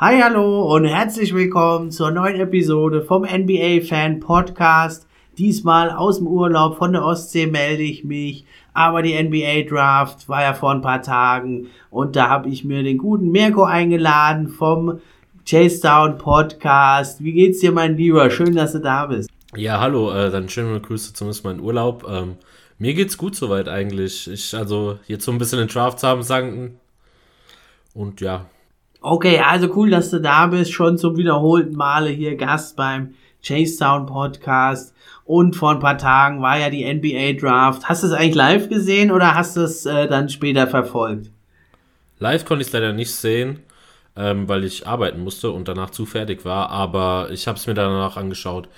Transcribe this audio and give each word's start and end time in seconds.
Hi, 0.00 0.18
hallo 0.18 0.74
und 0.74 0.86
herzlich 0.86 1.34
willkommen 1.34 1.90
zur 1.90 2.10
neuen 2.10 2.40
Episode 2.40 3.02
vom 3.02 3.24
NBA 3.24 3.82
Fan 3.86 4.18
Podcast. 4.18 5.06
Diesmal 5.36 5.90
aus 5.90 6.16
dem 6.16 6.26
Urlaub 6.26 6.78
von 6.78 6.94
der 6.94 7.04
Ostsee 7.04 7.46
melde 7.46 7.82
ich 7.82 8.02
mich. 8.02 8.46
Aber 8.72 9.02
die 9.02 9.22
NBA 9.22 9.68
Draft 9.68 10.26
war 10.26 10.40
ja 10.40 10.54
vor 10.54 10.70
ein 10.70 10.80
paar 10.80 11.02
Tagen 11.02 11.66
und 11.90 12.16
da 12.16 12.30
habe 12.30 12.48
ich 12.48 12.64
mir 12.64 12.82
den 12.82 12.96
guten 12.96 13.30
Mirko 13.30 13.64
eingeladen 13.64 14.48
vom 14.48 15.02
Chase 15.46 15.82
Down 15.82 16.16
Podcast. 16.16 17.22
Wie 17.22 17.34
geht's 17.34 17.60
dir, 17.60 17.70
mein 17.70 17.98
Lieber? 17.98 18.30
Schön, 18.30 18.56
dass 18.56 18.72
du 18.72 18.78
da 18.78 19.04
bist. 19.04 19.28
Ja, 19.54 19.80
hallo, 19.80 20.12
äh, 20.12 20.30
dann 20.30 20.48
schöne 20.48 20.80
Grüße 20.80 21.12
zumindest 21.12 21.44
in 21.44 21.60
Urlaub. 21.60 22.06
Ähm, 22.08 22.36
mir 22.78 22.94
geht's 22.94 23.18
gut 23.18 23.36
soweit 23.36 23.68
eigentlich. 23.68 24.30
Ich, 24.30 24.56
also 24.56 24.98
jetzt 25.06 25.26
so 25.26 25.30
ein 25.32 25.36
bisschen 25.36 25.58
den 25.58 25.68
Draft 25.68 26.02
haben 26.02 26.22
sanken. 26.22 26.80
Und 27.92 28.22
ja, 28.22 28.46
Okay, 29.02 29.38
also 29.40 29.74
cool, 29.76 29.90
dass 29.90 30.10
du 30.10 30.20
da 30.20 30.46
bist. 30.46 30.72
Schon 30.72 30.98
zum 30.98 31.16
wiederholten 31.16 31.74
Male 31.74 32.10
hier 32.10 32.36
Gast 32.36 32.76
beim 32.76 33.14
Chase 33.42 33.78
Town 33.78 34.04
Podcast. 34.06 34.94
Und 35.24 35.56
vor 35.56 35.70
ein 35.70 35.80
paar 35.80 35.96
Tagen 35.96 36.42
war 36.42 36.58
ja 36.58 36.68
die 36.68 36.84
NBA 36.84 37.40
Draft. 37.40 37.88
Hast 37.88 38.02
du 38.02 38.08
es 38.08 38.12
eigentlich 38.12 38.34
live 38.34 38.68
gesehen 38.68 39.10
oder 39.10 39.34
hast 39.34 39.56
du 39.56 39.62
es 39.62 39.86
äh, 39.86 40.06
dann 40.06 40.28
später 40.28 40.66
verfolgt? 40.66 41.30
Live 42.18 42.44
konnte 42.44 42.60
ich 42.60 42.68
es 42.68 42.74
leider 42.74 42.92
nicht 42.92 43.12
sehen, 43.12 43.60
ähm, 44.16 44.48
weil 44.48 44.64
ich 44.64 44.86
arbeiten 44.86 45.20
musste 45.20 45.50
und 45.50 45.68
danach 45.68 45.90
zu 45.90 46.04
fertig 46.04 46.44
war. 46.44 46.68
Aber 46.68 47.30
ich 47.32 47.48
habe 47.48 47.56
es 47.56 47.66
mir 47.66 47.74
danach 47.74 48.18
angeschaut. 48.18 48.68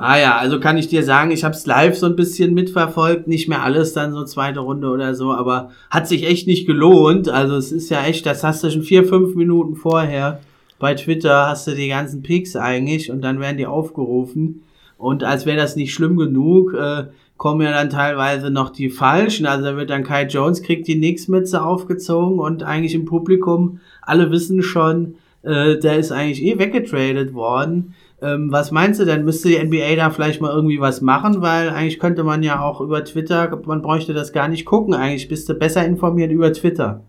Ah 0.00 0.18
ja, 0.18 0.36
also 0.36 0.60
kann 0.60 0.78
ich 0.78 0.88
dir 0.88 1.02
sagen, 1.02 1.32
ich 1.32 1.42
habe 1.42 1.54
es 1.54 1.66
live 1.66 1.96
so 1.96 2.06
ein 2.06 2.14
bisschen 2.14 2.54
mitverfolgt, 2.54 3.26
nicht 3.26 3.48
mehr 3.48 3.64
alles 3.64 3.92
dann 3.92 4.12
so 4.12 4.24
zweite 4.24 4.60
Runde 4.60 4.88
oder 4.88 5.14
so, 5.14 5.32
aber 5.32 5.70
hat 5.90 6.06
sich 6.06 6.24
echt 6.24 6.46
nicht 6.46 6.66
gelohnt. 6.66 7.28
Also 7.28 7.56
es 7.56 7.72
ist 7.72 7.90
ja 7.90 8.04
echt, 8.04 8.24
das 8.24 8.44
hast 8.44 8.62
du 8.62 8.70
schon 8.70 8.82
vier, 8.82 9.04
fünf 9.04 9.34
Minuten 9.34 9.74
vorher. 9.74 10.40
Bei 10.78 10.94
Twitter 10.94 11.48
hast 11.48 11.66
du 11.66 11.74
die 11.74 11.88
ganzen 11.88 12.22
Picks 12.22 12.54
eigentlich 12.54 13.10
und 13.10 13.22
dann 13.22 13.40
werden 13.40 13.56
die 13.56 13.66
aufgerufen. 13.66 14.62
Und 14.98 15.24
als 15.24 15.46
wäre 15.46 15.56
das 15.56 15.74
nicht 15.74 15.92
schlimm 15.92 16.16
genug, 16.16 16.74
äh, 16.74 17.04
kommen 17.36 17.62
ja 17.62 17.72
dann 17.72 17.90
teilweise 17.90 18.50
noch 18.50 18.70
die 18.70 18.90
falschen. 18.90 19.46
Also 19.46 19.64
da 19.64 19.76
wird 19.76 19.90
dann 19.90 20.04
Kai 20.04 20.24
Jones, 20.26 20.62
kriegt 20.62 20.86
die 20.86 20.96
Nix-Mütze 20.96 21.62
aufgezogen 21.62 22.38
und 22.38 22.62
eigentlich 22.62 22.94
im 22.94 23.04
Publikum, 23.04 23.80
alle 24.02 24.30
wissen 24.30 24.62
schon, 24.62 25.14
äh, 25.42 25.78
der 25.78 25.98
ist 25.98 26.12
eigentlich 26.12 26.44
eh 26.44 26.58
weggetradet 26.58 27.34
worden. 27.34 27.94
Ähm, 28.20 28.50
was 28.50 28.70
meinst 28.70 28.98
du 28.98 29.04
denn? 29.04 29.24
Müsste 29.24 29.48
die 29.48 29.62
NBA 29.62 29.94
da 29.96 30.10
vielleicht 30.10 30.40
mal 30.40 30.52
irgendwie 30.52 30.80
was 30.80 31.00
machen? 31.00 31.40
Weil 31.40 31.70
eigentlich 31.70 32.00
könnte 32.00 32.24
man 32.24 32.42
ja 32.42 32.60
auch 32.60 32.80
über 32.80 33.04
Twitter, 33.04 33.60
man 33.64 33.82
bräuchte 33.82 34.12
das 34.12 34.32
gar 34.32 34.48
nicht 34.48 34.64
gucken. 34.64 34.94
Eigentlich 34.94 35.28
bist 35.28 35.48
du 35.48 35.54
besser 35.54 35.84
informiert 35.84 36.32
über 36.32 36.52
Twitter. 36.52 37.02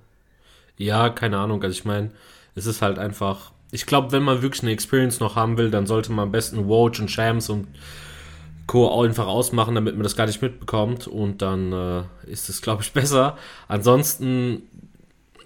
Ja, 0.77 1.09
keine 1.09 1.37
Ahnung. 1.37 1.63
Also 1.63 1.73
ich 1.73 1.85
meine, 1.85 2.11
es 2.55 2.65
ist 2.65 2.81
halt 2.81 2.99
einfach. 2.99 3.51
Ich 3.71 3.85
glaube, 3.85 4.11
wenn 4.11 4.23
man 4.23 4.41
wirklich 4.41 4.63
eine 4.63 4.71
Experience 4.71 5.19
noch 5.19 5.35
haben 5.35 5.57
will, 5.57 5.69
dann 5.69 5.85
sollte 5.85 6.11
man 6.11 6.23
am 6.23 6.31
besten 6.31 6.67
Woj 6.67 6.99
und 6.99 7.11
Shams 7.11 7.49
und 7.49 7.67
Co. 8.65 9.01
einfach 9.01 9.27
ausmachen, 9.27 9.75
damit 9.75 9.95
man 9.95 10.03
das 10.03 10.15
gar 10.15 10.27
nicht 10.27 10.41
mitbekommt. 10.41 11.07
Und 11.07 11.41
dann 11.41 11.73
äh, 11.73 12.31
ist 12.31 12.49
es, 12.49 12.61
glaube 12.61 12.83
ich, 12.83 12.91
besser. 12.93 13.37
Ansonsten, 13.67 14.63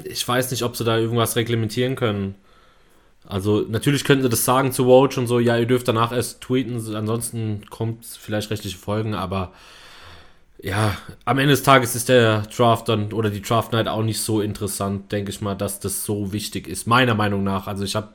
ich 0.03 0.27
weiß 0.27 0.51
nicht, 0.51 0.63
ob 0.63 0.75
sie 0.75 0.83
da 0.83 0.97
irgendwas 0.97 1.35
reglementieren 1.35 1.95
können. 1.95 2.35
Also 3.25 3.65
natürlich 3.67 4.03
könnten 4.03 4.23
sie 4.23 4.29
das 4.29 4.45
sagen 4.45 4.71
zu 4.71 4.85
Woj 4.85 5.17
und 5.17 5.27
so, 5.27 5.39
ja, 5.39 5.57
ihr 5.57 5.65
dürft 5.65 5.87
danach 5.87 6.11
erst 6.11 6.41
tweeten, 6.41 6.75
ansonsten 6.95 7.61
kommt 7.69 8.05
vielleicht 8.05 8.51
rechtliche 8.51 8.77
Folgen, 8.77 9.15
aber 9.15 9.53
ja, 10.61 10.97
am 11.25 11.39
Ende 11.39 11.51
des 11.51 11.63
Tages 11.63 11.95
ist 11.95 12.09
der 12.09 12.43
Draft 12.43 12.87
dann 12.87 13.11
oder 13.11 13.29
die 13.29 13.41
Draft 13.41 13.73
Night 13.73 13.87
auch 13.87 14.03
nicht 14.03 14.21
so 14.21 14.41
interessant, 14.41 15.11
denke 15.11 15.29
ich 15.29 15.41
mal, 15.41 15.55
dass 15.55 15.79
das 15.79 16.05
so 16.05 16.31
wichtig 16.31 16.67
ist, 16.67 16.87
meiner 16.87 17.15
Meinung 17.15 17.43
nach. 17.43 17.67
Also 17.67 17.83
ich 17.83 17.95
habe, 17.95 18.13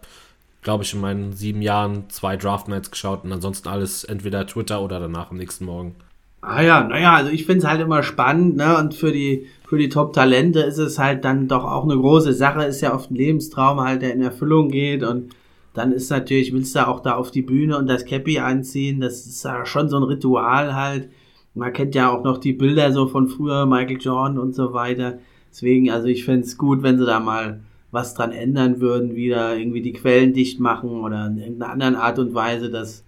glaube 0.62 0.84
ich, 0.84 0.94
in 0.94 1.00
meinen 1.00 1.32
sieben 1.34 1.60
Jahren 1.60 2.08
zwei 2.08 2.36
Draft 2.38 2.68
Nights 2.68 2.90
geschaut 2.90 3.24
und 3.24 3.32
ansonsten 3.32 3.68
alles 3.68 4.04
entweder 4.04 4.46
Twitter 4.46 4.80
oder 4.80 4.98
danach 4.98 5.30
am 5.30 5.36
nächsten 5.36 5.66
Morgen. 5.66 5.94
Ah 6.40 6.62
ja, 6.62 6.84
naja, 6.84 7.14
also 7.14 7.30
ich 7.30 7.46
finde 7.46 7.60
es 7.60 7.66
halt 7.66 7.80
immer 7.80 8.02
spannend, 8.02 8.56
ne? 8.56 8.78
Und 8.78 8.94
für 8.94 9.10
die, 9.12 9.46
für 9.68 9.76
die 9.76 9.88
Top-Talente 9.88 10.60
ist 10.60 10.78
es 10.78 10.98
halt 10.98 11.24
dann 11.24 11.48
doch 11.48 11.64
auch 11.64 11.84
eine 11.84 11.96
große 11.96 12.32
Sache, 12.32 12.64
ist 12.64 12.80
ja 12.80 12.94
oft 12.94 13.10
ein 13.10 13.16
Lebenstraum 13.16 13.80
halt, 13.80 14.02
der 14.02 14.14
in 14.14 14.22
Erfüllung 14.22 14.68
geht 14.68 15.02
und 15.02 15.34
dann 15.74 15.92
ist 15.92 16.10
natürlich, 16.10 16.52
willst 16.52 16.74
du 16.76 16.86
auch 16.86 17.00
da 17.00 17.14
auf 17.14 17.30
die 17.30 17.42
Bühne 17.42 17.76
und 17.76 17.88
das 17.88 18.04
Cappy 18.04 18.38
anziehen, 18.38 19.00
das 19.00 19.26
ist 19.26 19.44
ja 19.44 19.66
schon 19.66 19.88
so 19.88 19.96
ein 19.96 20.02
Ritual 20.04 20.74
halt. 20.74 21.08
Man 21.54 21.72
kennt 21.72 21.94
ja 21.94 22.10
auch 22.10 22.22
noch 22.22 22.38
die 22.38 22.52
Bilder 22.52 22.92
so 22.92 23.08
von 23.08 23.28
früher, 23.28 23.66
Michael 23.66 23.98
Jordan 24.00 24.38
und 24.38 24.54
so 24.54 24.72
weiter. 24.72 25.18
Deswegen, 25.50 25.90
also 25.90 26.06
ich 26.06 26.24
fände 26.24 26.46
es 26.46 26.56
gut, 26.56 26.82
wenn 26.82 26.98
sie 26.98 27.06
da 27.06 27.20
mal 27.20 27.60
was 27.90 28.14
dran 28.14 28.32
ändern 28.32 28.80
würden, 28.80 29.16
wieder 29.16 29.56
irgendwie 29.56 29.82
die 29.82 29.92
Quellen 29.92 30.32
dicht 30.32 30.60
machen 30.60 30.90
oder 30.90 31.26
in 31.26 31.38
irgendeiner 31.38 31.72
anderen 31.72 31.96
Art 31.96 32.18
und 32.18 32.34
Weise 32.34 32.70
das, 32.70 33.04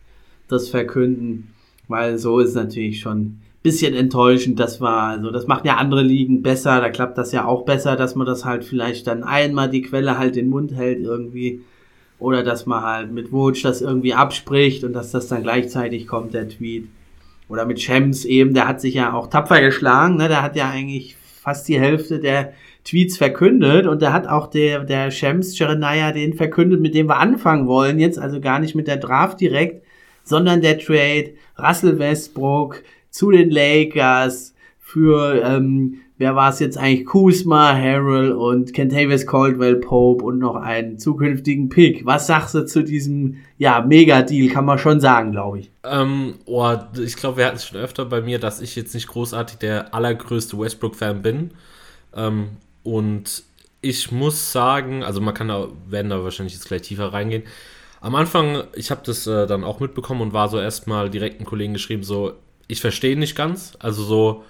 das 0.49 0.69
verkünden. 0.69 1.49
Weil 1.91 2.19
so 2.19 2.39
ist 2.39 2.55
natürlich 2.55 3.01
schon 3.01 3.19
ein 3.19 3.43
bisschen 3.65 3.95
enttäuschend. 3.95 4.61
Das 4.61 4.81
war, 4.81 5.09
also 5.09 5.33
das 5.33 5.49
machen 5.49 5.67
ja 5.67 5.77
andere 5.77 6.03
Ligen 6.03 6.41
besser. 6.41 6.81
Da 6.81 6.89
klappt 6.89 7.19
das 7.19 7.33
ja 7.33 7.45
auch 7.45 7.65
besser, 7.65 7.97
dass 7.97 8.15
man 8.15 8.29
das 8.29 8.45
halt 8.45 8.65
vielleicht 8.65 9.09
dann 9.09 9.25
einmal 9.25 9.69
die 9.69 9.83
Quelle 9.83 10.17
halt 10.17 10.37
den 10.37 10.49
Mund 10.49 10.73
hält 10.73 11.01
irgendwie. 11.01 11.63
Oder 12.21 12.45
dass 12.45 12.65
man 12.65 12.85
halt 12.85 13.11
mit 13.11 13.33
Wutsch 13.33 13.65
das 13.65 13.81
irgendwie 13.81 14.15
abspricht 14.15 14.85
und 14.85 14.93
dass 14.93 15.11
das 15.11 15.27
dann 15.27 15.43
gleichzeitig 15.43 16.07
kommt, 16.07 16.33
der 16.33 16.49
Tweet. 16.49 16.87
Oder 17.49 17.67
mit 17.67 17.81
Shams 17.81 18.25
eben, 18.25 18.55
der 18.55 18.69
hat 18.69 18.81
sich 18.81 18.95
ja 18.95 19.13
auch 19.13 19.27
tapfer 19.27 19.61
geschlagen, 19.61 20.17
ne? 20.17 20.29
Der 20.29 20.43
hat 20.43 20.55
ja 20.55 20.71
eigentlich 20.71 21.17
fast 21.17 21.67
die 21.67 21.81
Hälfte 21.81 22.21
der 22.21 22.53
Tweets 22.85 23.17
verkündet 23.17 23.89
und 23.89 24.01
da 24.01 24.13
hat 24.13 24.29
auch 24.29 24.47
der, 24.47 24.85
der 24.85 25.11
Shams 25.11 25.57
Cherenaya 25.57 26.13
den 26.13 26.35
verkündet, 26.35 26.81
mit 26.81 26.95
dem 26.95 27.09
wir 27.09 27.17
anfangen 27.17 27.67
wollen 27.67 27.99
jetzt, 27.99 28.19
also 28.19 28.41
gar 28.41 28.61
nicht 28.61 28.77
mit 28.77 28.87
der 28.87 28.99
Draft 28.99 29.41
direkt, 29.41 29.83
sondern 30.25 30.61
der 30.61 30.79
Trade 30.79 31.33
Russell 31.59 31.99
Westbrook 31.99 32.83
zu 33.11 33.31
den 33.31 33.51
Lakers 33.51 34.55
für, 34.79 35.43
ähm, 35.45 36.01
wer 36.19 36.35
war 36.35 36.51
es 36.51 36.59
jetzt 36.59 36.77
eigentlich? 36.77 37.07
Kuzma, 37.07 37.73
Harrell 37.75 38.33
und 38.33 38.73
Kentavious 38.75 39.27
Caldwell 39.27 39.77
Pope 39.77 40.25
und 40.25 40.39
noch 40.39 40.57
einen 40.57 40.99
zukünftigen 40.99 41.69
Pick. 41.69 42.05
Was 42.07 42.27
sagst 42.27 42.55
du 42.55 42.67
zu 42.67 42.83
diesem, 42.83 43.37
ja, 43.57 43.83
Mega-Deal, 43.83 44.53
kann 44.53 44.65
man 44.65 44.79
schon 44.79 45.01
sagen, 45.01 45.33
glaube 45.33 45.61
ich. 45.61 45.71
Ähm, 45.85 46.35
oh, 46.47 46.75
ich 46.99 47.17
glaube, 47.17 47.39
wir 47.39 47.47
hatten 47.47 47.57
es 47.57 47.67
schon 47.67 47.79
öfter 47.79 48.05
bei 48.05 48.21
mir, 48.21 48.39
dass 48.39 48.61
ich 48.61 48.75
jetzt 48.75 48.95
nicht 48.95 49.09
großartig 49.09 49.59
der 49.59 49.95
allergrößte 49.95 50.59
Westbrook-Fan 50.59 51.23
bin. 51.23 51.51
Ähm, 52.15 52.49
und 52.83 53.45
ich 53.81 54.13
muss 54.13 54.53
sagen, 54.53 55.03
also 55.03 55.21
man 55.21 55.35
kann 55.35 55.49
da, 55.49 55.69
werden 55.89 56.11
da 56.11 56.23
wahrscheinlich 56.23 56.55
jetzt 56.55 56.67
gleich 56.67 56.83
tiefer 56.83 57.13
reingehen. 57.13 57.45
Am 58.01 58.15
Anfang, 58.15 58.65
ich 58.75 58.91
habe 58.91 59.03
das 59.05 59.27
äh, 59.27 59.47
dann 59.47 59.65
auch 59.65 59.81
mitbekommen 59.81 60.23
und 60.23 60.33
war 60.33 60.49
so 60.49 60.59
erstmal 60.59 61.11
direkt 61.11 61.39
einen 61.39 61.47
Kollegen 61.47 61.75
geschrieben, 61.75 62.03
so, 62.03 62.33
ich 62.67 62.81
verstehe 62.81 63.19
nicht 63.19 63.37
ganz. 63.37 63.77
Also 63.79 64.03
so, 64.03 64.45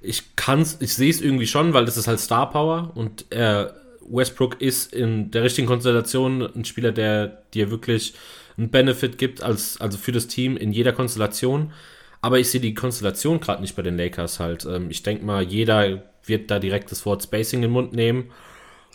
ich 0.00 0.36
kann's, 0.36 0.78
ich 0.80 0.94
sehe 0.94 1.10
es 1.10 1.20
irgendwie 1.20 1.46
schon, 1.46 1.74
weil 1.74 1.84
das 1.84 1.96
ist 1.96 2.08
halt 2.08 2.20
Star 2.20 2.50
Power 2.50 2.92
und 2.94 3.30
äh, 3.32 3.66
Westbrook 4.10 4.60
ist 4.60 4.94
in 4.94 5.30
der 5.30 5.42
richtigen 5.42 5.66
Konstellation 5.66 6.42
ein 6.42 6.64
Spieler, 6.64 6.92
der 6.92 7.42
dir 7.52 7.70
wirklich 7.70 8.14
einen 8.56 8.70
Benefit 8.70 9.18
gibt, 9.18 9.42
als, 9.42 9.80
also 9.80 9.98
für 9.98 10.12
das 10.12 10.26
Team 10.26 10.56
in 10.56 10.72
jeder 10.72 10.92
Konstellation. 10.92 11.72
Aber 12.20 12.38
ich 12.38 12.50
sehe 12.50 12.60
die 12.60 12.74
Konstellation 12.74 13.38
gerade 13.38 13.60
nicht 13.60 13.76
bei 13.76 13.82
den 13.82 13.96
Lakers 13.96 14.40
halt. 14.40 14.64
Ähm, 14.64 14.90
ich 14.90 15.02
denke 15.02 15.24
mal, 15.24 15.42
jeder 15.42 16.02
wird 16.24 16.50
da 16.50 16.58
direkt 16.58 16.90
das 16.90 17.06
Wort 17.06 17.22
Spacing 17.22 17.58
in 17.58 17.62
den 17.62 17.70
Mund 17.70 17.92
nehmen. 17.92 18.30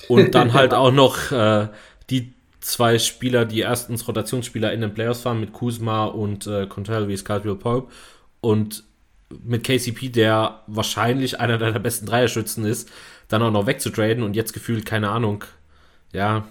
Und 0.07 0.35
dann 0.35 0.53
halt 0.53 0.73
auch 0.73 0.91
noch 0.91 1.31
äh, 1.31 1.67
die 2.09 2.33
zwei 2.63 2.97
Spieler, 2.97 3.45
die 3.45 3.59
erstens 3.59 4.07
Rotationsspieler 4.07 4.71
in 4.71 4.81
den 4.81 4.93
Playoffs 4.93 5.25
waren, 5.25 5.39
mit 5.39 5.53
Kuzma 5.53 6.05
und 6.05 6.47
äh, 6.47 6.65
Contrell 6.65 7.13
Caldwell 7.17 7.55
Pope. 7.55 7.91
Und 8.41 8.83
mit 9.43 9.63
KCP, 9.63 10.09
der 10.09 10.61
wahrscheinlich 10.67 11.39
einer 11.39 11.57
deiner 11.57 11.79
besten 11.79 12.05
Dreierschützen 12.05 12.65
ist, 12.65 12.89
dann 13.27 13.41
auch 13.41 13.51
noch 13.51 13.65
wegzutraden 13.65 14.23
und 14.23 14.35
jetzt 14.35 14.53
gefühlt, 14.53 14.85
keine 14.85 15.09
Ahnung. 15.09 15.43
Ja. 16.11 16.47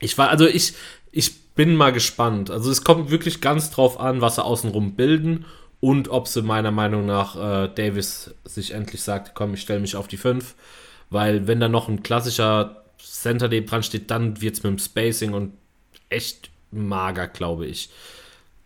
Ich 0.00 0.16
war, 0.16 0.30
also 0.30 0.46
ich, 0.46 0.74
ich 1.12 1.40
bin 1.54 1.76
mal 1.76 1.92
gespannt. 1.92 2.50
Also 2.50 2.70
es 2.70 2.84
kommt 2.84 3.10
wirklich 3.10 3.40
ganz 3.40 3.70
drauf 3.70 4.00
an, 4.00 4.20
was 4.20 4.36
sie 4.36 4.44
außenrum 4.44 4.94
bilden 4.94 5.44
und 5.80 6.08
ob 6.08 6.28
sie 6.28 6.42
meiner 6.42 6.70
Meinung 6.70 7.06
nach 7.06 7.36
äh, 7.36 7.68
Davis 7.68 8.34
sich 8.44 8.72
endlich 8.72 9.02
sagt, 9.02 9.34
komm, 9.34 9.54
ich 9.54 9.60
stelle 9.60 9.80
mich 9.80 9.96
auf 9.96 10.08
die 10.08 10.16
5. 10.16 10.54
Weil 11.10 11.46
wenn 11.46 11.60
da 11.60 11.68
noch 11.68 11.88
ein 11.88 12.02
klassischer 12.02 12.84
Center 12.98 13.48
neben 13.48 13.66
dran 13.66 13.82
steht, 13.82 14.10
dann 14.10 14.40
wird 14.40 14.56
es 14.56 14.62
mit 14.62 14.72
dem 14.72 14.78
Spacing 14.78 15.32
und 15.32 15.52
echt 16.08 16.50
mager, 16.70 17.28
glaube 17.28 17.66
ich. 17.66 17.90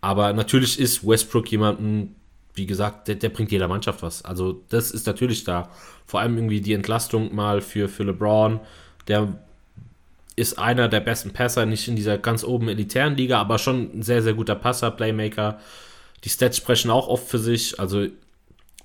Aber 0.01 0.33
natürlich 0.33 0.79
ist 0.79 1.07
Westbrook 1.07 1.51
jemanden, 1.51 2.17
wie 2.55 2.67
gesagt, 2.67 3.09
der, 3.09 3.15
der, 3.15 3.29
bringt 3.29 3.53
jeder 3.53 3.69
Mannschaft 3.69 4.03
was. 4.03 4.25
Also 4.25 4.63
das 4.69 4.91
ist 4.91 5.07
natürlich 5.07 5.45
da. 5.45 5.71
Vor 6.07 6.21
allem 6.21 6.37
irgendwie 6.37 6.61
die 6.61 6.75
Entlastung 6.75 7.35
mal 7.35 7.61
für, 7.61 7.89
für 7.89 8.03
LeBron. 8.03 8.61
Der 9.09 9.39
ist 10.37 10.59
einer 10.59 10.89
der 10.89 11.01
besten 11.01 11.33
Passer, 11.33 11.67
nicht 11.67 11.89
in 11.89 11.97
dieser 11.97 12.19
ganz 12.19 12.43
oben 12.45 12.69
elitären 12.69 13.17
Liga, 13.17 13.41
aber 13.41 13.59
schon 13.59 13.99
ein 13.99 14.03
sehr, 14.03 14.23
sehr 14.23 14.35
guter 14.35 14.55
Passer, 14.55 14.91
Playmaker. 14.91 15.61
Die 16.25 16.29
Stats 16.29 16.57
sprechen 16.57 16.91
auch 16.91 17.09
oft 17.09 17.29
für 17.29 17.39
sich. 17.39 17.79
Also 17.79 18.07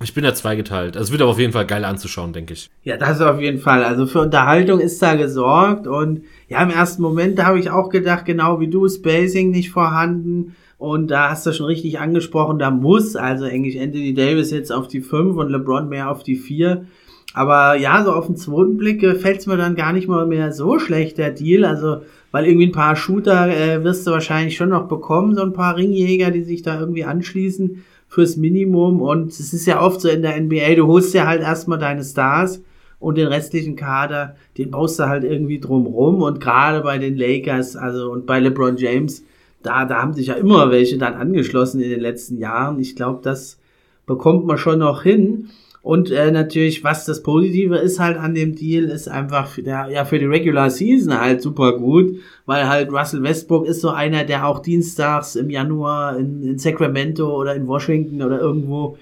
Ich 0.04 0.14
bin 0.14 0.24
ja 0.24 0.34
zweigeteilt. 0.34 0.96
Also 0.96 1.08
es 1.08 1.12
wird 1.12 1.22
aber 1.22 1.32
auf 1.32 1.40
jeden 1.40 1.54
Fall 1.54 1.66
geil 1.66 1.84
anzuschauen, 1.84 2.32
denke 2.32 2.54
ich. 2.54 2.70
Ja, 2.84 2.98
das 2.98 3.20
auf 3.20 3.42
jeden 3.42 3.60
Fall. 3.60 3.84
Also 3.84 4.06
für 4.06 4.22
Unterhaltung 4.22 4.80
ist 4.80 5.02
da 5.02 5.16
gesorgt 5.16 5.88
und 5.88 6.22
ja, 6.48 6.62
im 6.62 6.70
ersten 6.70 7.02
Moment, 7.02 7.40
da 7.40 7.46
habe 7.46 7.60
ich 7.60 7.72
auch 7.72 7.90
gedacht, 7.90 8.26
genau 8.26 8.60
wie 8.60 8.68
du, 8.68 8.88
Spacing 8.88 9.50
nicht 9.50 9.72
vorhanden. 9.72 10.56
Und 10.78 11.10
da 11.10 11.32
hast 11.32 11.46
du 11.48 11.54
schon 11.54 11.66
richtig 11.66 12.00
angesprochen, 12.00 12.60
da 12.60 12.70
muss 12.70 13.16
also 13.16 13.46
eigentlich 13.46 13.82
Anthony 13.82 14.14
Davis 14.14 14.52
jetzt 14.52 14.72
auf 14.72 14.88
die 14.88 15.02
5 15.02 15.36
und 15.36 15.50
LeBron 15.50 15.90
mehr 15.90 16.12
auf 16.12 16.22
die 16.22 16.36
4. 16.36 16.86
Aber 17.34 17.76
ja, 17.76 18.04
so 18.04 18.12
auf 18.12 18.28
den 18.28 18.36
zweiten 18.36 18.78
Blick 18.78 19.02
fällt 19.18 19.40
es 19.40 19.48
mir 19.48 19.58
dann 19.58 19.76
gar 19.76 19.94
nicht 19.94 20.08
mal 20.08 20.28
mehr 20.28 20.52
so 20.52 20.78
schlecht, 20.78 21.18
der 21.18 21.32
Deal. 21.32 21.66
Also, 21.66 22.02
weil 22.32 22.46
irgendwie 22.46 22.68
ein 22.68 22.72
paar 22.72 22.96
Shooter 22.96 23.50
äh, 23.50 23.84
wirst 23.84 24.06
du 24.06 24.12
wahrscheinlich 24.12 24.56
schon 24.56 24.70
noch 24.70 24.88
bekommen, 24.88 25.36
so 25.36 25.42
ein 25.42 25.54
paar 25.54 25.76
Ringjäger, 25.76 26.30
die 26.30 26.44
sich 26.44 26.62
da 26.62 26.80
irgendwie 26.80 27.04
anschließen 27.04 27.84
fürs 28.08 28.38
Minimum. 28.38 29.02
Und 29.02 29.32
es 29.32 29.54
ist 29.54 29.66
ja 29.66 29.82
oft 29.82 30.02
so 30.02 30.10
in 30.10 30.22
der 30.22 30.40
NBA, 30.40 30.76
du 30.76 30.88
holst 30.88 31.14
ja 31.14 31.28
halt 31.28 31.42
erstmal 31.42 31.80
deine 31.80 32.04
Stars 32.04 32.62
und 33.00 33.18
den 33.18 33.28
restlichen 33.28 33.76
Kader, 33.76 34.36
den 34.58 34.72
baust 34.72 35.00
du 35.00 35.08
halt 35.08 35.24
irgendwie 35.24 35.60
drumrum. 35.60 36.22
Und 36.22 36.40
gerade 36.40 36.82
bei 36.82 36.98
den 36.98 37.16
Lakers, 37.16 37.76
also 37.76 38.12
und 38.12 38.26
bei 38.26 38.40
LeBron 38.40 38.78
James, 38.78 39.24
da, 39.62 39.86
da 39.86 40.02
haben 40.02 40.14
sich 40.14 40.28
ja 40.28 40.36
immer 40.36 40.72
welche 40.72 40.98
dann 40.98 41.16
angeschlossen 41.16 41.82
in 41.82 41.90
den 41.90 42.00
letzten 42.00 42.38
Jahren. 42.38 42.80
Ich 42.80 42.96
glaube, 42.96 43.20
das 43.24 43.60
bekommt 44.06 44.46
man 44.46 44.58
schon 44.58 44.80
noch 44.80 45.04
hin. 45.04 45.50
Und 45.88 46.12
äh, 46.12 46.32
natürlich, 46.32 46.84
was 46.84 47.06
das 47.06 47.24
Positive 47.24 47.78
ist 47.78 47.98
halt 47.98 48.18
an 48.18 48.36
dem 48.36 48.56
Deal, 48.56 48.90
ist 48.90 49.08
einfach 49.08 49.48
für, 49.48 49.64
der, 49.64 49.88
ja, 49.90 50.04
für 50.04 50.20
die 50.20 50.26
Regular 50.26 50.70
Season 50.70 51.18
halt 51.18 51.42
super 51.42 51.78
gut, 51.78 52.18
weil 52.46 52.68
halt 52.68 52.92
Russell 52.92 53.24
Westbrook 53.24 53.66
ist 53.66 53.80
so 53.80 53.92
einer, 53.92 54.26
der 54.26 54.46
auch 54.46 54.60
dienstags 54.60 55.38
im 55.38 55.50
Januar 55.50 56.18
in, 56.18 56.44
in 56.44 56.58
Sacramento 56.58 57.34
oder 57.34 57.56
in 57.56 57.68
Washington 57.68 58.22
oder 58.22 58.38
irgendwo 58.38 58.98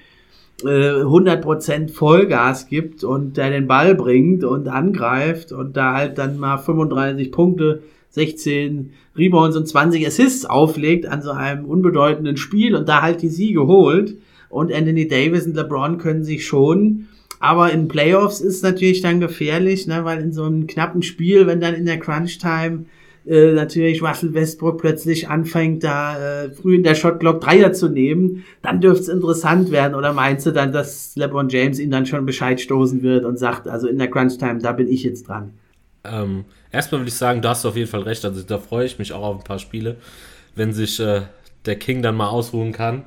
äh, 0.62 1.02
100% 1.02 1.90
Vollgas 1.90 2.68
gibt 2.68 3.04
und 3.04 3.38
der 3.38 3.50
den 3.50 3.66
Ball 3.66 3.96
bringt 3.96 4.44
und 4.44 4.68
angreift 4.68 5.52
und 5.52 5.76
da 5.76 5.96
halt 5.96 6.20
dann 6.20 6.38
mal 6.38 6.60
35 6.60 7.32
Punkte, 7.32 7.82
16 8.12 8.92
Rebounds 9.18 9.58
und 9.58 9.68
20 9.68 10.06
Assists 10.06 10.46
auflegt 10.46 11.08
an 11.08 11.24
so 11.24 11.32
einem 11.32 11.66
unbedeutenden 11.66 12.38
Spiel 12.38 12.76
und 12.76 12.88
da 12.88 13.02
halt 13.02 13.24
die 13.24 13.30
Siege 13.30 13.66
holt 13.66 14.18
und 14.56 14.74
Anthony 14.74 15.08
Davis 15.08 15.46
und 15.46 15.56
LeBron 15.56 15.98
können 15.98 16.24
sich 16.24 16.48
schon. 16.48 17.08
Aber 17.40 17.72
in 17.72 17.90
Playoffs 17.90 18.40
ist 18.40 18.64
natürlich 18.64 19.02
dann 19.02 19.20
gefährlich, 19.20 19.86
ne, 19.86 20.06
weil 20.06 20.22
in 20.22 20.32
so 20.32 20.46
einem 20.46 20.66
knappen 20.66 21.04
Spiel, 21.04 21.46
wenn 21.46 21.60
dann 21.60 21.76
in 21.76 21.86
der 21.86 22.00
Crunch-Time 22.00 22.86
äh, 23.28 23.52
natürlich 23.52 24.02
Russell 24.02 24.34
Westbrook 24.34 24.80
plötzlich 24.80 25.28
anfängt, 25.28 25.84
da 25.84 26.46
äh, 26.46 26.52
früh 26.52 26.76
in 26.76 26.84
der 26.84 26.96
Shotglock 26.96 27.42
Dreier 27.42 27.74
zu 27.74 27.90
nehmen, 27.90 28.46
dann 28.62 28.80
dürfte 28.80 29.04
es 29.04 29.10
interessant 29.10 29.72
werden. 29.72 29.94
Oder 29.94 30.14
meinst 30.14 30.46
du 30.46 30.52
dann, 30.52 30.72
dass 30.72 31.18
LeBron 31.18 31.50
James 31.50 31.78
ihn 31.78 31.92
dann 31.92 32.06
schon 32.06 32.26
Bescheid 32.26 32.62
stoßen 32.62 33.04
wird 33.04 33.26
und 33.26 33.38
sagt, 33.38 33.68
also 33.68 33.90
in 33.90 33.98
der 33.98 34.10
Crunch-Time, 34.10 34.60
da 34.60 34.72
bin 34.72 34.88
ich 34.88 35.04
jetzt 35.04 35.28
dran? 35.28 35.52
Ähm, 36.06 36.46
erstmal 36.72 37.02
würde 37.02 37.10
ich 37.10 37.16
sagen, 37.16 37.42
da 37.42 37.50
hast 37.50 37.66
du 37.66 37.70
auf 37.70 37.76
jeden 37.76 37.90
Fall 37.90 38.04
recht. 38.04 38.24
Also 38.24 38.42
da 38.42 38.58
freue 38.58 38.86
ich 38.86 39.00
mich 39.00 39.12
auch 39.12 39.24
auf 39.24 39.38
ein 39.40 39.44
paar 39.44 39.60
Spiele, 39.60 39.98
wenn 40.56 40.72
sich 40.72 41.02
äh, 41.02 41.24
der 41.66 41.76
King 41.76 42.02
dann 42.02 42.16
mal 42.16 42.30
ausruhen 42.30 42.72
kann 42.72 43.04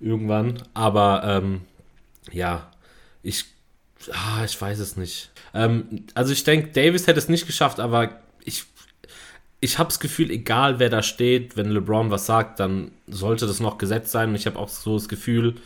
irgendwann. 0.00 0.62
Aber 0.74 1.22
ähm, 1.24 1.62
ja, 2.32 2.70
ich, 3.22 3.44
ah, 4.12 4.44
ich 4.44 4.60
weiß 4.60 4.78
es 4.78 4.96
nicht. 4.96 5.30
Ähm, 5.54 6.04
also 6.14 6.32
ich 6.32 6.44
denke, 6.44 6.68
Davis 6.68 7.06
hätte 7.06 7.18
es 7.18 7.28
nicht 7.28 7.46
geschafft, 7.46 7.80
aber 7.80 8.20
ich, 8.44 8.64
ich 9.60 9.78
habe 9.78 9.88
das 9.88 10.00
Gefühl, 10.00 10.30
egal 10.30 10.78
wer 10.78 10.90
da 10.90 11.02
steht, 11.02 11.56
wenn 11.56 11.70
LeBron 11.70 12.10
was 12.10 12.26
sagt, 12.26 12.60
dann 12.60 12.92
sollte 13.06 13.46
das 13.46 13.60
noch 13.60 13.78
gesetzt 13.78 14.10
sein. 14.10 14.30
Und 14.30 14.34
ich 14.36 14.46
habe 14.46 14.58
auch 14.58 14.68
so 14.68 14.94
das 14.94 15.08
Gefühl, 15.08 15.56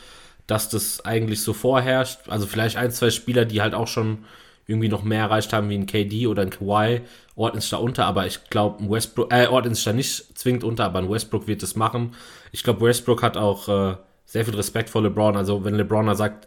dass 0.47 0.69
das 0.69 1.05
eigentlich 1.05 1.43
so 1.43 1.53
vorherrscht. 1.53 2.29
Also 2.29 2.47
vielleicht 2.47 2.77
ein, 2.77 2.91
zwei 2.91 3.11
Spieler, 3.11 3.45
die 3.45 3.63
halt 3.63 3.75
auch 3.75 3.89
schon 3.89 4.25
irgendwie 4.67 4.89
noch 4.89 5.03
mehr 5.03 5.23
erreicht 5.23 5.53
haben 5.53 5.69
wie 5.69 5.75
ein 5.75 5.87
KD 5.87 6.29
oder 6.29 6.43
ein 6.43 6.51
Kawhi, 6.51 7.01
ordnen 7.35 7.61
sich 7.61 7.71
da 7.71 7.79
unter, 7.79 8.07
aber 8.07 8.27
ich 8.27 8.51
glaube, 8.51 8.89
Westbrook, 8.89 9.33
äh, 9.33 9.49
ordnen 9.49 9.75
sich 9.75 9.83
da 9.83 9.93
nicht 9.93 10.39
zwingend 10.39 10.63
unter, 10.63 10.85
aber 10.85 11.01
ein 11.01 11.11
Westbrook 11.11 11.49
wird 11.49 11.63
es 11.65 11.75
machen. 11.75 12.15
Ich 12.53 12.63
glaube, 12.63 12.87
Westbrook 12.87 13.23
hat 13.23 13.37
auch 13.37 13.69
äh, 13.69 13.97
sehr 14.31 14.45
viel 14.45 14.55
Respekt 14.55 14.91
vor 14.91 15.03
LeBron. 15.03 15.37
Also 15.37 15.65
wenn 15.65 15.75
LeBron 15.75 16.07
da 16.07 16.15
sagt, 16.15 16.47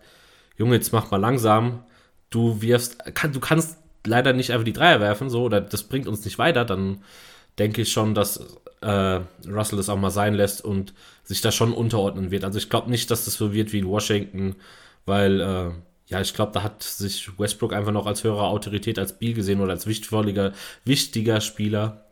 Junge, 0.57 0.75
jetzt 0.75 0.93
mach 0.93 1.11
mal 1.11 1.17
langsam, 1.17 1.83
du 2.29 2.61
wirfst, 2.61 3.13
kann, 3.13 3.33
du 3.33 3.41
kannst 3.41 3.77
leider 4.05 4.31
nicht 4.31 4.51
einfach 4.51 4.63
die 4.63 4.71
Dreier 4.71 5.01
werfen, 5.01 5.29
so, 5.29 5.43
oder 5.43 5.59
das 5.59 5.83
bringt 5.83 6.07
uns 6.07 6.23
nicht 6.23 6.39
weiter, 6.39 6.63
dann 6.63 7.03
denke 7.59 7.81
ich 7.81 7.91
schon, 7.91 8.15
dass 8.15 8.37
äh, 8.79 9.19
Russell 9.49 9.77
das 9.77 9.89
auch 9.89 9.97
mal 9.97 10.11
sein 10.11 10.33
lässt 10.33 10.63
und 10.63 10.93
sich 11.23 11.41
da 11.41 11.51
schon 11.51 11.73
unterordnen 11.73 12.31
wird. 12.31 12.45
Also 12.45 12.57
ich 12.57 12.69
glaube 12.69 12.89
nicht, 12.89 13.11
dass 13.11 13.25
das 13.25 13.33
so 13.33 13.51
wird 13.51 13.73
wie 13.73 13.79
in 13.79 13.87
Washington, 13.87 14.55
weil 15.05 15.41
äh, 15.41 15.71
ja, 16.07 16.21
ich 16.21 16.33
glaube, 16.33 16.53
da 16.53 16.63
hat 16.63 16.83
sich 16.83 17.37
Westbrook 17.37 17.73
einfach 17.73 17.91
noch 17.91 18.05
als 18.05 18.23
höhere 18.23 18.43
Autorität 18.43 18.97
als 18.97 19.19
Biel 19.19 19.33
gesehen 19.33 19.59
oder 19.59 19.73
als 19.73 19.87
wichtiger, 19.87 20.53
wichtiger 20.85 21.41
Spieler 21.41 22.02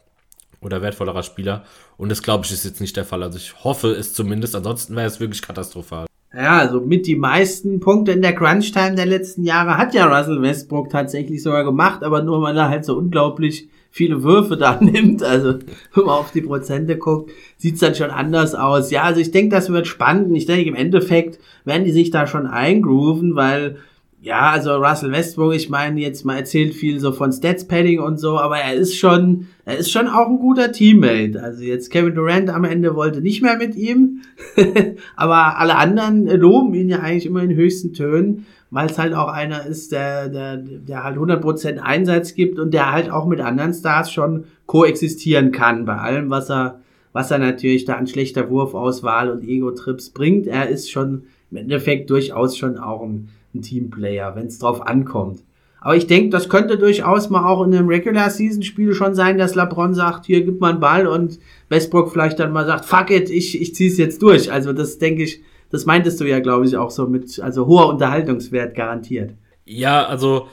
oder 0.62 0.82
wertvollerer 0.82 1.24
Spieler. 1.24 1.64
Und 1.98 2.10
das 2.10 2.24
glaube 2.24 2.46
ich 2.46 2.52
ist 2.52 2.66
jetzt 2.66 2.82
nicht 2.82 2.96
der 2.96 3.06
Fall. 3.06 3.24
Also 3.24 3.38
ich 3.38 3.64
hoffe 3.64 3.90
es 3.90 4.14
zumindest. 4.14 4.56
Ansonsten 4.56 4.96
wäre 4.96 5.08
es 5.08 5.20
wirklich 5.20 5.42
katastrophal. 5.42 6.06
Ja, 6.34 6.60
also 6.60 6.80
mit 6.80 7.08
die 7.08 7.18
meisten 7.18 7.82
Punkte 7.82 8.14
in 8.14 8.22
der 8.22 8.34
Crunch-Time 8.34 8.96
der 8.96 9.06
letzten 9.06 9.44
Jahre 9.44 9.78
hat 9.78 9.94
ja 9.94 10.06
Russell 10.06 10.42
Westbrook 10.42 10.90
tatsächlich 10.90 11.44
sogar 11.44 11.66
gemacht, 11.66 12.04
aber 12.04 12.24
nur 12.24 12.42
weil 12.42 12.56
er 12.56 12.70
halt 12.70 12.86
so 12.86 12.98
unglaublich 12.98 13.68
viele 13.90 14.24
Würfe 14.24 14.56
da 14.58 14.80
nimmt. 14.80 15.24
Also 15.24 15.60
wenn 15.94 16.06
man 16.06 16.16
auf 16.16 16.32
die 16.32 16.42
Prozente 16.42 16.98
guckt, 16.98 17.32
sieht's 17.58 17.82
dann 17.82 17.96
schon 17.96 18.12
anders 18.12 18.56
aus. 18.56 18.92
Ja, 18.92 19.04
also 19.04 19.20
ich 19.20 19.32
denke, 19.32 19.54
das 19.54 19.70
wird 19.70 19.88
spannend. 19.88 20.36
Ich 20.36 20.46
denke, 20.46 20.70
im 20.70 20.76
Endeffekt 20.76 21.40
werden 21.66 21.84
die 21.84 21.92
sich 21.92 22.12
da 22.12 22.26
schon 22.28 22.48
eingrooven, 22.48 23.36
weil 23.36 23.78
ja, 24.24 24.52
also 24.52 24.76
Russell 24.76 25.12
Westbrook, 25.12 25.56
ich 25.56 25.70
meine, 25.70 26.00
jetzt 26.00 26.26
mal 26.26 26.38
erzählt 26.38 26.76
viel 26.76 27.00
so 27.00 27.12
von 27.12 27.32
Stats 27.32 27.68
Padding 27.68 28.00
und 28.00 28.20
so, 28.20 28.38
aber 28.38 28.60
er 28.60 28.76
ist 28.76 28.96
schon, 28.96 29.48
er 29.66 29.78
ist 29.78 29.92
schon 29.92 30.08
auch 30.08 30.28
ein 30.28 30.38
guter 30.38 30.72
Teammate. 30.72 31.42
Also 31.42 31.64
jetzt 31.64 31.90
Kevin 31.90 32.14
Durant 32.14 32.52
am 32.52 32.64
Ende 32.64 32.96
wollte 32.96 33.20
nicht 33.20 33.42
mehr 33.42 33.58
mit 33.58 33.76
ihm, 33.76 34.22
aber 35.16 35.58
alle 35.58 35.76
anderen 35.76 36.28
loben 36.28 36.76
ihn 36.76 36.88
ja 36.88 37.00
eigentlich 37.00 37.26
immer 37.26 37.42
in 37.42 37.56
höchsten 37.56 37.94
Tönen, 37.94 38.46
weil 38.70 38.86
es 38.86 39.00
halt 39.00 39.16
auch 39.16 39.28
einer 39.28 39.66
ist, 39.66 39.92
der, 39.92 40.30
der, 40.30 40.58
der 40.58 41.04
halt 41.04 41.18
100% 41.18 41.80
Einsatz 41.80 42.36
gibt 42.36 42.60
und 42.60 42.76
der 42.76 42.92
halt 42.92 43.10
auch 43.10 43.26
mit 43.26 43.42
anderen 43.42 43.74
Stars 43.74 44.12
schon 44.12 44.44
koexistieren 44.68 45.52
kann, 45.52 45.86
bei 45.86 45.98
allem, 45.98 46.30
was 46.30 46.52
er, 46.52 46.80
was 47.12 47.32
er 47.32 47.40
natürlich 47.40 47.86
da 47.86 47.96
an 47.96 48.06
schlechter 48.06 48.52
Wurfauswahl 48.52 49.32
und 49.32 49.44
Ego-Trips 49.44 50.12
bringt. 50.12 50.46
Er 50.46 50.70
ist 50.70 50.92
schon 50.92 51.24
im 51.50 51.58
Endeffekt 51.58 52.12
durchaus 52.12 52.56
schon 52.56 52.78
auch 52.78 53.02
ein 53.02 53.30
ein 53.54 53.62
Teamplayer, 53.62 54.36
wenn 54.36 54.48
es 54.48 54.60
drauf 54.60 54.86
ankommt. 54.86 55.44
Aber 55.84 55.96
ich 55.96 56.06
denke, 56.06 56.30
das 56.30 56.48
könnte 56.48 56.78
durchaus 56.78 57.32
mal 57.32 57.44
auch 57.44 57.66
in 57.66 57.74
einem 57.74 57.88
Regular-Season-Spiel 57.88 58.94
schon 58.94 59.16
sein, 59.16 59.40
dass 59.40 59.56
LeBron 59.56 59.96
sagt, 59.96 60.28
hier, 60.28 60.44
gib 60.44 60.62
mal 60.62 60.72
einen 60.72 60.80
Ball 60.80 61.08
und 61.08 61.40
Westbrook 61.70 62.12
vielleicht 62.12 62.40
dann 62.40 62.52
mal 62.52 62.68
sagt, 62.68 62.86
fuck 62.86 63.10
it, 63.10 63.32
ich, 63.32 63.60
ich 63.60 63.74
zieh's 63.74 63.98
jetzt 63.98 64.22
durch. 64.22 64.52
Also 64.52 64.74
das 64.74 65.00
denke 65.00 65.24
ich, 65.24 65.42
das 65.72 65.86
meintest 65.86 66.20
du 66.20 66.26
ja, 66.26 66.40
glaube 66.40 66.68
ich, 66.68 66.78
auch 66.78 66.92
so 66.92 67.08
mit, 67.08 67.40
also 67.40 67.66
hoher 67.66 67.90
Unterhaltungswert 67.90 68.76
garantiert. 68.76 69.34
Ja, 69.66 70.06
also 70.06 70.48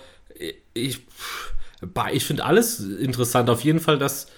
ich, 0.72 1.06
ich 2.12 2.24
finde 2.24 2.44
alles 2.44 2.80
interessant. 2.80 3.50
Auf 3.50 3.60
jeden 3.60 3.80
Fall, 3.80 3.98
dass 3.98 4.28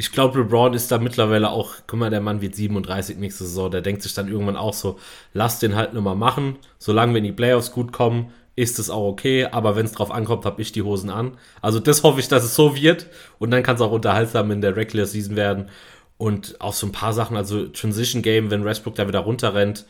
ich 0.00 0.12
glaube, 0.12 0.38
LeBron 0.38 0.74
ist 0.74 0.92
da 0.92 0.98
mittlerweile 0.98 1.50
auch, 1.50 1.74
guck 1.88 1.98
mal, 1.98 2.08
der 2.08 2.20
Mann 2.20 2.40
wird 2.40 2.54
37 2.54 3.18
nächste 3.18 3.42
Saison, 3.42 3.68
der 3.68 3.80
denkt 3.80 4.02
sich 4.02 4.14
dann 4.14 4.28
irgendwann 4.28 4.56
auch 4.56 4.72
so, 4.72 4.96
lass 5.34 5.58
den 5.58 5.74
halt 5.74 5.92
nur 5.92 6.02
mal 6.02 6.14
machen, 6.14 6.56
solange 6.78 7.14
wir 7.14 7.18
in 7.18 7.24
die 7.24 7.32
Playoffs 7.32 7.72
gut 7.72 7.92
kommen, 7.92 8.32
ist 8.54 8.78
es 8.78 8.90
auch 8.90 9.08
okay, 9.08 9.46
aber 9.46 9.74
wenn 9.74 9.86
es 9.86 9.92
drauf 9.92 10.12
ankommt, 10.12 10.44
habe 10.44 10.62
ich 10.62 10.70
die 10.70 10.82
Hosen 10.82 11.10
an. 11.10 11.36
Also 11.62 11.80
das 11.80 12.04
hoffe 12.04 12.20
ich, 12.20 12.28
dass 12.28 12.44
es 12.44 12.54
so 12.54 12.76
wird 12.76 13.06
und 13.40 13.50
dann 13.50 13.64
kann 13.64 13.74
es 13.74 13.80
auch 13.80 13.90
unterhaltsam 13.90 14.52
in 14.52 14.60
der 14.60 14.76
Regular 14.76 15.04
Season 15.04 15.34
werden 15.34 15.68
und 16.16 16.60
auch 16.60 16.74
so 16.74 16.86
ein 16.86 16.92
paar 16.92 17.12
Sachen, 17.12 17.36
also 17.36 17.66
Transition 17.66 18.22
Game, 18.22 18.52
wenn 18.52 18.64
Westbrook 18.64 18.94
da 18.94 19.08
wieder 19.08 19.20
runterrennt, 19.20 19.84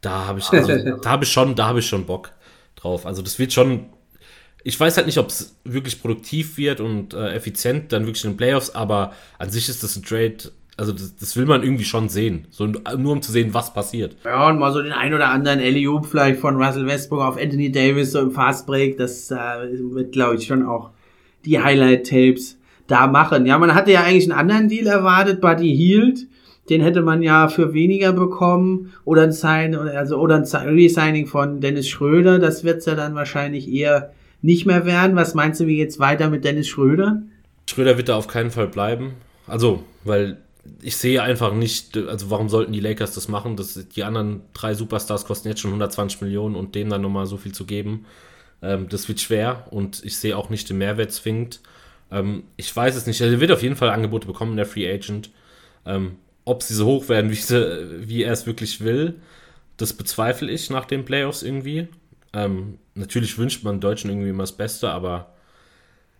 da 0.00 0.26
habe 0.26 0.38
ich, 0.38 0.48
also, 0.50 0.72
da 1.02 1.10
habe 1.10 1.24
ich 1.24 1.32
schon, 1.32 1.56
da 1.56 1.66
habe 1.66 1.80
ich 1.80 1.86
schon 1.88 2.06
Bock 2.06 2.30
drauf. 2.76 3.06
Also 3.06 3.22
das 3.22 3.40
wird 3.40 3.52
schon 3.52 3.86
ich 4.68 4.78
weiß 4.78 4.98
halt 4.98 5.06
nicht, 5.06 5.16
ob 5.16 5.28
es 5.28 5.56
wirklich 5.64 6.02
produktiv 6.02 6.58
wird 6.58 6.82
und 6.82 7.14
äh, 7.14 7.32
effizient 7.32 7.90
dann 7.90 8.04
wirklich 8.04 8.22
in 8.26 8.32
den 8.32 8.36
Playoffs, 8.36 8.68
aber 8.68 9.12
an 9.38 9.48
sich 9.48 9.70
ist 9.70 9.82
das 9.82 9.96
ein 9.96 10.02
Trade, 10.02 10.36
also 10.76 10.92
das, 10.92 11.16
das, 11.16 11.38
will 11.38 11.46
man 11.46 11.62
irgendwie 11.62 11.86
schon 11.86 12.10
sehen. 12.10 12.46
So, 12.50 12.66
nur 12.66 13.12
um 13.12 13.22
zu 13.22 13.32
sehen, 13.32 13.54
was 13.54 13.72
passiert. 13.72 14.16
Ja, 14.26 14.46
und 14.50 14.58
mal 14.58 14.70
so 14.70 14.82
den 14.82 14.92
ein 14.92 15.14
oder 15.14 15.30
anderen 15.30 15.58
Ellie 15.58 15.88
vielleicht 16.02 16.40
von 16.40 16.62
Russell 16.62 16.86
Westbrook 16.86 17.22
auf 17.22 17.38
Anthony 17.38 17.72
Davis 17.72 18.12
so 18.12 18.20
im 18.20 18.30
Fastbreak, 18.30 18.98
das 18.98 19.30
äh, 19.30 19.36
wird, 19.36 20.12
glaube 20.12 20.36
ich, 20.36 20.46
schon 20.46 20.66
auch 20.66 20.90
die 21.46 21.58
Highlight-Tapes 21.58 22.58
da 22.88 23.06
machen. 23.06 23.46
Ja, 23.46 23.56
man 23.56 23.74
hatte 23.74 23.92
ja 23.92 24.02
eigentlich 24.02 24.30
einen 24.30 24.38
anderen 24.38 24.68
Deal 24.68 24.86
erwartet, 24.86 25.40
Buddy 25.40 25.74
Hield. 25.74 26.26
Den 26.68 26.82
hätte 26.82 27.00
man 27.00 27.22
ja 27.22 27.48
für 27.48 27.72
weniger 27.72 28.12
bekommen 28.12 28.92
oder 29.06 29.22
ein 29.22 29.32
Sign, 29.32 29.74
also 29.74 30.18
oder 30.18 30.36
ein 30.36 30.44
Resigning 30.44 31.26
von 31.26 31.62
Dennis 31.62 31.88
Schröder. 31.88 32.38
Das 32.38 32.64
wird's 32.64 32.84
ja 32.84 32.94
dann 32.94 33.14
wahrscheinlich 33.14 33.72
eher 33.72 34.12
nicht 34.42 34.66
mehr 34.66 34.84
werden. 34.84 35.16
Was 35.16 35.34
meinst 35.34 35.60
du, 35.60 35.66
wie 35.66 35.78
jetzt 35.78 35.98
weiter 35.98 36.30
mit 36.30 36.44
Dennis 36.44 36.68
Schröder? 36.68 37.22
Schröder 37.68 37.96
wird 37.96 38.08
da 38.08 38.16
auf 38.16 38.28
keinen 38.28 38.50
Fall 38.50 38.68
bleiben. 38.68 39.14
Also, 39.46 39.84
weil 40.04 40.38
ich 40.82 40.96
sehe 40.96 41.22
einfach 41.22 41.54
nicht, 41.54 41.96
also 41.96 42.30
warum 42.30 42.48
sollten 42.48 42.72
die 42.72 42.80
Lakers 42.80 43.14
das 43.14 43.28
machen? 43.28 43.56
Das, 43.56 43.88
die 43.88 44.04
anderen 44.04 44.42
drei 44.52 44.74
Superstars 44.74 45.24
kosten 45.24 45.48
jetzt 45.48 45.60
schon 45.60 45.70
120 45.70 46.20
Millionen 46.20 46.56
und 46.56 46.74
dem 46.74 46.90
dann 46.90 47.02
nochmal 47.02 47.26
so 47.26 47.36
viel 47.36 47.52
zu 47.52 47.64
geben, 47.64 48.04
ähm, 48.62 48.88
das 48.88 49.08
wird 49.08 49.20
schwer 49.20 49.66
und 49.70 50.04
ich 50.04 50.16
sehe 50.18 50.36
auch 50.36 50.50
nicht 50.50 50.68
den 50.68 50.78
Mehrwert 50.78 51.12
zwingend. 51.12 51.60
Ähm, 52.10 52.44
ich 52.56 52.74
weiß 52.74 52.96
es 52.96 53.06
nicht. 53.06 53.20
Also 53.22 53.34
er 53.34 53.40
wird 53.40 53.52
auf 53.52 53.62
jeden 53.62 53.76
Fall 53.76 53.90
Angebote 53.90 54.26
bekommen, 54.26 54.56
der 54.56 54.66
Free 54.66 54.90
Agent. 54.90 55.30
Ähm, 55.86 56.16
ob 56.44 56.62
sie 56.62 56.74
so 56.74 56.86
hoch 56.86 57.08
werden, 57.08 57.30
wie, 57.30 57.36
sie, 57.36 58.08
wie 58.08 58.22
er 58.22 58.32
es 58.32 58.46
wirklich 58.46 58.80
will, 58.80 59.14
das 59.76 59.92
bezweifle 59.92 60.50
ich 60.50 60.70
nach 60.70 60.84
den 60.84 61.04
Playoffs 61.04 61.42
irgendwie. 61.42 61.88
Ähm, 62.44 62.78
natürlich 62.94 63.38
wünscht 63.38 63.64
man 63.64 63.80
Deutschen 63.80 64.10
irgendwie 64.10 64.28
immer 64.28 64.42
das 64.44 64.56
Beste, 64.56 64.90
aber 64.90 65.32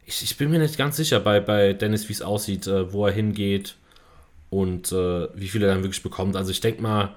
ich, 0.04 0.22
ich 0.22 0.36
bin 0.36 0.50
mir 0.50 0.58
nicht 0.58 0.78
ganz 0.78 0.96
sicher 0.96 1.20
bei, 1.20 1.40
bei 1.40 1.72
Dennis, 1.72 2.08
wie 2.08 2.12
es 2.12 2.22
aussieht, 2.22 2.66
äh, 2.66 2.92
wo 2.92 3.06
er 3.06 3.12
hingeht 3.12 3.76
und 4.50 4.90
äh, 4.90 5.28
wie 5.34 5.48
viel 5.48 5.62
er 5.62 5.68
dann 5.68 5.82
wirklich 5.82 6.02
bekommt. 6.02 6.34
Also 6.36 6.50
ich 6.50 6.60
denke 6.60 6.82
mal, 6.82 7.14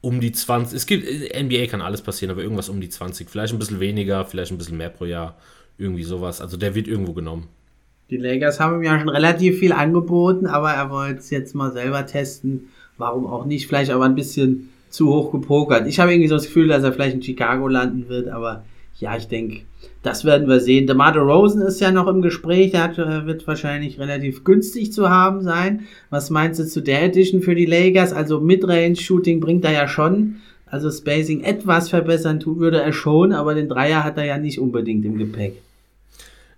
um 0.00 0.20
die 0.20 0.32
20, 0.32 0.76
es 0.76 0.86
gibt, 0.86 1.06
NBA 1.06 1.66
kann 1.66 1.80
alles 1.80 2.02
passieren, 2.02 2.32
aber 2.32 2.42
irgendwas 2.42 2.68
um 2.68 2.80
die 2.80 2.88
20, 2.88 3.30
vielleicht 3.30 3.52
ein 3.52 3.58
bisschen 3.58 3.80
weniger, 3.80 4.24
vielleicht 4.24 4.50
ein 4.50 4.58
bisschen 4.58 4.76
mehr 4.76 4.90
pro 4.90 5.04
Jahr, 5.04 5.36
irgendwie 5.78 6.02
sowas. 6.02 6.40
Also 6.40 6.56
der 6.56 6.74
wird 6.74 6.88
irgendwo 6.88 7.12
genommen. 7.12 7.48
Die 8.10 8.16
Lakers 8.16 8.58
haben 8.58 8.76
ihm 8.76 8.82
ja 8.82 8.98
schon 8.98 9.08
relativ 9.08 9.60
viel 9.60 9.72
angeboten, 9.72 10.46
aber 10.46 10.72
er 10.72 10.90
wollte 10.90 11.20
es 11.20 11.30
jetzt 11.30 11.54
mal 11.54 11.72
selber 11.72 12.04
testen. 12.04 12.68
Warum 12.98 13.26
auch 13.26 13.46
nicht? 13.46 13.68
Vielleicht 13.68 13.92
aber 13.92 14.04
ein 14.04 14.16
bisschen 14.16 14.71
zu 14.92 15.08
hoch 15.08 15.32
gepokert. 15.32 15.86
Ich 15.86 15.98
habe 15.98 16.12
irgendwie 16.12 16.28
so 16.28 16.36
das 16.36 16.46
Gefühl, 16.46 16.68
dass 16.68 16.84
er 16.84 16.92
vielleicht 16.92 17.16
in 17.16 17.22
Chicago 17.22 17.66
landen 17.66 18.08
wird, 18.08 18.28
aber 18.28 18.64
ja, 19.00 19.16
ich 19.16 19.26
denke, 19.26 19.62
das 20.02 20.24
werden 20.24 20.48
wir 20.48 20.60
sehen. 20.60 20.86
DeMar 20.86 21.16
Rosen 21.16 21.62
ist 21.62 21.80
ja 21.80 21.90
noch 21.90 22.06
im 22.06 22.22
Gespräch, 22.22 22.72
der 22.72 22.82
hat, 22.84 22.98
äh, 22.98 23.26
wird 23.26 23.46
wahrscheinlich 23.46 23.98
relativ 23.98 24.44
günstig 24.44 24.92
zu 24.92 25.08
haben 25.08 25.42
sein. 25.42 25.86
Was 26.10 26.30
meinst 26.30 26.60
du 26.60 26.66
zu 26.66 26.82
der 26.82 27.02
Edition 27.02 27.40
für 27.40 27.54
die 27.54 27.66
Lakers? 27.66 28.12
Also 28.12 28.40
Midrange-Shooting 28.40 29.40
bringt 29.40 29.64
er 29.64 29.72
ja 29.72 29.88
schon. 29.88 30.36
Also 30.66 30.90
Spacing 30.90 31.42
etwas 31.42 31.88
verbessern 31.88 32.40
tut, 32.40 32.58
würde 32.58 32.80
er 32.80 32.92
schon, 32.92 33.32
aber 33.32 33.54
den 33.54 33.68
Dreier 33.68 34.04
hat 34.04 34.18
er 34.18 34.24
ja 34.24 34.38
nicht 34.38 34.58
unbedingt 34.58 35.04
im 35.04 35.18
Gepäck. 35.18 35.54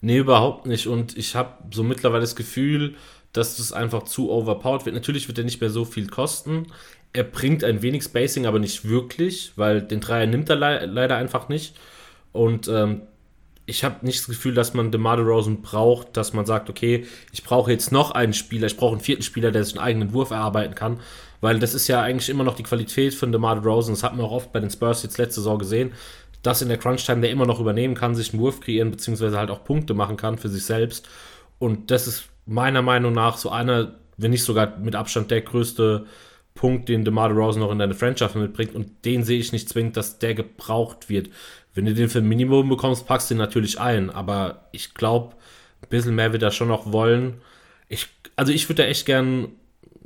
Nee, 0.00 0.18
überhaupt 0.18 0.66
nicht. 0.66 0.86
Und 0.86 1.16
ich 1.16 1.34
habe 1.34 1.50
so 1.72 1.82
mittlerweile 1.82 2.20
das 2.20 2.36
Gefühl, 2.36 2.94
dass 3.32 3.56
das 3.56 3.72
einfach 3.72 4.04
zu 4.04 4.30
overpowered 4.30 4.86
wird. 4.86 4.94
Natürlich 4.94 5.28
wird 5.28 5.38
er 5.38 5.44
nicht 5.44 5.60
mehr 5.60 5.70
so 5.70 5.84
viel 5.84 6.06
kosten. 6.06 6.66
Er 7.14 7.24
bringt 7.24 7.64
ein 7.64 7.80
wenig 7.80 8.02
Spacing, 8.02 8.44
aber 8.44 8.58
nicht 8.58 8.86
wirklich, 8.86 9.52
weil 9.56 9.80
den 9.80 10.00
Dreier 10.00 10.26
nimmt 10.26 10.50
er 10.50 10.56
le 10.56 10.84
leider 10.84 11.16
einfach 11.16 11.48
nicht. 11.48 11.74
Und 12.32 12.68
ähm, 12.68 13.02
ich 13.66 13.84
habe 13.84 14.04
nicht 14.04 14.18
das 14.20 14.26
Gefühl, 14.26 14.54
dass 14.54 14.74
man 14.74 14.90
DeMar 14.90 15.16
DeRozan 15.16 15.62
braucht, 15.62 16.16
dass 16.16 16.34
man 16.34 16.44
sagt, 16.44 16.68
okay, 16.68 17.06
ich 17.32 17.44
brauche 17.44 17.70
jetzt 17.70 17.92
noch 17.92 18.10
einen 18.10 18.34
Spieler, 18.34 18.66
ich 18.66 18.76
brauche 18.76 18.92
einen 18.92 19.00
vierten 19.00 19.22
Spieler, 19.22 19.52
der 19.52 19.64
sich 19.64 19.74
einen 19.74 19.84
eigenen 19.84 20.12
Wurf 20.12 20.30
erarbeiten 20.30 20.74
kann, 20.74 21.00
weil 21.40 21.58
das 21.58 21.72
ist 21.72 21.88
ja 21.88 22.02
eigentlich 22.02 22.28
immer 22.28 22.44
noch 22.44 22.56
die 22.56 22.62
Qualität 22.62 23.14
von 23.14 23.32
DeMar 23.32 23.60
DeRozan, 23.60 23.94
das 23.94 24.02
hat 24.02 24.16
man 24.16 24.26
auch 24.26 24.32
oft 24.32 24.52
bei 24.52 24.60
den 24.60 24.70
Spurs 24.70 25.02
jetzt 25.02 25.16
letzte 25.16 25.40
Saison 25.40 25.58
gesehen, 25.58 25.92
dass 26.42 26.60
in 26.60 26.68
der 26.68 26.78
Crunch-Time 26.78 27.22
der 27.22 27.30
immer 27.30 27.46
noch 27.46 27.58
übernehmen 27.58 27.94
kann, 27.94 28.14
sich 28.14 28.32
einen 28.32 28.42
Wurf 28.42 28.60
kreieren, 28.60 28.90
beziehungsweise 28.90 29.38
halt 29.38 29.50
auch 29.50 29.64
Punkte 29.64 29.94
machen 29.94 30.16
kann 30.16 30.36
für 30.36 30.50
sich 30.50 30.64
selbst. 30.64 31.08
Und 31.58 31.90
das 31.90 32.06
ist 32.06 32.24
meiner 32.44 32.82
Meinung 32.82 33.14
nach 33.14 33.38
so 33.38 33.48
einer, 33.48 33.94
wenn 34.18 34.30
nicht 34.30 34.44
sogar 34.44 34.76
mit 34.76 34.94
Abstand 34.94 35.30
der 35.30 35.40
größte 35.40 36.04
Punkt, 36.54 36.88
den 36.88 37.04
DeMar 37.04 37.28
DeRozan 37.28 37.60
noch 37.60 37.72
in 37.72 37.78
deine 37.78 37.94
Franchise 37.94 38.38
mitbringt. 38.38 38.74
Und 38.74 39.04
den 39.04 39.24
sehe 39.24 39.38
ich 39.38 39.52
nicht 39.52 39.68
zwingend, 39.68 39.96
dass 39.96 40.18
der 40.18 40.34
gebraucht 40.34 41.08
wird. 41.08 41.30
Wenn 41.74 41.86
du 41.86 41.94
den 41.94 42.08
für 42.08 42.20
Minimum 42.20 42.68
bekommst, 42.68 43.06
packst 43.06 43.30
du 43.30 43.34
den 43.34 43.38
natürlich 43.38 43.80
ein. 43.80 44.10
Aber 44.10 44.68
ich 44.72 44.94
glaube, 44.94 45.34
ein 45.82 45.88
bisschen 45.88 46.14
mehr 46.14 46.32
wird 46.32 46.42
er 46.42 46.52
schon 46.52 46.68
noch 46.68 46.92
wollen. 46.92 47.34
Ich, 47.88 48.08
also 48.36 48.52
ich 48.52 48.68
würde 48.68 48.82
da 48.82 48.88
echt 48.88 49.06
gern 49.06 49.48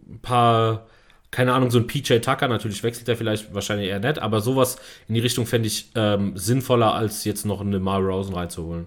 ein 0.09 0.21
paar 0.23 0.87
keine 1.31 1.53
Ahnung, 1.53 1.71
so 1.71 1.79
ein 1.79 1.87
PJ 1.87 2.19
Tucker, 2.19 2.49
natürlich 2.49 2.83
wechselt 2.83 3.09
er 3.09 3.17
vielleicht 3.17 3.55
wahrscheinlich 3.55 3.89
eher 3.89 4.01
nett, 4.01 4.19
aber 4.19 4.41
sowas 4.41 4.79
in 5.09 5.15
die 5.15 5.21
Richtung 5.21 5.47
fände 5.47 5.67
ich 5.67 5.91
ähm, 5.95 6.33
sinnvoller, 6.37 6.95
als 6.95 7.25
jetzt 7.25 7.45
noch 7.45 7.61
eine 7.61 7.79
Mar 7.81 8.01
Rosen 8.01 8.35
reinzuholen. 8.35 8.87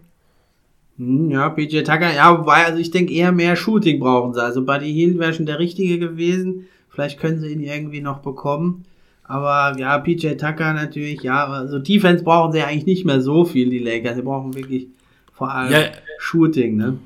Hm, 0.97 1.29
ja, 1.29 1.49
PJ 1.49 1.83
Tucker, 1.83 2.13
ja, 2.13 2.37
wobei, 2.37 2.65
also 2.65 2.79
ich 2.79 2.91
denke 2.91 3.13
eher 3.13 3.31
mehr 3.31 3.55
Shooting 3.55 3.99
brauchen 3.99 4.33
sie. 4.33 4.41
Also 4.41 4.65
Buddy 4.65 4.91
Hield 4.91 5.19
wäre 5.19 5.33
schon 5.33 5.45
der 5.45 5.59
Richtige 5.59 5.99
gewesen. 5.99 6.67
Vielleicht 6.91 7.19
können 7.19 7.39
sie 7.39 7.51
ihn 7.51 7.61
irgendwie 7.61 8.01
noch 8.01 8.19
bekommen. 8.19 8.85
Aber 9.23 9.77
ja, 9.79 9.97
PJ 9.97 10.35
Tucker 10.35 10.73
natürlich, 10.73 11.23
ja, 11.23 11.47
also 11.47 11.79
Defense 11.79 12.23
brauchen 12.23 12.51
sie 12.51 12.61
eigentlich 12.61 12.85
nicht 12.85 13.05
mehr 13.05 13.21
so 13.21 13.45
viel, 13.45 13.69
die 13.69 13.79
Lakers. 13.79 14.17
Sie 14.17 14.21
brauchen 14.21 14.53
wirklich 14.53 14.87
vor 15.31 15.51
allem 15.51 15.71
ja, 15.71 15.91
Shooting, 16.19 16.75
ne? 16.75 16.97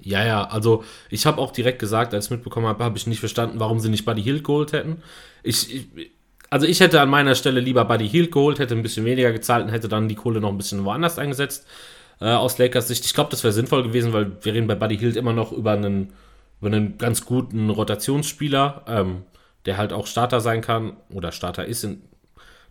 Ja, 0.00 0.24
ja, 0.24 0.44
also 0.44 0.84
ich 1.10 1.26
habe 1.26 1.40
auch 1.40 1.50
direkt 1.50 1.78
gesagt, 1.78 2.12
als 2.14 2.26
ich 2.26 2.30
mitbekommen 2.30 2.66
habe, 2.66 2.84
habe 2.84 2.96
ich 2.96 3.06
nicht 3.06 3.20
verstanden, 3.20 3.60
warum 3.60 3.80
sie 3.80 3.88
nicht 3.88 4.04
Buddy 4.04 4.22
Hield 4.22 4.44
geholt 4.44 4.72
hätten. 4.72 4.96
Ich, 5.42 5.74
ich, 5.74 6.10
also 6.50 6.66
ich 6.66 6.80
hätte 6.80 7.00
an 7.00 7.08
meiner 7.08 7.34
Stelle 7.34 7.60
lieber 7.60 7.84
Buddy 7.84 8.08
Hield 8.08 8.30
geholt, 8.30 8.58
hätte 8.58 8.74
ein 8.74 8.82
bisschen 8.82 9.04
weniger 9.04 9.32
gezahlt 9.32 9.64
und 9.64 9.70
hätte 9.70 9.88
dann 9.88 10.08
die 10.08 10.14
Kohle 10.14 10.40
noch 10.40 10.50
ein 10.50 10.58
bisschen 10.58 10.84
woanders 10.84 11.18
eingesetzt. 11.18 11.66
Äh, 12.20 12.26
aus 12.26 12.58
Lakers 12.58 12.88
Sicht. 12.88 13.04
Ich 13.04 13.14
glaube, 13.14 13.30
das 13.30 13.42
wäre 13.42 13.52
sinnvoll 13.52 13.82
gewesen, 13.82 14.12
weil 14.12 14.32
wir 14.42 14.54
reden 14.54 14.66
bei 14.66 14.74
Buddy 14.74 14.96
Hield 14.96 15.16
immer 15.16 15.32
noch 15.32 15.52
über 15.52 15.72
einen, 15.72 16.12
über 16.60 16.68
einen 16.68 16.96
ganz 16.96 17.24
guten 17.24 17.70
Rotationsspieler, 17.70 18.82
ähm, 18.86 19.22
der 19.66 19.76
halt 19.76 19.92
auch 19.92 20.06
Starter 20.06 20.40
sein 20.40 20.60
kann 20.60 20.96
oder 21.12 21.32
Starter 21.32 21.64
ist. 21.64 21.84
In, 21.84 22.02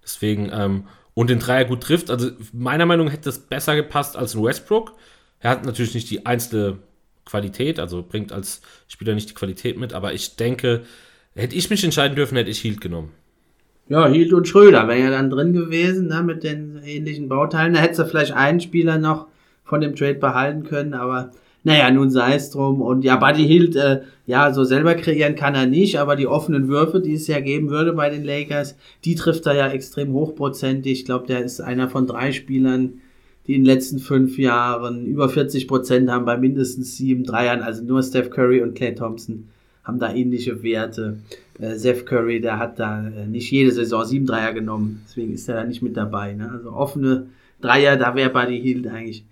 deswegen, 0.03 0.51
ähm, 0.53 0.87
und 1.13 1.29
den 1.29 1.39
Dreier 1.39 1.65
gut 1.65 1.81
trifft. 1.81 2.09
Also 2.09 2.31
meiner 2.51 2.85
Meinung 2.85 3.07
nach 3.07 3.13
hätte 3.13 3.25
das 3.25 3.39
besser 3.39 3.75
gepasst 3.75 4.17
als 4.17 4.35
ein 4.35 4.43
Westbrook. 4.43 4.93
Er 5.39 5.51
hat 5.51 5.65
natürlich 5.65 5.93
nicht 5.93 6.09
die 6.09 6.25
einzelne 6.25 6.79
Qualität, 7.25 7.79
also 7.79 8.03
bringt 8.03 8.31
als 8.31 8.61
Spieler 8.87 9.13
nicht 9.13 9.29
die 9.29 9.33
Qualität 9.33 9.77
mit, 9.77 9.93
aber 9.93 10.13
ich 10.13 10.35
denke, 10.35 10.83
hätte 11.35 11.55
ich 11.55 11.69
mich 11.69 11.83
entscheiden 11.83 12.15
dürfen, 12.15 12.35
hätte 12.35 12.49
ich 12.49 12.59
Hield 12.59 12.81
genommen. 12.81 13.11
Ja, 13.89 14.07
Hield 14.07 14.33
und 14.33 14.47
Schröder 14.47 14.87
wären 14.87 15.03
ja 15.03 15.09
dann 15.09 15.29
drin 15.29 15.53
gewesen, 15.53 16.07
ne, 16.07 16.23
mit 16.23 16.43
den 16.43 16.81
ähnlichen 16.83 17.27
Bauteilen. 17.27 17.73
Da 17.73 17.81
hättest 17.81 17.99
du 17.99 18.05
vielleicht 18.05 18.31
einen 18.31 18.61
Spieler 18.61 18.97
noch 18.97 19.27
von 19.65 19.81
dem 19.81 19.95
Trade 19.95 20.15
behalten 20.15 20.63
können, 20.63 20.93
aber 20.93 21.31
naja, 21.63 21.89
nun 21.91 22.09
sei 22.09 22.35
es 22.35 22.49
drum. 22.51 22.81
Und 22.81 23.03
ja, 23.03 23.15
Buddy 23.15 23.45
Hield, 23.47 23.75
äh, 23.75 24.01
ja, 24.25 24.53
so 24.53 24.63
selber 24.63 24.95
kreieren 24.95 25.35
kann 25.35 25.55
er 25.55 25.65
nicht, 25.65 25.97
aber 25.97 26.15
die 26.15 26.27
offenen 26.27 26.67
Würfe, 26.67 26.99
die 26.99 27.13
es 27.13 27.27
ja 27.27 27.39
geben 27.39 27.69
würde 27.69 27.93
bei 27.93 28.09
den 28.09 28.23
Lakers, 28.23 28.75
die 29.05 29.15
trifft 29.15 29.45
er 29.45 29.55
ja 29.55 29.69
extrem 29.69 30.13
hochprozentig. 30.13 30.91
Ich 30.99 31.05
glaube, 31.05 31.27
der 31.27 31.43
ist 31.43 31.61
einer 31.61 31.89
von 31.89 32.05
drei 32.05 32.33
Spielern, 32.33 33.01
die 33.47 33.55
in 33.55 33.61
den 33.61 33.65
letzten 33.65 33.99
fünf 33.99 34.37
Jahren 34.37 35.05
über 35.05 35.29
40 35.29 35.67
Prozent 35.67 36.09
haben 36.09 36.25
bei 36.25 36.37
mindestens 36.37 36.97
sieben 36.97 37.23
Dreiern. 37.23 37.61
Also 37.61 37.83
nur 37.83 38.03
Steph 38.03 38.29
Curry 38.29 38.61
und 38.61 38.75
Clay 38.75 38.95
Thompson 38.95 39.49
haben 39.83 39.99
da 39.99 40.13
ähnliche 40.13 40.63
Werte. 40.63 41.19
Äh, 41.59 41.77
Steph 41.77 42.05
Curry, 42.05 42.41
der 42.41 42.57
hat 42.59 42.79
da 42.79 43.07
äh, 43.07 43.25
nicht 43.27 43.51
jede 43.51 43.71
Saison 43.71 44.05
sieben 44.05 44.25
Dreier 44.25 44.53
genommen. 44.53 45.01
Deswegen 45.05 45.33
ist 45.33 45.47
er 45.47 45.55
da 45.55 45.63
nicht 45.63 45.81
mit 45.81 45.95
dabei. 45.95 46.33
Ne? 46.33 46.49
Also 46.51 46.71
offene 46.71 47.27
Dreier, 47.61 47.95
da 47.95 48.15
wäre 48.15 48.29
Buddy 48.29 48.59
Hield 48.59 48.87
eigentlich 48.87 49.23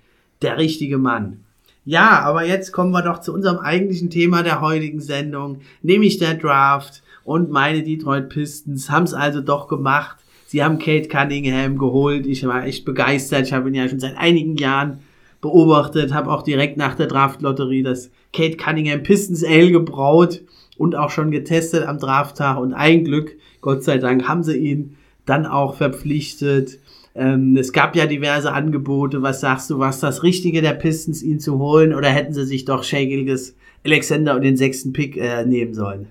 der 0.41 0.57
richtige 0.57 0.97
Mann. 0.97 1.39
Ja, 1.83 2.19
aber 2.21 2.45
jetzt 2.45 2.71
kommen 2.71 2.91
wir 2.91 3.01
doch 3.01 3.21
zu 3.21 3.33
unserem 3.33 3.57
eigentlichen 3.57 4.09
Thema 4.11 4.43
der 4.43 4.61
heutigen 4.61 5.01
Sendung, 5.01 5.61
nämlich 5.81 6.19
der 6.19 6.35
Draft. 6.35 7.01
Und 7.23 7.51
meine 7.51 7.83
Detroit 7.83 8.29
Pistons 8.29 8.89
haben 8.89 9.03
es 9.03 9.13
also 9.13 9.41
doch 9.41 9.67
gemacht. 9.67 10.17
Sie 10.47 10.63
haben 10.63 10.79
Kate 10.79 11.07
Cunningham 11.07 11.77
geholt. 11.77 12.27
Ich 12.27 12.45
war 12.45 12.65
echt 12.65 12.85
begeistert. 12.85 13.47
Ich 13.47 13.53
habe 13.53 13.69
ihn 13.69 13.75
ja 13.75 13.87
schon 13.87 13.99
seit 13.99 14.17
einigen 14.17 14.57
Jahren 14.57 14.99
beobachtet, 15.39 16.13
habe 16.13 16.31
auch 16.31 16.43
direkt 16.43 16.77
nach 16.77 16.95
der 16.95 17.07
Draftlotterie 17.07 17.83
das 17.83 18.11
Kate 18.31 18.57
Cunningham 18.57 19.01
Pistons 19.01 19.43
Ale 19.43 19.71
gebraut 19.71 20.41
und 20.77 20.95
auch 20.95 21.09
schon 21.09 21.31
getestet 21.31 21.87
am 21.87 21.97
Drafttag. 21.97 22.57
Und 22.57 22.73
ein 22.73 23.03
Glück, 23.03 23.35
Gott 23.61 23.83
sei 23.83 23.97
Dank, 23.97 24.27
haben 24.27 24.43
sie 24.43 24.57
ihn 24.57 24.97
dann 25.25 25.45
auch 25.45 25.75
verpflichtet. 25.75 26.79
Ähm, 27.15 27.57
es 27.57 27.73
gab 27.73 27.95
ja 27.95 28.05
diverse 28.05 28.51
Angebote. 28.51 29.21
Was 29.21 29.41
sagst 29.41 29.69
du, 29.69 29.79
was 29.79 29.99
das 29.99 30.23
Richtige 30.23 30.61
der 30.61 30.73
Pistons, 30.73 31.21
ihn 31.23 31.39
zu 31.39 31.59
holen? 31.59 31.93
Oder 31.93 32.09
hätten 32.09 32.33
sie 32.33 32.45
sich 32.45 32.65
doch 32.65 32.83
Shagilges 32.83 33.55
Alexander 33.85 34.35
und 34.35 34.43
den 34.43 34.57
sechsten 34.57 34.93
Pick 34.93 35.17
äh, 35.17 35.45
nehmen 35.45 35.73
sollen? 35.73 36.07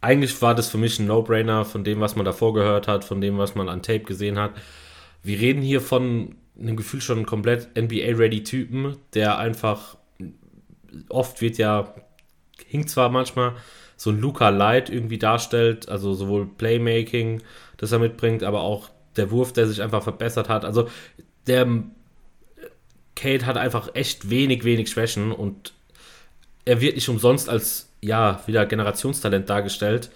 eigentlich 0.00 0.40
war 0.42 0.54
das 0.54 0.68
für 0.68 0.78
mich 0.78 0.98
ein 0.98 1.06
No-Brainer 1.06 1.64
von 1.64 1.84
dem, 1.84 2.00
was 2.00 2.16
man 2.16 2.24
davor 2.24 2.54
gehört 2.54 2.88
hat, 2.88 3.04
von 3.04 3.20
dem, 3.20 3.38
was 3.38 3.54
man 3.54 3.68
an 3.68 3.82
Tape 3.82 4.00
gesehen 4.00 4.38
hat. 4.38 4.52
Wir 5.22 5.40
reden 5.40 5.62
hier 5.62 5.80
von 5.80 6.36
einem 6.58 6.76
Gefühl 6.76 7.00
schon 7.00 7.26
komplett 7.26 7.68
NBA-Ready-Typen, 7.76 8.96
der 9.14 9.38
einfach 9.38 9.96
oft 11.08 11.40
wird 11.40 11.58
ja, 11.58 11.94
hinkt 12.66 12.90
zwar 12.90 13.08
manchmal, 13.08 13.54
so 13.96 14.10
ein 14.10 14.20
Luca 14.20 14.48
Light 14.50 14.90
irgendwie 14.90 15.18
darstellt, 15.18 15.88
also 15.88 16.14
sowohl 16.14 16.46
Playmaking, 16.46 17.42
das 17.76 17.90
er 17.90 17.98
mitbringt, 17.98 18.44
aber 18.44 18.60
auch 18.60 18.90
der 19.18 19.30
Wurf, 19.30 19.52
der 19.52 19.66
sich 19.66 19.82
einfach 19.82 20.02
verbessert 20.02 20.48
hat. 20.48 20.64
Also 20.64 20.88
der 21.46 21.66
Kate 23.16 23.46
hat 23.46 23.56
einfach 23.56 23.94
echt 23.94 24.30
wenig, 24.30 24.64
wenig 24.64 24.90
Schwächen 24.90 25.32
und 25.32 25.72
er 26.64 26.80
wird 26.80 26.94
nicht 26.94 27.08
umsonst 27.08 27.48
als 27.48 27.88
ja, 28.00 28.40
wieder 28.46 28.66
Generationstalent 28.66 29.50
dargestellt. 29.50 30.10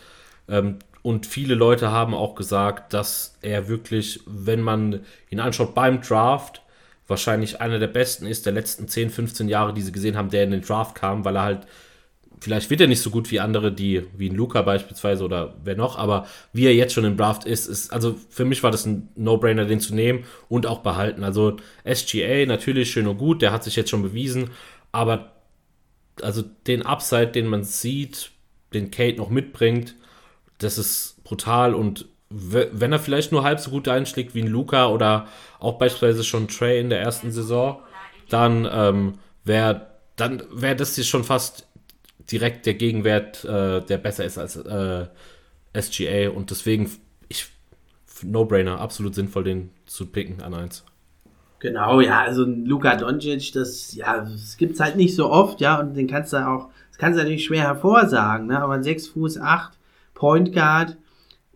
Ähm, 0.48 0.78
und 1.02 1.26
viele 1.26 1.54
Leute 1.54 1.90
haben 1.90 2.14
auch 2.14 2.36
gesagt, 2.36 2.92
dass 2.92 3.36
er 3.42 3.68
wirklich, 3.68 4.20
wenn 4.26 4.62
man 4.62 5.00
ihn 5.30 5.40
anschaut 5.40 5.74
beim 5.74 6.00
Draft, 6.00 6.62
wahrscheinlich 7.08 7.60
einer 7.60 7.80
der 7.80 7.88
besten 7.88 8.26
ist 8.26 8.46
der 8.46 8.52
letzten 8.52 8.86
10, 8.86 9.10
15 9.10 9.48
Jahre, 9.48 9.74
die 9.74 9.82
sie 9.82 9.92
gesehen 9.92 10.16
haben, 10.16 10.30
der 10.30 10.44
in 10.44 10.52
den 10.52 10.62
Draft 10.62 10.94
kam, 10.94 11.24
weil 11.24 11.36
er 11.36 11.42
halt 11.42 11.66
vielleicht 12.42 12.70
wird 12.70 12.80
er 12.80 12.88
nicht 12.88 13.00
so 13.00 13.10
gut 13.10 13.30
wie 13.30 13.38
andere, 13.38 13.70
die, 13.70 14.04
wie 14.16 14.28
ein 14.28 14.34
Luca 14.34 14.62
beispielsweise 14.62 15.24
oder 15.24 15.54
wer 15.62 15.76
noch, 15.76 15.96
aber 15.96 16.26
wie 16.52 16.66
er 16.66 16.74
jetzt 16.74 16.92
schon 16.92 17.04
im 17.04 17.16
Draft 17.16 17.44
ist, 17.44 17.68
ist, 17.68 17.92
also 17.92 18.16
für 18.30 18.44
mich 18.44 18.64
war 18.64 18.72
das 18.72 18.84
ein 18.84 19.08
No-Brainer, 19.14 19.64
den 19.64 19.78
zu 19.78 19.94
nehmen 19.94 20.24
und 20.48 20.66
auch 20.66 20.80
behalten. 20.80 21.22
Also 21.22 21.56
SGA 21.88 22.44
natürlich 22.46 22.90
schön 22.90 23.06
und 23.06 23.18
gut, 23.18 23.42
der 23.42 23.52
hat 23.52 23.62
sich 23.62 23.76
jetzt 23.76 23.90
schon 23.90 24.02
bewiesen, 24.02 24.50
aber 24.90 25.30
also 26.20 26.42
den 26.66 26.82
Upside, 26.84 27.28
den 27.28 27.46
man 27.46 27.62
sieht, 27.62 28.32
den 28.74 28.90
Kate 28.90 29.18
noch 29.18 29.30
mitbringt, 29.30 29.94
das 30.58 30.78
ist 30.78 31.22
brutal 31.22 31.76
und 31.76 32.06
wenn 32.28 32.92
er 32.92 32.98
vielleicht 32.98 33.30
nur 33.30 33.44
halb 33.44 33.60
so 33.60 33.70
gut 33.70 33.86
einschlägt 33.86 34.34
wie 34.34 34.42
ein 34.42 34.48
Luca 34.48 34.88
oder 34.88 35.28
auch 35.60 35.78
beispielsweise 35.78 36.24
schon 36.24 36.48
Trey 36.48 36.80
in 36.80 36.90
der 36.90 37.00
ersten 37.00 37.30
Saison, 37.30 37.82
dann 38.30 38.68
ähm, 38.72 39.12
wäre 39.44 39.92
dann 40.16 40.42
wäre 40.50 40.76
das 40.76 40.94
hier 40.94 41.04
schon 41.04 41.24
fast 41.24 41.66
direkt 42.30 42.66
der 42.66 42.74
Gegenwert, 42.74 43.44
äh, 43.44 43.80
der 43.80 43.98
besser 43.98 44.24
ist 44.24 44.38
als 44.38 44.56
äh, 44.56 45.06
SGA 45.78 46.30
und 46.30 46.50
deswegen 46.50 46.90
ich 47.28 47.48
No-Brainer, 48.22 48.80
absolut 48.80 49.14
sinnvoll, 49.14 49.44
den 49.44 49.70
zu 49.86 50.06
picken 50.06 50.42
an 50.42 50.54
1. 50.54 50.84
Genau, 51.58 52.00
ja, 52.00 52.22
also 52.22 52.44
Luka 52.44 52.96
Doncic, 52.96 53.52
das, 53.52 53.94
ja, 53.94 54.20
das 54.20 54.56
gibt's 54.56 54.80
halt 54.80 54.96
nicht 54.96 55.14
so 55.14 55.30
oft, 55.30 55.60
ja, 55.60 55.78
und 55.78 55.94
den 55.94 56.08
kannst 56.08 56.32
du 56.32 56.36
auch, 56.36 56.70
das 56.90 56.98
kannst 56.98 57.18
du 57.18 57.22
natürlich 57.22 57.44
schwer 57.44 57.62
hervorsagen, 57.62 58.48
ne, 58.48 58.60
aber 58.60 58.82
6 58.82 59.08
Fuß 59.08 59.38
8 59.38 59.78
Point 60.14 60.52
Guard, 60.52 60.96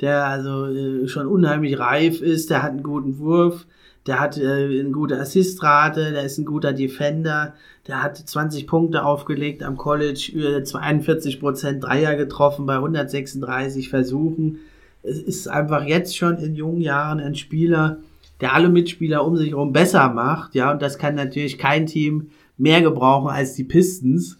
der 0.01 0.27
also 0.27 0.67
äh, 0.67 1.09
schon 1.09 1.27
unheimlich 1.27 1.79
reif 1.79 2.21
ist, 2.21 2.51
der 2.51 2.63
hat 2.63 2.71
einen 2.71 2.83
guten 2.85 3.19
Wurf, 3.19 3.67
der 4.07 4.21
hat 4.21 4.39
äh, 4.39 4.81
eine 4.81 4.93
gute 4.93 5.19
Assistrate, 5.19 6.13
der 6.13 6.23
ist 6.23 6.39
ein 6.39 6.45
guter 6.45 6.73
Defender, 6.73 7.55
der 7.89 8.03
hat 8.03 8.17
20 8.17 8.67
Punkte 8.67 9.05
aufgelegt 9.05 9.63
am 9.63 9.77
College, 9.77 10.31
über 10.33 10.65
42 10.65 11.41
Prozent 11.41 11.85
Dreier 11.85 12.17
getroffen 12.17 12.67
bei 12.67 12.77
136 12.77 13.89
Versuchen. 13.89 14.59
Es 15.03 15.19
ist 15.19 15.49
einfach 15.49 15.85
jetzt 15.85 16.17
schon 16.17 16.39
in 16.39 16.55
jungen 16.55 16.81
Jahren 16.81 17.21
ein 17.21 17.35
Spieler, 17.35 17.99
der 18.41 18.55
alle 18.55 18.69
Mitspieler 18.69 19.25
um 19.25 19.37
sich 19.37 19.51
herum 19.51 19.73
besser 19.73 20.09
macht, 20.11 20.55
ja, 20.55 20.73
und 20.73 20.83
das 20.83 20.99
kann 20.99 21.15
natürlich 21.15 21.59
kein 21.59 21.87
Team 21.87 22.31
mehr 22.59 22.83
gebrauchen 22.83 23.31
als 23.31 23.55
die 23.55 23.65
Pistons. 23.65 24.39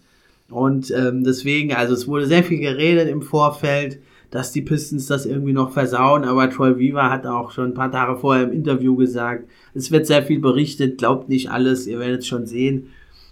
Und 0.49 0.91
ähm, 0.91 1.23
deswegen, 1.23 1.73
also 1.73 1.93
es 1.93 2.07
wurde 2.07 2.25
sehr 2.25 2.43
viel 2.43 2.59
geredet 2.59 3.09
im 3.09 3.21
Vorfeld 3.21 3.99
dass 4.29 4.51
die 4.51 4.61
Pistons 4.61 5.07
das 5.07 5.25
irgendwie 5.25 5.53
noch 5.53 5.71
versauen, 5.71 6.25
aber 6.25 6.49
Troy 6.49 6.77
Weaver 6.77 7.09
hat 7.09 7.25
auch 7.25 7.51
schon 7.51 7.69
ein 7.69 7.73
paar 7.73 7.91
Tage 7.91 8.17
vorher 8.17 8.43
im 8.43 8.51
Interview 8.51 8.95
gesagt, 8.95 9.49
es 9.73 9.91
wird 9.91 10.05
sehr 10.05 10.23
viel 10.23 10.39
berichtet, 10.39 10.97
glaubt 10.97 11.29
nicht 11.29 11.49
alles, 11.49 11.87
ihr 11.87 11.99
werdet 11.99 12.21
es 12.21 12.27
schon 12.27 12.45
sehen. 12.45 12.89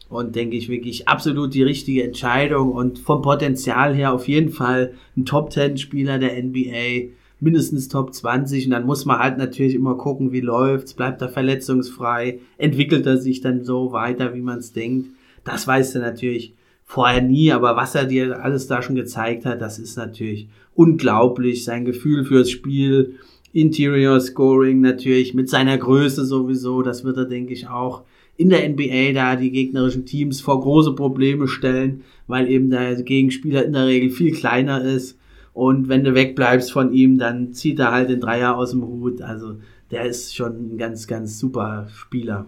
Und 0.08 0.36
denke 0.36 0.56
ich 0.56 0.70
wirklich 0.70 1.08
absolut 1.08 1.54
die 1.54 1.64
richtige 1.64 2.04
Entscheidung 2.04 2.72
und 2.72 3.00
vom 3.00 3.22
Potenzial 3.22 3.96
her 3.96 4.14
auf 4.14 4.28
jeden 4.28 4.50
Fall 4.52 4.94
ein 5.18 5.26
Top 5.26 5.52
10 5.52 5.78
Spieler 5.78 6.20
der 6.20 6.42
NBA, 6.42 7.12
mindestens 7.40 7.88
Top 7.88 8.14
20. 8.14 8.66
Und 8.66 8.72
dann 8.72 8.86
muss 8.86 9.06
man 9.06 9.20
halt 9.20 9.38
natürlich 9.38 9.74
immer 9.74 9.96
gucken, 9.96 10.32
wie 10.32 10.42
läuft's, 10.42 10.94
bleibt 10.94 11.22
er 11.22 11.30
verletzungsfrei, 11.30 12.40
entwickelt 12.58 13.06
er 13.08 13.18
sich 13.18 13.42
dann 13.42 13.64
so 13.64 13.92
weiter, 13.92 14.36
wie 14.36 14.42
man 14.42 14.60
es 14.60 14.74
denkt. 14.74 15.10
Das 15.44 15.68
weißt 15.68 15.96
du 15.96 16.00
natürlich 16.00 16.54
vorher 16.86 17.22
nie, 17.22 17.52
aber 17.52 17.76
was 17.76 17.96
er 17.96 18.06
dir 18.06 18.44
alles 18.44 18.68
da 18.68 18.82
schon 18.82 18.96
gezeigt 18.96 19.46
hat, 19.46 19.60
das 19.60 19.80
ist 19.80 19.98
natürlich 19.98 20.48
unglaublich. 20.76 21.64
Sein 21.64 21.84
Gefühl 21.84 22.26
fürs 22.26 22.52
Spiel, 22.52 23.16
Interior 23.54 24.20
Scoring 24.20 24.82
natürlich 24.82 25.34
mit 25.34 25.50
seiner 25.50 25.78
Größe 25.78 26.26
sowieso. 26.26 26.82
Das 26.82 27.04
wird 27.04 27.18
er, 27.18 27.26
denke 27.26 27.54
ich, 27.54 27.68
auch 27.68 28.04
in 28.38 28.50
der 28.50 28.68
NBA 28.70 29.14
da 29.14 29.36
die 29.36 29.52
gegnerischen 29.52 30.06
Teams 30.06 30.42
vor 30.42 30.60
große 30.60 30.94
Probleme 30.94 31.48
stellen, 31.48 32.04
weil 32.28 32.50
eben 32.50 32.70
der 32.70 33.02
Gegenspieler 33.02 33.64
in 33.64 33.74
der 33.74 33.88
Regel 33.88 34.10
viel 34.10 34.34
kleiner 34.34 34.84
ist. 34.84 35.18
Und 35.54 35.88
wenn 35.88 36.04
du 36.04 36.14
wegbleibst 36.14 36.72
von 36.72 36.92
ihm, 36.92 37.18
dann 37.18 37.54
zieht 37.54 37.80
er 37.80 37.92
halt 37.92 38.10
den 38.10 38.20
Dreier 38.20 38.58
aus 38.58 38.72
dem 38.72 38.84
Hut. 38.84 39.22
Also 39.22 39.56
der 39.90 40.04
ist 40.04 40.36
schon 40.36 40.74
ein 40.74 40.78
ganz, 40.78 41.08
ganz 41.08 41.40
super 41.40 41.88
Spieler. 41.94 42.46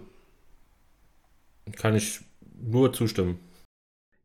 Kann 1.76 1.94
ich 1.94 2.20
nur 2.62 2.92
zustimmen. 2.92 3.38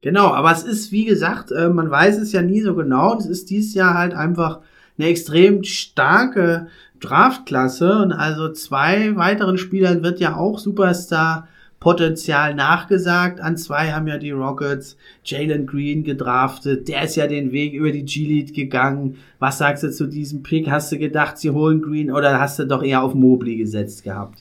Genau, 0.01 0.33
aber 0.33 0.51
es 0.51 0.63
ist, 0.63 0.91
wie 0.91 1.05
gesagt, 1.05 1.51
äh, 1.51 1.69
man 1.69 1.89
weiß 1.89 2.17
es 2.17 2.33
ja 2.33 2.41
nie 2.41 2.61
so 2.61 2.75
genau. 2.75 3.17
Es 3.17 3.25
ist 3.25 3.49
dieses 3.49 3.73
Jahr 3.73 3.93
halt 3.93 4.13
einfach 4.13 4.59
eine 4.97 5.07
extrem 5.07 5.63
starke 5.63 6.67
Draftklasse 6.99 8.01
und 8.01 8.11
also 8.11 8.51
zwei 8.51 9.15
weiteren 9.15 9.57
Spielern 9.57 10.03
wird 10.03 10.19
ja 10.19 10.35
auch 10.35 10.59
Superstar 10.59 11.47
Potenzial 11.83 12.55
nachgesagt. 12.55 13.41
An 13.41 13.57
zwei 13.57 13.91
haben 13.91 14.07
ja 14.07 14.17
die 14.17 14.31
Rockets 14.31 14.95
Jalen 15.25 15.67
Green 15.67 16.05
gedraftet. 16.05 16.87
Der 16.87 17.03
ist 17.03 17.17
ja 17.17 17.27
den 17.27 17.51
Weg 17.51 17.73
über 17.73 17.91
die 17.91 18.05
G-League 18.05 18.55
gegangen. 18.55 19.17
Was 19.39 19.57
sagst 19.57 19.83
du 19.83 19.91
zu 19.91 20.07
diesem 20.07 20.43
Pick? 20.43 20.71
Hast 20.71 20.93
du 20.93 20.97
gedacht, 20.97 21.37
sie 21.37 21.49
holen 21.49 21.81
Green 21.81 22.09
oder 22.09 22.39
hast 22.39 22.57
du 22.57 22.65
doch 22.65 22.81
eher 22.83 23.03
auf 23.03 23.13
Mobley 23.13 23.57
gesetzt 23.57 24.05
gehabt? 24.05 24.39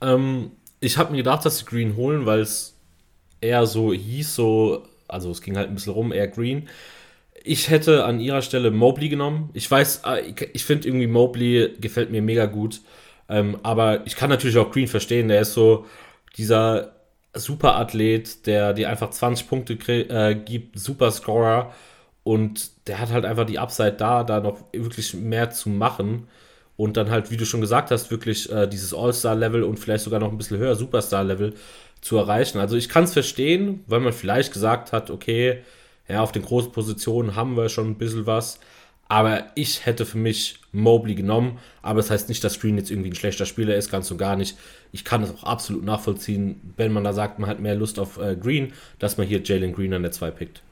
Ähm, 0.00 0.50
ich 0.80 0.98
habe 0.98 1.12
mir 1.12 1.18
gedacht, 1.18 1.44
dass 1.44 1.58
sie 1.58 1.64
Green 1.64 1.94
holen, 1.94 2.26
weil 2.26 2.40
es 2.40 2.76
eher 3.40 3.66
so 3.66 3.92
hieß, 3.92 4.34
so, 4.34 4.82
also 5.06 5.30
es 5.30 5.42
ging 5.42 5.56
halt 5.56 5.68
ein 5.68 5.76
bisschen 5.76 5.92
rum, 5.92 6.10
eher 6.10 6.26
Green. 6.26 6.68
Ich 7.44 7.70
hätte 7.70 8.04
an 8.04 8.18
ihrer 8.18 8.42
Stelle 8.42 8.72
Mobley 8.72 9.08
genommen. 9.08 9.50
Ich 9.52 9.70
weiß, 9.70 10.02
äh, 10.06 10.34
ich 10.52 10.64
finde 10.64 10.88
irgendwie 10.88 11.06
Mobley 11.06 11.76
gefällt 11.80 12.10
mir 12.10 12.20
mega 12.20 12.46
gut. 12.46 12.80
Ähm, 13.28 13.58
aber 13.62 14.04
ich 14.08 14.16
kann 14.16 14.28
natürlich 14.28 14.58
auch 14.58 14.72
Green 14.72 14.88
verstehen. 14.88 15.28
Der 15.28 15.42
ist 15.42 15.54
so 15.54 15.86
dieser 16.36 16.92
Superathlet, 17.34 18.46
der 18.46 18.72
dir 18.72 18.88
einfach 18.88 19.10
20 19.10 19.48
Punkte 19.48 19.74
äh, 19.74 20.34
gibt, 20.34 20.78
Superscorer. 20.78 21.72
Und 22.22 22.70
der 22.86 23.00
hat 23.00 23.10
halt 23.10 23.24
einfach 23.24 23.44
die 23.44 23.58
Upside 23.58 23.92
da, 23.92 24.24
da 24.24 24.40
noch 24.40 24.58
wirklich 24.72 25.14
mehr 25.14 25.50
zu 25.50 25.68
machen. 25.68 26.28
Und 26.76 26.96
dann 26.96 27.10
halt, 27.10 27.30
wie 27.30 27.36
du 27.36 27.46
schon 27.46 27.60
gesagt 27.60 27.90
hast, 27.90 28.10
wirklich 28.10 28.50
äh, 28.50 28.66
dieses 28.66 28.94
All-Star-Level 28.94 29.62
und 29.62 29.78
vielleicht 29.78 30.04
sogar 30.04 30.20
noch 30.20 30.32
ein 30.32 30.38
bisschen 30.38 30.58
höher 30.58 30.74
Superstar-Level 30.74 31.54
zu 32.00 32.16
erreichen. 32.16 32.58
Also 32.58 32.76
ich 32.76 32.88
kann 32.88 33.04
es 33.04 33.12
verstehen, 33.12 33.84
weil 33.86 34.00
man 34.00 34.12
vielleicht 34.12 34.52
gesagt 34.52 34.92
hat, 34.92 35.10
okay, 35.10 35.62
ja, 36.08 36.20
auf 36.20 36.32
den 36.32 36.42
großen 36.42 36.72
Positionen 36.72 37.36
haben 37.36 37.56
wir 37.56 37.68
schon 37.68 37.90
ein 37.90 37.98
bisschen 37.98 38.26
was. 38.26 38.58
Aber 39.08 39.44
ich 39.54 39.86
hätte 39.86 40.06
für 40.06 40.18
mich 40.18 40.60
Mobley 40.72 41.14
genommen. 41.14 41.58
Aber 41.82 41.98
das 41.98 42.10
heißt 42.10 42.28
nicht, 42.28 42.42
dass 42.42 42.60
Green 42.60 42.78
jetzt 42.78 42.90
irgendwie 42.90 43.10
ein 43.10 43.14
schlechter 43.14 43.46
Spieler 43.46 43.76
ist, 43.76 43.90
ganz 43.90 44.10
und 44.10 44.18
gar 44.18 44.36
nicht. 44.36 44.56
Ich 44.94 45.04
kann 45.04 45.24
es 45.24 45.34
auch 45.34 45.42
absolut 45.42 45.84
nachvollziehen, 45.84 46.60
wenn 46.76 46.92
man 46.92 47.02
da 47.02 47.12
sagt, 47.12 47.40
man 47.40 47.50
hat 47.50 47.58
mehr 47.58 47.74
Lust 47.74 47.98
auf 47.98 48.16
äh, 48.16 48.36
Green, 48.36 48.72
dass 49.00 49.18
man 49.18 49.26
hier 49.26 49.42
Jalen 49.42 49.72
Green 49.72 49.92
an 49.92 50.02
der 50.02 50.12
2 50.12 50.30
pickt. 50.30 50.62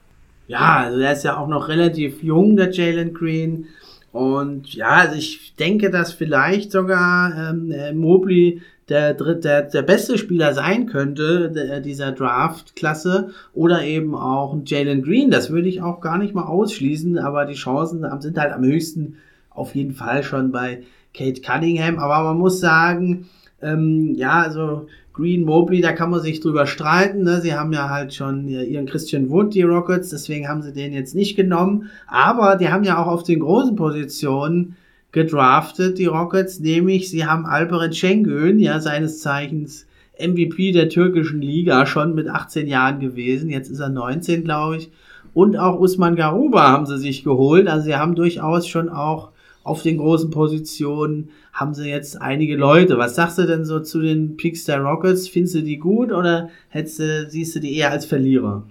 Ja, 0.47 0.85
also 0.85 1.01
der 1.01 1.13
ist 1.13 1.25
ja 1.25 1.37
auch 1.37 1.49
noch 1.49 1.67
relativ 1.67 2.23
jung, 2.23 2.57
der 2.57 2.71
Jalen 2.71 3.15
Green. 3.15 3.67
Und 4.13 4.75
ja, 4.75 4.91
also 4.91 5.17
ich 5.17 5.57
denke, 5.57 5.91
dass 5.91 6.13
vielleicht 6.13 6.71
sogar 6.71 7.51
ähm, 7.51 7.73
äh, 7.73 7.93
Mobley 7.93 8.63
der, 8.89 9.15
der, 9.15 9.63
der 9.63 9.83
beste 9.83 10.17
Spieler 10.19 10.55
sein 10.55 10.87
könnte, 10.87 11.51
der, 11.51 11.81
dieser 11.81 12.13
Draft-Klasse, 12.13 13.31
oder 13.55 13.83
eben 13.83 14.15
auch 14.15 14.57
Jalen 14.65 15.03
Green. 15.03 15.33
Das 15.33 15.51
würde 15.51 15.69
ich 15.69 15.83
auch 15.83 16.01
gar 16.01 16.19
nicht 16.19 16.33
mal 16.33 16.45
ausschließen, 16.45 17.19
aber 17.19 17.45
die 17.45 17.55
Chancen 17.55 18.07
sind 18.21 18.39
halt 18.39 18.53
am 18.53 18.63
höchsten 18.63 19.17
auf 19.51 19.75
jeden 19.75 19.95
Fall 19.95 20.23
schon 20.23 20.53
bei 20.53 20.85
Kate 21.13 21.41
Cunningham. 21.41 21.99
Aber 21.99 22.23
man 22.23 22.39
muss 22.39 22.61
sagen, 22.61 23.29
ähm, 23.63 24.15
ja, 24.15 24.41
also 24.43 24.87
Green 25.13 25.45
Mobley, 25.45 25.81
da 25.81 25.93
kann 25.93 26.11
man 26.11 26.21
sich 26.21 26.41
drüber 26.41 26.67
streiten. 26.67 27.23
Ne? 27.23 27.41
Sie 27.41 27.55
haben 27.55 27.73
ja 27.73 27.91
halt 27.91 28.15
schon 28.15 28.49
ihren 28.49 28.87
Christian 28.87 29.29
Wood, 29.31 29.55
die 29.55 29.63
Rockets, 29.63 30.09
deswegen 30.09 30.49
haben 30.49 30.63
sie 30.63 30.73
den 30.73 30.93
jetzt 30.93 31.15
nicht 31.15 31.37
genommen. 31.37 31.91
Aber 32.07 32.57
die 32.57 32.71
haben 32.71 32.85
ja 32.85 33.03
auch 33.03 33.09
auf 33.09 33.23
den 33.23 33.41
großen 33.41 33.77
Positionen 33.77 34.77
gedraftet, 35.13 35.99
die 35.99 36.07
Rockets, 36.07 36.61
nämlich 36.61 37.11
sie 37.11 37.27
haben 37.27 37.45
Alperen 37.45 37.93
Şengün, 37.93 38.59
ja 38.59 38.81
seines 38.81 39.21
Zeichens 39.21 39.87
MVP 40.19 40.73
der 40.73 40.89
türkischen 40.89 41.43
Liga, 41.43 41.85
schon 41.85 42.15
mit 42.15 42.29
18 42.29 42.67
Jahren 42.67 42.99
gewesen, 43.01 43.51
jetzt 43.51 43.71
ist 43.71 43.81
er 43.81 43.91
19, 43.91 44.45
glaube 44.45 44.79
ich, 44.79 44.91
und 45.35 45.57
auch 45.59 45.79
Usman 45.79 46.17
Garuba 46.17 46.69
haben 46.69 46.87
sie 46.87 46.99
sich 46.99 47.25
geholt, 47.25 47.69
also 47.69 47.85
sie 47.85 47.97
haben 47.97 48.15
durchaus 48.15 48.67
schon 48.67 48.89
auch 48.89 49.32
auf 49.65 49.83
den 49.83 49.99
großen 49.99 50.31
Positionen 50.31 51.31
haben 51.53 51.75
sie 51.75 51.89
jetzt 51.89 52.21
einige 52.21 52.57
Leute. 52.57 52.99
Was 52.99 53.15
sagst 53.15 53.39
du 53.39 53.47
denn 53.47 53.65
so 53.65 53.81
zu 53.81 54.01
den 54.01 54.37
Picks 54.37 54.65
der 54.65 54.81
Rockets? 54.81 55.29
Findest 55.29 55.57
du 55.57 55.63
die 55.63 55.79
gut 55.79 56.13
oder 56.13 56.51
hättest 56.69 56.99
du, 56.99 57.31
siehst 57.31 57.55
du 57.55 57.61
die 57.61 57.77
eher 57.77 57.91
als 57.91 58.07
Verlierer? 58.07 58.65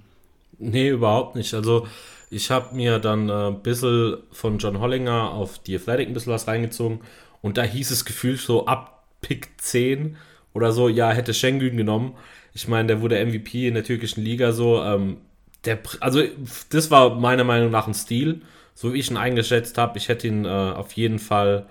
Nee, 0.60 0.90
überhaupt 0.90 1.36
nicht. 1.36 1.54
Also 1.54 1.88
ich 2.30 2.50
habe 2.50 2.76
mir 2.76 3.00
dann 3.00 3.30
äh, 3.30 3.48
ein 3.48 3.62
bisschen 3.62 4.18
von 4.32 4.58
John 4.58 4.80
Hollinger 4.80 5.32
auf 5.32 5.60
die 5.60 5.76
Athletic 5.76 6.08
ein 6.08 6.14
bisschen 6.14 6.34
was 6.34 6.48
reingezogen 6.48 7.00
und 7.42 7.58
da 7.58 7.64
hieß 7.64 7.92
es 7.92 8.06
gefühlt 8.06 8.40
so 8.40 8.66
ab 8.66 9.04
Pick 9.22 9.50
10 9.58 10.18
oder 10.54 10.72
so, 10.72 10.90
ja, 10.90 11.12
hätte 11.12 11.34
Schengen 11.34 11.78
genommen. 11.78 12.14
Ich 12.54 12.68
meine, 12.68 12.88
der 12.88 13.02
wurde 13.02 13.24
MVP 13.24 13.68
in 13.68 13.76
der 13.76 13.84
türkischen 13.84 14.24
Liga 14.24 14.52
so. 14.52 14.82
Ähm, 14.84 15.18
der, 15.66 15.80
also, 16.00 16.24
das 16.70 16.92
war 16.92 17.16
meiner 17.16 17.44
Meinung 17.44 17.72
nach 17.72 17.88
ein 17.88 17.94
Stil, 17.94 18.42
so 18.74 18.94
wie 18.94 19.00
ich 19.00 19.12
ihn 19.12 19.18
eingeschätzt 19.18 19.78
habe. 19.78 19.98
Ich 19.98 20.08
hätte 20.10 20.28
ihn 20.28 20.46
äh, 20.46 20.48
auf 20.48 20.94
jeden 20.94 21.20
Fall. 21.20 21.68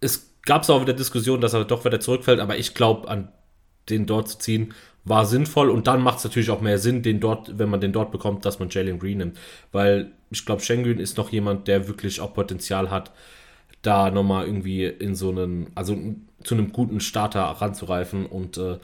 Es 0.00 0.34
gab 0.42 0.62
es 0.62 0.70
auch 0.70 0.80
wieder 0.80 0.92
Diskussion, 0.92 1.40
dass 1.40 1.54
er 1.54 1.64
doch 1.64 1.84
wieder 1.84 2.00
zurückfällt, 2.00 2.40
aber 2.40 2.56
ich 2.56 2.74
glaube, 2.74 3.08
an 3.08 3.28
den 3.88 4.06
dort 4.06 4.28
zu 4.28 4.38
ziehen, 4.38 4.74
war 5.04 5.24
sinnvoll 5.24 5.70
und 5.70 5.86
dann 5.86 6.02
macht 6.02 6.18
es 6.18 6.24
natürlich 6.24 6.50
auch 6.50 6.60
mehr 6.60 6.78
Sinn, 6.78 7.02
den 7.02 7.20
dort, 7.20 7.58
wenn 7.58 7.68
man 7.68 7.80
den 7.80 7.92
dort 7.92 8.10
bekommt, 8.10 8.44
dass 8.44 8.58
man 8.58 8.70
Jalen 8.70 8.98
Green 8.98 9.18
nimmt. 9.18 9.38
Weil 9.70 10.10
ich 10.30 10.44
glaube, 10.44 10.62
Schengen 10.62 10.98
ist 10.98 11.16
noch 11.16 11.30
jemand, 11.30 11.68
der 11.68 11.86
wirklich 11.86 12.20
auch 12.20 12.34
Potenzial 12.34 12.90
hat, 12.90 13.12
da 13.82 14.10
nochmal 14.10 14.46
irgendwie 14.46 14.84
in 14.84 15.14
so 15.14 15.30
einen, 15.30 15.70
also 15.76 15.96
zu 16.42 16.54
einem 16.54 16.72
guten 16.72 17.00
Starter 17.00 17.42
ranzureifen 17.42 18.26
und 18.26 18.58
äh, 18.58 18.78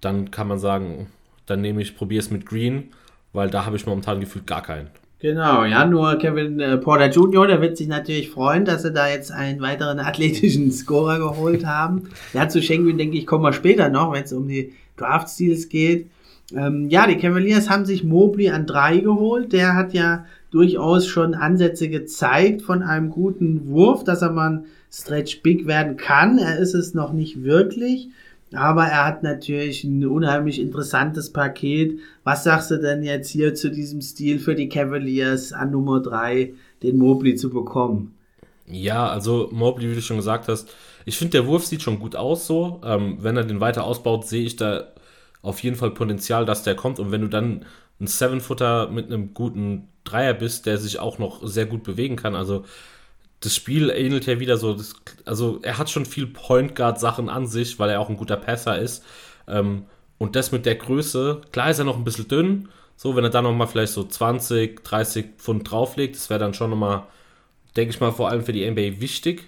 dann 0.00 0.30
kann 0.30 0.46
man 0.46 0.60
sagen, 0.60 1.08
dann 1.46 1.60
nehme 1.60 1.82
ich, 1.82 1.96
probiere 1.96 2.20
es 2.20 2.30
mit 2.30 2.46
Green, 2.46 2.92
weil 3.32 3.50
da 3.50 3.64
habe 3.66 3.76
ich 3.76 3.86
momentan 3.86 4.20
gefühlt 4.20 4.46
gar 4.46 4.62
keinen. 4.62 4.90
Genau, 5.24 5.64
ja, 5.64 5.86
nur 5.86 6.18
Kevin 6.18 6.60
äh, 6.60 6.76
Porter 6.76 7.08
Jr., 7.08 7.46
der 7.46 7.62
wird 7.62 7.78
sich 7.78 7.88
natürlich 7.88 8.28
freuen, 8.28 8.66
dass 8.66 8.82
sie 8.82 8.92
da 8.92 9.08
jetzt 9.08 9.32
einen 9.32 9.62
weiteren 9.62 9.98
athletischen 9.98 10.70
Scorer 10.70 11.18
geholt 11.18 11.64
haben. 11.64 12.10
Ja, 12.34 12.46
zu 12.50 12.60
Schengen, 12.60 12.98
denke 12.98 13.16
ich, 13.16 13.26
kommen 13.26 13.42
wir 13.42 13.54
später 13.54 13.88
noch, 13.88 14.12
wenn 14.12 14.24
es 14.24 14.34
um 14.34 14.46
die 14.46 14.74
Draft-Steals 14.98 15.70
geht. 15.70 16.10
Ähm, 16.54 16.90
ja, 16.90 17.06
die 17.06 17.16
Cavaliers 17.16 17.70
haben 17.70 17.86
sich 17.86 18.04
Mobley 18.04 18.50
an 18.50 18.66
drei 18.66 18.98
geholt. 18.98 19.54
Der 19.54 19.74
hat 19.74 19.94
ja 19.94 20.26
durchaus 20.50 21.06
schon 21.06 21.32
Ansätze 21.32 21.88
gezeigt 21.88 22.60
von 22.60 22.82
einem 22.82 23.08
guten 23.08 23.70
Wurf, 23.70 24.04
dass 24.04 24.20
er 24.20 24.30
mal 24.30 24.64
Stretch 24.92 25.40
Big 25.40 25.66
werden 25.66 25.96
kann. 25.96 26.36
Er 26.36 26.58
ist 26.58 26.74
es 26.74 26.92
noch 26.92 27.14
nicht 27.14 27.42
wirklich. 27.42 28.10
Aber 28.56 28.84
er 28.84 29.04
hat 29.04 29.22
natürlich 29.22 29.84
ein 29.84 30.06
unheimlich 30.06 30.60
interessantes 30.60 31.32
Paket. 31.32 31.98
Was 32.22 32.44
sagst 32.44 32.70
du 32.70 32.78
denn 32.78 33.02
jetzt 33.02 33.30
hier 33.30 33.54
zu 33.54 33.70
diesem 33.70 34.00
Stil 34.00 34.38
für 34.38 34.54
die 34.54 34.68
Cavaliers 34.68 35.52
an 35.52 35.70
Nummer 35.70 36.00
drei 36.00 36.54
den 36.82 36.98
Mobley 36.98 37.36
zu 37.36 37.50
bekommen? 37.50 38.14
Ja, 38.66 39.08
also 39.08 39.48
Mobley, 39.52 39.90
wie 39.90 39.94
du 39.94 40.02
schon 40.02 40.16
gesagt 40.16 40.48
hast, 40.48 40.74
ich 41.04 41.18
finde, 41.18 41.32
der 41.32 41.46
Wurf 41.46 41.66
sieht 41.66 41.82
schon 41.82 41.98
gut 41.98 42.16
aus 42.16 42.46
so. 42.46 42.80
Ähm, 42.84 43.18
wenn 43.20 43.36
er 43.36 43.44
den 43.44 43.60
weiter 43.60 43.84
ausbaut, 43.84 44.26
sehe 44.26 44.44
ich 44.44 44.56
da 44.56 44.88
auf 45.42 45.62
jeden 45.62 45.76
Fall 45.76 45.90
Potenzial, 45.90 46.46
dass 46.46 46.62
der 46.62 46.74
kommt. 46.74 46.98
Und 46.98 47.10
wenn 47.10 47.20
du 47.20 47.28
dann 47.28 47.66
ein 48.00 48.06
Seven-Footer 48.06 48.88
mit 48.88 49.06
einem 49.06 49.34
guten 49.34 49.88
Dreier 50.04 50.34
bist, 50.34 50.66
der 50.66 50.78
sich 50.78 50.98
auch 50.98 51.18
noch 51.18 51.46
sehr 51.46 51.66
gut 51.66 51.82
bewegen 51.82 52.16
kann, 52.16 52.34
also 52.34 52.64
das 53.44 53.54
Spiel 53.54 53.90
ähnelt 53.90 54.24
ja 54.24 54.40
wieder 54.40 54.56
so, 54.56 54.72
das, 54.72 54.94
also 55.26 55.58
er 55.62 55.76
hat 55.76 55.90
schon 55.90 56.06
viel 56.06 56.26
Point 56.26 56.74
Guard 56.74 56.98
Sachen 56.98 57.28
an 57.28 57.46
sich, 57.46 57.78
weil 57.78 57.90
er 57.90 58.00
auch 58.00 58.08
ein 58.08 58.16
guter 58.16 58.38
Passer 58.38 58.78
ist. 58.78 59.04
Ähm, 59.46 59.84
und 60.16 60.34
das 60.34 60.50
mit 60.50 60.64
der 60.64 60.76
Größe, 60.76 61.42
klar 61.52 61.68
ist 61.70 61.78
er 61.78 61.84
noch 61.84 61.98
ein 61.98 62.04
bisschen 62.04 62.28
dünn, 62.28 62.68
so 62.96 63.16
wenn 63.16 63.24
er 63.24 63.30
da 63.30 63.42
nochmal 63.42 63.66
vielleicht 63.66 63.92
so 63.92 64.02
20, 64.02 64.82
30 64.82 65.26
Pfund 65.36 65.70
drauflegt, 65.70 66.16
das 66.16 66.30
wäre 66.30 66.40
dann 66.40 66.54
schon 66.54 66.70
nochmal, 66.70 67.02
denke 67.76 67.92
ich 67.92 68.00
mal, 68.00 68.12
vor 68.12 68.30
allem 68.30 68.44
für 68.44 68.52
die 68.52 68.68
NBA 68.68 69.00
wichtig. 69.00 69.44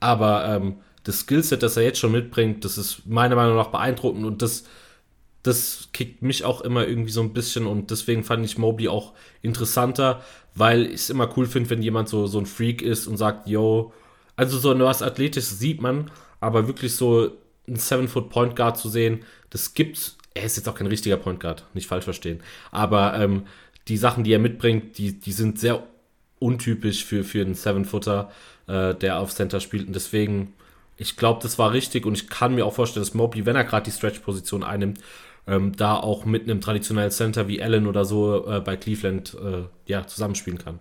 Aber 0.00 0.46
ähm, 0.46 0.78
das 1.04 1.20
Skillset, 1.20 1.62
das 1.62 1.76
er 1.76 1.84
jetzt 1.84 2.00
schon 2.00 2.12
mitbringt, 2.12 2.64
das 2.64 2.78
ist 2.78 3.06
meiner 3.06 3.36
Meinung 3.36 3.56
nach 3.56 3.68
beeindruckend 3.68 4.24
und 4.24 4.42
das, 4.42 4.64
das 5.42 5.88
kickt 5.92 6.22
mich 6.22 6.44
auch 6.44 6.60
immer 6.60 6.86
irgendwie 6.86 7.10
so 7.10 7.22
ein 7.22 7.32
bisschen 7.32 7.66
und 7.66 7.90
deswegen 7.90 8.24
fand 8.24 8.44
ich 8.44 8.58
Mobley 8.58 8.88
auch 8.88 9.14
interessanter, 9.42 10.22
weil 10.54 10.86
ich 10.86 10.94
es 10.94 11.10
immer 11.10 11.36
cool 11.36 11.46
finde, 11.46 11.70
wenn 11.70 11.82
jemand 11.82 12.08
so, 12.08 12.26
so 12.26 12.38
ein 12.38 12.46
Freak 12.46 12.82
ist 12.82 13.06
und 13.06 13.16
sagt, 13.16 13.48
yo, 13.48 13.92
also 14.36 14.58
so 14.58 14.78
was 14.78 15.02
Athletisches 15.02 15.58
sieht 15.58 15.80
man, 15.80 16.10
aber 16.40 16.66
wirklich 16.66 16.94
so 16.94 17.30
ein 17.68 17.76
7-Foot 17.76 18.30
Point 18.30 18.56
Guard 18.56 18.76
zu 18.78 18.88
sehen, 18.88 19.24
das 19.50 19.74
gibt's. 19.74 20.16
Er 20.34 20.44
ist 20.44 20.56
jetzt 20.56 20.68
auch 20.68 20.74
kein 20.74 20.86
richtiger 20.86 21.16
Point 21.16 21.40
Guard, 21.40 21.66
nicht 21.74 21.86
falsch 21.86 22.04
verstehen. 22.04 22.40
Aber 22.70 23.14
ähm, 23.18 23.44
die 23.88 23.96
Sachen, 23.96 24.24
die 24.24 24.32
er 24.32 24.38
mitbringt, 24.38 24.98
die, 24.98 25.18
die 25.18 25.32
sind 25.32 25.58
sehr 25.58 25.82
untypisch 26.38 27.04
für, 27.04 27.24
für 27.24 27.42
einen 27.42 27.54
Seven-Footer, 27.54 28.30
äh, 28.66 28.94
der 28.94 29.18
auf 29.18 29.34
Center 29.34 29.60
spielt. 29.60 29.86
Und 29.86 29.94
deswegen, 29.94 30.54
ich 30.96 31.16
glaube, 31.16 31.40
das 31.42 31.58
war 31.58 31.72
richtig 31.72 32.06
und 32.06 32.14
ich 32.14 32.28
kann 32.28 32.54
mir 32.54 32.64
auch 32.64 32.74
vorstellen, 32.74 33.04
dass 33.04 33.14
Mobley, 33.14 33.46
wenn 33.46 33.56
er 33.56 33.64
gerade 33.64 33.84
die 33.84 33.96
Stretch-Position 33.96 34.62
einnimmt, 34.62 35.00
ähm, 35.46 35.72
da 35.76 35.96
auch 35.96 36.24
mit 36.24 36.44
einem 36.44 36.60
traditionellen 36.60 37.10
Center 37.10 37.48
wie 37.48 37.62
Allen 37.62 37.86
oder 37.86 38.04
so 38.04 38.46
äh, 38.46 38.60
bei 38.60 38.76
Cleveland 38.76 39.36
äh, 39.42 39.64
ja, 39.86 40.06
zusammenspielen 40.06 40.58
kann. 40.58 40.78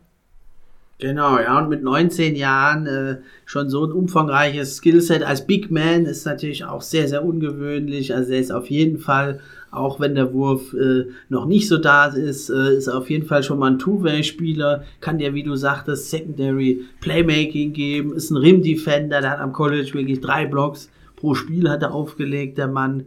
Genau, 0.99 1.39
ja, 1.39 1.57
und 1.57 1.69
mit 1.69 1.81
19 1.81 2.35
Jahren 2.35 2.85
äh, 2.85 3.17
schon 3.45 3.69
so 3.69 3.85
ein 3.85 3.91
umfangreiches 3.93 4.75
Skillset 4.75 5.23
als 5.23 5.47
Big 5.47 5.71
Man 5.71 6.05
ist 6.05 6.25
natürlich 6.25 6.65
auch 6.65 6.81
sehr, 6.81 7.07
sehr 7.07 7.23
ungewöhnlich. 7.23 8.13
Also 8.13 8.33
er 8.33 8.39
ist 8.39 8.51
auf 8.51 8.69
jeden 8.69 8.99
Fall 8.99 9.39
auch 9.71 9.99
wenn 9.99 10.15
der 10.15 10.33
Wurf 10.33 10.73
äh, 10.73 11.05
noch 11.29 11.45
nicht 11.45 11.67
so 11.67 11.77
da 11.77 12.07
ist, 12.07 12.49
äh, 12.49 12.75
ist 12.75 12.87
auf 12.87 13.09
jeden 13.09 13.25
Fall 13.25 13.43
schon 13.43 13.59
mal 13.59 13.71
ein 13.71 13.79
Two-Way-Spieler, 13.79 14.83
kann 14.99 15.19
der, 15.19 15.33
wie 15.33 15.43
du 15.43 15.55
sagtest, 15.55 16.09
Secondary 16.09 16.85
Playmaking 17.01 17.73
geben, 17.73 18.13
ist 18.13 18.31
ein 18.31 18.37
Rim-Defender, 18.37 19.21
der 19.21 19.31
hat 19.31 19.39
am 19.39 19.53
College 19.53 19.93
wirklich 19.93 20.21
drei 20.21 20.45
Blocks 20.45 20.89
pro 21.15 21.35
Spiel 21.35 21.69
hat 21.69 21.83
er 21.83 21.93
aufgelegt, 21.93 22.57
der 22.57 22.67
Mann. 22.67 23.05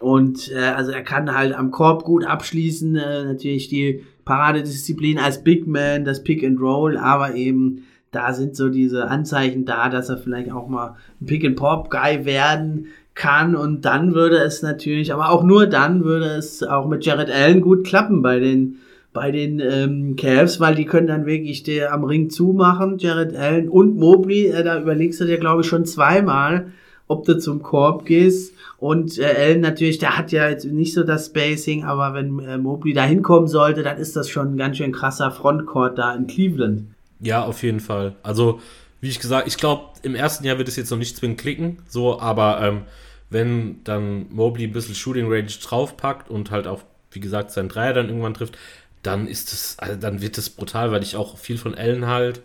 Und 0.00 0.50
äh, 0.52 0.58
also 0.58 0.92
er 0.92 1.02
kann 1.02 1.34
halt 1.34 1.54
am 1.54 1.70
Korb 1.70 2.04
gut 2.04 2.24
abschließen, 2.24 2.96
äh, 2.96 3.24
natürlich 3.24 3.68
die 3.68 4.04
Paradedisziplin 4.24 5.18
als 5.18 5.44
Big 5.44 5.66
Man, 5.66 6.04
das 6.04 6.22
Pick 6.22 6.44
and 6.44 6.60
Roll, 6.60 6.96
aber 6.96 7.34
eben 7.34 7.84
da 8.10 8.32
sind 8.32 8.56
so 8.56 8.68
diese 8.68 9.08
Anzeichen 9.08 9.64
da, 9.64 9.88
dass 9.88 10.08
er 10.08 10.18
vielleicht 10.18 10.50
auch 10.50 10.68
mal 10.68 10.96
ein 11.20 11.26
Pick 11.26 11.44
and 11.44 11.56
Pop 11.56 11.90
Guy 11.90 12.24
werden 12.24 12.86
kann. 13.14 13.54
Und 13.54 13.84
dann 13.84 14.14
würde 14.14 14.38
es 14.38 14.62
natürlich, 14.62 15.12
aber 15.12 15.30
auch 15.30 15.44
nur 15.44 15.66
dann 15.66 16.04
würde 16.04 16.26
es 16.26 16.62
auch 16.62 16.88
mit 16.88 17.04
Jared 17.04 17.30
Allen 17.30 17.60
gut 17.60 17.86
klappen 17.86 18.22
bei 18.22 18.38
den 18.38 18.78
bei 19.12 19.32
den 19.32 19.58
ähm, 19.58 20.14
Cavs, 20.14 20.60
weil 20.60 20.76
die 20.76 20.84
können 20.84 21.08
dann 21.08 21.26
wirklich 21.26 21.64
der 21.64 21.92
am 21.92 22.04
Ring 22.04 22.30
zumachen, 22.30 22.98
Jared 22.98 23.34
Allen 23.34 23.68
und 23.68 23.96
Mobley, 23.96 24.46
äh, 24.46 24.62
da 24.62 24.80
überlegst 24.80 25.20
du 25.20 25.24
dir 25.24 25.38
glaube 25.38 25.62
ich 25.62 25.66
schon 25.66 25.84
zweimal, 25.84 26.68
ob 27.08 27.24
du 27.24 27.36
zum 27.36 27.60
Korb 27.60 28.06
gehst 28.06 28.54
und 28.80 29.18
äh, 29.18 29.26
Allen 29.26 29.60
natürlich, 29.60 29.98
der 29.98 30.16
hat 30.16 30.32
ja 30.32 30.48
jetzt 30.48 30.64
nicht 30.64 30.94
so 30.94 31.04
das 31.04 31.26
Spacing, 31.26 31.84
aber 31.84 32.14
wenn 32.14 32.38
äh, 32.38 32.56
Mobley 32.56 32.94
da 32.94 33.04
hinkommen 33.04 33.46
sollte, 33.46 33.82
dann 33.82 33.98
ist 33.98 34.16
das 34.16 34.30
schon 34.30 34.54
ein 34.54 34.56
ganz 34.56 34.78
schön 34.78 34.90
krasser 34.90 35.30
Frontcourt 35.30 35.98
da 35.98 36.14
in 36.14 36.26
Cleveland. 36.26 36.86
Ja, 37.20 37.44
auf 37.44 37.62
jeden 37.62 37.80
Fall. 37.80 38.16
Also 38.22 38.60
wie 39.02 39.08
ich 39.08 39.20
gesagt, 39.20 39.46
ich 39.46 39.58
glaube, 39.58 39.84
im 40.02 40.14
ersten 40.14 40.44
Jahr 40.44 40.56
wird 40.56 40.68
es 40.68 40.76
jetzt 40.76 40.90
noch 40.90 40.96
nicht 40.96 41.14
zwingend 41.14 41.38
klicken, 41.38 41.78
so, 41.88 42.20
aber 42.20 42.62
ähm, 42.62 42.82
wenn 43.28 43.84
dann 43.84 44.26
Mobley 44.30 44.64
ein 44.64 44.72
bisschen 44.72 44.94
Shooting 44.94 45.30
Range 45.30 45.46
draufpackt 45.62 46.30
und 46.30 46.50
halt 46.50 46.66
auch, 46.66 46.82
wie 47.10 47.20
gesagt, 47.20 47.50
sein 47.50 47.68
Dreier 47.68 47.92
dann 47.92 48.08
irgendwann 48.08 48.34
trifft, 48.34 48.56
dann 49.02 49.26
ist 49.26 49.52
es, 49.52 49.78
also 49.78 50.00
dann 50.00 50.22
wird 50.22 50.38
es 50.38 50.48
brutal, 50.48 50.90
weil 50.90 51.02
ich 51.02 51.16
auch 51.16 51.36
viel 51.36 51.58
von 51.58 51.74
Allen 51.74 52.06
halt, 52.06 52.40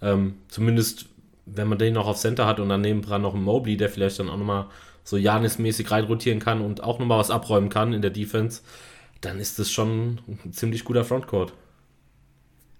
ähm, 0.00 0.34
zumindest 0.48 1.06
wenn 1.46 1.66
man 1.66 1.78
den 1.78 1.94
noch 1.94 2.06
auf 2.06 2.16
Center 2.16 2.46
hat 2.46 2.60
und 2.60 2.68
dann 2.68 2.80
nebendran 2.80 3.22
noch 3.22 3.34
einen 3.34 3.42
Mobley, 3.42 3.76
der 3.76 3.88
vielleicht 3.88 4.20
dann 4.20 4.28
auch 4.28 4.36
nochmal 4.36 4.66
so 5.10 5.16
Janis-mäßig 5.16 5.90
reinrotieren 5.90 6.38
kann 6.38 6.60
und 6.60 6.82
auch 6.82 6.98
nochmal 6.98 7.18
was 7.18 7.30
abräumen 7.30 7.68
kann 7.68 7.92
in 7.92 8.00
der 8.00 8.10
Defense, 8.10 8.62
dann 9.20 9.38
ist 9.38 9.58
das 9.58 9.70
schon 9.70 10.20
ein 10.28 10.52
ziemlich 10.52 10.84
guter 10.84 11.04
Frontcourt. 11.04 11.52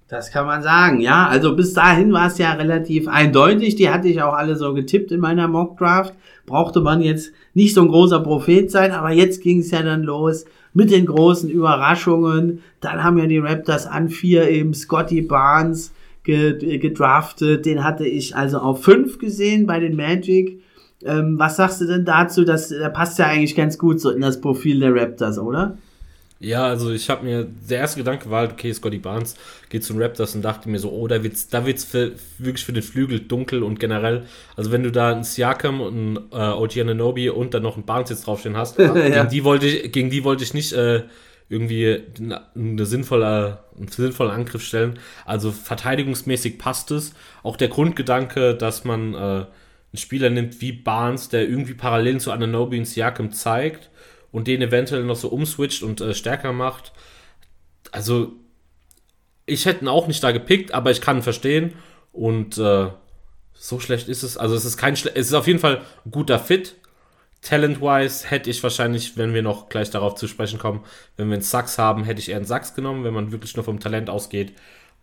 Das 0.09 0.33
kann 0.33 0.47
man 0.47 0.63
sagen, 0.63 1.01
ja. 1.01 1.29
Also 1.29 1.55
bis 1.55 1.73
dahin 1.73 2.13
war 2.13 2.27
es 2.27 2.39
ja 2.39 2.53
relativ 2.55 3.07
eindeutig. 3.07 3.77
Die 3.77 3.91
hatte 3.91 4.09
ich 4.09 4.23
auch 4.23 4.33
alle 4.33 4.57
so 4.57 4.75
getippt 4.75 5.13
in 5.13 5.21
meiner 5.21 5.47
Mockdraft. 5.47 6.15
Brauchte 6.47 6.81
man 6.81 7.01
jetzt 7.01 7.33
nicht 7.55 7.75
so 7.75 7.83
ein 7.83 7.89
großer 7.89 8.19
Prophet 8.19 8.71
sein, 8.73 8.91
aber 8.91 9.11
jetzt 9.11 9.41
ging 9.41 9.61
es 9.61 9.71
ja 9.71 9.83
dann 9.83 10.03
los 10.03 10.47
mit 10.73 10.91
den 10.91 11.07
großen 11.07 11.49
Überraschungen. 11.49 12.61
Dann 12.81 13.05
haben 13.05 13.19
ja 13.19 13.27
die 13.27 13.39
Raptors 13.39 13.87
an 13.87 14.09
vier 14.09 14.49
eben 14.49 14.75
Scotty 14.75 15.23
Barnes 15.23 15.93
gedraftet. 16.25 17.67
Den 17.67 17.85
hatte 17.85 18.07
ich 18.07 18.35
also 18.35 18.59
auf 18.59 18.83
fünf 18.83 19.19
gesehen 19.19 19.67
bei 19.67 19.79
den 19.79 19.95
Magic. 19.95 20.61
Ähm, 21.05 21.39
was 21.39 21.57
sagst 21.57 21.81
du 21.81 21.87
denn 21.87 22.05
dazu? 22.05 22.45
Das, 22.45 22.69
der 22.69 22.91
passt 22.91 23.19
ja 23.19 23.27
eigentlich 23.27 23.57
ganz 23.57 23.79
gut 23.79 24.01
so 24.01 24.11
in 24.11 24.21
das 24.21 24.41
Profil 24.41 24.81
der 24.81 24.95
Raptors, 24.95 25.39
oder? 25.39 25.79
Ja, 26.43 26.65
also 26.65 26.91
ich 26.91 27.11
habe 27.11 27.25
mir, 27.25 27.47
der 27.69 27.81
erste 27.81 27.99
Gedanke 28.01 28.31
war, 28.31 28.51
okay, 28.51 28.73
Scotty 28.73 28.99
Barnes 28.99 29.37
geht 29.69 29.85
zu 29.85 29.93
den 29.93 30.01
Raptors 30.01 30.35
und 30.35 30.43
dachte 30.43 30.71
mir 30.71 30.79
so, 30.79 30.91
oh, 30.91 31.07
da 31.07 31.23
wird's, 31.23 31.49
da 31.49 31.67
wird's 31.67 31.85
für, 31.85 32.13
wirklich 32.39 32.65
für 32.65 32.73
den 32.73 32.83
Flügel 32.83 33.21
dunkel 33.21 33.63
und 33.63 33.79
generell, 33.79 34.25
also 34.57 34.73
wenn 34.73 34.83
du 34.83 34.91
da 34.91 35.13
einen 35.13 35.23
Siakam 35.23 35.83
und 35.83 35.95
einen 35.95 36.17
äh, 36.33 36.55
OG 36.55 36.79
Ananobi 36.79 37.29
und 37.29 37.53
dann 37.53 37.63
noch 37.63 37.77
einen 37.77 37.85
Barnes 37.85 38.09
jetzt 38.09 38.27
draufstehen 38.27 38.57
hast, 38.57 38.79
ja. 38.79 38.93
gegen 38.93 39.29
die 39.29 39.45
wollte 39.45 39.67
ich, 39.67 39.93
gegen 39.93 40.09
die 40.09 40.25
wollte 40.25 40.43
ich 40.43 40.55
nicht 40.55 40.73
äh, 40.73 41.03
irgendwie 41.51 42.05
eine 42.55 42.87
sinnvolle, 42.87 43.59
einen 43.77 43.89
sinnvollen 43.89 44.33
Angriff 44.33 44.63
stellen. 44.63 44.99
Also 45.27 45.51
verteidigungsmäßig 45.51 46.59
passt 46.59 46.93
es. 46.93 47.13
Auch 47.43 47.57
der 47.57 47.69
Grundgedanke, 47.69 48.55
dass 48.55 48.85
man 48.85 49.15
äh, 49.15 49.45
einen 49.93 49.99
Spieler 49.99 50.31
nimmt 50.31 50.61
wie 50.61 50.73
Barnes, 50.73 51.29
der 51.29 51.49
irgendwie 51.49 51.75
Parallelen 51.75 52.21
zu 52.21 52.31
Ananobi 52.31 52.79
und 52.79 52.85
Siakam 52.85 53.33
zeigt 53.33 53.91
und 54.33 54.47
den 54.47 54.63
eventuell 54.63 55.05
noch 55.05 55.17
so 55.17 55.29
umswitcht 55.29 55.83
und 55.83 56.01
äh, 56.01 56.15
stärker 56.15 56.53
macht. 56.53 56.93
Also, 57.93 58.33
ich 59.47 59.67
hätte 59.67 59.85
ihn 59.85 59.89
auch 59.89 60.07
nicht 60.07 60.23
da 60.23 60.31
gepickt, 60.31 60.73
aber 60.73 60.91
ich 60.91 61.01
kann 61.01 61.19
ihn 61.19 61.23
verstehen. 61.23 61.75
Und 62.13 62.59
äh, 62.59 62.89
so 63.55 63.81
schlecht 63.81 64.09
ist 64.09 64.23
es. 64.23 64.37
Also, 64.37 64.55
es 64.55 64.65
ist 64.65 64.77
kein 64.77 64.97
Schle 64.97 65.13
es 65.15 65.27
ist 65.27 65.35
auf 65.35 65.49
jeden 65.49 65.59
Fall 65.59 65.83
ein 66.05 66.11
guter 66.11 66.39
Fit. 66.39 66.77
Talent-wise 67.43 68.29
hätte 68.29 68.51
ich 68.51 68.63
wahrscheinlich, 68.63 69.17
wenn 69.17 69.33
wir 69.35 69.43
noch 69.43 69.71
gleich 69.71 69.91
darauf 69.91 70.15
zu 70.15 70.29
sprechen 70.29 70.59
kommen, 70.59 70.85
wenn 71.17 71.29
wir 71.29 71.35
einen 71.35 71.43
Sachs 71.43 71.79
haben, 71.79 72.05
hätte 72.05 72.21
ich 72.21 72.29
eher 72.29 72.37
einen 72.37 72.45
Sachs 72.45 72.75
genommen, 72.75 73.03
wenn 73.03 73.15
man 73.15 73.33
wirklich 73.33 73.57
nur 73.57 73.65
vom 73.65 73.81
Talent 73.81 74.11
ausgeht. 74.11 74.53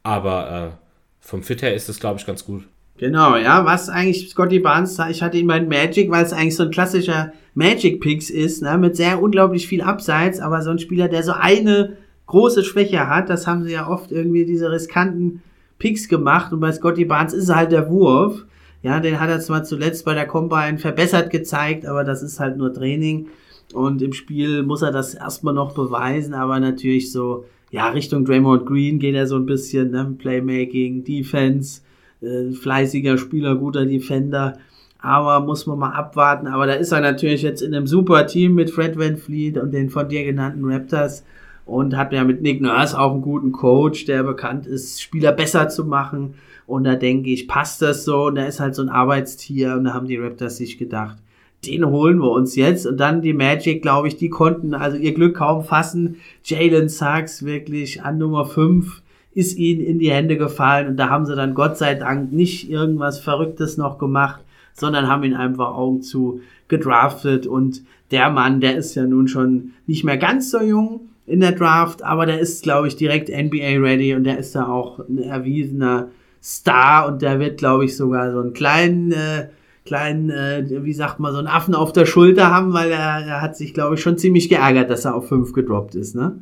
Aber 0.03 0.77
äh, 0.79 0.87
vom 1.19 1.43
Fit 1.43 1.61
her 1.61 1.73
ist 1.73 1.89
es, 1.89 1.99
glaube 1.99 2.19
ich, 2.19 2.25
ganz 2.25 2.45
gut. 2.45 2.65
Genau, 2.97 3.35
ja, 3.35 3.63
was 3.63 3.89
eigentlich 3.89 4.29
Scotty 4.29 4.59
Barnes, 4.59 4.97
ich 5.11 5.21
hatte 5.21 5.37
ihn 5.37 5.45
bei 5.45 5.61
Magic, 5.61 6.09
weil 6.09 6.25
es 6.25 6.33
eigentlich 6.33 6.55
so 6.55 6.63
ein 6.63 6.71
klassischer 6.71 7.31
Magic 7.53 8.01
Picks 8.01 8.31
ist, 8.31 8.63
ne, 8.63 8.75
mit 8.77 8.95
sehr 8.95 9.21
unglaublich 9.21 9.67
viel 9.67 9.81
Abseits, 9.81 10.39
aber 10.39 10.63
so 10.63 10.71
ein 10.71 10.79
Spieler, 10.79 11.07
der 11.07 11.21
so 11.21 11.33
eine 11.33 11.97
große 12.25 12.63
Schwäche 12.63 13.07
hat, 13.07 13.29
das 13.29 13.45
haben 13.45 13.63
sie 13.63 13.73
ja 13.73 13.87
oft 13.87 14.11
irgendwie 14.11 14.45
diese 14.45 14.71
riskanten 14.71 15.43
Picks 15.77 16.09
gemacht 16.09 16.51
und 16.51 16.59
bei 16.59 16.71
Scotty 16.71 17.05
Barnes 17.05 17.33
ist 17.33 17.53
halt 17.53 17.71
der 17.71 17.89
Wurf. 17.89 18.45
Ja, 18.81 18.99
den 18.99 19.19
hat 19.19 19.29
er 19.29 19.39
zwar 19.39 19.63
zuletzt 19.63 20.05
bei 20.05 20.13
der 20.13 20.27
Combine 20.27 20.77
verbessert 20.77 21.29
gezeigt, 21.29 21.85
aber 21.85 22.03
das 22.03 22.23
ist 22.23 22.39
halt 22.39 22.57
nur 22.57 22.73
Training 22.73 23.27
und 23.73 24.01
im 24.01 24.13
Spiel 24.13 24.63
muss 24.63 24.81
er 24.81 24.91
das 24.91 25.13
erstmal 25.13 25.53
noch 25.53 25.73
beweisen, 25.73 26.33
aber 26.33 26.59
natürlich 26.59 27.11
so, 27.11 27.45
ja, 27.69 27.89
Richtung 27.89 28.25
Draymond 28.25 28.65
Green 28.65 28.97
geht 28.97 29.15
er 29.15 29.27
so 29.27 29.35
ein 29.35 29.45
bisschen, 29.45 29.91
ne, 29.91 30.15
Playmaking, 30.17 31.03
Defense, 31.03 31.81
äh, 32.21 32.51
fleißiger 32.51 33.17
Spieler, 33.17 33.55
guter 33.55 33.85
Defender. 33.85 34.57
Aber 34.99 35.45
muss 35.45 35.67
man 35.67 35.79
mal 35.79 35.91
abwarten. 35.91 36.47
Aber 36.47 36.65
da 36.65 36.73
ist 36.73 36.91
er 36.91 37.01
natürlich 37.01 37.41
jetzt 37.41 37.61
in 37.61 37.73
einem 37.73 37.87
super 37.87 38.25
Team 38.27 38.55
mit 38.55 38.71
Fred 38.71 38.97
Van 38.97 39.17
Fleet 39.17 39.57
und 39.57 39.71
den 39.71 39.89
von 39.89 40.09
dir 40.09 40.23
genannten 40.23 40.65
Raptors 40.65 41.23
und 41.65 41.95
hat 41.95 42.13
ja 42.13 42.23
mit 42.23 42.41
Nick 42.41 42.61
Nurse 42.61 42.99
auch 42.99 43.11
einen 43.11 43.21
guten 43.21 43.51
Coach, 43.51 44.05
der 44.05 44.23
bekannt 44.23 44.65
ist, 44.65 45.01
Spieler 45.01 45.33
besser 45.33 45.69
zu 45.69 45.85
machen. 45.85 46.35
Und 46.65 46.85
da 46.85 46.95
denke 46.95 47.29
ich, 47.29 47.47
passt 47.47 47.81
das 47.81 48.05
so. 48.05 48.25
Und 48.25 48.35
da 48.35 48.45
ist 48.45 48.59
halt 48.59 48.75
so 48.75 48.81
ein 48.81 48.89
Arbeitstier. 48.89 49.75
Und 49.75 49.85
da 49.85 49.93
haben 49.93 50.07
die 50.07 50.17
Raptors 50.17 50.57
sich 50.57 50.77
gedacht, 50.77 51.17
den 51.65 51.85
holen 51.85 52.19
wir 52.19 52.31
uns 52.31 52.55
jetzt. 52.55 52.87
Und 52.87 52.97
dann 52.97 53.21
die 53.21 53.33
Magic, 53.33 53.81
glaube 53.81 54.07
ich, 54.07 54.17
die 54.17 54.29
konnten 54.29 54.73
also 54.73 54.97
ihr 54.97 55.13
Glück 55.13 55.37
kaum 55.37 55.63
fassen. 55.63 56.17
Jalen 56.43 56.89
Sachs 56.89 57.45
wirklich 57.45 58.01
an 58.01 58.17
Nummer 58.17 58.45
5 58.45 59.01
ist 59.37 59.55
ihnen 59.55 59.81
in 59.81 59.99
die 59.99 60.09
Hände 60.09 60.35
gefallen 60.35 60.87
und 60.87 60.97
da 60.97 61.09
haben 61.09 61.27
sie 61.27 61.35
dann 61.35 61.53
Gott 61.53 61.77
sei 61.77 61.93
Dank 61.93 62.33
nicht 62.33 62.71
irgendwas 62.71 63.19
Verrücktes 63.19 63.77
noch 63.77 63.99
gemacht, 63.99 64.41
sondern 64.73 65.07
haben 65.07 65.23
ihn 65.23 65.35
einfach 65.35 65.75
Augen 65.75 66.01
zu 66.01 66.41
gedraftet 66.67 67.45
und 67.45 67.83
der 68.09 68.31
Mann, 68.31 68.61
der 68.61 68.75
ist 68.77 68.95
ja 68.95 69.03
nun 69.03 69.27
schon 69.27 69.73
nicht 69.85 70.03
mehr 70.03 70.17
ganz 70.17 70.49
so 70.49 70.59
jung 70.59 71.09
in 71.27 71.39
der 71.39 71.51
Draft, 71.51 72.03
aber 72.03 72.25
der 72.25 72.39
ist, 72.39 72.63
glaube 72.63 72.87
ich, 72.87 72.95
direkt 72.95 73.29
NBA 73.29 73.79
ready 73.79 74.15
und 74.15 74.23
der 74.23 74.39
ist 74.39 74.55
da 74.55 74.67
auch 74.67 75.07
ein 75.07 75.19
erwiesener 75.19 76.09
Star 76.41 77.07
und 77.07 77.21
der 77.21 77.39
wird, 77.39 77.59
glaube 77.59 77.85
ich, 77.85 77.95
sogar 77.95 78.31
so 78.31 78.39
einen 78.39 78.53
kleinen, 78.53 79.11
äh, 79.11 79.49
kleinen, 79.85 80.31
äh, 80.31 80.65
wie 80.83 80.93
sagt 80.93 81.19
man, 81.19 81.31
so 81.31 81.37
einen 81.37 81.47
Affen 81.47 81.75
auf 81.75 81.93
der 81.93 82.07
Schulter 82.07 82.49
haben, 82.49 82.73
weil 82.73 82.89
er, 82.89 83.23
er 83.23 83.41
hat 83.41 83.55
sich, 83.55 83.75
glaube 83.75 83.95
ich, 83.95 84.01
schon 84.01 84.17
ziemlich 84.17 84.49
geärgert, 84.49 84.89
dass 84.89 85.05
er 85.05 85.13
auf 85.13 85.27
5 85.27 85.53
gedroppt 85.53 85.93
ist, 85.93 86.15
ne? 86.15 86.41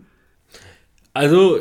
Also, 1.14 1.58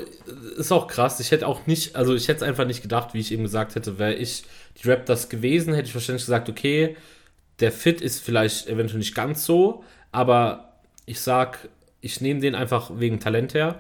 ist 0.55 0.73
auch 0.73 0.87
krass. 0.87 1.21
Ich 1.21 1.31
hätte 1.31 1.47
auch 1.47 1.67
nicht, 1.67 1.97
also 1.97 2.15
ich 2.15 2.29
hätte 2.29 2.39
es 2.39 2.49
einfach 2.49 2.67
nicht 2.67 2.83
gedacht, 2.83 3.15
wie 3.15 3.21
ich 3.21 3.33
eben 3.33 3.43
gesagt 3.43 3.75
hätte, 3.75 3.99
wäre 3.99 4.15
ich 4.15 4.45
die 4.83 4.89
Raptors 4.89 5.29
gewesen, 5.29 5.75
hätte 5.75 5.89
ich 5.89 5.95
wahrscheinlich 5.95 6.25
gesagt, 6.25 6.49
okay, 6.49 6.97
der 7.61 7.73
Fit 7.73 8.01
ist 8.01 8.21
vielleicht 8.21 8.69
eventuell 8.69 8.99
nicht 8.99 9.15
ganz 9.15 9.45
so, 9.45 9.85
aber 10.13 10.73
ich 11.07 11.21
sag, 11.21 11.69
ich 12.01 12.21
nehme 12.21 12.41
den 12.41 12.55
einfach 12.55 12.91
wegen 12.95 13.21
Talent 13.21 13.55
her. 13.55 13.77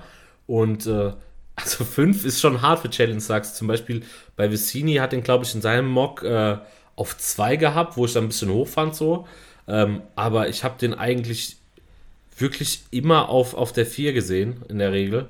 Und 0.46 0.86
äh, 0.86 1.12
also 1.56 1.84
5 1.84 2.24
ist 2.24 2.40
schon 2.40 2.62
hart 2.62 2.80
für 2.80 2.90
Challenge 2.90 3.20
Sachs. 3.20 3.54
Zum 3.54 3.68
Beispiel 3.68 4.02
bei 4.36 4.50
Vicini 4.50 4.94
hat 4.94 5.12
den, 5.12 5.22
glaube 5.22 5.44
ich, 5.44 5.54
in 5.54 5.62
seinem 5.62 5.88
Mock 5.88 6.22
äh, 6.22 6.58
auf 6.96 7.16
2 7.16 7.56
gehabt, 7.56 7.96
wo 7.96 8.06
ich 8.06 8.12
dann 8.12 8.24
ein 8.24 8.28
bisschen 8.28 8.50
hoch 8.50 8.68
fand 8.68 8.94
so. 8.94 9.26
Ähm, 9.66 10.02
aber 10.14 10.48
ich 10.48 10.64
habe 10.64 10.78
den 10.78 10.94
eigentlich 10.94 11.56
wirklich 12.36 12.80
immer 12.90 13.28
auf, 13.28 13.54
auf 13.54 13.72
der 13.72 13.86
4 13.86 14.12
gesehen, 14.12 14.62
in 14.68 14.78
der 14.78 14.92
Regel. 14.92 15.28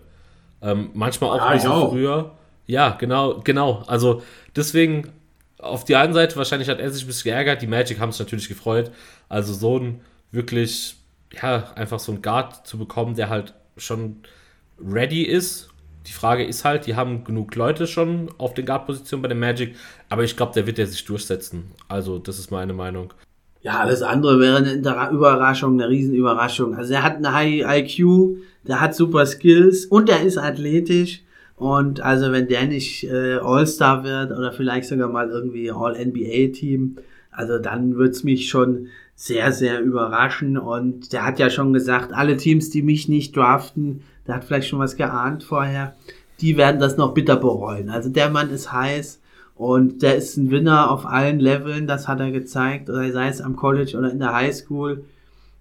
Ähm, 0.64 0.90
manchmal 0.94 1.30
auch 1.30 1.44
ja, 1.44 1.52
bisschen 1.52 1.70
auch. 1.70 1.90
früher. 1.90 2.32
Ja, 2.66 2.96
genau, 2.98 3.40
genau. 3.44 3.84
Also 3.86 4.22
deswegen 4.56 5.12
auf 5.58 5.84
die 5.84 5.96
einen 5.96 6.14
Seite, 6.14 6.36
wahrscheinlich 6.36 6.68
hat 6.68 6.80
er 6.80 6.90
sich 6.90 7.04
ein 7.04 7.06
bisschen 7.06 7.30
geärgert, 7.30 7.62
die 7.62 7.66
Magic 7.66 8.00
haben 8.00 8.08
es 8.08 8.18
natürlich 8.18 8.48
gefreut. 8.48 8.90
Also 9.28 9.52
so 9.52 9.78
ein 9.78 10.00
wirklich, 10.32 10.96
ja, 11.40 11.72
einfach 11.74 11.98
so 11.98 12.12
ein 12.12 12.22
Guard 12.22 12.66
zu 12.66 12.78
bekommen, 12.78 13.14
der 13.14 13.28
halt 13.28 13.54
schon 13.76 14.16
ready 14.82 15.22
ist. 15.22 15.68
Die 16.06 16.12
Frage 16.12 16.44
ist 16.44 16.64
halt, 16.64 16.86
die 16.86 16.96
haben 16.96 17.24
genug 17.24 17.54
Leute 17.54 17.86
schon 17.86 18.30
auf 18.36 18.54
den 18.54 18.66
Guard-Positionen 18.66 19.22
bei 19.22 19.28
der 19.28 19.36
Magic, 19.36 19.74
aber 20.10 20.24
ich 20.24 20.36
glaube, 20.36 20.52
der 20.52 20.66
wird 20.66 20.78
ja 20.78 20.86
sich 20.86 21.04
durchsetzen. 21.04 21.72
Also, 21.88 22.18
das 22.18 22.38
ist 22.38 22.50
meine 22.50 22.74
Meinung. 22.74 23.14
Ja, 23.62 23.78
alles 23.78 24.02
andere 24.02 24.38
wäre 24.38 24.58
eine 24.58 24.74
Überraschung, 25.10 25.80
eine 25.80 25.88
Riesenüberraschung. 25.88 26.76
Also 26.76 26.92
er 26.92 27.02
hat 27.02 27.16
eine 27.16 27.32
High 27.32 27.64
IQ, 27.66 28.36
der 28.66 28.80
hat 28.80 28.94
super 28.94 29.26
Skills 29.26 29.86
und 29.86 30.08
er 30.08 30.22
ist 30.22 30.38
athletisch. 30.38 31.22
Und 31.56 32.00
also 32.00 32.32
wenn 32.32 32.48
der 32.48 32.66
nicht 32.66 33.04
äh, 33.04 33.36
All-Star 33.36 34.02
wird 34.02 34.32
oder 34.32 34.52
vielleicht 34.52 34.88
sogar 34.88 35.08
mal 35.08 35.30
irgendwie 35.30 35.70
All-NBA-Team, 35.70 36.96
also 37.30 37.58
dann 37.58 37.96
wird's 37.96 38.24
mich 38.24 38.48
schon 38.48 38.88
sehr, 39.14 39.52
sehr 39.52 39.80
überraschen. 39.80 40.58
Und 40.58 41.12
der 41.12 41.24
hat 41.24 41.38
ja 41.38 41.50
schon 41.50 41.72
gesagt, 41.72 42.12
alle 42.12 42.36
Teams, 42.36 42.70
die 42.70 42.82
mich 42.82 43.08
nicht 43.08 43.36
draften, 43.36 44.02
der 44.26 44.36
hat 44.36 44.44
vielleicht 44.44 44.68
schon 44.68 44.78
was 44.78 44.96
geahnt 44.96 45.44
vorher, 45.44 45.94
die 46.40 46.56
werden 46.56 46.80
das 46.80 46.96
noch 46.96 47.14
bitter 47.14 47.36
bereuen. 47.36 47.90
Also 47.90 48.08
der 48.08 48.30
Mann 48.30 48.50
ist 48.50 48.72
heiß 48.72 49.20
und 49.54 50.02
der 50.02 50.16
ist 50.16 50.36
ein 50.36 50.50
Winner 50.50 50.90
auf 50.90 51.06
allen 51.06 51.38
Leveln, 51.38 51.86
das 51.86 52.08
hat 52.08 52.20
er 52.20 52.32
gezeigt, 52.32 52.88
sei 52.88 53.28
es 53.28 53.40
am 53.40 53.56
College 53.56 53.96
oder 53.96 54.10
in 54.10 54.18
der 54.18 54.34
High 54.34 54.54
School. 54.54 55.04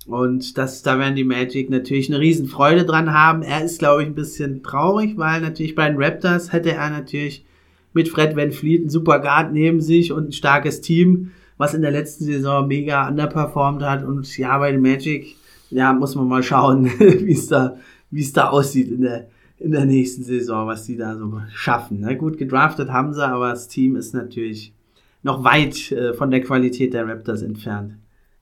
Und 0.05 0.57
das, 0.57 0.83
da 0.83 0.99
werden 0.99 1.15
die 1.15 1.23
Magic 1.23 1.69
natürlich 1.69 2.09
eine 2.09 2.19
Riesenfreude 2.19 2.85
dran 2.85 3.13
haben. 3.13 3.41
Er 3.41 3.63
ist, 3.63 3.79
glaube 3.79 4.03
ich, 4.03 4.09
ein 4.09 4.15
bisschen 4.15 4.61
traurig, 4.61 5.17
weil 5.17 5.41
natürlich 5.41 5.75
bei 5.75 5.87
den 5.87 6.01
Raptors 6.01 6.51
hätte 6.51 6.73
er 6.73 6.89
natürlich 6.89 7.45
mit 7.93 8.09
Fred 8.09 8.35
Van 8.35 8.51
Fleet 8.51 8.81
einen 8.81 8.89
super 8.89 9.19
Guard 9.19 9.53
neben 9.53 9.79
sich 9.79 10.11
und 10.11 10.29
ein 10.29 10.33
starkes 10.33 10.81
Team, 10.81 11.31
was 11.57 11.73
in 11.73 11.83
der 11.83 11.91
letzten 11.91 12.25
Saison 12.25 12.67
mega 12.67 13.07
underperformed 13.07 13.83
hat. 13.83 14.03
Und 14.03 14.37
ja, 14.37 14.57
bei 14.57 14.71
den 14.71 14.81
Magic, 14.81 15.35
ja, 15.69 15.93
muss 15.93 16.15
man 16.15 16.27
mal 16.27 16.43
schauen, 16.43 16.85
wie 16.99 17.31
es 17.31 17.47
da, 17.47 17.77
es 18.11 18.33
da 18.33 18.49
aussieht 18.49 18.91
in 18.91 19.01
der, 19.01 19.27
in 19.59 19.71
der 19.71 19.85
nächsten 19.85 20.23
Saison, 20.23 20.67
was 20.67 20.83
die 20.83 20.97
da 20.97 21.15
so 21.15 21.39
schaffen. 21.53 21.99
Na 22.01 22.13
gut, 22.13 22.37
gedraftet 22.37 22.89
haben 22.89 23.13
sie, 23.13 23.25
aber 23.25 23.51
das 23.51 23.69
Team 23.69 23.95
ist 23.95 24.13
natürlich 24.13 24.73
noch 25.21 25.45
weit 25.45 25.91
äh, 25.93 26.13
von 26.13 26.29
der 26.29 26.41
Qualität 26.41 26.93
der 26.93 27.07
Raptors 27.07 27.41
entfernt. 27.41 27.93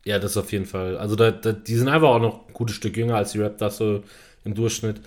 Ja, 0.05 0.19
das 0.19 0.37
auf 0.37 0.51
jeden 0.51 0.65
Fall. 0.65 0.97
Also 0.97 1.15
da, 1.15 1.31
da, 1.31 1.51
die 1.51 1.75
sind 1.75 1.87
einfach 1.87 2.09
auch 2.09 2.19
noch 2.19 2.47
ein 2.47 2.53
gutes 2.53 2.75
Stück 2.75 2.97
jünger 2.97 3.15
als 3.15 3.33
die 3.33 3.41
Raptors 3.41 3.77
so 3.77 4.03
im 4.43 4.55
Durchschnitt. 4.55 5.01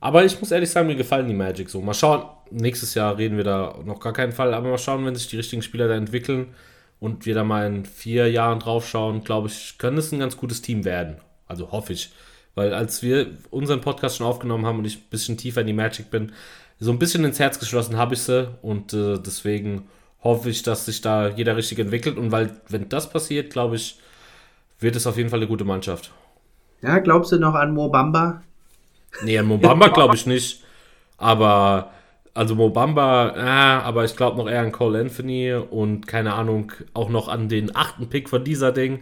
Aber 0.00 0.24
ich 0.24 0.40
muss 0.40 0.50
ehrlich 0.50 0.70
sagen, 0.70 0.86
mir 0.88 0.96
gefallen 0.96 1.28
die 1.28 1.34
Magic 1.34 1.68
so. 1.68 1.80
Mal 1.80 1.94
schauen, 1.94 2.24
nächstes 2.50 2.94
Jahr 2.94 3.16
reden 3.18 3.36
wir 3.36 3.44
da 3.44 3.78
noch 3.84 4.00
gar 4.00 4.12
keinen 4.12 4.32
Fall, 4.32 4.54
aber 4.54 4.68
mal 4.68 4.78
schauen, 4.78 5.04
wenn 5.04 5.14
sich 5.14 5.28
die 5.28 5.36
richtigen 5.36 5.62
Spieler 5.62 5.88
da 5.88 5.94
entwickeln 5.94 6.48
und 6.98 7.26
wir 7.26 7.34
da 7.34 7.44
mal 7.44 7.66
in 7.66 7.84
vier 7.84 8.30
Jahren 8.30 8.58
drauf 8.58 8.88
schauen, 8.88 9.22
glaube 9.24 9.48
ich, 9.48 9.76
könnte 9.78 10.00
es 10.00 10.10
ein 10.10 10.18
ganz 10.18 10.36
gutes 10.36 10.62
Team 10.62 10.84
werden. 10.84 11.16
Also 11.46 11.70
hoffe 11.70 11.92
ich. 11.92 12.10
Weil 12.54 12.74
als 12.74 13.02
wir 13.02 13.28
unseren 13.50 13.80
Podcast 13.80 14.16
schon 14.16 14.26
aufgenommen 14.26 14.66
haben 14.66 14.78
und 14.78 14.84
ich 14.84 14.96
ein 14.96 15.10
bisschen 15.10 15.36
tiefer 15.36 15.60
in 15.60 15.68
die 15.68 15.72
Magic 15.72 16.10
bin, 16.10 16.32
so 16.80 16.90
ein 16.90 16.98
bisschen 16.98 17.24
ins 17.24 17.38
Herz 17.38 17.58
geschlossen 17.58 17.96
habe 17.96 18.14
ich 18.14 18.22
sie 18.22 18.48
und 18.62 18.92
äh, 18.94 19.18
deswegen 19.18 19.88
hoffe 20.24 20.50
ich, 20.50 20.62
dass 20.62 20.86
sich 20.86 21.00
da 21.02 21.28
jeder 21.28 21.56
richtig 21.56 21.78
entwickelt 21.78 22.16
und 22.16 22.32
weil, 22.32 22.56
wenn 22.68 22.88
das 22.88 23.10
passiert, 23.10 23.52
glaube 23.52 23.76
ich, 23.76 23.98
wird 24.80 24.96
es 24.96 25.06
auf 25.06 25.16
jeden 25.16 25.30
Fall 25.30 25.38
eine 25.38 25.48
gute 25.48 25.64
Mannschaft. 25.64 26.12
Ja, 26.82 26.98
glaubst 26.98 27.32
du 27.32 27.38
noch 27.38 27.54
an 27.54 27.72
Mobamba? 27.74 28.42
Nee, 29.22 29.38
an 29.38 29.46
Mobamba 29.46 29.88
glaube 29.88 30.14
ich 30.14 30.26
nicht. 30.26 30.64
Aber, 31.18 31.90
also 32.32 32.54
Mobamba, 32.54 33.34
äh, 33.36 33.84
aber 33.84 34.04
ich 34.04 34.16
glaube 34.16 34.38
noch 34.38 34.48
eher 34.48 34.62
an 34.62 34.72
Cole 34.72 35.00
Anthony 35.00 35.52
und 35.52 36.06
keine 36.06 36.34
Ahnung, 36.34 36.72
auch 36.94 37.10
noch 37.10 37.28
an 37.28 37.48
den 37.48 37.76
achten 37.76 38.08
Pick 38.08 38.28
von 38.28 38.44
dieser 38.44 38.72
Ding 38.72 39.00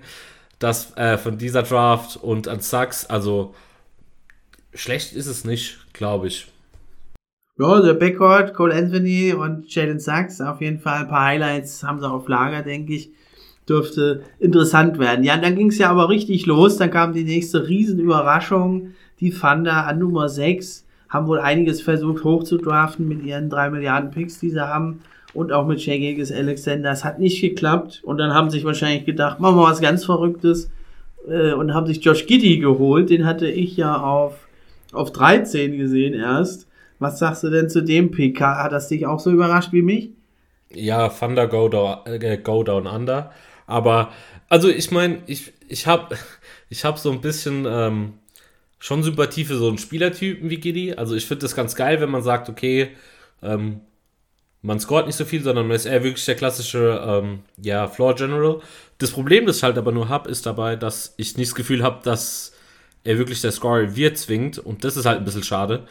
das 0.58 0.96
äh, 0.96 1.18
von 1.18 1.38
dieser 1.38 1.62
Draft 1.62 2.16
und 2.16 2.48
an 2.48 2.60
Sachs. 2.60 3.06
Also 3.06 3.54
schlecht 4.74 5.12
ist 5.12 5.26
es 5.26 5.44
nicht, 5.44 5.92
glaube 5.92 6.28
ich. 6.28 6.50
Ja, 7.58 7.80
der 7.80 7.94
Backcourt, 7.94 8.54
Cole 8.54 8.74
Anthony 8.74 9.32
und 9.32 9.72
Jalen 9.74 9.98
Sachs, 9.98 10.40
auf 10.40 10.60
jeden 10.60 10.78
Fall 10.78 11.02
ein 11.02 11.08
paar 11.08 11.24
Highlights 11.24 11.82
haben 11.82 11.98
sie 11.98 12.08
auf 12.08 12.28
Lager, 12.28 12.62
denke 12.62 12.94
ich. 12.94 13.10
Dürfte 13.68 14.22
interessant 14.38 14.98
werden. 14.98 15.24
Ja, 15.24 15.36
dann 15.36 15.56
ging 15.56 15.68
es 15.68 15.78
ja 15.78 15.90
aber 15.90 16.08
richtig 16.08 16.46
los. 16.46 16.76
Dann 16.76 16.90
kam 16.90 17.12
die 17.12 17.24
nächste 17.24 17.68
Riesenüberraschung. 17.68 18.94
Die 19.20 19.30
Thunder 19.30 19.86
an 19.86 19.98
Nummer 19.98 20.28
6 20.28 20.86
haben 21.08 21.26
wohl 21.26 21.40
einiges 21.40 21.80
versucht 21.80 22.24
hochzudraften 22.24 23.08
mit 23.08 23.24
ihren 23.24 23.48
3 23.50 23.70
Milliarden 23.70 24.10
Picks, 24.10 24.40
die 24.40 24.50
sie 24.50 24.66
haben 24.66 25.00
und 25.34 25.52
auch 25.52 25.66
mit 25.66 25.80
Shea 25.80 25.98
Gilgis 25.98 26.32
Alexander. 26.32 26.90
Es 26.90 27.04
hat 27.04 27.18
nicht 27.18 27.40
geklappt 27.40 28.00
und 28.04 28.18
dann 28.18 28.34
haben 28.34 28.50
sich 28.50 28.64
wahrscheinlich 28.64 29.04
gedacht, 29.04 29.40
machen 29.40 29.56
wir 29.56 29.64
was 29.64 29.80
ganz 29.80 30.04
Verrücktes 30.04 30.70
äh, 31.28 31.52
und 31.52 31.74
haben 31.74 31.86
sich 31.86 32.04
Josh 32.04 32.26
Giddy 32.26 32.58
geholt. 32.58 33.10
Den 33.10 33.26
hatte 33.26 33.48
ich 33.48 33.76
ja 33.76 34.00
auf, 34.00 34.46
auf 34.92 35.12
13 35.12 35.76
gesehen 35.76 36.14
erst. 36.14 36.66
Was 36.98 37.18
sagst 37.18 37.44
du 37.44 37.50
denn 37.50 37.70
zu 37.70 37.82
dem 37.82 38.10
Pick? 38.10 38.40
Hat 38.40 38.72
das 38.72 38.88
dich 38.88 39.06
auch 39.06 39.20
so 39.20 39.30
überrascht 39.30 39.72
wie 39.72 39.82
mich? 39.82 40.10
Ja, 40.70 41.08
Thunder 41.08 41.46
Go 41.46 41.68
Down, 41.68 41.98
äh, 42.06 42.36
go 42.38 42.62
down 42.62 42.86
Under. 42.86 43.30
Aber, 43.68 44.12
also 44.48 44.68
ich 44.68 44.90
meine, 44.90 45.22
ich, 45.26 45.52
ich 45.68 45.86
habe 45.86 46.16
ich 46.68 46.84
hab 46.84 46.98
so 46.98 47.12
ein 47.12 47.20
bisschen 47.20 47.66
ähm, 47.68 48.14
schon 48.80 49.04
Sympathie 49.04 49.44
für 49.44 49.56
so 49.56 49.68
einen 49.68 49.78
Spielertypen 49.78 50.50
wie 50.50 50.56
Giddy. 50.58 50.94
Also 50.94 51.14
ich 51.14 51.26
finde 51.26 51.42
das 51.42 51.54
ganz 51.54 51.76
geil, 51.76 52.00
wenn 52.00 52.10
man 52.10 52.22
sagt, 52.22 52.48
okay, 52.48 52.88
ähm, 53.42 53.82
man 54.62 54.80
scoret 54.80 55.06
nicht 55.06 55.16
so 55.16 55.24
viel, 55.24 55.42
sondern 55.42 55.68
man 55.68 55.76
ist 55.76 55.86
eher 55.86 56.02
wirklich 56.02 56.24
der 56.24 56.34
klassische 56.34 57.00
ähm, 57.06 57.40
ja, 57.62 57.86
Floor 57.86 58.16
General. 58.16 58.60
Das 58.96 59.12
Problem, 59.12 59.46
das 59.46 59.58
ich 59.58 59.62
halt 59.62 59.78
aber 59.78 59.92
nur 59.92 60.08
habe, 60.08 60.30
ist 60.30 60.46
dabei, 60.46 60.74
dass 60.74 61.14
ich 61.16 61.36
nicht 61.36 61.50
das 61.50 61.54
Gefühl 61.54 61.82
habe, 61.82 62.00
dass 62.02 62.52
er 63.04 63.18
wirklich 63.18 63.40
der 63.40 63.52
Scorer 63.52 63.94
wird 63.94 64.18
zwingt. 64.18 64.58
Und 64.58 64.82
das 64.82 64.96
ist 64.96 65.06
halt 65.06 65.18
ein 65.18 65.24
bisschen 65.24 65.44
schade. 65.44 65.86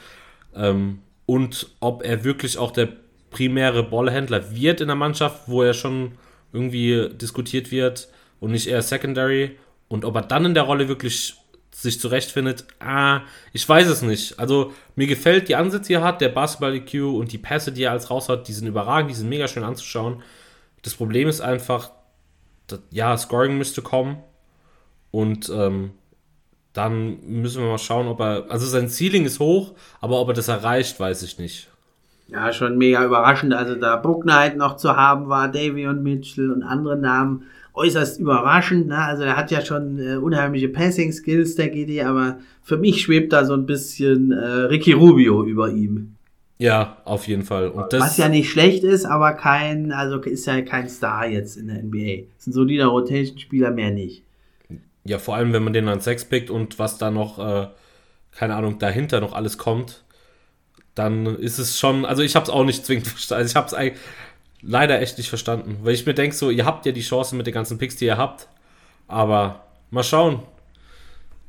Ähm, 0.55 0.99
und 1.25 1.69
ob 1.79 2.03
er 2.03 2.23
wirklich 2.23 2.57
auch 2.57 2.71
der 2.71 2.89
primäre 3.29 3.83
Ballhändler 3.83 4.55
wird 4.55 4.81
in 4.81 4.87
der 4.87 4.95
Mannschaft, 4.95 5.43
wo 5.47 5.61
er 5.61 5.73
schon 5.73 6.13
irgendwie 6.57 7.09
diskutiert 7.15 7.71
wird 7.71 8.09
und 8.39 8.51
nicht 8.51 8.67
eher 8.67 8.81
Secondary. 8.81 9.57
Und 9.87 10.03
ob 10.03 10.15
er 10.15 10.23
dann 10.23 10.45
in 10.45 10.53
der 10.53 10.63
Rolle 10.63 10.87
wirklich 10.87 11.35
sich 11.71 11.99
zurechtfindet, 11.99 12.65
ah, 12.79 13.21
ich 13.53 13.67
weiß 13.67 13.87
es 13.87 14.01
nicht. 14.01 14.39
Also 14.39 14.73
mir 14.95 15.05
gefällt 15.05 15.47
die 15.47 15.55
Ansätze, 15.55 15.87
die 15.87 15.93
er 15.93 16.03
hat, 16.03 16.21
der 16.21 16.29
Basketball-EQ 16.29 17.15
und 17.15 17.31
die 17.31 17.37
Pässe, 17.37 17.71
die 17.71 17.83
er 17.83 17.91
als 17.91 18.09
raus 18.09 18.29
hat, 18.29 18.47
die 18.47 18.53
sind 18.53 18.67
überragend, 18.67 19.11
die 19.11 19.15
sind 19.15 19.29
mega 19.29 19.47
schön 19.47 19.63
anzuschauen. 19.63 20.23
Das 20.81 20.95
Problem 20.95 21.27
ist 21.27 21.39
einfach, 21.39 21.91
dass, 22.65 22.79
ja, 22.89 23.15
Scoring 23.15 23.57
müsste 23.57 23.83
kommen 23.83 24.17
und 25.11 25.49
ähm, 25.49 25.91
dann 26.73 27.21
müssen 27.25 27.61
wir 27.61 27.69
mal 27.69 27.77
schauen, 27.77 28.07
ob 28.07 28.19
er, 28.21 28.45
also 28.49 28.65
sein 28.65 28.89
Ceiling 28.89 29.25
ist 29.25 29.39
hoch, 29.39 29.73
aber 30.01 30.19
ob 30.19 30.29
er 30.29 30.33
das 30.33 30.47
erreicht, 30.47 30.99
weiß 30.99 31.21
ich 31.23 31.37
nicht. 31.37 31.69
Ja, 32.29 32.51
schon 32.51 32.77
mega 32.77 33.05
überraschend. 33.05 33.53
Also 33.53 33.75
da 33.75 33.95
Brucknight 33.95 34.57
noch 34.57 34.75
zu 34.75 34.95
haben 34.95 35.29
war, 35.29 35.47
Davy 35.47 35.87
und 35.87 36.03
Mitchell 36.03 36.51
und 36.51 36.63
andere 36.63 36.97
Namen 36.97 37.43
äußerst 37.73 38.19
überraschend. 38.19 38.87
Ne? 38.87 38.97
Also 38.97 39.23
er 39.23 39.37
hat 39.37 39.51
ja 39.51 39.61
schon 39.61 39.99
äh, 39.99 40.17
unheimliche 40.17 40.67
Passing-Skills, 40.67 41.55
der 41.55 41.69
GD, 41.69 42.01
aber 42.03 42.39
für 42.63 42.77
mich 42.77 43.01
schwebt 43.01 43.31
da 43.31 43.45
so 43.45 43.53
ein 43.53 43.65
bisschen 43.65 44.31
äh, 44.31 44.35
Ricky 44.35 44.91
Rubio 44.91 45.45
über 45.45 45.69
ihm. 45.69 46.15
Ja, 46.57 46.97
auf 47.05 47.27
jeden 47.27 47.43
Fall. 47.43 47.69
Und 47.69 47.93
das 47.93 48.01
Was 48.01 48.17
ja 48.17 48.29
nicht 48.29 48.49
schlecht 48.49 48.83
ist, 48.83 49.05
aber 49.05 49.33
kein, 49.33 49.91
also 49.91 50.19
ist 50.19 50.47
ja 50.47 50.59
kein 50.61 50.89
Star 50.89 51.27
jetzt 51.27 51.55
in 51.55 51.67
der 51.67 51.83
NBA. 51.83 52.23
Das 52.35 52.45
sind 52.45 52.53
solider 52.53 52.87
Rotation-Spieler, 52.87 53.71
mehr 53.71 53.91
nicht. 53.91 54.23
Ja, 55.05 55.19
vor 55.19 55.35
allem, 55.35 55.53
wenn 55.53 55.63
man 55.63 55.73
den 55.73 55.87
an 55.87 56.01
Sex 56.01 56.25
pickt 56.25 56.49
und 56.49 56.79
was 56.79 56.97
da 56.97 57.11
noch, 57.11 57.37
äh, 57.37 57.67
keine 58.31 58.55
Ahnung, 58.55 58.79
dahinter 58.79 59.21
noch 59.21 59.33
alles 59.33 59.59
kommt, 59.59 60.03
dann 60.97 61.25
ist 61.25 61.59
es 61.59 61.79
schon, 61.79 62.05
also 62.05 62.23
ich 62.23 62.35
habe 62.35 62.43
es 62.43 62.49
auch 62.49 62.63
nicht 62.63 62.85
zwingend 62.85 63.07
verstanden. 63.07 63.41
Also 63.41 63.51
ich 63.51 63.55
habe 63.55 63.67
es 63.67 63.99
leider 64.61 65.01
echt 65.01 65.17
nicht 65.17 65.29
verstanden. 65.29 65.77
Weil 65.83 65.93
ich 65.93 66.05
mir 66.05 66.13
denke, 66.13 66.35
so, 66.35 66.49
ihr 66.49 66.65
habt 66.65 66.85
ja 66.85 66.91
die 66.91 67.01
Chance 67.01 67.35
mit 67.35 67.47
den 67.47 67.53
ganzen 67.53 67.77
Picks, 67.77 67.95
die 67.95 68.05
ihr 68.05 68.17
habt. 68.17 68.47
Aber 69.07 69.63
mal 69.91 70.03
schauen. 70.03 70.39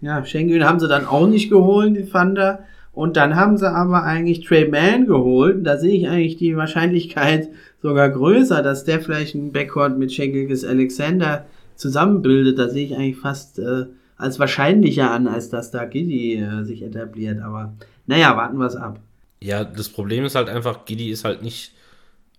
Ja, 0.01 0.25
Schengen 0.25 0.65
haben 0.65 0.79
sie 0.79 0.89
dann 0.89 1.07
auch 1.07 1.27
nicht 1.27 1.51
geholt, 1.51 1.97
die 1.97 2.09
Thunder. 2.09 2.61
Und 2.93 3.17
dann 3.17 3.37
haben 3.37 3.57
sie 3.59 3.71
aber 3.71 4.03
eigentlich 4.03 4.45
Trey 4.45 4.69
Mann 4.69 5.07
geholt. 5.07 5.67
Da 5.67 5.77
sehe 5.77 5.95
ich 5.95 6.09
eigentlich 6.09 6.37
die 6.37 6.57
Wahrscheinlichkeit 6.57 7.49
sogar 7.81 8.09
größer, 8.09 8.63
dass 8.63 8.85
der 8.85 9.01
vielleicht 9.01 9.35
ein 9.35 9.53
Backcourt 9.53 9.99
mit 9.99 10.13
Schenkels 10.13 10.65
Alexander 10.65 11.47
zusammenbildet. 11.77 12.59
Da 12.59 12.69
sehe 12.69 12.87
ich 12.87 12.97
eigentlich 12.97 13.19
fast 13.19 13.59
äh, 13.59 13.87
als 14.17 14.39
wahrscheinlicher 14.39 15.11
an, 15.11 15.29
als 15.29 15.49
dass 15.49 15.71
da 15.71 15.85
Giddy 15.85 16.37
äh, 16.37 16.65
sich 16.65 16.83
etabliert. 16.83 17.41
Aber 17.41 17.75
naja, 18.07 18.37
warten 18.37 18.59
wir 18.59 18.67
es 18.67 18.77
ab. 18.77 19.01
Ja, 19.41 19.65
das 19.65 19.89
Problem 19.89 20.25
ist 20.25 20.35
halt 20.35 20.49
einfach, 20.49 20.85
Giddy 20.85 21.11
ist 21.11 21.25
halt 21.25 21.43
nicht 21.43 21.73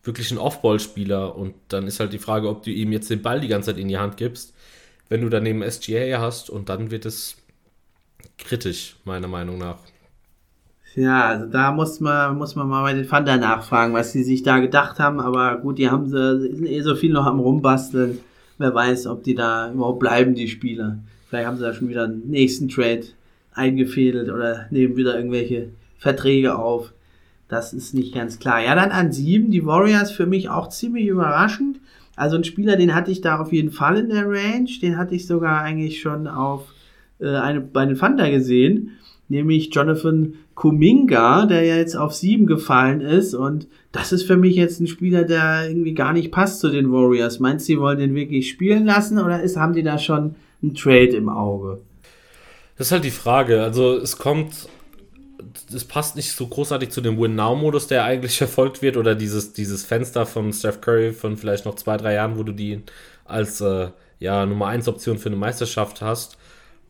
wirklich 0.04 0.32
ein 0.32 0.38
Off-Ball-Spieler 0.38 1.36
und 1.36 1.54
dann 1.70 1.88
ist 1.88 2.00
halt 2.00 2.14
die 2.14 2.20
Frage, 2.20 2.50
ob 2.50 2.64
du 2.64 2.72
ihm 2.72 2.92
jetzt 2.92 3.10
den 3.10 3.22
Ball 3.22 3.40
die 3.40 3.48
ganze 3.48 3.72
Zeit 3.72 3.80
in 3.80 3.88
die 3.88 3.98
Hand 3.98 4.18
gibst, 4.18 4.54
wenn 5.10 5.22
du 5.22 5.30
daneben 5.30 5.64
SGA 5.70 6.20
hast 6.20 6.50
und 6.50 6.70
dann 6.70 6.92
wird 6.92 7.06
es 7.06 7.38
kritisch, 8.38 8.96
meiner 9.06 9.28
Meinung 9.28 9.58
nach. 9.58 9.80
Ja, 10.96 11.28
also 11.28 11.46
da 11.46 11.72
muss 11.72 12.00
man, 12.00 12.38
muss 12.38 12.56
man 12.56 12.68
mal 12.68 12.82
bei 12.82 12.94
den 12.94 13.08
Thunder 13.08 13.38
nachfragen, 13.38 13.94
was 13.94 14.12
sie 14.12 14.24
sich 14.24 14.42
da 14.44 14.60
gedacht 14.60 15.00
haben, 15.00 15.20
aber 15.20 15.58
gut, 15.58 15.78
die 15.78 15.90
haben 15.90 16.10
sie, 16.10 16.56
sind 16.56 16.66
eh 16.66 16.82
so 16.82 16.96
viel 16.96 17.14
noch 17.14 17.26
am 17.26 17.40
rumbasteln. 17.40 18.20
Wer 18.58 18.74
weiß, 18.74 19.08
ob 19.08 19.24
die 19.24 19.36
da 19.36 19.72
überhaupt 19.72 20.00
bleiben, 20.00 20.34
die 20.34 20.48
Spieler. 20.48 20.98
Vielleicht 21.28 21.48
haben 21.48 21.58
sie 21.58 21.64
da 21.64 21.74
schon 21.74 21.90
wieder 21.90 22.06
einen 22.06 22.30
nächsten 22.30 22.68
Trade 22.70 23.04
eingefädelt 23.54 24.30
oder 24.30 24.66
nehmen 24.72 24.98
wieder 24.98 25.16
irgendwelche 25.16 25.70
Verträge 26.00 26.58
auf. 26.58 26.94
Das 27.48 27.74
ist 27.74 27.94
nicht 27.94 28.14
ganz 28.14 28.40
klar. 28.40 28.64
Ja, 28.64 28.76
dann 28.76 28.92
an 28.92 29.12
sieben, 29.12 29.52
die 29.52 29.66
Warriors 29.66 30.12
für 30.12 30.26
mich 30.26 30.50
auch 30.50 30.70
ziemlich 30.70 31.08
überraschend. 31.08 31.80
Also 32.16 32.36
ein 32.36 32.44
Spieler, 32.44 32.76
den 32.76 32.96
hatte 32.96 33.12
ich 33.12 33.22
da 33.22 33.40
auf 33.40 33.54
jeden 33.54 33.72
Fall 33.72 33.98
in 33.98 34.10
der 34.10 34.28
Range. 34.28 34.70
Den 34.82 34.98
hatte 34.98 35.16
ich 35.16 35.26
sogar 35.26 35.62
eigentlich 35.62 36.02
schon 36.02 36.28
auf 36.28 36.74
äh, 37.20 37.36
eine, 37.36 37.62
bei 37.62 37.86
den 37.86 37.98
Thunder 37.98 38.30
gesehen. 38.30 38.92
Nämlich 39.30 39.74
Jonathan 39.74 40.34
Kuminga, 40.56 41.46
der 41.46 41.64
ja 41.64 41.76
jetzt 41.76 41.96
auf 41.96 42.14
sieben 42.14 42.46
gefallen 42.46 43.02
ist. 43.02 43.34
Und 43.34 43.68
das 43.92 44.12
ist 44.12 44.24
für 44.24 44.38
mich 44.38 44.56
jetzt 44.56 44.80
ein 44.80 44.88
Spieler, 44.88 45.24
der 45.24 45.70
irgendwie 45.70 45.94
gar 45.94 46.14
nicht 46.14 46.32
passt 46.32 46.60
zu 46.60 46.70
den 46.70 46.92
Warriors. 46.92 47.40
Meinst 47.40 47.68
du, 47.68 47.74
sie 47.74 47.80
wollen 47.80 48.00
den 48.00 48.16
wirklich 48.16 48.50
spielen 48.50 48.86
lassen 48.86 49.20
oder 49.20 49.42
ist, 49.42 49.58
haben 49.58 49.74
die 49.74 49.84
da 49.84 49.98
schon 49.98 50.36
einen 50.62 50.76
Trade 50.76 51.16
im 51.16 51.30
Auge? 51.30 51.80
Das 52.78 52.88
ist 52.88 52.92
halt 52.92 53.04
die 53.04 53.12
Frage. 53.12 53.64
Also 53.64 53.96
es 53.96 54.18
kommt 54.18 54.68
das 55.72 55.86
passt 55.86 56.16
nicht 56.16 56.32
so 56.32 56.48
großartig 56.48 56.90
zu 56.90 57.02
dem 57.02 57.20
Win-Now-Modus, 57.20 57.88
der 57.88 58.04
eigentlich 58.04 58.38
verfolgt 58.38 58.82
wird, 58.82 58.98
oder 58.98 59.16
dieses, 59.16 59.54
dieses 59.54 59.86
Fenster 59.86 60.26
von 60.26 60.52
Steph 60.54 60.82
Curry 60.82 61.14
von 61.14 61.38
vielleicht 61.38 61.66
noch 61.66 61.76
zwei, 61.76 61.98
drei 61.98 62.14
Jahren, 62.14 62.38
wo 62.38 62.44
du 62.44 62.52
die 62.52 62.84
als 63.26 63.62
äh, 63.62 63.90
ja, 64.20 64.46
Nummer 64.46 64.68
1 64.68 64.88
Option 64.88 65.18
für 65.18 65.30
eine 65.30 65.36
Meisterschaft 65.38 66.02
hast, 66.02 66.38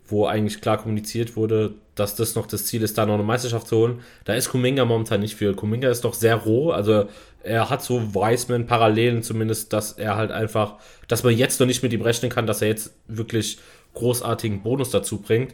wo 0.08 0.26
eigentlich 0.26 0.62
klar 0.62 0.78
kommuniziert 0.78 1.36
wurde, 1.36 1.76
dass 1.96 2.16
das 2.16 2.36
noch 2.36 2.48
das 2.48 2.66
Ziel 2.66 2.82
ist, 2.82 2.98
da 2.98 3.06
noch 3.06 3.16
eine 3.16 3.24
Meisterschaft 3.24 3.68
zu 3.68 3.78
holen. 3.78 4.00
Da 4.26 4.34
ist 4.34 4.50
Kuminga 4.50 4.86
momentan 4.86 5.20
nicht 5.20 5.36
für. 5.36 5.54
Kuminga 5.54 5.90
ist 5.90 6.04
doch 6.06 6.14
sehr 6.14 6.36
roh, 6.36 6.72
also 6.72 7.08
er 7.44 7.70
hat 7.70 7.84
so 7.84 8.14
Wiseman-Parallelen 8.14 9.24
zumindest, 9.24 9.72
dass 9.74 9.94
er 9.94 10.16
halt 10.16 10.32
einfach, 10.32 10.76
dass 11.08 11.24
man 11.24 11.38
jetzt 11.38 11.60
noch 11.60 11.68
nicht 11.68 11.84
mit 11.84 11.94
ihm 11.94 12.02
rechnen 12.02 12.32
kann, 12.32 12.48
dass 12.48 12.62
er 12.62 12.68
jetzt 12.70 12.94
wirklich 13.08 13.60
großartigen 13.94 14.62
Bonus 14.62 14.90
dazu 14.90 15.22
bringt. 15.22 15.54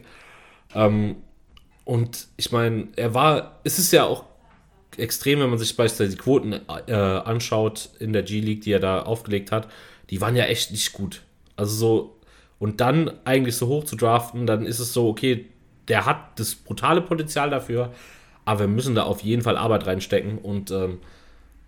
Ähm, 0.74 1.16
und 1.86 2.26
ich 2.36 2.50
meine, 2.50 2.88
er 2.96 3.14
war, 3.14 3.60
es 3.62 3.78
ist 3.78 3.92
ja 3.92 4.04
auch 4.04 4.24
extrem, 4.96 5.38
wenn 5.38 5.50
man 5.50 5.58
sich 5.58 5.76
beispielsweise 5.76 6.16
die 6.16 6.22
Quoten 6.22 6.52
äh, 6.52 6.92
anschaut 6.92 7.90
in 8.00 8.12
der 8.12 8.24
G-League, 8.24 8.62
die 8.62 8.72
er 8.72 8.80
da 8.80 9.02
aufgelegt 9.02 9.52
hat, 9.52 9.68
die 10.10 10.20
waren 10.20 10.34
ja 10.34 10.46
echt 10.46 10.72
nicht 10.72 10.92
gut. 10.92 11.22
Also 11.54 11.76
so, 11.76 12.16
und 12.58 12.80
dann 12.80 13.12
eigentlich 13.24 13.56
so 13.56 13.68
hoch 13.68 13.84
zu 13.84 13.94
draften, 13.94 14.46
dann 14.46 14.66
ist 14.66 14.80
es 14.80 14.92
so, 14.92 15.08
okay, 15.08 15.46
der 15.86 16.06
hat 16.06 16.40
das 16.40 16.56
brutale 16.56 17.02
Potenzial 17.02 17.50
dafür, 17.50 17.92
aber 18.44 18.60
wir 18.60 18.68
müssen 18.68 18.96
da 18.96 19.04
auf 19.04 19.22
jeden 19.22 19.42
Fall 19.42 19.56
Arbeit 19.56 19.86
reinstecken 19.86 20.38
und 20.38 20.72
ähm, 20.72 20.98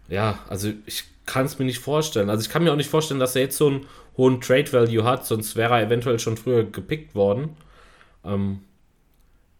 ja, 0.09 0.41
also 0.49 0.73
ich 0.85 1.05
kann 1.27 1.47
es 1.47 1.61
mir 1.61 1.65
nicht 1.65 1.79
vorstellen. 1.79 2.29
Also 2.29 2.43
ich 2.43 2.49
kann 2.49 2.65
mir 2.65 2.73
auch 2.73 2.77
nicht 2.77 2.91
vorstellen, 2.91 3.21
dass 3.21 3.37
er 3.37 3.43
jetzt 3.43 3.57
so 3.57 3.69
einen 3.69 3.87
hohen 4.17 4.41
Trade 4.41 4.73
Value 4.73 5.05
hat, 5.05 5.27
sonst 5.27 5.55
wäre 5.55 5.75
er 5.75 5.87
eventuell 5.87 6.19
schon 6.19 6.37
früher 6.37 6.65
gepickt 6.65 7.15
worden. 7.15 7.51
Ähm, 8.25 8.63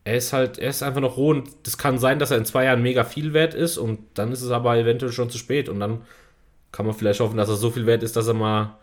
er 0.09 0.17
ist 0.17 0.33
halt, 0.33 0.59
er 0.59 0.71
ist 0.71 0.83
einfach 0.83 1.03
noch 1.03 1.19
roh 1.19 1.31
und 1.31 1.51
das 1.65 1.77
kann 1.77 1.99
sein, 1.99 2.19
dass 2.19 2.31
er 2.31 2.39
in 2.39 2.47
zwei 2.47 2.65
Jahren 2.65 2.81
mega 2.81 3.05
viel 3.05 3.35
wert 3.35 3.53
ist 3.53 3.77
und 3.77 3.99
dann 4.15 4.33
ist 4.33 4.41
es 4.41 4.51
aber 4.51 4.77
eventuell 4.79 5.13
schon 5.13 5.29
zu 5.29 5.37
spät 5.37 5.69
und 5.69 5.81
dann 5.81 6.01
kann 6.73 6.87
man 6.87 6.95
vielleicht 6.95 7.21
hoffen, 7.21 7.37
dass 7.37 7.51
er 7.51 7.57
so 7.57 7.71
viel 7.71 7.85
wert 7.85 8.03
ist, 8.03 8.17
dass 8.17 8.27
er 8.27 8.35
mal 8.35 8.79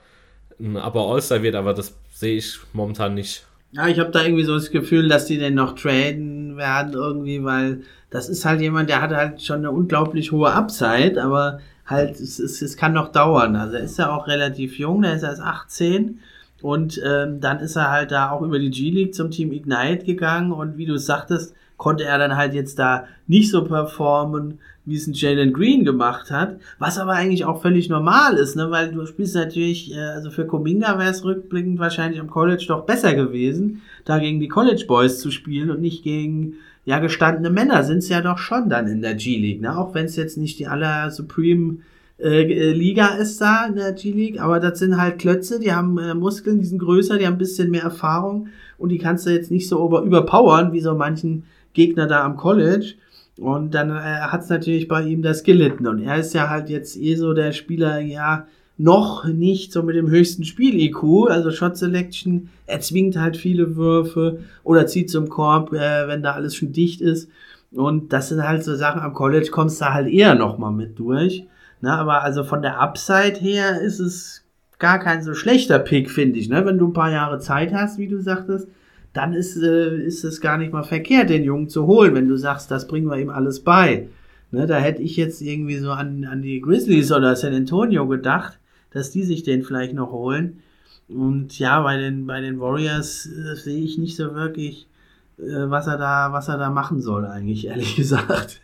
ein 0.60 0.78
Upper 0.78 1.02
All-Star 1.02 1.42
wird, 1.42 1.56
aber 1.56 1.74
das 1.74 1.96
sehe 2.14 2.38
ich 2.38 2.60
momentan 2.74 3.16
nicht. 3.16 3.44
Ja, 3.72 3.88
ich 3.88 4.00
habe 4.00 4.12
da 4.12 4.24
irgendwie 4.24 4.44
so 4.44 4.54
das 4.54 4.70
Gefühl, 4.70 5.10
dass 5.10 5.26
die 5.26 5.40
den 5.40 5.56
noch 5.56 5.74
traden 5.74 6.58
werden 6.58 6.94
irgendwie, 6.94 7.44
weil 7.44 7.82
das 8.12 8.30
ist 8.30 8.46
halt 8.46 8.62
jemand, 8.62 8.90
der 8.90 9.02
hat 9.02 9.12
halt 9.12 9.42
schon 9.42 9.58
eine 9.58 9.72
unglaublich 9.72 10.32
hohe 10.32 10.52
Upside, 10.52 11.22
aber 11.22 11.60
halt, 11.88 12.20
es, 12.20 12.38
es, 12.38 12.62
es 12.62 12.78
kann 12.78 12.94
noch 12.94 13.12
dauern. 13.12 13.56
Also 13.56 13.78
er 13.78 13.84
ist 13.84 13.98
ja 13.98 14.16
auch 14.16 14.28
relativ 14.28 14.78
jung, 14.78 15.02
der 15.02 15.16
ist 15.16 15.24
erst 15.24 15.42
18 15.42 16.20
und 16.62 17.02
ähm, 17.06 17.42
dann 17.42 17.60
ist 17.60 17.76
er 17.76 17.92
halt 17.92 18.12
da 18.12 18.32
auch 18.32 18.42
über 18.42 18.60
die 18.60 18.70
G-League 18.70 19.14
zum 19.14 19.32
Team 19.32 19.52
Ignite 19.52 20.06
gegangen 20.06 20.52
und 20.52 20.78
wie 20.78 20.86
du 20.86 20.98
sagtest, 20.98 21.54
konnte 21.78 22.06
er 22.06 22.18
dann 22.18 22.38
halt 22.38 22.54
jetzt 22.54 22.80
da 22.80 23.06
nicht 23.28 23.52
so 23.52 23.64
performen, 23.66 24.60
wie 24.86 24.96
es 24.96 25.08
ein 25.08 25.14
Jalen 25.14 25.52
Green 25.52 25.84
gemacht 25.84 26.32
hat, 26.32 26.60
was 26.80 26.98
aber 26.98 27.14
eigentlich 27.14 27.44
auch 27.44 27.62
völlig 27.62 27.90
normal 27.90 28.36
ist, 28.36 28.56
ne? 28.56 28.70
weil 28.70 28.92
du 28.92 29.06
spielst 29.06 29.36
natürlich, 29.36 29.94
äh, 29.94 30.00
also 30.00 30.30
für 30.30 30.46
Kominga 30.46 30.98
wäre 31.00 31.10
es 31.10 31.24
rückblickend 31.24 31.80
wahrscheinlich 31.80 32.20
am 32.20 32.30
College 32.30 32.66
doch 32.68 32.86
besser 32.86 33.14
gewesen, 33.16 33.82
da 34.06 34.20
gegen 34.20 34.40
die 34.40 34.48
College 34.48 34.86
Boys 34.88 35.20
zu 35.20 35.32
spielen 35.32 35.72
und 35.72 35.82
nicht 35.82 36.04
gegen 36.04 36.56
ja 36.86 37.00
gestandene 37.00 37.50
Männer 37.50 37.84
sind 37.84 38.00
es 38.00 38.10
ja 38.10 38.22
doch 38.22 38.38
schon 38.38 38.70
dann 38.70 38.88
in 38.88 39.02
der 39.02 39.16
G-League, 39.16 39.62
ne? 39.62 39.78
auch 39.78 39.94
wenn 39.96 40.06
es 40.06 40.16
jetzt 40.16 40.38
nicht 40.38 40.60
die 40.60 40.68
aller 40.68 41.10
Supreme 41.10 41.80
äh, 42.20 42.44
äh, 42.44 42.72
Liga 42.72 43.16
ist 43.16 43.42
da 43.42 43.66
in 43.68 43.76
der 43.76 43.94
G-League, 43.94 44.40
aber 44.40 44.60
das 44.60 44.80
sind 44.80 44.98
halt 44.98 45.20
Klötze, 45.20 45.60
die 45.60 45.74
haben 45.74 45.98
äh, 45.98 46.14
Muskeln, 46.14 46.60
die 46.60 46.66
sind 46.66 46.80
größer, 46.80 47.18
die 47.18 47.26
haben 47.26 47.34
ein 47.34 47.40
bisschen 47.40 47.72
mehr 47.72 47.84
Erfahrung 47.84 48.48
und 48.78 48.90
die 48.90 48.98
kannst 48.98 49.26
du 49.26 49.32
jetzt 49.32 49.52
nicht 49.52 49.68
so 49.68 49.86
über, 49.86 50.02
überpowern, 50.02 50.72
wie 50.72 50.82
so 50.82 50.96
manchen 50.96 51.44
Gegner 51.74 52.08
da 52.08 52.24
am 52.24 52.38
College. 52.38 52.94
Und 53.38 53.74
dann 53.74 53.90
äh, 53.90 54.00
hat 54.00 54.44
es 54.44 54.50
natürlich 54.50 54.88
bei 54.88 55.04
ihm 55.04 55.22
das 55.22 55.44
gelitten. 55.44 55.88
Und 55.88 56.02
er 56.02 56.18
ist 56.18 56.34
ja 56.34 56.50
halt 56.50 56.70
jetzt 56.70 56.96
eh 56.96 57.16
so 57.16 57.34
der 57.34 57.52
Spieler, 57.52 58.00
ja, 58.00 58.48
noch 58.78 59.26
nicht 59.26 59.72
so 59.72 59.84
mit 59.84 59.96
dem 59.96 60.10
höchsten 60.10 60.44
Spiel-IQ, 60.44 61.30
also 61.30 61.52
Shot 61.52 61.78
Selection, 61.78 62.50
er 62.66 62.82
zwingt 62.82 63.18
halt 63.18 63.38
viele 63.38 63.76
Würfe 63.78 64.40
oder 64.64 64.86
zieht 64.88 65.10
zum 65.10 65.30
Korb, 65.30 65.74
äh, 65.74 66.08
wenn 66.08 66.24
da 66.24 66.32
alles 66.34 66.56
schon 66.56 66.72
dicht 66.72 67.02
ist. 67.02 67.30
Und 67.72 68.14
das 68.14 68.30
sind 68.30 68.42
halt 68.42 68.64
so 68.64 68.76
Sachen, 68.76 69.02
am 69.02 69.14
College 69.14 69.50
kommst 69.52 69.82
du 69.82 69.86
halt 69.86 70.08
eher 70.08 70.36
nochmal 70.36 70.72
mit 70.72 70.98
durch. 70.98 71.46
Na, 71.82 71.98
aber 71.98 72.24
also 72.24 72.44
von 72.44 72.62
der 72.62 72.80
Upside 72.80 73.40
her 73.40 73.82
ist 73.82 74.00
es 74.00 74.44
gar 74.80 75.00
kein 75.00 75.24
so 75.24 75.34
schlechter 75.34 75.80
Pick, 75.80 76.10
finde 76.10 76.40
ich. 76.40 76.50
Ne? 76.50 76.66
Wenn 76.66 76.78
du 76.78 76.88
ein 76.88 76.94
paar 76.94 77.12
Jahre 77.12 77.40
Zeit 77.40 77.74
hast, 77.74 77.98
wie 77.98 78.08
du 78.08 78.22
sagtest, 78.22 78.68
dann 79.14 79.34
ist, 79.34 79.56
äh, 79.58 79.98
ist 79.98 80.24
es 80.24 80.42
gar 80.42 80.58
nicht 80.58 80.74
mal 80.74 80.84
verkehrt, 80.84 81.30
den 81.30 81.44
Jungen 81.44 81.70
zu 81.70 81.88
holen, 81.88 82.14
wenn 82.16 82.28
du 82.28 82.36
sagst, 82.36 82.70
das 82.70 82.88
bringen 82.88 83.10
wir 83.10 83.18
ihm 83.18 83.30
alles 83.30 83.64
bei. 83.64 84.10
Ne? 84.52 84.68
Da 84.68 84.78
hätte 84.78 85.02
ich 85.02 85.16
jetzt 85.16 85.42
irgendwie 85.42 85.78
so 85.78 85.92
an, 85.92 86.26
an 86.26 86.42
die 86.42 86.60
Grizzlies 86.60 87.12
oder 87.12 87.36
San 87.36 87.54
Antonio 87.54 88.08
gedacht, 88.08 88.60
dass 88.92 89.12
die 89.12 89.24
sich 89.24 89.44
den 89.44 89.64
vielleicht 89.64 89.94
noch 89.94 90.12
holen. 90.12 90.60
Und 91.08 91.58
ja, 91.60 91.82
bei 91.82 91.98
den, 91.98 92.26
bei 92.26 92.42
den 92.42 92.60
Warriors 92.60 93.26
äh, 93.28 93.56
sehe 93.56 93.84
ich 93.84 93.98
nicht 93.98 94.16
so 94.16 94.34
wirklich, 94.34 94.88
äh, 95.38 95.44
was 95.70 95.88
er 95.88 95.98
da, 95.98 96.34
was 96.34 96.48
er 96.48 96.58
da 96.58 96.70
machen 96.70 97.02
soll, 97.02 97.26
eigentlich, 97.26 97.68
ehrlich 97.68 97.96
gesagt. 97.96 98.62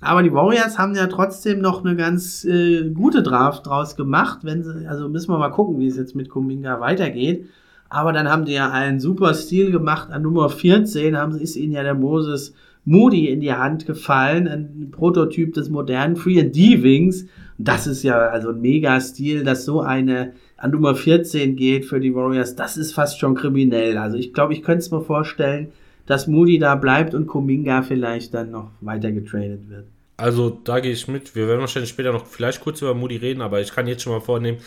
Aber 0.00 0.22
die 0.22 0.32
Warriors 0.32 0.78
haben 0.78 0.94
ja 0.94 1.06
trotzdem 1.06 1.60
noch 1.60 1.84
eine 1.84 1.94
ganz 1.94 2.44
äh, 2.44 2.90
gute 2.90 3.22
Draft 3.22 3.66
draus 3.66 3.96
gemacht. 3.96 4.40
Wenn 4.42 4.62
sie, 4.62 4.86
also 4.86 5.08
müssen 5.08 5.30
wir 5.30 5.38
mal 5.38 5.50
gucken, 5.50 5.78
wie 5.78 5.88
es 5.88 5.96
jetzt 5.96 6.16
mit 6.16 6.30
Kuminga 6.30 6.80
weitergeht. 6.80 7.46
Aber 7.90 8.12
dann 8.12 8.28
haben 8.28 8.44
die 8.44 8.52
ja 8.52 8.70
einen 8.70 9.00
super 9.00 9.34
Stil 9.34 9.70
gemacht. 9.72 10.10
An 10.10 10.22
Nummer 10.22 10.48
14 10.48 11.16
haben, 11.16 11.36
ist 11.36 11.56
ihnen 11.56 11.72
ja 11.72 11.82
der 11.82 11.94
Moses 11.94 12.54
Moody 12.84 13.28
in 13.28 13.40
die 13.40 13.52
Hand 13.52 13.84
gefallen. 13.84 14.48
Ein 14.48 14.90
Prototyp 14.90 15.52
des 15.52 15.68
modernen 15.68 16.16
Free 16.16 16.40
and 16.40 16.54
D-Wings. 16.54 17.26
Das 17.58 17.86
ist 17.86 18.02
ja 18.02 18.16
also 18.16 18.50
ein 18.50 18.60
Mega-Stil, 18.60 19.44
dass 19.44 19.66
so 19.66 19.80
eine 19.80 20.32
an 20.56 20.70
Nummer 20.70 20.94
14 20.94 21.56
geht 21.56 21.84
für 21.84 22.00
die 22.00 22.14
Warriors. 22.14 22.54
Das 22.54 22.76
ist 22.76 22.92
fast 22.92 23.18
schon 23.18 23.34
kriminell. 23.34 23.98
Also 23.98 24.16
ich 24.16 24.32
glaube, 24.32 24.54
ich 24.54 24.62
könnte 24.62 24.80
es 24.80 24.90
mir 24.90 25.02
vorstellen, 25.02 25.72
dass 26.10 26.26
Moody 26.26 26.58
da 26.58 26.74
bleibt 26.74 27.14
und 27.14 27.28
Kuminga 27.28 27.82
vielleicht 27.82 28.34
dann 28.34 28.50
noch 28.50 28.72
weiter 28.80 29.12
getradet 29.12 29.68
wird. 29.68 29.86
Also 30.16 30.50
da 30.50 30.80
gehe 30.80 30.90
ich 30.90 31.06
mit. 31.06 31.36
Wir 31.36 31.46
werden 31.46 31.60
wahrscheinlich 31.60 31.90
später 31.90 32.12
noch 32.12 32.26
vielleicht 32.26 32.60
kurz 32.60 32.82
über 32.82 32.94
Moody 32.94 33.16
reden, 33.16 33.40
aber 33.40 33.60
ich 33.60 33.72
kann 33.72 33.86
jetzt 33.86 34.02
schon 34.02 34.12
mal 34.12 34.20
vornehmen, 34.20 34.58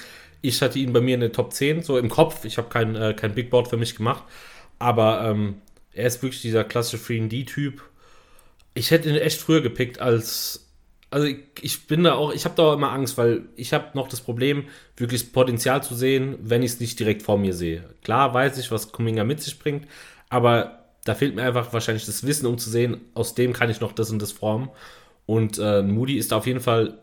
ich 0.41 0.61
hatte 0.61 0.79
ihn 0.79 0.93
bei 0.93 1.01
mir 1.01 1.15
in 1.15 1.19
der 1.19 1.33
Top 1.33 1.51
10, 1.51 1.83
so 1.83 1.97
im 1.97 2.07
Kopf. 2.07 2.45
Ich 2.45 2.57
habe 2.57 2.69
kein, 2.69 2.95
äh, 2.95 3.13
kein 3.13 3.35
Big 3.35 3.49
Board 3.49 3.67
für 3.67 3.75
mich 3.75 3.95
gemacht, 3.95 4.23
aber 4.79 5.25
ähm, 5.25 5.55
er 5.91 6.07
ist 6.07 6.23
wirklich 6.23 6.41
dieser 6.41 6.63
klassische 6.63 7.03
3D-Typ. 7.03 7.81
Ich 8.73 8.91
hätte 8.91 9.09
ihn 9.09 9.15
echt 9.15 9.41
früher 9.41 9.61
gepickt 9.61 9.99
als. 9.99 10.69
Also 11.09 11.27
ich, 11.27 11.39
ich 11.61 11.87
bin 11.87 12.05
da 12.05 12.13
auch, 12.13 12.33
ich 12.33 12.45
habe 12.45 12.55
da 12.55 12.63
auch 12.63 12.73
immer 12.73 12.91
Angst, 12.91 13.17
weil 13.17 13.43
ich 13.57 13.73
habe 13.73 13.89
noch 13.95 14.07
das 14.07 14.21
Problem, 14.21 14.63
wirklich 14.95 15.31
Potenzial 15.33 15.83
zu 15.83 15.93
sehen, 15.93 16.37
wenn 16.41 16.63
ich 16.63 16.71
es 16.71 16.79
nicht 16.79 16.97
direkt 16.99 17.21
vor 17.21 17.37
mir 17.37 17.53
sehe. 17.53 17.83
Klar 18.01 18.33
weiß 18.33 18.57
ich, 18.57 18.71
was 18.71 18.93
Kuminga 18.93 19.25
mit 19.25 19.41
sich 19.41 19.59
bringt, 19.59 19.87
aber 20.29 20.82
da 21.03 21.15
fehlt 21.15 21.35
mir 21.35 21.43
einfach 21.43 21.73
wahrscheinlich 21.73 22.05
das 22.05 22.25
Wissen, 22.25 22.45
um 22.45 22.57
zu 22.57 22.69
sehen, 22.69 23.01
aus 23.13 23.35
dem 23.35 23.53
kann 23.53 23.69
ich 23.69 23.81
noch 23.81 23.91
das 23.91 24.09
und 24.09 24.21
das 24.21 24.31
formen. 24.31 24.69
Und 25.25 25.59
äh, 25.59 25.81
Moody 25.81 26.17
ist 26.17 26.33
auf 26.33 26.47
jeden 26.47 26.59
Fall 26.59 26.99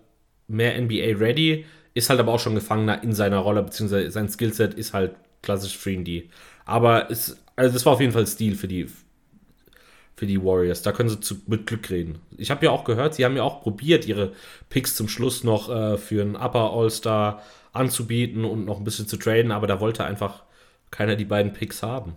mehr 0.48 0.80
NBA 0.80 1.18
ready, 1.18 1.66
ist 1.94 2.11
halt 2.11 2.20
aber 2.20 2.32
auch 2.32 2.40
schon 2.40 2.55
Gefangener 2.55 3.03
in 3.03 3.12
seiner 3.12 3.38
Rolle, 3.38 3.62
beziehungsweise 3.62 4.11
sein 4.11 4.28
Skillset 4.28 4.74
ist 4.74 4.92
halt 4.92 5.14
klassisch 5.42 5.76
3D. 5.76 6.24
Aber 6.64 7.11
es, 7.11 7.42
also 7.57 7.72
das 7.72 7.84
war 7.86 7.94
auf 7.94 8.01
jeden 8.01 8.12
Fall 8.12 8.26
Stil 8.26 8.55
für 8.55 8.68
die, 8.68 8.86
für 10.16 10.26
die 10.26 10.42
Warriors. 10.42 10.82
Da 10.82 10.92
können 10.92 11.09
sie 11.09 11.20
zu, 11.20 11.36
mit 11.46 11.66
Glück 11.66 11.90
reden. 11.90 12.20
Ich 12.36 12.51
habe 12.51 12.64
ja 12.64 12.70
auch 12.70 12.84
gehört, 12.84 13.14
sie 13.14 13.24
haben 13.24 13.36
ja 13.36 13.42
auch 13.42 13.62
probiert, 13.62 14.07
ihre 14.07 14.32
Picks 14.68 14.94
zum 14.94 15.09
Schluss 15.09 15.44
noch 15.44 15.68
äh, 15.68 15.96
für 15.98 16.22
einen 16.22 16.36
Upper 16.36 16.72
All-Star 16.72 17.42
anzubieten 17.72 18.44
und 18.44 18.64
noch 18.64 18.78
ein 18.78 18.84
bisschen 18.84 19.09
zu 19.09 19.16
traden, 19.16 19.53
aber 19.53 19.66
da 19.66 19.80
wollte 19.80 20.05
einfach 20.05 20.44
keiner 20.90 21.16
die 21.16 21.24
beiden 21.24 21.53
Picks 21.53 21.82
haben. 21.82 22.16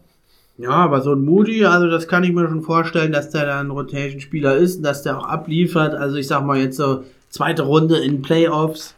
Ja, 0.58 0.70
aber 0.70 1.02
so 1.02 1.14
ein 1.14 1.26
Moody, 1.26 1.66
also 1.66 1.90
das 1.90 2.08
kann 2.08 2.24
ich 2.24 2.32
mir 2.32 2.48
schon 2.48 2.62
vorstellen, 2.62 3.12
dass 3.12 3.32
der 3.32 3.46
da 3.46 3.60
ein 3.60 3.72
Rotation-Spieler 3.72 4.56
ist 4.56 4.78
und 4.78 4.84
dass 4.84 5.02
der 5.02 5.18
auch 5.18 5.26
abliefert. 5.26 5.96
Also 5.96 6.18
ich 6.18 6.28
sag 6.28 6.46
mal 6.46 6.60
jetzt 6.60 6.78
so 6.78 7.04
zweite 7.30 7.64
Runde 7.64 7.98
in 7.98 8.22
Playoffs, 8.22 8.96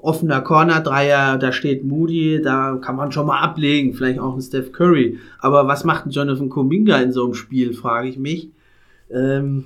offener 0.00 0.40
Corner-Dreier, 0.42 1.38
da 1.38 1.50
steht 1.50 1.84
Moody, 1.84 2.40
da 2.42 2.78
kann 2.80 2.94
man 2.94 3.10
schon 3.10 3.26
mal 3.26 3.40
ablegen, 3.40 3.94
vielleicht 3.94 4.20
auch 4.20 4.34
ein 4.34 4.40
Steph 4.40 4.70
Curry. 4.70 5.18
Aber 5.40 5.66
was 5.66 5.84
macht 5.84 6.06
ein 6.06 6.10
Jonathan 6.10 6.48
Kuminga 6.48 6.98
in 6.98 7.12
so 7.12 7.24
einem 7.24 7.34
Spiel, 7.34 7.72
frage 7.72 8.08
ich 8.08 8.18
mich. 8.18 8.50
Ähm, 9.10 9.64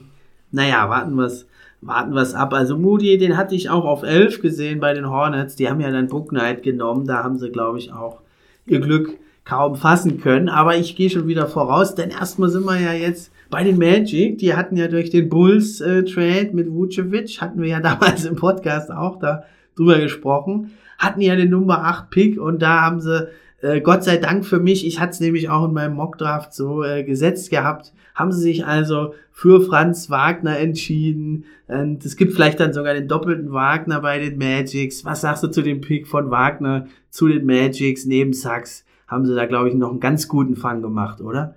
naja, 0.52 0.88
warten 0.88 1.16
wir's, 1.16 1.46
warten 1.82 2.14
wir's 2.14 2.32
ab. 2.32 2.54
Also 2.54 2.78
Moody, 2.78 3.18
den 3.18 3.36
hatte 3.36 3.54
ich 3.54 3.68
auch 3.68 3.84
auf 3.84 4.04
11 4.04 4.40
gesehen 4.40 4.80
bei 4.80 4.94
den 4.94 5.10
Hornets. 5.10 5.56
Die 5.56 5.68
haben 5.68 5.80
ja 5.80 5.90
dann 5.90 6.08
Book 6.08 6.30
Knight 6.30 6.62
genommen, 6.62 7.06
da 7.06 7.22
haben 7.22 7.38
sie, 7.38 7.50
glaube 7.50 7.78
ich, 7.78 7.92
auch 7.92 8.20
ihr 8.66 8.80
Glück 8.80 9.18
kaum 9.44 9.76
fassen 9.76 10.20
können. 10.20 10.48
Aber 10.48 10.76
ich 10.76 10.96
gehe 10.96 11.10
schon 11.10 11.26
wieder 11.26 11.46
voraus, 11.46 11.94
denn 11.94 12.10
erstmal 12.10 12.48
sind 12.48 12.64
wir 12.64 12.80
ja 12.80 12.92
jetzt 12.92 13.32
bei 13.50 13.62
den 13.62 13.78
Magic. 13.78 14.38
Die 14.38 14.54
hatten 14.54 14.76
ja 14.76 14.88
durch 14.88 15.10
den 15.10 15.28
Bulls-Trade 15.28 16.48
äh, 16.48 16.52
mit 16.52 16.70
Vucevic, 16.70 17.40
hatten 17.40 17.60
wir 17.60 17.68
ja 17.68 17.80
damals 17.82 18.24
im 18.24 18.36
Podcast 18.36 18.90
auch 18.90 19.18
da 19.18 19.44
drüber 19.76 19.98
gesprochen, 19.98 20.70
hatten 20.98 21.20
ja 21.20 21.36
den 21.36 21.50
Nummer 21.50 21.84
8 21.84 22.10
Pick 22.10 22.40
und 22.40 22.62
da 22.62 22.82
haben 22.82 23.00
sie 23.00 23.28
äh, 23.60 23.80
Gott 23.80 24.04
sei 24.04 24.18
Dank 24.18 24.44
für 24.44 24.60
mich, 24.60 24.86
ich 24.86 25.00
hatte 25.00 25.12
es 25.12 25.20
nämlich 25.20 25.48
auch 25.48 25.66
in 25.66 25.72
meinem 25.72 25.94
Mockdraft 25.94 26.54
so 26.54 26.84
äh, 26.84 27.02
gesetzt 27.02 27.50
gehabt, 27.50 27.92
haben 28.14 28.30
sie 28.30 28.42
sich 28.42 28.66
also 28.66 29.14
für 29.32 29.62
Franz 29.62 30.10
Wagner 30.10 30.58
entschieden. 30.58 31.44
Und 31.66 32.04
es 32.04 32.16
gibt 32.16 32.34
vielleicht 32.34 32.60
dann 32.60 32.72
sogar 32.72 32.94
den 32.94 33.08
doppelten 33.08 33.52
Wagner 33.52 34.00
bei 34.00 34.20
den 34.20 34.38
Magics. 34.38 35.04
Was 35.04 35.22
sagst 35.22 35.42
du 35.42 35.48
zu 35.48 35.62
dem 35.62 35.80
Pick 35.80 36.06
von 36.06 36.30
Wagner 36.30 36.86
zu 37.10 37.26
den 37.26 37.44
Magics 37.44 38.04
neben 38.04 38.32
Sachs? 38.32 38.84
Haben 39.14 39.26
sie 39.26 39.34
da, 39.34 39.46
glaube 39.46 39.68
ich, 39.68 39.74
noch 39.74 39.90
einen 39.90 40.00
ganz 40.00 40.28
guten 40.28 40.56
Fang 40.56 40.82
gemacht, 40.82 41.20
oder? 41.20 41.54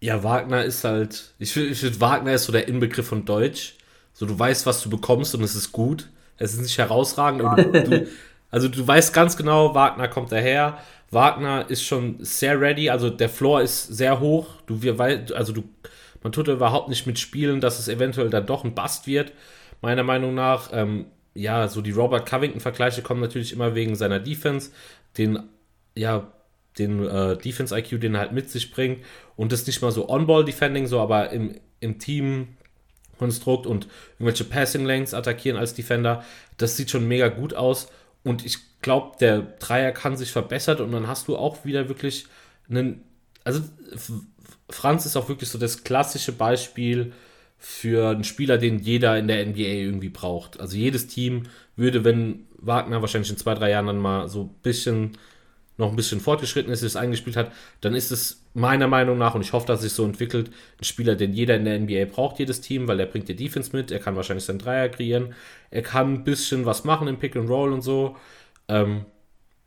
Ja, 0.00 0.22
Wagner 0.22 0.64
ist 0.64 0.84
halt, 0.84 1.34
ich 1.38 1.52
finde, 1.52 2.00
Wagner 2.00 2.32
ist 2.32 2.44
so 2.44 2.52
der 2.52 2.68
Inbegriff 2.68 3.08
von 3.08 3.24
Deutsch. 3.24 3.74
So, 4.12 4.26
du 4.26 4.38
weißt, 4.38 4.64
was 4.66 4.82
du 4.82 4.90
bekommst 4.90 5.34
und 5.34 5.42
es 5.42 5.54
ist 5.54 5.72
gut. 5.72 6.08
Es 6.36 6.54
ist 6.54 6.60
nicht 6.60 6.78
herausragend. 6.78 7.42
Du, 7.42 7.82
du, 7.82 8.06
also 8.50 8.68
du 8.68 8.86
weißt 8.86 9.12
ganz 9.12 9.36
genau, 9.36 9.74
Wagner 9.74 10.08
kommt 10.08 10.32
daher. 10.32 10.78
Wagner 11.10 11.68
ist 11.68 11.82
schon 11.82 12.16
sehr 12.20 12.60
ready, 12.60 12.90
also 12.90 13.10
der 13.10 13.28
Floor 13.28 13.62
ist 13.62 13.86
sehr 13.86 14.20
hoch. 14.20 14.54
Du, 14.66 14.82
wir, 14.82 14.98
also 15.34 15.52
du, 15.52 15.64
man 16.22 16.32
tut 16.32 16.48
überhaupt 16.48 16.88
nicht 16.88 17.06
mitspielen, 17.06 17.60
dass 17.60 17.78
es 17.78 17.88
eventuell 17.88 18.30
dann 18.30 18.46
doch 18.46 18.64
ein 18.64 18.74
Bast 18.74 19.06
wird, 19.06 19.32
meiner 19.80 20.02
Meinung 20.02 20.34
nach. 20.34 20.70
Ähm, 20.72 21.06
ja, 21.34 21.68
so 21.68 21.80
die 21.80 21.92
Robert 21.92 22.28
Covington-Vergleiche 22.28 23.02
kommen 23.02 23.20
natürlich 23.20 23.52
immer 23.52 23.74
wegen 23.74 23.94
seiner 23.94 24.18
Defense. 24.18 24.70
Den, 25.16 25.44
ja, 25.94 26.32
den 26.78 27.06
äh, 27.06 27.36
Defense-IQ, 27.36 28.00
den 28.00 28.14
er 28.14 28.20
halt 28.20 28.32
mit 28.32 28.50
sich 28.50 28.70
bringt. 28.70 29.04
Und 29.36 29.52
das 29.52 29.66
nicht 29.66 29.82
mal 29.82 29.92
so 29.92 30.08
On-Ball-Defending, 30.08 30.86
so 30.86 31.00
aber 31.00 31.30
im, 31.30 31.56
im 31.80 31.98
Team-Konstrukt 31.98 33.66
und 33.66 33.88
irgendwelche 34.18 34.44
Passing-Lanes 34.44 35.14
attackieren 35.14 35.58
als 35.58 35.74
Defender. 35.74 36.24
Das 36.56 36.76
sieht 36.76 36.90
schon 36.90 37.06
mega 37.06 37.28
gut 37.28 37.54
aus. 37.54 37.88
Und 38.24 38.44
ich 38.44 38.58
glaube, 38.82 39.16
der 39.20 39.40
Dreier 39.40 39.92
kann 39.92 40.16
sich 40.16 40.32
verbessern 40.32 40.80
und 40.80 40.92
dann 40.92 41.06
hast 41.06 41.28
du 41.28 41.36
auch 41.36 41.64
wieder 41.64 41.88
wirklich 41.88 42.26
einen. 42.68 43.02
Also, 43.44 43.62
Franz 44.68 45.06
ist 45.06 45.16
auch 45.16 45.28
wirklich 45.28 45.48
so 45.48 45.58
das 45.58 45.84
klassische 45.84 46.32
Beispiel 46.32 47.12
für 47.58 48.10
einen 48.10 48.24
Spieler, 48.24 48.56
den 48.58 48.78
jeder 48.78 49.18
in 49.18 49.26
der 49.26 49.44
NBA 49.44 49.60
irgendwie 49.60 50.08
braucht. 50.08 50.60
Also 50.60 50.76
jedes 50.76 51.08
Team 51.08 51.44
würde, 51.74 52.04
wenn 52.04 52.46
Wagner 52.58 53.00
wahrscheinlich 53.00 53.30
in 53.30 53.36
zwei, 53.36 53.54
drei 53.54 53.70
Jahren 53.70 53.86
dann 53.86 53.98
mal 53.98 54.28
so 54.28 54.42
ein 54.42 54.54
bisschen 54.62 55.18
noch 55.78 55.90
ein 55.90 55.96
bisschen 55.96 56.20
fortgeschritten 56.20 56.72
ist, 56.72 56.82
es 56.82 56.96
eingespielt 56.96 57.36
hat, 57.36 57.52
dann 57.80 57.94
ist 57.94 58.10
es 58.10 58.42
meiner 58.52 58.88
Meinung 58.88 59.16
nach, 59.16 59.34
und 59.34 59.40
ich 59.40 59.52
hoffe, 59.52 59.68
dass 59.68 59.78
es 59.78 59.84
sich 59.84 59.92
so 59.92 60.04
entwickelt, 60.04 60.50
ein 60.80 60.84
Spieler, 60.84 61.14
den 61.14 61.32
jeder 61.32 61.56
in 61.56 61.64
der 61.64 61.78
NBA 61.78 62.06
braucht, 62.12 62.40
jedes 62.40 62.60
Team, 62.60 62.88
weil 62.88 62.98
er 62.98 63.06
bringt 63.06 63.28
die 63.28 63.36
Defense 63.36 63.74
mit, 63.74 63.92
er 63.92 64.00
kann 64.00 64.16
wahrscheinlich 64.16 64.44
seinen 64.44 64.58
Dreier 64.58 64.88
kreieren, 64.88 65.34
er 65.70 65.82
kann 65.82 66.12
ein 66.12 66.24
bisschen 66.24 66.66
was 66.66 66.84
machen 66.84 67.06
im 67.06 67.18
Pick 67.18 67.36
and 67.36 67.48
Roll 67.48 67.72
und 67.72 67.82
so. 67.82 68.16
Ähm, 68.66 69.04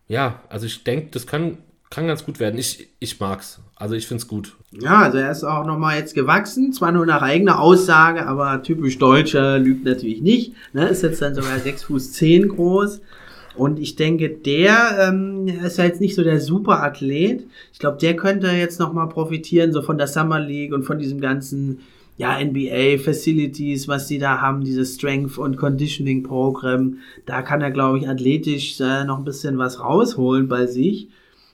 ja, 0.08 0.42
also 0.50 0.66
ich 0.66 0.84
denke, 0.84 1.08
das 1.12 1.26
kann, 1.26 1.60
kann 1.90 2.08
ganz 2.08 2.26
gut 2.26 2.42
werden. 2.42 2.60
Ich, 2.60 2.90
ich 3.00 3.20
mag's. 3.22 3.62
Also 3.78 3.96
ich 3.96 4.06
finde 4.06 4.22
es 4.22 4.28
gut. 4.28 4.58
Ja, 4.72 5.00
also 5.00 5.18
er 5.18 5.32
ist 5.32 5.46
auch 5.46 5.66
nochmal 5.66 5.98
jetzt 5.98 6.14
gewachsen, 6.14 6.74
zwar 6.74 6.92
nur 6.92 7.06
nach 7.06 7.22
eigener 7.22 7.60
Aussage, 7.60 8.28
aber 8.28 8.62
typisch 8.62 8.98
Deutscher 8.98 9.58
lügt 9.60 9.86
natürlich 9.86 10.22
nicht. 10.22 10.54
Ne? 10.74 10.90
Ist 10.90 11.04
jetzt 11.04 11.22
dann 11.22 11.34
sogar 11.34 11.58
6 11.58 11.84
Fuß 11.84 12.12
10 12.12 12.50
groß. 12.50 13.02
Und 13.62 13.78
ich 13.78 13.96
denke, 13.96 14.28
der 14.28 14.98
ähm, 15.00 15.46
ist 15.46 15.78
ja 15.78 15.84
jetzt 15.84 16.02
nicht 16.02 16.16
so 16.16 16.24
der 16.24 16.40
Superathlet. 16.40 17.46
Ich 17.72 17.78
glaube, 17.78 18.00
der 18.00 18.16
könnte 18.16 18.48
jetzt 18.48 18.80
nochmal 18.80 19.08
profitieren, 19.08 19.72
so 19.72 19.84
von 19.84 20.00
der 20.00 20.08
Summer 20.08 20.40
League 20.40 20.74
und 20.74 20.82
von 20.82 20.98
diesem 20.98 21.22
ganzen 21.22 21.78
ja, 22.18 22.40
NBA-Facilities, 22.44 23.88
was 23.88 24.08
die 24.08 24.18
da 24.18 24.42
haben, 24.42 24.64
dieses 24.64 24.96
Strength- 24.96 25.38
und 25.38 25.58
Conditioning-Programm. 25.58 26.98
Da 27.28 27.44
kann 27.44 27.62
er, 27.62 27.70
glaube 27.70 28.00
ich, 28.00 28.10
athletisch 28.10 28.82
äh, 28.82 29.06
noch 29.06 29.20
ein 29.20 29.26
bisschen 29.26 29.60
was 29.60 29.80
rausholen 29.80 30.48
bei 30.48 30.66
sich. 30.66 31.10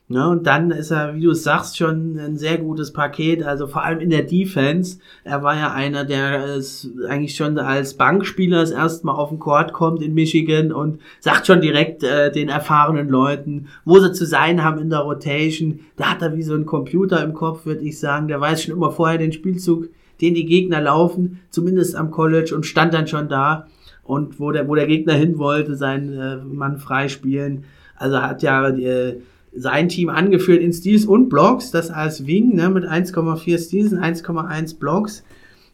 Ne, 0.09 0.25
und 0.29 0.47
dann 0.47 0.71
ist 0.71 0.91
er, 0.91 1.15
wie 1.15 1.23
du 1.23 1.33
sagst, 1.33 1.75
schon 1.75 2.17
ein 2.17 2.37
sehr 2.37 2.57
gutes 2.59 2.93
Paket, 2.93 3.43
also 3.43 3.67
vor 3.67 3.83
allem 3.83 3.99
in 3.99 4.09
der 4.09 4.23
Defense. 4.23 4.99
Er 5.25 5.43
war 5.43 5.57
ja 5.57 5.73
einer, 5.73 6.05
der 6.05 6.45
es 6.55 6.89
eigentlich 7.09 7.35
schon 7.35 7.59
als 7.59 7.95
Bankspieler 7.95 8.61
das 8.61 8.71
erste 8.71 9.05
Mal 9.05 9.15
auf 9.15 9.29
den 9.29 9.39
Court 9.39 9.73
kommt 9.73 10.01
in 10.01 10.13
Michigan 10.13 10.71
und 10.71 11.01
sagt 11.19 11.45
schon 11.45 11.59
direkt 11.59 12.03
äh, 12.03 12.31
den 12.31 12.47
erfahrenen 12.47 13.09
Leuten, 13.09 13.67
wo 13.83 13.99
sie 13.99 14.13
zu 14.13 14.25
sein 14.25 14.63
haben 14.63 14.79
in 14.79 14.89
der 14.89 14.99
Rotation. 14.99 15.81
Da 15.97 16.11
hat 16.11 16.21
er 16.21 16.37
wie 16.37 16.43
so 16.43 16.55
ein 16.55 16.65
Computer 16.65 17.21
im 17.21 17.33
Kopf, 17.33 17.65
würde 17.65 17.83
ich 17.83 17.99
sagen. 17.99 18.29
Der 18.29 18.39
weiß 18.39 18.63
schon 18.63 18.75
immer 18.75 18.91
vorher 18.91 19.17
den 19.17 19.33
Spielzug, 19.33 19.89
den 20.21 20.35
die 20.35 20.45
Gegner 20.45 20.79
laufen, 20.79 21.41
zumindest 21.49 21.97
am 21.97 22.11
College 22.11 22.55
und 22.55 22.65
stand 22.65 22.93
dann 22.93 23.07
schon 23.07 23.27
da 23.27 23.67
und 24.05 24.39
wo 24.39 24.53
der, 24.53 24.69
wo 24.69 24.75
der 24.75 24.87
Gegner 24.87 25.15
hin 25.15 25.37
wollte, 25.37 25.75
seinen 25.75 26.13
äh, 26.17 26.37
Mann 26.37 26.77
freispielen. 26.77 27.65
Also 27.97 28.21
hat 28.21 28.41
ja 28.41 28.69
äh, 28.69 29.17
sein 29.53 29.89
Team 29.89 30.09
angeführt 30.09 30.61
in 30.61 30.73
Steals 30.73 31.05
und 31.05 31.29
Blocks, 31.29 31.71
das 31.71 31.89
als 31.89 32.27
Wing 32.27 32.55
ne, 32.55 32.69
mit 32.69 32.85
1,4 32.85 33.57
Steals 33.57 33.93
und 33.93 33.99
1,1 33.99 34.77
Blocks. 34.79 35.23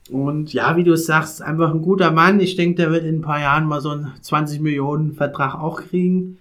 Und 0.09 0.53
ja, 0.53 0.76
wie 0.76 0.84
du 0.84 0.93
es 0.93 1.05
sagst, 1.05 1.41
einfach 1.41 1.74
ein 1.74 1.82
guter 1.82 2.11
Mann. 2.11 2.39
Ich 2.39 2.55
denke, 2.55 2.76
der 2.76 2.91
wird 2.91 3.05
in 3.05 3.15
ein 3.15 3.21
paar 3.21 3.39
Jahren 3.39 3.65
mal 3.65 3.82
so 3.82 3.89
einen 3.89 4.11
20 4.21 4.59
Millionen 4.61 5.13
Vertrag 5.13 5.55
auch 5.55 5.82
kriegen. 5.82 6.38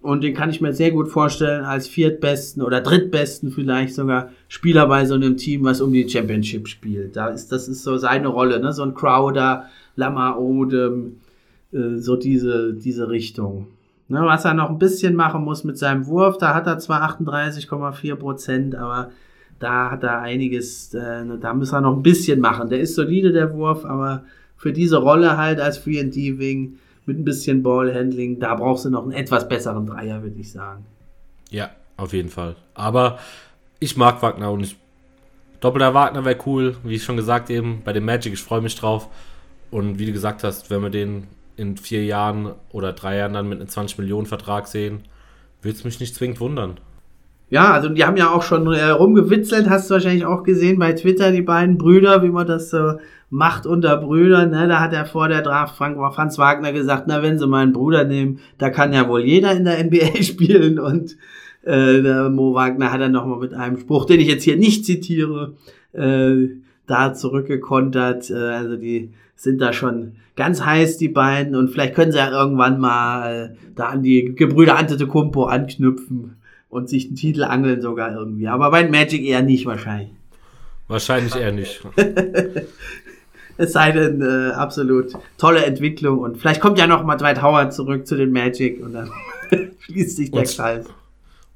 Und 0.00 0.22
den 0.22 0.34
kann 0.34 0.50
ich 0.50 0.60
mir 0.60 0.72
sehr 0.72 0.92
gut 0.92 1.08
vorstellen 1.08 1.64
als 1.64 1.88
viertbesten 1.88 2.62
oder 2.62 2.80
drittbesten 2.80 3.50
vielleicht 3.50 3.94
sogar 3.94 4.30
Spieler 4.46 4.86
bei 4.86 5.04
so 5.04 5.14
einem 5.14 5.36
Team, 5.36 5.64
was 5.64 5.80
um 5.80 5.92
die 5.92 6.08
Championship 6.08 6.68
spielt. 6.68 7.16
Da 7.16 7.28
ist, 7.28 7.50
das 7.50 7.66
ist 7.66 7.82
so 7.82 7.96
seine 7.96 8.28
Rolle, 8.28 8.60
ne? 8.60 8.72
So 8.72 8.82
ein 8.84 8.94
Crowder, 8.94 9.68
Lama 9.96 10.36
Odem, 10.36 11.16
äh, 11.72 11.96
so 11.96 12.14
diese, 12.16 12.74
diese 12.74 13.08
Richtung. 13.08 13.66
Ne, 14.08 14.20
was 14.22 14.44
er 14.44 14.54
noch 14.54 14.70
ein 14.70 14.78
bisschen 14.78 15.16
machen 15.16 15.42
muss 15.42 15.64
mit 15.64 15.78
seinem 15.78 16.06
Wurf, 16.06 16.38
da 16.38 16.54
hat 16.54 16.68
er 16.68 16.78
zwar 16.78 17.02
38,4 17.02 18.14
Prozent, 18.14 18.74
aber 18.76 19.10
da 19.58 19.90
hat 19.90 20.04
er 20.04 20.20
einiges, 20.20 20.94
äh, 20.94 21.24
da 21.40 21.54
muss 21.54 21.72
er 21.72 21.80
noch 21.80 21.96
ein 21.96 22.02
bisschen 22.02 22.40
machen. 22.40 22.68
Der 22.68 22.78
ist 22.78 22.94
solide, 22.94 23.32
der 23.32 23.52
Wurf, 23.52 23.84
aber 23.84 24.22
für 24.56 24.72
diese 24.72 24.98
Rolle 24.98 25.36
halt 25.36 25.60
als 25.60 25.78
Free 25.78 26.00
and 26.00 26.14
D-Wing 26.14 26.78
mit 27.06 27.18
ein 27.18 27.24
bisschen 27.24 27.62
Ballhandling, 27.62 28.38
da 28.38 28.54
brauchst 28.54 28.84
du 28.84 28.90
noch 28.90 29.02
einen 29.02 29.12
etwas 29.12 29.48
besseren 29.48 29.86
Dreier, 29.86 30.22
würde 30.22 30.38
ich 30.38 30.52
sagen. 30.52 30.84
Ja, 31.50 31.70
auf 31.96 32.12
jeden 32.12 32.28
Fall. 32.30 32.56
Aber 32.74 33.18
ich 33.80 33.96
mag 33.96 34.22
Wagner 34.22 34.52
und 34.52 34.60
ich, 34.60 34.76
doppelter 35.60 35.94
Wagner 35.94 36.24
wäre 36.24 36.38
cool, 36.46 36.76
wie 36.84 36.94
ich 36.94 37.04
schon 37.04 37.16
gesagt 37.16 37.50
eben, 37.50 37.82
bei 37.84 37.92
dem 37.92 38.04
Magic, 38.04 38.32
ich 38.32 38.42
freue 38.42 38.60
mich 38.60 38.76
drauf. 38.76 39.08
Und 39.70 39.98
wie 39.98 40.06
du 40.06 40.12
gesagt 40.12 40.44
hast, 40.44 40.70
wenn 40.70 40.82
wir 40.82 40.90
den 40.90 41.26
in 41.56 41.76
vier 41.76 42.04
Jahren 42.04 42.52
oder 42.72 42.92
drei 42.92 43.16
Jahren 43.16 43.32
dann 43.32 43.48
mit 43.48 43.58
einem 43.58 43.68
20 43.68 43.98
Millionen 43.98 44.26
Vertrag 44.26 44.66
sehen, 44.66 45.04
würde 45.62 45.76
es 45.76 45.84
mich 45.84 46.00
nicht 46.00 46.14
zwingend 46.14 46.40
wundern. 46.40 46.78
Ja, 47.48 47.72
also 47.72 47.88
die 47.88 48.04
haben 48.04 48.16
ja 48.16 48.30
auch 48.30 48.42
schon 48.42 48.66
äh, 48.72 48.84
rumgewitzelt, 48.86 49.70
hast 49.70 49.88
du 49.88 49.94
wahrscheinlich 49.94 50.26
auch 50.26 50.42
gesehen 50.42 50.80
bei 50.80 50.92
Twitter, 50.92 51.30
die 51.30 51.42
beiden 51.42 51.78
Brüder, 51.78 52.22
wie 52.24 52.28
man 52.28 52.46
das 52.46 52.70
so 52.70 52.94
macht 53.30 53.66
unter 53.66 53.96
Brüdern. 53.96 54.50
Ne? 54.50 54.66
Da 54.66 54.80
hat 54.80 54.92
er 54.92 55.06
vor 55.06 55.28
der 55.28 55.42
Draft 55.42 55.76
Frank, 55.76 55.96
Franz 56.14 56.38
Wagner 56.38 56.72
gesagt, 56.72 57.04
na 57.06 57.22
wenn 57.22 57.38
sie 57.38 57.46
meinen 57.46 57.72
Bruder 57.72 58.04
nehmen, 58.04 58.40
da 58.58 58.70
kann 58.70 58.92
ja 58.92 59.08
wohl 59.08 59.22
jeder 59.22 59.52
in 59.52 59.64
der 59.64 59.82
NBA 59.82 60.22
spielen. 60.22 60.80
Und 60.80 61.16
äh, 61.62 62.02
der 62.02 62.30
Mo 62.30 62.54
Wagner 62.54 62.92
hat 62.92 63.00
dann 63.00 63.12
nochmal 63.12 63.38
mit 63.38 63.54
einem 63.54 63.78
Spruch, 63.78 64.06
den 64.06 64.20
ich 64.20 64.28
jetzt 64.28 64.44
hier 64.44 64.56
nicht 64.56 64.84
zitiere, 64.84 65.54
äh, 65.92 66.48
da 66.86 67.14
zurückgekontert. 67.14 68.30
Äh, 68.30 68.34
also 68.34 68.76
die 68.76 69.12
sind 69.36 69.60
da 69.60 69.72
schon 69.72 70.16
ganz 70.34 70.64
heiß, 70.64 70.98
die 70.98 71.08
beiden. 71.08 71.54
Und 71.54 71.68
vielleicht 71.70 71.94
können 71.94 72.12
sie 72.12 72.18
ja 72.18 72.30
irgendwann 72.30 72.80
mal 72.80 73.56
da 73.74 73.86
an 73.86 74.02
die 74.02 74.34
Gebrüder 74.34 74.76
Antetokounmpo 74.76 75.44
anknüpfen 75.44 76.36
und 76.68 76.88
sich 76.88 77.06
einen 77.06 77.16
Titel 77.16 77.44
angeln 77.44 77.80
sogar 77.80 78.14
irgendwie. 78.14 78.48
Aber 78.48 78.70
bei 78.70 78.88
Magic 78.88 79.24
eher 79.24 79.42
nicht 79.42 79.66
wahrscheinlich. 79.66 80.10
Wahrscheinlich 80.88 81.34
eher 81.34 81.52
nicht. 81.52 81.80
es 83.56 83.72
sei 83.72 83.92
denn, 83.92 84.22
äh, 84.22 84.52
absolut 84.52 85.12
tolle 85.38 85.64
Entwicklung. 85.64 86.18
Und 86.18 86.38
vielleicht 86.38 86.60
kommt 86.60 86.78
ja 86.78 86.86
noch 86.86 87.04
mal 87.04 87.16
Dwight 87.16 87.42
Howard 87.42 87.74
zurück 87.74 88.06
zu 88.06 88.16
den 88.16 88.30
Magic 88.30 88.82
und 88.82 88.92
dann 88.92 89.10
schließt 89.80 90.16
sich 90.16 90.30
der 90.30 90.40
und, 90.40 90.56
Kreis. 90.56 90.86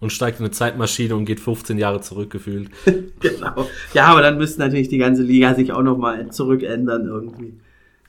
Und 0.00 0.10
steigt 0.10 0.40
in 0.40 0.46
eine 0.46 0.52
Zeitmaschine 0.52 1.14
und 1.14 1.26
geht 1.26 1.40
15 1.40 1.78
Jahre 1.78 2.00
zurückgefühlt. 2.00 2.70
genau. 3.20 3.66
Ja, 3.92 4.06
aber 4.06 4.22
dann 4.22 4.38
müsste 4.38 4.60
natürlich 4.60 4.88
die 4.88 4.98
ganze 4.98 5.22
Liga 5.22 5.54
sich 5.54 5.72
auch 5.72 5.82
noch 5.82 5.98
mal 5.98 6.30
zurückändern 6.30 7.06
irgendwie. 7.06 7.54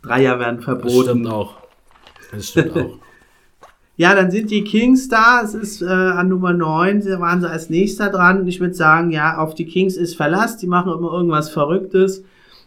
Dreier 0.01 0.39
werden 0.39 0.61
verboten. 0.61 0.95
Das 0.95 1.03
stimmt 1.03 1.27
auch. 1.27 1.55
Das 2.31 2.47
stimmt 2.47 2.71
auch. 2.77 2.97
Ja, 3.97 4.15
dann 4.15 4.31
sind 4.31 4.49
die 4.49 4.63
Kings 4.63 5.09
da. 5.09 5.41
Es 5.43 5.53
ist 5.53 5.81
äh, 5.81 5.85
an 5.85 6.29
Nummer 6.29 6.53
9, 6.53 7.05
da 7.05 7.19
waren 7.19 7.41
sie 7.41 7.49
als 7.49 7.69
nächster 7.69 8.09
dran. 8.09 8.47
Ich 8.47 8.59
würde 8.59 8.73
sagen, 8.73 9.11
ja, 9.11 9.37
auf 9.37 9.53
die 9.53 9.65
Kings 9.65 9.95
ist 9.95 10.15
Verlass. 10.15 10.57
Die 10.57 10.67
machen 10.67 10.91
immer 10.91 11.11
irgendwas 11.13 11.49
Verrücktes. 11.49 12.23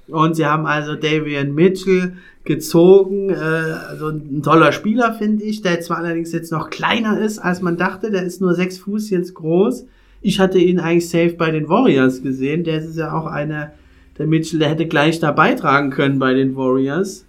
Und 0.06 0.36
sie 0.36 0.46
haben 0.46 0.66
also 0.66 0.94
Davian 0.94 1.54
Mitchell 1.54 2.18
gezogen. 2.44 3.30
Äh, 3.30 3.34
also 3.34 4.10
ein 4.10 4.42
toller 4.42 4.70
Spieler, 4.70 5.14
finde 5.14 5.44
ich, 5.44 5.62
der 5.62 5.80
zwar 5.80 5.98
allerdings 5.98 6.30
jetzt 6.30 6.52
noch 6.52 6.70
kleiner 6.70 7.18
ist, 7.18 7.38
als 7.38 7.62
man 7.62 7.76
dachte. 7.76 8.10
Der 8.10 8.22
ist 8.22 8.40
nur 8.40 8.54
sechs 8.54 8.78
Fuß 8.78 9.10
jetzt 9.10 9.34
groß. 9.34 9.86
Ich 10.20 10.40
hatte 10.40 10.58
ihn 10.58 10.78
eigentlich 10.78 11.08
safe 11.08 11.34
bei 11.36 11.50
den 11.50 11.68
Warriors 11.68 12.22
gesehen. 12.22 12.64
Der 12.64 12.78
ist 12.78 12.96
ja 12.96 13.12
auch 13.12 13.26
einer, 13.26 13.72
der 14.18 14.26
Mitchell, 14.26 14.58
der 14.58 14.70
hätte 14.70 14.86
gleich 14.86 15.20
da 15.20 15.32
beitragen 15.32 15.90
können 15.90 16.18
bei 16.18 16.34
den 16.34 16.56
Warriors. 16.56 17.26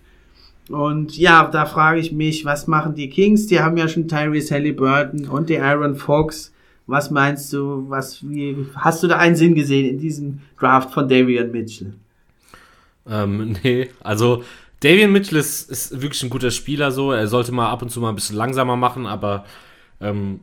Und 0.69 1.17
ja, 1.17 1.47
da 1.47 1.65
frage 1.65 1.99
ich 1.99 2.11
mich, 2.11 2.45
was 2.45 2.67
machen 2.67 2.95
die 2.95 3.09
Kings? 3.09 3.47
Die 3.47 3.59
haben 3.59 3.77
ja 3.77 3.87
schon 3.87 4.07
Tyrese 4.07 4.55
Halliburton 4.55 5.27
und 5.27 5.49
die 5.49 5.59
Aaron 5.59 5.95
Fox. 5.95 6.51
Was 6.87 7.11
meinst 7.11 7.51
du, 7.53 7.85
was, 7.89 8.27
wie, 8.27 8.67
hast 8.75 9.03
du 9.03 9.07
da 9.07 9.17
einen 9.17 9.35
Sinn 9.35 9.55
gesehen 9.55 9.89
in 9.89 9.99
diesem 9.99 10.41
Draft 10.59 10.91
von 10.91 11.07
Davian 11.09 11.51
Mitchell? 11.51 11.93
Ähm, 13.07 13.55
nee, 13.63 13.89
also 14.01 14.43
Davian 14.81 15.11
Mitchell 15.11 15.37
ist, 15.37 15.69
ist 15.69 16.01
wirklich 16.01 16.21
ein 16.23 16.29
guter 16.29 16.51
Spieler 16.51 16.91
so. 16.91 17.11
Er 17.11 17.27
sollte 17.27 17.51
mal 17.51 17.69
ab 17.69 17.81
und 17.81 17.89
zu 17.89 17.99
mal 17.99 18.09
ein 18.09 18.15
bisschen 18.15 18.35
langsamer 18.35 18.75
machen, 18.75 19.05
aber 19.07 19.45
ähm, 20.01 20.41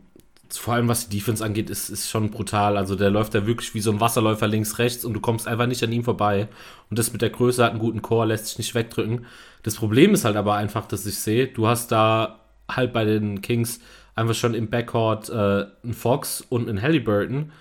vor 0.58 0.74
allem 0.74 0.88
was 0.88 1.08
die 1.08 1.16
Defense 1.18 1.44
angeht, 1.44 1.70
ist, 1.70 1.88
ist 1.88 2.10
schon 2.10 2.30
brutal. 2.30 2.76
Also 2.76 2.94
der 2.94 3.10
läuft 3.10 3.34
da 3.34 3.46
wirklich 3.46 3.74
wie 3.74 3.80
so 3.80 3.90
ein 3.90 4.00
Wasserläufer 4.00 4.48
links, 4.48 4.78
rechts 4.78 5.04
und 5.04 5.14
du 5.14 5.20
kommst 5.20 5.48
einfach 5.48 5.66
nicht 5.66 5.82
an 5.82 5.92
ihm 5.92 6.04
vorbei. 6.04 6.48
Und 6.90 6.98
das 6.98 7.12
mit 7.12 7.22
der 7.22 7.30
Größe 7.30 7.64
hat 7.64 7.70
einen 7.70 7.80
guten 7.80 8.02
Core, 8.02 8.26
lässt 8.26 8.46
sich 8.46 8.58
nicht 8.58 8.74
wegdrücken. 8.74 9.26
Das 9.62 9.76
Problem 9.76 10.14
ist 10.14 10.24
halt 10.24 10.36
aber 10.36 10.54
einfach, 10.54 10.86
dass 10.86 11.06
ich 11.06 11.18
sehe, 11.18 11.46
du 11.46 11.66
hast 11.66 11.92
da 11.92 12.40
halt 12.68 12.92
bei 12.92 13.04
den 13.04 13.40
Kings 13.42 13.80
einfach 14.14 14.34
schon 14.34 14.54
im 14.54 14.68
Backcourt 14.68 15.30
äh, 15.30 15.66
einen 15.82 15.94
Fox 15.94 16.44
und 16.48 16.68
einen 16.68 16.82
Halliburton. 16.82 17.52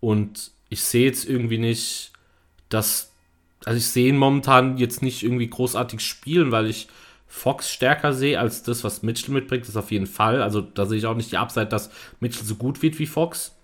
Und 0.00 0.50
ich 0.68 0.82
sehe 0.82 1.06
jetzt 1.06 1.28
irgendwie 1.28 1.58
nicht, 1.58 2.12
dass. 2.68 3.12
Also 3.66 3.76
ich 3.76 3.86
sehe 3.86 4.08
ihn 4.08 4.16
momentan 4.16 4.78
jetzt 4.78 5.02
nicht 5.02 5.22
irgendwie 5.22 5.50
großartig 5.50 6.00
spielen, 6.00 6.50
weil 6.50 6.66
ich 6.66 6.88
Fox 7.32 7.70
stärker 7.70 8.12
sehe 8.12 8.40
als 8.40 8.64
das, 8.64 8.82
was 8.82 9.04
Mitchell 9.04 9.32
mitbringt, 9.32 9.66
ist 9.66 9.76
auf 9.76 9.92
jeden 9.92 10.08
Fall. 10.08 10.42
Also 10.42 10.60
da 10.60 10.84
sehe 10.84 10.98
ich 10.98 11.06
auch 11.06 11.14
nicht 11.14 11.30
die 11.30 11.36
Upside, 11.36 11.66
dass 11.66 11.90
Mitchell 12.18 12.44
so 12.44 12.56
gut 12.56 12.82
wird 12.82 12.98
wie 12.98 13.06
Fox. 13.06 13.56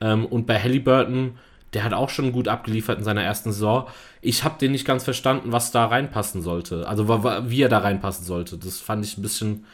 Ähm, 0.00 0.24
und 0.24 0.46
bei 0.46 0.58
Halliburton, 0.58 1.38
der 1.74 1.84
hat 1.84 1.92
auch 1.92 2.08
schon 2.08 2.32
gut 2.32 2.48
abgeliefert 2.48 2.98
in 2.98 3.04
seiner 3.04 3.22
ersten 3.22 3.52
Saison. 3.52 3.86
Ich 4.22 4.44
habe 4.44 4.58
den 4.58 4.72
nicht 4.72 4.86
ganz 4.86 5.04
verstanden, 5.04 5.52
was 5.52 5.70
da 5.70 5.84
reinpassen 5.84 6.40
sollte. 6.40 6.88
Also 6.88 7.06
wie 7.06 7.60
er 7.60 7.68
da 7.68 7.78
reinpassen 7.78 8.24
sollte. 8.24 8.56
Das 8.56 8.80
fand 8.80 9.04
ich 9.04 9.18
ein 9.18 9.22
bisschen, 9.22 9.66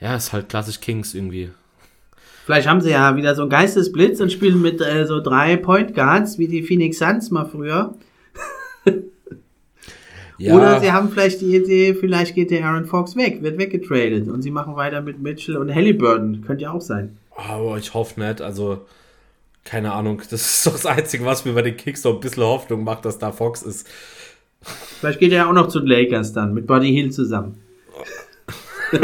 ja, 0.00 0.16
ist 0.16 0.32
halt 0.32 0.48
klassisch 0.48 0.80
Kings 0.80 1.14
irgendwie. 1.14 1.52
Vielleicht 2.46 2.68
haben 2.68 2.80
sie 2.80 2.90
ja 2.90 3.14
wieder 3.14 3.36
so 3.36 3.42
einen 3.42 3.50
Geistesblitz 3.50 4.20
und 4.20 4.32
spielen 4.32 4.60
mit 4.60 4.80
äh, 4.80 5.06
so 5.06 5.20
drei 5.20 5.56
Point 5.56 5.94
Guards 5.94 6.36
wie 6.36 6.48
die 6.48 6.64
Phoenix 6.64 6.98
Suns 6.98 7.30
mal 7.30 7.46
früher. 7.46 7.94
Ja. 10.38 10.54
Oder 10.54 10.80
sie 10.80 10.92
haben 10.92 11.08
vielleicht 11.10 11.40
die 11.40 11.56
Idee, 11.56 11.94
vielleicht 11.94 12.34
geht 12.34 12.50
der 12.50 12.64
Aaron 12.64 12.84
Fox 12.84 13.16
weg, 13.16 13.42
wird 13.42 13.58
weggetradet 13.58 14.28
und 14.28 14.42
sie 14.42 14.50
machen 14.50 14.76
weiter 14.76 15.00
mit 15.00 15.20
Mitchell 15.20 15.56
und 15.56 15.74
Halliburton. 15.74 16.42
Könnte 16.46 16.64
ja 16.64 16.72
auch 16.72 16.80
sein. 16.80 17.16
Aber 17.34 17.78
ich 17.78 17.94
hoffe 17.94 18.20
nicht. 18.20 18.42
Also, 18.42 18.82
keine 19.64 19.92
Ahnung. 19.92 20.22
Das 20.30 20.32
ist 20.32 20.66
doch 20.66 20.72
das 20.72 20.86
Einzige, 20.86 21.24
was 21.24 21.44
mir 21.44 21.52
bei 21.52 21.62
den 21.62 21.76
Kicks 21.76 22.02
so 22.02 22.14
ein 22.14 22.20
bisschen 22.20 22.42
Hoffnung 22.42 22.84
macht, 22.84 23.04
dass 23.04 23.18
da 23.18 23.32
Fox 23.32 23.62
ist. 23.62 23.88
Vielleicht 25.00 25.20
geht 25.20 25.32
er 25.32 25.48
auch 25.48 25.52
noch 25.52 25.68
zu 25.68 25.80
den 25.80 25.88
Lakers 25.88 26.32
dann, 26.32 26.54
mit 26.54 26.66
Buddy 26.66 26.92
Hill 26.92 27.10
zusammen. 27.12 27.58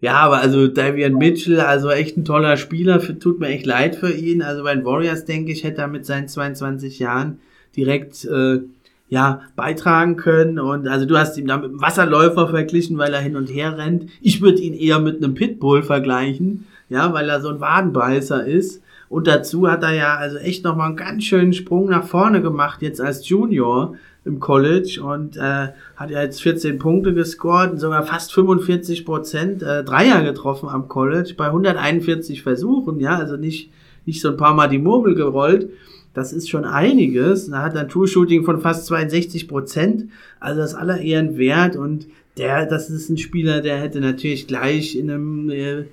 ja, 0.00 0.14
aber 0.14 0.38
also 0.38 0.66
Davian 0.66 1.14
Mitchell, 1.14 1.60
also 1.60 1.90
echt 1.90 2.16
ein 2.16 2.24
toller 2.24 2.56
Spieler, 2.56 3.00
tut 3.18 3.40
mir 3.40 3.48
echt 3.48 3.66
leid 3.66 3.96
für 3.96 4.10
ihn. 4.10 4.42
Also 4.42 4.62
bei 4.62 4.74
den 4.74 4.84
Warriors, 4.84 5.24
denke 5.24 5.52
ich, 5.52 5.64
hätte 5.64 5.82
er 5.82 5.88
mit 5.88 6.06
seinen 6.06 6.28
22 6.28 6.98
Jahren 6.98 7.40
direkt 7.76 8.24
äh, 8.24 8.60
ja, 9.08 9.42
beitragen 9.54 10.16
können. 10.16 10.58
Und 10.58 10.88
also 10.88 11.06
du 11.06 11.16
hast 11.16 11.38
ihn 11.38 11.46
da 11.46 11.56
mit 11.56 11.70
einem 11.70 11.80
Wasserläufer 11.80 12.48
verglichen, 12.48 12.98
weil 12.98 13.12
er 13.12 13.20
hin 13.20 13.36
und 13.36 13.46
her 13.46 13.78
rennt. 13.78 14.10
Ich 14.20 14.40
würde 14.42 14.60
ihn 14.60 14.74
eher 14.74 14.98
mit 14.98 15.22
einem 15.22 15.34
Pitbull 15.34 15.82
vergleichen, 15.82 16.66
ja, 16.88 17.12
weil 17.12 17.28
er 17.28 17.40
so 17.40 17.48
ein 17.48 17.60
Wadenbeißer 17.60 18.46
ist. 18.46 18.82
Und 19.08 19.28
dazu 19.28 19.68
hat 19.70 19.84
er 19.84 19.92
ja 19.92 20.16
also 20.16 20.36
echt 20.38 20.64
nochmal 20.64 20.88
einen 20.88 20.96
ganz 20.96 21.24
schönen 21.24 21.52
Sprung 21.52 21.88
nach 21.88 22.04
vorne 22.04 22.42
gemacht, 22.42 22.82
jetzt 22.82 23.00
als 23.00 23.28
Junior 23.28 23.94
im 24.24 24.40
College 24.40 25.00
und 25.04 25.36
äh, 25.36 25.68
hat 25.94 26.10
ja 26.10 26.20
jetzt 26.20 26.42
14 26.42 26.80
Punkte 26.80 27.14
gescored 27.14 27.70
und 27.70 27.78
sogar 27.78 28.02
fast 28.02 28.32
45 28.34 29.04
Prozent 29.04 29.62
äh, 29.62 29.84
Dreier 29.84 30.24
getroffen 30.24 30.68
am 30.68 30.88
College 30.88 31.34
bei 31.36 31.46
141 31.46 32.42
Versuchen, 32.42 32.98
ja, 32.98 33.16
also 33.16 33.36
nicht, 33.36 33.70
nicht 34.04 34.20
so 34.20 34.30
ein 34.30 34.36
paar 34.36 34.54
Mal 34.54 34.68
die 34.68 34.78
Murmel 34.78 35.14
gerollt. 35.14 35.70
Das 36.16 36.32
ist 36.32 36.48
schon 36.48 36.64
einiges. 36.64 37.50
Da 37.50 37.60
hat 37.60 37.76
ein 37.76 37.90
True-Shooting 37.90 38.44
von 38.44 38.58
fast 38.58 38.86
62 38.86 39.48
Prozent. 39.48 40.06
Also 40.40 40.62
das 40.62 40.74
aller 40.74 40.98
Ehren 40.98 41.36
wert. 41.36 41.76
Und 41.76 42.06
der, 42.38 42.64
das 42.64 42.88
ist 42.88 43.10
ein 43.10 43.18
Spieler, 43.18 43.60
der 43.60 43.76
hätte 43.76 44.00
natürlich 44.00 44.46
gleich 44.46 44.96
in 44.96 45.10
einem 45.10 45.50
äh, 45.50 45.84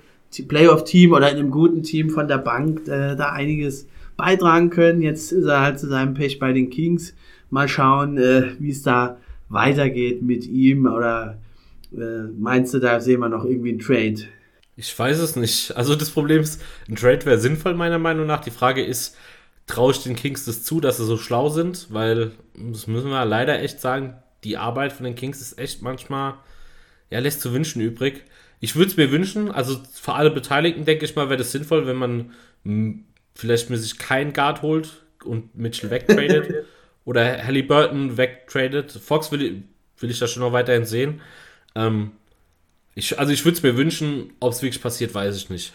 Playoff-Team 0.48 1.12
oder 1.12 1.30
in 1.30 1.36
einem 1.36 1.50
guten 1.50 1.82
Team 1.82 2.08
von 2.08 2.26
der 2.26 2.38
Bank 2.38 2.88
äh, 2.88 3.16
da 3.16 3.32
einiges 3.32 3.86
beitragen 4.16 4.70
können. 4.70 5.02
Jetzt 5.02 5.30
ist 5.30 5.44
er 5.44 5.60
halt 5.60 5.78
zu 5.78 5.88
seinem 5.88 6.14
Pech 6.14 6.38
bei 6.38 6.54
den 6.54 6.70
Kings. 6.70 7.12
Mal 7.50 7.68
schauen, 7.68 8.16
äh, 8.16 8.52
wie 8.58 8.70
es 8.70 8.82
da 8.82 9.18
weitergeht 9.50 10.22
mit 10.22 10.46
ihm 10.46 10.86
oder 10.86 11.36
äh, 11.92 12.30
meinst 12.38 12.72
du, 12.72 12.78
da 12.78 12.98
sehen 12.98 13.20
wir 13.20 13.28
noch 13.28 13.44
irgendwie 13.44 13.72
einen 13.72 13.78
Trade? 13.78 14.26
Ich 14.74 14.98
weiß 14.98 15.18
es 15.18 15.36
nicht. 15.36 15.76
Also 15.76 15.94
das 15.94 16.08
Problem 16.08 16.40
ist, 16.40 16.62
ein 16.88 16.96
Trade 16.96 17.26
wäre 17.26 17.38
sinnvoll 17.38 17.74
meiner 17.74 17.98
Meinung 17.98 18.26
nach. 18.26 18.40
Die 18.40 18.50
Frage 18.50 18.82
ist, 18.82 19.18
traue 19.66 19.92
ich 19.92 20.02
den 20.02 20.16
Kings 20.16 20.44
das 20.44 20.62
zu, 20.62 20.80
dass 20.80 20.98
sie 20.98 21.04
so 21.04 21.16
schlau 21.16 21.48
sind? 21.48 21.88
Weil, 21.90 22.32
das 22.54 22.86
müssen 22.86 23.10
wir 23.10 23.24
leider 23.24 23.60
echt 23.60 23.80
sagen, 23.80 24.14
die 24.44 24.56
Arbeit 24.56 24.92
von 24.92 25.04
den 25.04 25.14
Kings 25.14 25.40
ist 25.40 25.58
echt 25.58 25.82
manchmal, 25.82 26.34
ja, 27.10 27.18
lässt 27.18 27.40
zu 27.40 27.52
wünschen 27.52 27.80
übrig. 27.80 28.24
Ich 28.60 28.76
würde 28.76 28.90
es 28.90 28.96
mir 28.96 29.10
wünschen, 29.10 29.50
also 29.50 29.80
für 29.92 30.14
alle 30.14 30.30
Beteiligten, 30.30 30.84
denke 30.84 31.04
ich 31.04 31.16
mal, 31.16 31.28
wäre 31.28 31.38
das 31.38 31.52
sinnvoll, 31.52 31.86
wenn 31.86 31.96
man 31.96 32.32
hm, 32.64 33.04
vielleicht 33.34 33.70
mir 33.70 33.78
sich 33.78 33.98
keinen 33.98 34.32
Guard 34.32 34.62
holt 34.62 35.02
und 35.24 35.56
Mitchell 35.56 35.90
wegtradet 35.90 36.66
oder 37.04 37.44
Halliburton 37.44 38.16
wegtradet. 38.16 38.92
Fox 38.92 39.32
will, 39.32 39.62
will 39.98 40.10
ich 40.10 40.18
da 40.18 40.26
schon 40.26 40.42
noch 40.42 40.52
weiterhin 40.52 40.84
sehen. 40.84 41.20
Ähm, 41.74 42.12
ich, 42.94 43.18
also 43.18 43.32
ich 43.32 43.44
würde 43.44 43.56
es 43.56 43.62
mir 43.62 43.76
wünschen, 43.76 44.32
ob 44.40 44.52
es 44.52 44.62
wirklich 44.62 44.82
passiert, 44.82 45.14
weiß 45.14 45.36
ich 45.36 45.50
nicht. 45.50 45.72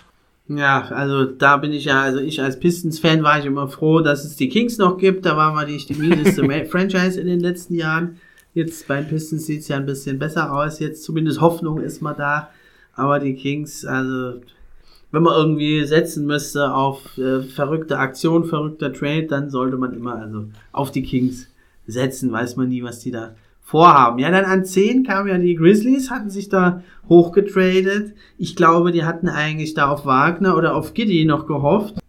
Ja, 0.49 0.81
also 0.85 1.25
da 1.25 1.57
bin 1.57 1.71
ich 1.71 1.85
ja, 1.85 2.01
also 2.01 2.19
ich 2.19 2.41
als 2.41 2.59
Pistons-Fan 2.59 3.21
war 3.21 3.37
ich 3.37 3.45
immer 3.45 3.67
froh, 3.67 3.99
dass 3.99 4.25
es 4.25 4.35
die 4.35 4.49
Kings 4.49 4.79
noch 4.79 4.97
gibt. 4.97 5.25
Da 5.27 5.37
waren 5.37 5.55
wir 5.55 5.67
nicht 5.67 5.89
die 5.89 5.93
mieseste 5.93 6.43
Franchise 6.65 7.21
in 7.21 7.27
den 7.27 7.39
letzten 7.39 7.75
Jahren. 7.75 8.17
Jetzt 8.55 8.87
bei 8.87 8.97
den 8.99 9.07
Pistons 9.07 9.45
sieht 9.45 9.61
es 9.61 9.67
ja 9.67 9.77
ein 9.77 9.85
bisschen 9.85 10.17
besser 10.17 10.51
aus. 10.51 10.79
Jetzt 10.79 11.03
zumindest 11.03 11.39
Hoffnung 11.39 11.79
ist 11.79 12.01
mal 12.01 12.15
da. 12.15 12.49
Aber 12.95 13.19
die 13.19 13.35
Kings, 13.35 13.85
also 13.85 14.41
wenn 15.11 15.21
man 15.21 15.35
irgendwie 15.35 15.85
setzen 15.85 16.25
müsste 16.25 16.73
auf 16.73 17.15
äh, 17.19 17.41
verrückte 17.43 17.99
Aktion, 17.99 18.45
verrückter 18.45 18.91
Trade, 18.91 19.27
dann 19.27 19.51
sollte 19.51 19.77
man 19.77 19.93
immer 19.93 20.15
also 20.15 20.45
auf 20.71 20.91
die 20.91 21.03
Kings 21.03 21.47
setzen. 21.85 22.31
Weiß 22.31 22.55
man 22.55 22.69
nie, 22.69 22.81
was 22.81 22.99
die 23.01 23.11
da 23.11 23.35
vorhaben. 23.69 24.17
Ja, 24.17 24.31
dann 24.31 24.45
an 24.45 24.65
10 24.65 25.03
kamen 25.03 25.29
ja 25.29 25.37
die 25.37 25.53
Grizzlies, 25.53 26.09
hatten 26.09 26.31
sich 26.31 26.49
da 26.49 26.81
hochgetradet. 27.07 28.15
Ich 28.39 28.55
glaube, 28.55 28.91
die 28.91 29.03
hatten 29.03 29.29
eigentlich 29.29 29.75
da 29.75 29.89
auf 29.89 30.07
Wagner 30.07 30.57
oder 30.57 30.75
auf 30.75 30.95
Giddy 30.95 31.25
noch 31.25 31.45
gehofft 31.45 31.99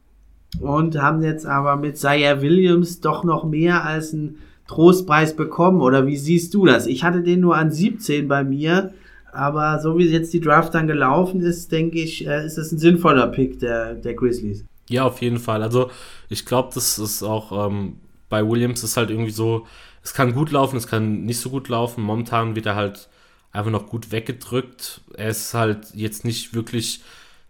und 0.59 0.97
haben 0.97 1.21
jetzt 1.23 1.45
aber 1.45 1.77
mit 1.77 1.99
Zaire 1.99 2.41
Williams 2.41 3.01
doch 3.01 3.25
noch 3.25 3.45
mehr 3.45 3.85
als 3.85 4.15
einen 4.15 4.39
Trostpreis 4.69 5.37
bekommen. 5.37 5.83
Oder 5.83 6.07
wie 6.07 6.17
siehst 6.17 6.55
du 6.55 6.65
das? 6.65 6.87
Ich 6.87 7.05
hatte 7.05 7.21
den 7.21 7.41
nur 7.41 7.57
an 7.57 7.71
17 7.71 8.27
bei 8.27 8.43
mir, 8.43 8.95
aber 9.31 9.81
so 9.81 9.99
wie 9.99 10.07
jetzt 10.07 10.33
die 10.33 10.41
Draft 10.41 10.75
dann 10.75 10.87
gelaufen 10.87 11.43
ist, 11.43 11.71
denke 11.73 12.01
ich, 12.01 12.27
äh, 12.27 12.47
ist 12.47 12.57
es 12.57 12.73
ein 12.73 12.79
sinnvoller 12.79 13.27
Pick 13.27 13.59
der, 13.59 13.97
der 13.97 14.15
Grizzlies. 14.15 14.65
Ja, 14.89 15.05
auf 15.05 15.21
jeden 15.21 15.39
Fall. 15.39 15.63
Also 15.63 15.91
ich 16.31 16.47
glaube, 16.47 16.71
das 16.75 16.99
ist 16.99 17.23
auch 17.23 17.69
ähm, 17.69 17.97
bei 18.31 18.49
Williams 18.49 18.83
ist 18.83 18.97
halt 18.97 19.11
irgendwie 19.11 19.33
so, 19.33 19.67
es 20.03 20.15
kann 20.15 20.33
gut 20.33 20.51
laufen, 20.51 20.79
es 20.79 20.87
kann 20.87 21.27
nicht 21.27 21.41
so 21.41 21.51
gut 21.51 21.69
laufen. 21.69 22.03
Momentan 22.03 22.57
wird 22.57 22.65
er 22.65 22.77
halt 22.77 23.11
einfach 23.53 23.71
noch 23.71 23.87
gut 23.89 24.13
weggedrückt. 24.13 25.03
Er 25.15 25.29
ist 25.29 25.53
halt 25.53 25.89
jetzt 25.95 26.25
nicht 26.25 26.55
wirklich, 26.55 27.03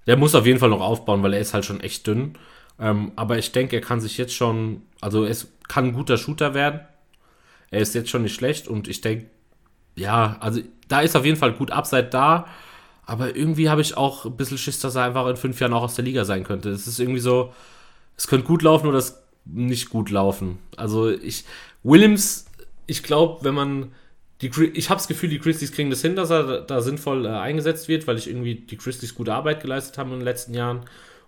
der 0.09 0.17
muss 0.17 0.35
auf 0.35 0.47
jeden 0.47 0.59
Fall 0.59 0.71
noch 0.71 0.81
aufbauen, 0.81 1.23
weil 1.23 1.35
er 1.35 1.41
ist 1.41 1.55
halt 1.55 1.65
schon 1.65 1.81
echt 1.81 2.07
dünn. 2.09 2.37
Ähm, 2.81 3.13
aber 3.15 3.39
ich 3.39 3.53
denke, 3.53 3.77
er 3.77 3.83
kann 3.83 4.01
sich 4.01 4.19
jetzt 4.19 4.35
schon, 4.35 4.83
also 5.01 5.25
es 5.25 5.49
kann 5.69 5.87
ein 5.87 5.93
guter 5.93 6.17
Shooter 6.17 6.55
werden. 6.55 6.81
Er 7.71 7.81
ist 7.81 7.95
jetzt 7.95 8.11
schon 8.11 8.23
nicht 8.23 8.35
schlecht 8.35 8.67
und 8.67 8.89
ich 8.89 9.01
denke, 9.01 9.27
ja, 9.95 10.39
also 10.41 10.61
da 10.89 11.03
ist 11.03 11.15
auf 11.17 11.25
jeden 11.25 11.37
Fall 11.37 11.53
gut 11.53 11.71
Upside 11.71 12.05
da. 12.05 12.47
Aber 13.05 13.37
irgendwie 13.37 13.69
habe 13.69 13.81
ich 13.81 13.97
auch 13.97 14.25
ein 14.25 14.37
bisschen 14.37 14.59
Schiss, 14.59 14.81
dass 14.81 14.95
er 14.95 15.05
einfach 15.05 15.27
in 15.27 15.37
fünf 15.37 15.61
Jahren 15.61 15.73
auch 15.73 15.83
aus 15.83 15.97
der 15.97 16.05
Liga 16.05 16.25
sein 16.25 16.45
könnte. 16.45 16.71
Es 16.71 16.87
ist 16.87 17.01
irgendwie 17.01 17.21
so, 17.21 17.53
es 18.17 18.29
könnte 18.29 18.47
gut 18.47 18.63
laufen 18.63 18.87
oder 18.87 18.99
es 18.99 19.21
nicht 19.53 19.91
gut 19.91 20.11
laufen. 20.11 20.59
Also 20.77 21.11
ich, 21.11 21.45
Williams, 21.83 22.47
ich 22.87 23.03
glaube, 23.03 23.45
wenn 23.45 23.55
man 23.55 23.93
die, 24.43 24.51
ich 24.73 24.89
habe 24.89 24.99
das 24.99 25.09
Gefühl, 25.09 25.29
die 25.29 25.39
Grizzlies 25.39 25.73
kriegen 25.73 25.91
das 25.91 26.01
hin, 26.01 26.17
dass 26.17 26.31
er 26.31 26.63
da 26.63 26.81
sinnvoll 26.81 27.27
äh, 27.27 27.29
eingesetzt 27.29 27.89
wird, 27.89 28.07
weil 28.07 28.17
ich 28.17 28.29
irgendwie 28.29 28.55
die 28.55 28.79
Grizzlies 28.79 29.15
gute 29.15 29.35
Arbeit 29.35 29.61
geleistet 29.61 29.99
haben 29.99 30.13
in 30.13 30.21
den 30.21 30.25
letzten 30.25 30.55
Jahren. 30.55 30.81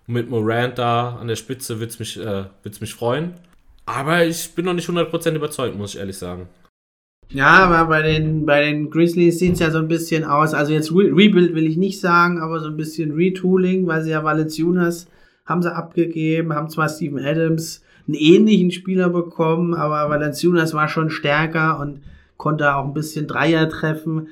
Und 0.07 0.15
mit 0.15 0.29
Morant 0.29 0.77
da 0.77 1.17
an 1.17 1.27
der 1.27 1.35
Spitze 1.35 1.79
wird 1.79 1.91
es 1.91 1.99
mich, 1.99 2.19
äh, 2.19 2.45
mich 2.79 2.93
freuen. 2.93 3.35
Aber 3.85 4.25
ich 4.25 4.55
bin 4.55 4.65
noch 4.65 4.73
nicht 4.73 4.89
100% 4.89 5.35
überzeugt, 5.35 5.77
muss 5.77 5.93
ich 5.93 5.99
ehrlich 5.99 6.17
sagen. 6.17 6.47
Ja, 7.29 7.65
aber 7.65 7.87
bei 7.87 8.01
den, 8.01 8.45
bei 8.45 8.63
den 8.63 8.89
Grizzlies 8.89 9.39
sieht 9.39 9.53
es 9.53 9.59
ja 9.59 9.71
so 9.71 9.79
ein 9.79 9.87
bisschen 9.87 10.23
aus. 10.23 10.53
Also 10.53 10.73
jetzt 10.73 10.91
Re 10.91 11.05
Rebuild 11.05 11.53
will 11.55 11.67
ich 11.67 11.77
nicht 11.77 11.99
sagen, 11.99 12.39
aber 12.39 12.59
so 12.59 12.67
ein 12.67 12.77
bisschen 12.77 13.11
Retooling, 13.11 13.87
weil 13.87 14.03
sie 14.03 14.11
ja 14.11 14.23
Valenciunas 14.23 15.07
haben 15.45 15.61
sie 15.61 15.73
abgegeben, 15.73 16.53
haben 16.53 16.69
zwar 16.69 16.89
Steven 16.89 17.23
Adams 17.23 17.82
einen 18.07 18.15
ähnlichen 18.15 18.71
Spieler 18.71 19.09
bekommen, 19.09 19.73
aber 19.73 20.09
Valenciunas 20.09 20.73
war 20.73 20.87
schon 20.87 21.09
stärker 21.09 21.79
und 21.79 22.01
konnte 22.37 22.75
auch 22.75 22.85
ein 22.85 22.93
bisschen 22.93 23.27
Dreier 23.27 23.69
treffen. 23.69 24.27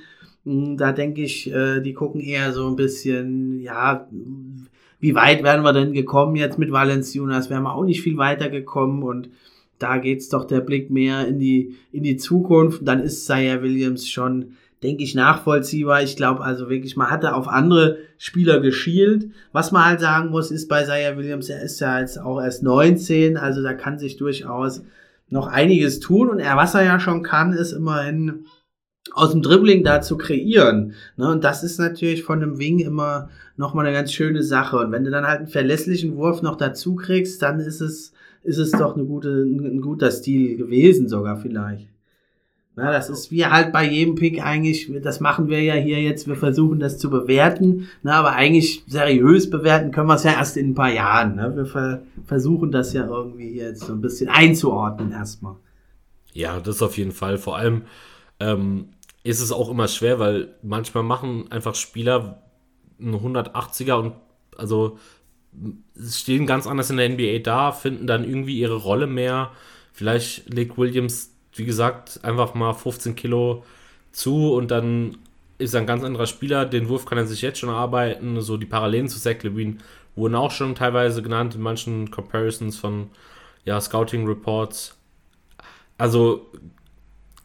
Hm, 0.45 0.77
da 0.77 0.91
denke 0.91 1.21
ich, 1.21 1.51
äh, 1.51 1.81
die 1.81 1.93
gucken 1.93 2.21
eher 2.21 2.51
so 2.51 2.67
ein 2.67 2.75
bisschen, 2.75 3.59
ja, 3.61 4.07
wie 4.99 5.15
weit 5.15 5.43
werden 5.43 5.63
wir 5.63 5.73
denn 5.73 5.93
gekommen 5.93 6.35
jetzt 6.35 6.59
mit 6.59 6.71
Valenciunas? 6.71 7.49
Wären 7.49 7.63
wir 7.63 7.73
auch 7.75 7.85
nicht 7.85 8.01
viel 8.01 8.17
weiter 8.17 8.49
gekommen 8.49 9.03
und 9.03 9.29
da 9.79 9.97
geht's 9.97 10.29
doch 10.29 10.45
der 10.45 10.61
Blick 10.61 10.91
mehr 10.91 11.27
in 11.27 11.39
die, 11.39 11.75
in 11.91 12.03
die 12.03 12.17
Zukunft. 12.17 12.81
Dann 12.87 13.01
ist 13.01 13.25
Zaire 13.25 13.63
Williams 13.63 14.07
schon 14.07 14.57
denke 14.83 15.03
ich, 15.03 15.15
nachvollziehbar. 15.15 16.01
Ich 16.01 16.15
glaube 16.15 16.43
also 16.43 16.69
wirklich, 16.69 16.95
man 16.95 17.11
hatte 17.11 17.35
auf 17.35 17.47
andere 17.47 17.97
Spieler 18.17 18.59
geschielt. 18.59 19.29
Was 19.51 19.71
man 19.71 19.85
halt 19.85 19.99
sagen 19.99 20.29
muss, 20.29 20.51
ist 20.51 20.67
bei 20.67 20.83
Zaire 20.83 21.17
Williams, 21.17 21.49
er 21.49 21.61
ist 21.61 21.79
ja 21.79 21.99
jetzt 21.99 22.19
auch 22.19 22.41
erst 22.41 22.63
19, 22.63 23.37
also 23.37 23.61
da 23.61 23.73
kann 23.73 23.99
sich 23.99 24.17
durchaus 24.17 24.83
noch 25.29 25.47
einiges 25.47 25.99
tun. 25.99 26.29
Und 26.29 26.39
er, 26.39 26.57
was 26.57 26.73
er 26.73 26.83
ja 26.83 26.99
schon 26.99 27.23
kann, 27.23 27.53
ist 27.53 27.71
immerhin 27.71 28.45
aus 29.13 29.31
dem 29.31 29.41
Dribbling 29.41 29.83
da 29.83 30.01
zu 30.01 30.17
kreieren. 30.17 30.93
Ne? 31.17 31.29
Und 31.31 31.43
das 31.43 31.63
ist 31.63 31.79
natürlich 31.79 32.23
von 32.23 32.41
einem 32.41 32.59
Wing 32.59 32.79
immer 32.79 33.29
nochmal 33.57 33.85
eine 33.85 33.95
ganz 33.95 34.13
schöne 34.13 34.43
Sache. 34.43 34.77
Und 34.77 34.91
wenn 34.91 35.03
du 35.03 35.11
dann 35.11 35.27
halt 35.27 35.39
einen 35.39 35.47
verlässlichen 35.47 36.15
Wurf 36.15 36.41
noch 36.41 36.55
dazu 36.55 36.95
kriegst, 36.95 37.41
dann 37.41 37.59
ist 37.59 37.81
es, 37.81 38.13
ist 38.43 38.57
es 38.57 38.71
doch 38.71 38.95
eine 38.95 39.05
gute, 39.05 39.43
ein 39.43 39.81
guter 39.81 40.11
Stil 40.11 40.57
gewesen 40.57 41.07
sogar 41.07 41.37
vielleicht. 41.37 41.90
Na, 42.75 42.91
das 42.91 43.09
ist 43.09 43.31
wie 43.31 43.45
halt 43.45 43.73
bei 43.73 43.83
jedem 43.85 44.15
Pick 44.15 44.41
eigentlich, 44.41 44.89
das 45.03 45.19
machen 45.19 45.49
wir 45.49 45.61
ja 45.61 45.73
hier 45.73 46.01
jetzt, 46.01 46.27
wir 46.27 46.37
versuchen 46.37 46.79
das 46.79 46.97
zu 46.97 47.09
bewerten, 47.09 47.89
na, 48.01 48.13
aber 48.13 48.31
eigentlich 48.31 48.83
seriös 48.87 49.49
bewerten 49.49 49.91
können 49.91 50.07
wir 50.07 50.15
es 50.15 50.23
ja 50.23 50.31
erst 50.31 50.55
in 50.55 50.69
ein 50.69 50.75
paar 50.75 50.91
Jahren. 50.91 51.35
Ne? 51.35 51.53
Wir 51.55 51.65
ver 51.65 52.03
versuchen 52.25 52.71
das 52.71 52.93
ja 52.93 53.05
irgendwie 53.05 53.57
jetzt 53.57 53.81
so 53.81 53.93
ein 53.93 53.99
bisschen 53.99 54.29
einzuordnen 54.29 55.11
erstmal. 55.11 55.55
Ja, 56.33 56.61
das 56.61 56.81
auf 56.81 56.97
jeden 56.97 57.11
Fall. 57.11 57.37
Vor 57.37 57.57
allem 57.57 57.83
ähm, 58.39 58.89
ist 59.23 59.41
es 59.41 59.51
auch 59.51 59.69
immer 59.69 59.89
schwer, 59.89 60.19
weil 60.19 60.55
manchmal 60.63 61.03
machen 61.03 61.51
einfach 61.51 61.75
Spieler 61.75 62.41
einen 62.99 63.15
180er 63.15 63.95
und 63.95 64.13
also 64.57 64.97
stehen 66.01 66.45
ganz 66.45 66.67
anders 66.67 66.89
in 66.89 66.97
der 66.97 67.09
NBA 67.09 67.39
da, 67.39 67.73
finden 67.73 68.07
dann 68.07 68.23
irgendwie 68.23 68.57
ihre 68.57 68.75
Rolle 68.75 69.07
mehr. 69.07 69.51
Vielleicht 69.91 70.53
legt 70.53 70.77
Williams 70.77 71.30
wie 71.53 71.65
gesagt, 71.65 72.19
einfach 72.23 72.53
mal 72.53 72.73
15 72.73 73.15
Kilo 73.15 73.63
zu 74.11 74.53
und 74.53 74.71
dann 74.71 75.17
ist 75.57 75.73
er 75.73 75.81
ein 75.81 75.87
ganz 75.87 76.03
anderer 76.03 76.25
Spieler. 76.25 76.65
Den 76.65 76.89
Wurf 76.89 77.05
kann 77.05 77.17
er 77.17 77.27
sich 77.27 77.41
jetzt 77.41 77.59
schon 77.59 77.69
arbeiten. 77.69 78.41
So 78.41 78.57
die 78.57 78.65
Parallelen 78.65 79.07
zu 79.07 79.19
Zach 79.19 79.43
Levine 79.43 79.77
wurden 80.15 80.35
auch 80.35 80.51
schon 80.51 80.75
teilweise 80.75 81.21
genannt 81.21 81.55
in 81.55 81.61
manchen 81.61 82.11
Comparisons 82.11 82.77
von 82.77 83.09
ja, 83.63 83.79
Scouting 83.79 84.25
Reports. 84.25 84.97
Also, 85.97 86.47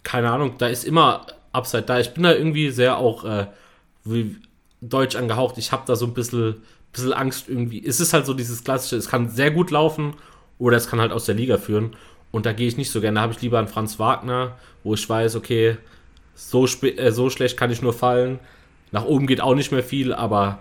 keine 0.02 0.30
Ahnung, 0.30 0.54
da 0.58 0.68
ist 0.68 0.84
immer 0.84 1.26
Upside 1.52 1.82
da. 1.82 2.00
Ich 2.00 2.14
bin 2.14 2.22
da 2.22 2.32
irgendwie 2.32 2.70
sehr 2.70 2.96
auch 2.96 3.24
äh, 3.24 3.46
wie 4.04 4.36
deutsch 4.80 5.16
angehaucht. 5.16 5.58
Ich 5.58 5.72
habe 5.72 5.82
da 5.86 5.96
so 5.96 6.06
ein 6.06 6.14
bisschen, 6.14 6.62
bisschen 6.92 7.12
Angst 7.12 7.48
irgendwie. 7.48 7.84
Es 7.84 8.00
ist 8.00 8.12
halt 8.12 8.26
so 8.26 8.34
dieses 8.34 8.64
klassische, 8.64 8.96
es 8.96 9.08
kann 9.08 9.28
sehr 9.28 9.50
gut 9.50 9.70
laufen 9.70 10.14
oder 10.58 10.76
es 10.76 10.88
kann 10.88 11.00
halt 11.00 11.12
aus 11.12 11.26
der 11.26 11.34
Liga 11.34 11.58
führen. 11.58 11.96
Und 12.36 12.44
da 12.44 12.52
gehe 12.52 12.68
ich 12.68 12.76
nicht 12.76 12.90
so 12.90 13.00
gerne. 13.00 13.14
Da 13.14 13.22
habe 13.22 13.32
ich 13.32 13.40
lieber 13.40 13.58
einen 13.58 13.66
Franz 13.66 13.98
Wagner, 13.98 14.56
wo 14.84 14.92
ich 14.92 15.08
weiß, 15.08 15.36
okay, 15.36 15.78
so, 16.34 16.66
äh, 16.82 17.10
so 17.10 17.30
schlecht 17.30 17.56
kann 17.56 17.70
ich 17.70 17.80
nur 17.80 17.94
fallen. 17.94 18.40
Nach 18.92 19.06
oben 19.06 19.26
geht 19.26 19.40
auch 19.40 19.54
nicht 19.54 19.72
mehr 19.72 19.82
viel, 19.82 20.12
aber 20.12 20.58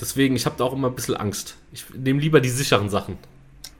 deswegen, 0.00 0.36
ich 0.36 0.46
habe 0.46 0.54
da 0.56 0.62
auch 0.62 0.72
immer 0.72 0.86
ein 0.86 0.94
bisschen 0.94 1.16
Angst. 1.16 1.56
Ich 1.72 1.84
nehme 1.92 2.20
lieber 2.20 2.40
die 2.40 2.48
sicheren 2.48 2.90
Sachen. 2.90 3.18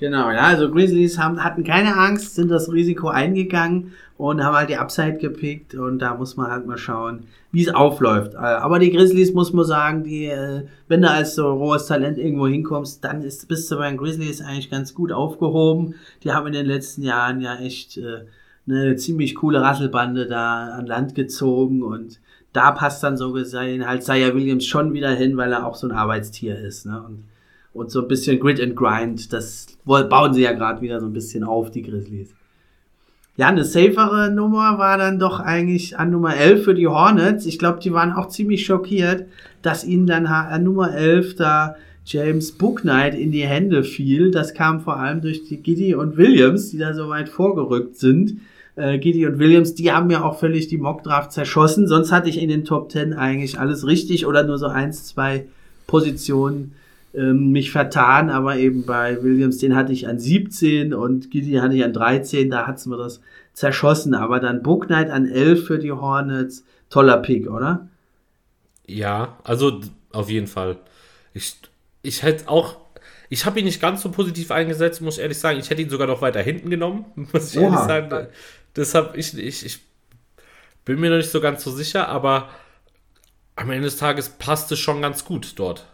Genau, 0.01 0.29
ja, 0.33 0.41
also 0.41 0.73
Grizzlies 0.73 1.19
haben, 1.19 1.45
hatten 1.45 1.63
keine 1.63 1.97
Angst, 1.97 2.35
sind 2.35 2.51
das 2.51 2.69
Risiko 2.73 3.11
eingegangen 3.11 3.93
und 4.19 4.45
haben 4.45 4.57
halt 4.57 4.69
die 4.69 4.77
Upside 4.77 5.17
gepickt 5.17 5.75
und 5.75 6.01
da 6.01 6.15
muss 6.15 6.37
man 6.37 6.51
halt 6.51 6.67
mal 6.67 6.77
schauen, 6.77 7.25
wie 7.53 7.63
es 7.63 7.73
aufläuft. 7.73 8.35
Äh, 8.35 8.39
aber 8.39 8.81
die 8.81 8.91
Grizzlies 8.91 9.33
muss 9.33 9.53
man 9.53 9.65
sagen, 9.65 10.03
die, 10.03 10.27
äh, 10.27 10.65
wenn 10.89 11.03
du 11.03 11.09
als 11.09 11.37
so 11.37 11.51
rohes 11.53 11.87
Talent 11.87 12.19
irgendwo 12.19 12.49
hinkommst, 12.49 13.03
dann 13.05 13.23
ist, 13.23 13.49
bist 13.49 13.71
du 13.71 13.77
bei 13.77 13.89
den 13.89 13.97
Grizzlies 13.97 14.43
eigentlich 14.43 14.71
ganz 14.71 14.95
gut 14.95 15.13
aufgehoben. 15.13 15.95
Die 16.25 16.33
haben 16.33 16.49
in 16.49 16.53
den 16.53 16.67
letzten 16.67 17.03
Jahren 17.03 17.41
ja 17.41 17.57
echt 17.57 17.97
äh, 17.97 18.25
eine 18.69 18.97
ziemlich 18.97 19.37
coole 19.37 19.63
Rasselbande 19.63 20.27
da 20.27 20.71
an 20.71 20.87
Land 20.87 21.15
gezogen 21.15 21.83
und 21.83 22.21
da 22.53 22.73
passt 22.73 23.03
dann 23.05 23.17
so 23.17 23.33
gesehen 23.33 23.87
halt 23.87 24.03
Saya 24.03 24.35
Williams 24.35 24.67
schon 24.67 24.93
wieder 24.93 25.11
hin, 25.11 25.37
weil 25.37 25.53
er 25.53 25.65
auch 25.65 25.77
so 25.77 25.87
ein 25.87 25.93
Arbeitstier 25.93 26.59
ist. 26.59 26.87
Ne? 26.87 27.01
Und 27.01 27.25
und 27.75 27.91
so 27.93 28.03
ein 28.03 28.09
bisschen 28.09 28.41
Grit 28.41 28.61
and 28.61 28.75
Grind, 28.75 29.33
das 29.33 29.67
bauen 29.85 30.35
sie 30.35 30.43
ja 30.43 30.53
gerade 30.53 30.81
wieder 30.81 31.01
so 31.01 31.07
ein 31.07 31.13
bisschen 31.13 31.45
auf, 31.45 31.71
die 31.71 31.83
Grizzlies. 31.83 32.35
Ja, 33.39 33.47
eine 33.47 33.63
safere 33.63 34.33
Nummer 34.33 34.79
war 34.79 34.99
dann 34.99 35.21
doch 35.21 35.39
eigentlich 35.39 35.97
an 35.97 36.11
Nummer 36.11 36.37
11 36.37 36.65
für 36.65 36.75
die 36.75 36.89
Hornets. 36.89 37.47
Ich 37.47 37.57
glaube, 37.61 37.79
die 37.79 37.93
waren 37.93 38.13
auch 38.13 38.27
ziemlich 38.27 38.67
schockiert, 38.67 39.27
dass 39.63 39.85
ihnen 39.85 40.09
dann 40.09 40.27
an 40.27 40.65
Nummer 40.65 40.93
11 40.93 41.37
da 41.37 41.77
James 42.05 42.51
Booknight 42.51 43.15
in 43.15 43.31
die 43.31 43.47
Hände 43.47 43.85
fiel. 43.85 44.33
Das 44.33 44.55
kam 44.55 44.81
vor 44.81 44.97
allem 44.97 45.21
durch 45.21 45.45
die 45.45 45.59
Giddy 45.59 45.95
und 45.95 46.17
Williams, 46.17 46.71
die 46.71 46.79
da 46.79 46.95
so 46.95 47.09
weit 47.11 47.29
vorgerückt 47.29 47.97
sind. 47.97 48.41
Äh, 48.75 48.99
Giddy 48.99 49.25
und 49.27 49.39
Williams, 49.39 49.73
die 49.77 49.93
haben 49.93 50.11
ja 50.11 50.25
auch 50.25 50.41
völlig 50.41 50.67
die 50.67 50.79
Mockdraft 50.79 51.31
zerschossen. 51.31 51.87
Sonst 51.87 52.11
hatte 52.11 52.29
ich 52.29 52.43
in 52.43 52.49
den 52.49 52.65
Top 52.65 52.91
10 52.91 53.13
eigentlich 53.13 53.61
alles 53.61 53.87
richtig 53.87 54.27
oder 54.27 54.43
nur 54.43 54.59
so 54.59 54.67
eins, 54.67 55.07
zwei 55.07 55.47
Positionen 55.87 56.73
ähm, 57.15 57.51
mich 57.51 57.71
vertan. 57.71 58.31
Aber 58.31 58.57
eben 58.57 58.85
bei 58.85 59.23
Williams, 59.23 59.59
den 59.59 59.75
hatte 59.75 59.93
ich 59.93 60.09
an 60.09 60.19
17 60.19 60.95
und 60.95 61.31
Giddy 61.31 61.55
hatte 61.55 61.75
ich 61.75 61.85
an 61.85 61.93
13. 61.93 62.51
Da 62.51 62.67
hat's 62.67 62.87
mir 62.87 62.97
das 62.97 63.21
zerschossen. 63.53 64.15
Aber 64.15 64.41
dann 64.41 64.63
Booknight 64.63 65.11
an 65.11 65.27
11 65.27 65.67
für 65.67 65.79
die 65.79 65.93
Hornets. 65.93 66.65
Toller 66.91 67.19
Pick, 67.19 67.51
oder? 67.51 67.89
Ja, 68.87 69.39
also 69.45 69.81
auf 70.13 70.31
jeden 70.31 70.47
Fall. 70.47 70.79
Ich 71.35 71.59
ich 72.03 72.23
hätte 72.23 72.49
auch, 72.49 72.77
ich 73.29 73.45
habe 73.45 73.59
ihn 73.59 73.65
nicht 73.65 73.81
ganz 73.81 74.03
so 74.03 74.11
positiv 74.11 74.51
eingesetzt, 74.51 75.01
muss 75.01 75.17
ich 75.17 75.23
ehrlich 75.23 75.39
sagen. 75.39 75.59
Ich 75.59 75.71
hätte 75.71 75.83
ihn 75.83 75.91
sogar 75.91 76.07
noch 76.07 76.23
weiter 76.23 76.41
hinten 76.41 76.71
genommen, 76.71 77.07
muss 77.33 77.53
ich 77.55 77.61
Oha. 77.61 77.67
ehrlich 77.67 77.81
sagen. 78.11 78.29
Deshalb, 78.77 79.17
ich, 79.17 79.37
ich, 79.37 79.67
ich 79.67 79.81
bin 80.85 81.01
mir 81.01 81.11
noch 81.11 81.17
nicht 81.17 81.31
so 81.31 81.41
ganz 81.41 81.65
so 81.65 81.71
sicher, 81.71 82.09
aber 82.09 82.49
am 83.57 83.71
Ende 83.71 83.85
des 83.85 83.97
Tages 83.97 84.29
passt 84.29 84.71
es 84.73 84.79
schon 84.79 85.03
ganz 85.03 85.25
gut 85.25 85.55
dort. 85.57 85.87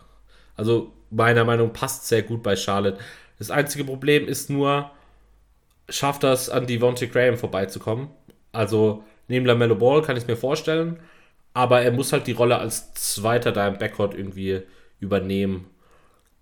Also 0.57 0.93
meiner 1.15 1.45
Meinung 1.45 1.69
nach 1.69 1.81
passt 1.81 2.07
sehr 2.09 2.23
gut 2.23 2.43
bei 2.43 2.57
Charlotte. 2.57 2.99
Das 3.39 3.51
einzige 3.51 3.85
Problem 3.85 4.27
ist 4.27 4.51
nur, 4.51 4.91
schafft 5.89 6.23
das 6.23 6.51
an 6.51 6.67
Devontae 6.67 7.07
Graham 7.07 7.37
vorbeizukommen. 7.37 8.09
Also 8.53 9.05
neben 9.29 9.47
LaMelo 9.47 9.77
Ball 9.77 10.03
kann 10.03 10.17
ich 10.17 10.27
mir 10.27 10.37
vorstellen, 10.37 10.99
aber 11.53 11.83
er 11.83 11.93
muss 11.93 12.13
halt 12.13 12.27
die 12.27 12.33
Rolle 12.33 12.59
als 12.59 12.93
Zweiter 12.95 13.53
da 13.53 13.69
im 13.69 13.79
Backcourt 13.79 14.15
irgendwie 14.15 14.63
übernehmen 15.01 15.67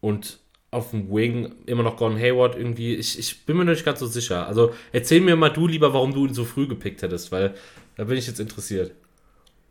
und 0.00 0.38
auf 0.70 0.90
dem 0.90 1.10
Wing 1.10 1.54
immer 1.66 1.82
noch 1.82 1.98
Gordon 1.98 2.18
Hayward 2.18 2.56
irgendwie. 2.56 2.94
Ich, 2.94 3.18
ich 3.18 3.44
bin 3.44 3.58
mir 3.58 3.66
nicht 3.66 3.84
ganz 3.84 4.00
so 4.00 4.06
sicher. 4.06 4.46
Also 4.46 4.72
erzähl 4.90 5.20
mir 5.20 5.36
mal 5.36 5.50
du 5.50 5.66
lieber, 5.66 5.92
warum 5.92 6.14
du 6.14 6.26
ihn 6.26 6.34
so 6.34 6.44
früh 6.44 6.66
gepickt 6.66 7.02
hättest, 7.02 7.30
weil 7.30 7.54
da 7.96 8.04
bin 8.04 8.16
ich 8.16 8.26
jetzt 8.26 8.40
interessiert. 8.40 8.92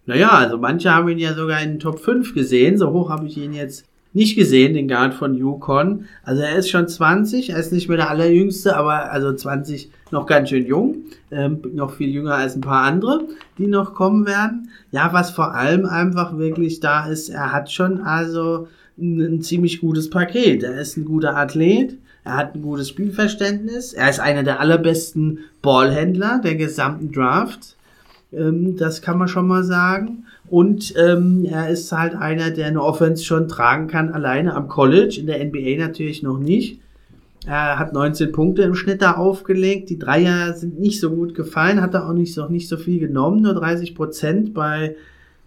Naja, 0.05 0.29
also 0.29 0.57
manche 0.59 0.91
haben 0.91 1.09
ihn 1.09 1.17
ja 1.17 1.33
sogar 1.33 1.61
in 1.61 1.71
den 1.71 1.79
Top 1.79 1.99
5 1.99 2.35
gesehen. 2.35 2.77
So 2.77 2.91
hoch 2.91 3.09
habe 3.09 3.25
ich 3.25 3.37
ihn 3.37 3.53
jetzt 3.53 3.85
nicht 4.14 4.36
gesehen, 4.36 4.74
den 4.74 4.88
Guard 4.88 5.14
von 5.14 5.36
Yukon. 5.36 6.05
Also 6.24 6.41
er 6.41 6.55
ist 6.57 6.70
schon 6.70 6.88
20, 6.88 7.51
er 7.51 7.57
ist 7.57 7.72
nicht 7.72 7.88
mehr 7.88 7.97
der 7.97 8.09
allerjüngste, 8.09 8.76
aber 8.76 9.12
also 9.12 9.34
20 9.34 9.89
noch 10.12 10.26
ganz 10.26 10.49
schön 10.49 10.66
jung, 10.66 10.97
ähm, 11.32 11.62
noch 11.74 11.93
viel 11.93 12.09
jünger 12.09 12.36
als 12.36 12.55
ein 12.55 12.62
paar 12.62 12.84
andere, 12.84 13.28
die 13.57 13.68
noch 13.68 13.93
kommen 13.93 14.26
werden. 14.26 14.70
Ja, 14.91 15.14
was 15.14 15.32
vor 15.32 15.55
allem 15.55 15.86
einfach 15.86 16.38
wirklich 16.38 16.82
da 16.82 17.07
ist, 17.07 17.30
er 17.30 17.53
hat 17.53 17.72
schon 17.72 18.01
also 18.01 18.68
ein 18.97 19.41
ziemlich 19.41 19.80
gutes 19.80 20.09
Paket. 20.09 20.64
Er 20.64 20.80
ist 20.80 20.97
ein 20.97 21.05
guter 21.05 21.36
Athlet, 21.38 21.97
er 22.24 22.36
hat 22.36 22.55
ein 22.55 22.62
gutes 22.62 22.89
Spielverständnis, 22.89 23.93
er 23.93 24.09
ist 24.09 24.20
einer 24.20 24.43
der 24.43 24.59
allerbesten 24.59 25.39
Ballhändler 25.62 26.41
der 26.43 26.55
gesamten 26.55 27.12
Draft. 27.12 27.78
Ähm, 28.34 28.76
das 28.78 29.01
kann 29.01 29.18
man 29.18 29.28
schon 29.28 29.47
mal 29.47 29.64
sagen. 29.64 30.26
Und 30.51 30.93
ähm, 30.97 31.45
er 31.49 31.69
ist 31.69 31.93
halt 31.93 32.13
einer, 32.13 32.51
der 32.51 32.67
eine 32.67 32.83
Offense 32.83 33.23
schon 33.23 33.47
tragen 33.47 33.87
kann, 33.87 34.09
alleine 34.09 34.53
am 34.53 34.67
College, 34.67 35.15
in 35.17 35.25
der 35.25 35.41
NBA 35.45 35.77
natürlich 35.77 36.23
noch 36.23 36.39
nicht. 36.39 36.81
Er 37.47 37.79
hat 37.79 37.93
19 37.93 38.33
Punkte 38.33 38.63
im 38.63 38.75
Schnitt 38.75 39.01
da 39.01 39.13
aufgelegt. 39.13 39.89
Die 39.89 39.97
Dreier 39.97 40.53
sind 40.53 40.77
nicht 40.77 40.99
so 40.99 41.09
gut 41.09 41.35
gefallen, 41.35 41.81
hat 41.81 41.93
er 41.93 42.05
auch 42.05 42.13
nicht 42.13 42.33
so, 42.33 42.49
nicht 42.49 42.67
so 42.67 42.75
viel 42.75 42.99
genommen, 42.99 43.43
nur 43.43 43.53
30 43.53 43.95
Prozent 43.95 44.53
bei 44.53 44.97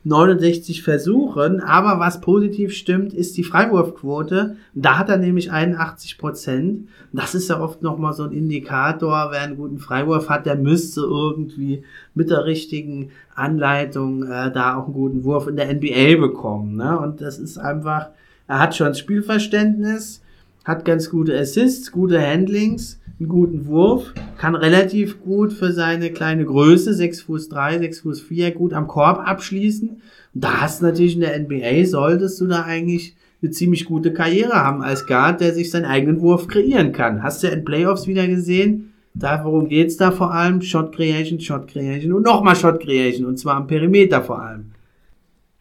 69 0.05 0.83
Versuchen. 0.83 1.61
Aber 1.61 1.99
was 1.99 2.21
positiv 2.21 2.75
stimmt, 2.75 3.13
ist 3.13 3.37
die 3.37 3.45
Freiwurfquote. 3.45 4.57
Da 4.75 4.99
hat 4.99 5.09
er 5.09 5.17
nämlich 5.17 5.51
81 5.51 6.19
Prozent. 6.19 6.89
Das 7.13 7.35
ist 7.35 7.49
ja 7.49 7.61
oft 7.61 7.83
nochmal 7.83 8.13
so 8.13 8.25
ein 8.25 8.33
Indikator. 8.33 9.29
Wer 9.31 9.41
einen 9.41 9.57
guten 9.57 9.79
Freiwurf 9.79 10.29
hat, 10.29 10.47
der 10.47 10.57
müsste 10.57 11.01
irgendwie 11.01 11.85
mit 12.15 12.31
der 12.31 12.45
richtigen 12.45 13.11
Anleitung 13.35 14.25
äh, 14.25 14.53
da 14.53 14.77
auch 14.77 14.85
einen 14.85 14.95
guten 14.95 15.25
Wurf 15.25 15.47
in 15.47 15.57
der 15.57 15.73
NBA 15.75 16.21
bekommen. 16.21 16.77
Ne? 16.77 16.99
Und 16.99 17.21
das 17.21 17.39
ist 17.39 17.59
einfach, 17.59 18.11
er 18.47 18.61
hat 18.61 18.77
schon 18.77 18.95
Spielverständnis, 18.95 20.23
hat 20.65 20.85
ganz 20.85 21.11
gute 21.11 21.39
Assists, 21.39 21.91
gute 21.91 22.21
Handlings 22.21 23.01
einen 23.19 23.29
guten 23.29 23.67
Wurf, 23.67 24.13
kann 24.39 24.55
relativ 24.55 25.23
gut 25.23 25.53
für 25.53 25.73
seine 25.73 26.11
kleine 26.11 26.45
Größe, 26.45 26.95
6 26.95 27.23
Fuß 27.23 27.49
3, 27.49 27.79
6 27.79 28.01
Fuß 28.01 28.21
4, 28.23 28.51
gut 28.53 28.73
am 28.73 28.89
Korb 28.89 29.27
abschließen. 29.27 30.03
Da 30.35 30.61
hast 30.61 30.81
du 30.81 30.87
natürlich 30.87 31.15
in 31.15 31.21
der 31.21 31.39
NBA, 31.39 31.87
solltest 31.87 32.41
du 32.41 32.47
da 32.47 32.63
eigentlich 32.63 33.15
eine 33.41 33.53
ziemlich 33.53 33.85
gute 33.85 34.13
Karriere 34.13 34.55
haben 34.55 34.83
als 34.83 35.07
Guard, 35.07 35.41
der 35.41 35.55
sich 35.55 35.71
seinen 35.71 35.85
eigenen 35.85 36.21
Wurf 36.21 36.49
kreieren 36.49 36.93
kann. 36.93 37.23
Hast 37.23 37.43
du 37.43 37.49
in 37.49 37.65
Playoffs 37.65 38.07
wieder 38.07 38.27
gesehen? 38.27 38.93
Da, 39.15 39.45
worum 39.45 39.69
geht's 39.69 39.97
da 39.97 40.11
vor 40.11 40.33
allem? 40.33 40.61
Shot 40.61 40.95
Creation, 40.95 41.39
Shot 41.39 41.69
Creation 41.69 42.13
und 42.13 42.25
nochmal 42.25 42.57
Shot 42.57 42.81
Creation 42.81 43.27
und 43.27 43.39
zwar 43.39 43.57
am 43.57 43.69
Perimeter 43.69 44.23
vor 44.23 44.43
allem. 44.43 44.73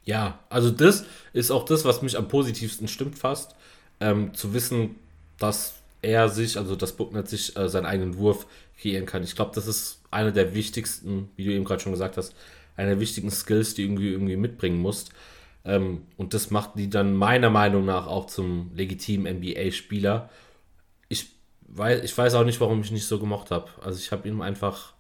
Ja, 0.06 0.39
also 0.49 0.72
das 0.72 1.06
ist 1.34 1.51
auch 1.51 1.66
das, 1.66 1.86
was 1.86 2.01
mich 2.01 2.18
am 2.18 2.28
positivsten 2.28 2.88
stimmt 2.88 3.18
fast, 3.18 3.56
ähm, 3.99 4.34
zu 4.34 4.54
wissen, 4.54 4.95
dass 5.38 5.76
er 6.04 6.30
sich, 6.30 6.58
also 6.58 6.76
das 6.76 6.93
Booknet 6.93 7.28
sich 7.28 7.56
äh, 7.58 7.70
seinen 7.70 7.86
eigenen 7.86 8.18
Wurf 8.18 8.45
kreieren 8.80 9.06
kann. 9.06 9.24
Ich 9.24 9.36
glaube, 9.36 9.51
das 9.56 9.68
ist 9.68 10.01
einer 10.12 10.32
der 10.32 10.54
wichtigsten, 10.54 11.30
wie 11.36 11.45
du 11.45 11.51
eben 11.51 11.64
gerade 11.64 11.82
schon 11.82 11.93
gesagt 11.93 12.18
hast, 12.18 12.36
einer 12.76 12.89
der 12.89 12.99
wichtigen 12.99 13.32
Skills, 13.32 13.74
die 13.74 13.84
irgendwie 13.84 14.12
irgendwie 14.12 14.36
mitbringen 14.36 14.80
musst. 14.80 15.12
Ähm, 15.66 16.04
und 16.18 16.34
das 16.34 16.51
macht 16.51 16.72
die 16.76 16.89
dann 16.89 17.16
meiner 17.16 17.49
Meinung 17.49 17.86
nach 17.86 18.08
auch 18.08 18.28
zum 18.28 18.72
legitimen 18.76 19.39
NBA-Spieler. 19.39 20.30
Ich 21.08 21.28
weiß, 21.62 22.04
ich 22.04 22.18
weiß 22.18 22.36
auch 22.36 22.43
nicht, 22.43 22.60
warum 22.60 22.82
ich 22.82 22.91
nicht 22.91 23.08
so 23.08 23.20
gemocht 23.20 23.51
habe. 23.51 23.70
Also 23.82 23.97
ich 23.97 24.12
habe 24.12 24.28
ihm 24.28 24.41
einfach, 24.41 24.93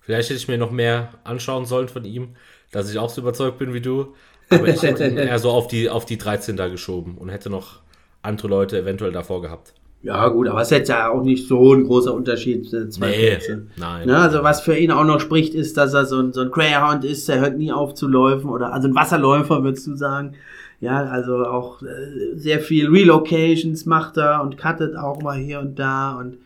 vielleicht 0.00 0.30
hätte 0.30 0.38
ich 0.38 0.48
mir 0.48 0.58
noch 0.58 0.72
mehr 0.72 1.14
anschauen 1.22 1.64
sollen 1.64 1.88
von 1.88 2.04
ihm, 2.04 2.34
dass 2.72 2.90
ich 2.90 2.98
auch 2.98 3.10
so 3.10 3.20
überzeugt 3.20 3.58
bin 3.58 3.72
wie 3.72 3.80
du. 3.80 4.14
Aber 4.48 4.66
ich 4.66 4.82
hätte 4.82 5.06
ihn 5.06 5.16
eher 5.16 5.38
so 5.38 5.50
auf 5.50 5.68
die, 5.68 5.88
auf 5.88 6.06
die 6.06 6.18
13 6.18 6.56
da 6.56 6.66
geschoben 6.66 7.16
und 7.18 7.28
hätte 7.28 7.50
noch 7.50 7.80
andere 8.22 8.48
Leute 8.48 8.78
eventuell 8.78 9.12
davor 9.12 9.42
gehabt. 9.42 9.74
Ja, 10.02 10.28
gut, 10.28 10.48
aber 10.48 10.62
es 10.62 10.68
ist 10.68 10.78
jetzt 10.78 10.88
ja 10.88 11.10
auch 11.10 11.22
nicht 11.22 11.46
so 11.46 11.74
ein 11.74 11.84
großer 11.84 12.14
Unterschied. 12.14 12.72
Äh, 12.72 12.88
zwei 12.88 13.10
nee, 13.10 13.28
Plätze. 13.30 13.66
nein. 13.76 14.06
Ne, 14.06 14.16
also 14.16 14.42
was 14.42 14.62
für 14.62 14.76
ihn 14.76 14.90
auch 14.90 15.04
noch 15.04 15.20
spricht, 15.20 15.54
ist, 15.54 15.76
dass 15.76 15.92
er 15.92 16.06
so 16.06 16.20
ein, 16.20 16.32
so 16.32 16.40
ein 16.40 16.50
Greyhound 16.50 17.04
ist, 17.04 17.28
der 17.28 17.40
hört 17.40 17.58
nie 17.58 17.70
auf 17.70 17.94
zu 17.94 18.08
laufen 18.08 18.48
oder 18.48 18.72
also 18.72 18.88
ein 18.88 18.94
Wasserläufer, 18.94 19.62
würdest 19.62 19.86
du 19.86 19.96
sagen. 19.96 20.34
Ja, 20.80 21.04
also 21.04 21.44
auch 21.44 21.82
äh, 21.82 22.34
sehr 22.34 22.60
viel 22.60 22.88
Relocations 22.88 23.84
macht 23.84 24.16
er 24.16 24.42
und 24.42 24.56
cuttet 24.56 24.96
auch 24.96 25.20
mal 25.20 25.36
hier 25.36 25.60
und 25.60 25.78
da 25.78 26.18
und 26.18 26.38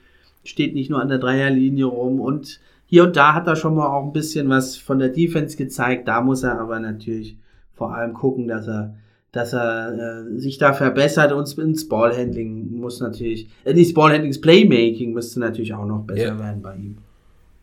steht 0.43 0.75
nicht 0.75 0.91
nur 0.91 1.01
an 1.01 1.09
der 1.09 1.19
Dreierlinie 1.19 1.85
rum 1.85 2.21
und 2.21 2.59
hier 2.87 3.05
und 3.05 3.17
da 3.17 3.35
hat 3.35 3.47
er 3.47 3.55
schon 3.55 3.77
mal 3.77 3.87
auch 3.87 4.05
ein 4.05 4.13
bisschen 4.13 4.49
was 4.49 4.77
von 4.77 4.99
der 4.99 5.09
Defense 5.09 5.57
gezeigt. 5.57 6.09
Da 6.09 6.21
muss 6.21 6.43
er 6.43 6.61
aber 6.61 6.81
natürlich 6.81 7.37
vor 7.77 7.95
allem 7.95 8.15
gucken, 8.15 8.49
dass 8.49 8.67
er 8.67 8.95
dass 9.35 9.53
er 9.53 10.25
äh, 10.29 10.39
sich 10.39 10.59
da 10.59 10.73
verbessert 10.73 11.33
und 11.33 11.59
ins 11.59 11.89
Ballhandling 11.89 12.77
muss 12.77 13.01
natürlich, 13.01 13.49
äh, 13.65 13.75
nicht 13.75 13.93
Ballhandling, 13.93 14.31
das 14.31 14.41
Playmaking 14.41 15.13
müsste 15.13 15.41
natürlich 15.41 15.75
auch 15.75 15.85
noch 15.85 16.05
besser 16.05 16.29
ja. 16.29 16.39
werden 16.39 16.63
bei 16.63 16.77
ihm. 16.77 16.99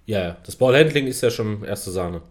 Ja, 0.05 0.35
das 0.45 0.57
Ballhandling 0.57 1.07
ist 1.07 1.21
ja 1.21 1.29
schon 1.29 1.63
erste 1.63 1.91
Sahne. 1.91 2.21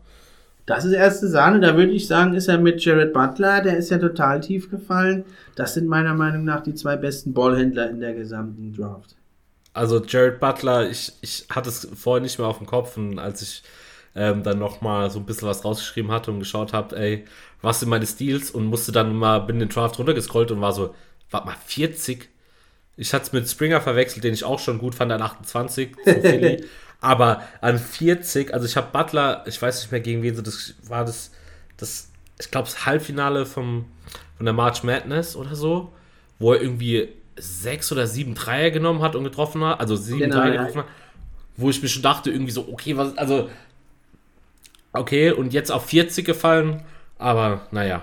Das 0.67 0.85
ist 0.85 0.93
erste 0.93 1.27
Sahne, 1.27 1.61
da 1.61 1.75
würde 1.75 1.93
ich 1.93 2.07
sagen, 2.07 2.35
ist 2.35 2.49
er 2.49 2.59
mit 2.59 2.85
Jared 2.85 3.15
Butler, 3.15 3.63
der 3.63 3.79
ist 3.79 3.91
ja 3.91 3.97
total 3.97 4.41
tief 4.41 4.71
gefallen. 4.71 5.25
Das 5.55 5.73
sind 5.73 5.89
meiner 5.89 6.15
Meinung 6.15 6.45
nach 6.45 6.63
die 6.63 6.75
zwei 6.75 6.97
besten 6.97 7.33
Ballhändler 7.33 7.89
in 7.89 8.01
der 8.01 8.13
gesamten 8.13 8.75
Draft. 8.75 9.17
Also 9.73 10.05
Jared 10.05 10.39
Butler, 10.39 10.91
ich, 10.91 11.13
ich 11.23 11.47
hatte 11.49 11.71
es 11.71 11.89
vorher 11.95 12.21
nicht 12.21 12.39
mehr 12.39 12.47
auf 12.47 12.59
dem 12.59 12.67
Kopf 12.67 12.99
und 12.99 13.19
als 13.19 13.41
ich 13.41 13.63
ähm, 14.15 14.43
dann 14.43 14.59
nochmal 14.59 15.11
so 15.11 15.19
ein 15.19 15.27
bisschen 15.27 15.49
was 15.49 15.65
rausgeschrieben 15.65 16.11
hatte 16.11 16.31
und 16.31 16.41
geschaut 16.41 16.73
habe, 16.73 16.97
ey, 16.97 17.25
was 17.63 17.81
sind 17.81 17.89
meine 17.89 18.07
Steals 18.07 18.51
und 18.51 18.67
musste 18.67 18.93
dann 18.93 19.15
mal, 19.15 19.41
bin 19.41 19.59
den 19.59 19.69
Draft 19.69 19.99
runtergescrollt 19.99 20.51
und 20.51 20.61
war 20.61 20.73
so, 20.73 20.95
warte 21.31 21.47
mal, 21.47 21.57
40? 21.67 22.29
Ich 22.97 23.15
hatte 23.15 23.27
es 23.27 23.33
mit 23.33 23.49
Springer 23.49 23.81
verwechselt, 23.81 24.25
den 24.25 24.35
ich 24.35 24.45
auch 24.45 24.59
schon 24.59 24.79
gut 24.79 24.95
fand 24.95 25.13
an 25.13 25.23
28 25.23 25.97
zu 25.97 26.21
Philly. 26.21 26.65
aber 27.01 27.43
an 27.61 27.79
40, 27.79 28.53
also 28.53 28.67
ich 28.67 28.77
habe 28.77 28.89
Butler, 28.93 29.45
ich 29.47 29.61
weiß 29.61 29.83
nicht 29.83 29.93
mehr 29.93 30.01
gegen 30.01 30.23
wen 30.23 30.35
so, 30.35 30.43
das 30.43 30.75
war 30.87 31.05
das, 31.05 31.31
das 31.77 32.09
ich 32.41 32.51
glaube, 32.51 32.67
das 32.67 32.87
Halbfinale 32.87 33.47
vom, 33.47 33.87
von 34.37 34.47
der 34.47 34.55
March 34.55 34.83
Madness 34.83 35.37
oder 35.37 35.55
so, 35.55 35.93
wo 36.39 36.53
er 36.53 36.63
irgendwie 36.63 37.09
sechs 37.37 37.93
oder 37.93 38.07
sieben 38.07 38.35
Dreier 38.35 38.71
genommen 38.71 39.03
hat 39.03 39.15
und 39.15 39.25
getroffen 39.25 39.63
hat, 39.65 39.81
also 39.81 39.97
sieben 39.97 40.21
genau, 40.21 40.37
Dreier 40.37 40.55
ja. 40.55 40.61
getroffen 40.63 40.79
hat, 40.81 40.89
wo 41.57 41.71
ich 41.71 41.83
mir 41.83 41.89
schon 41.89 42.03
dachte, 42.03 42.31
irgendwie 42.31 42.53
so, 42.53 42.69
okay, 42.69 42.97
was, 42.97 43.17
also, 43.17 43.51
okay, 44.93 45.33
und 45.33 45.53
jetzt 45.53 45.71
auf 45.71 45.87
40 45.87 46.25
gefallen, 46.25 46.83
aber 47.19 47.63
naja, 47.71 48.03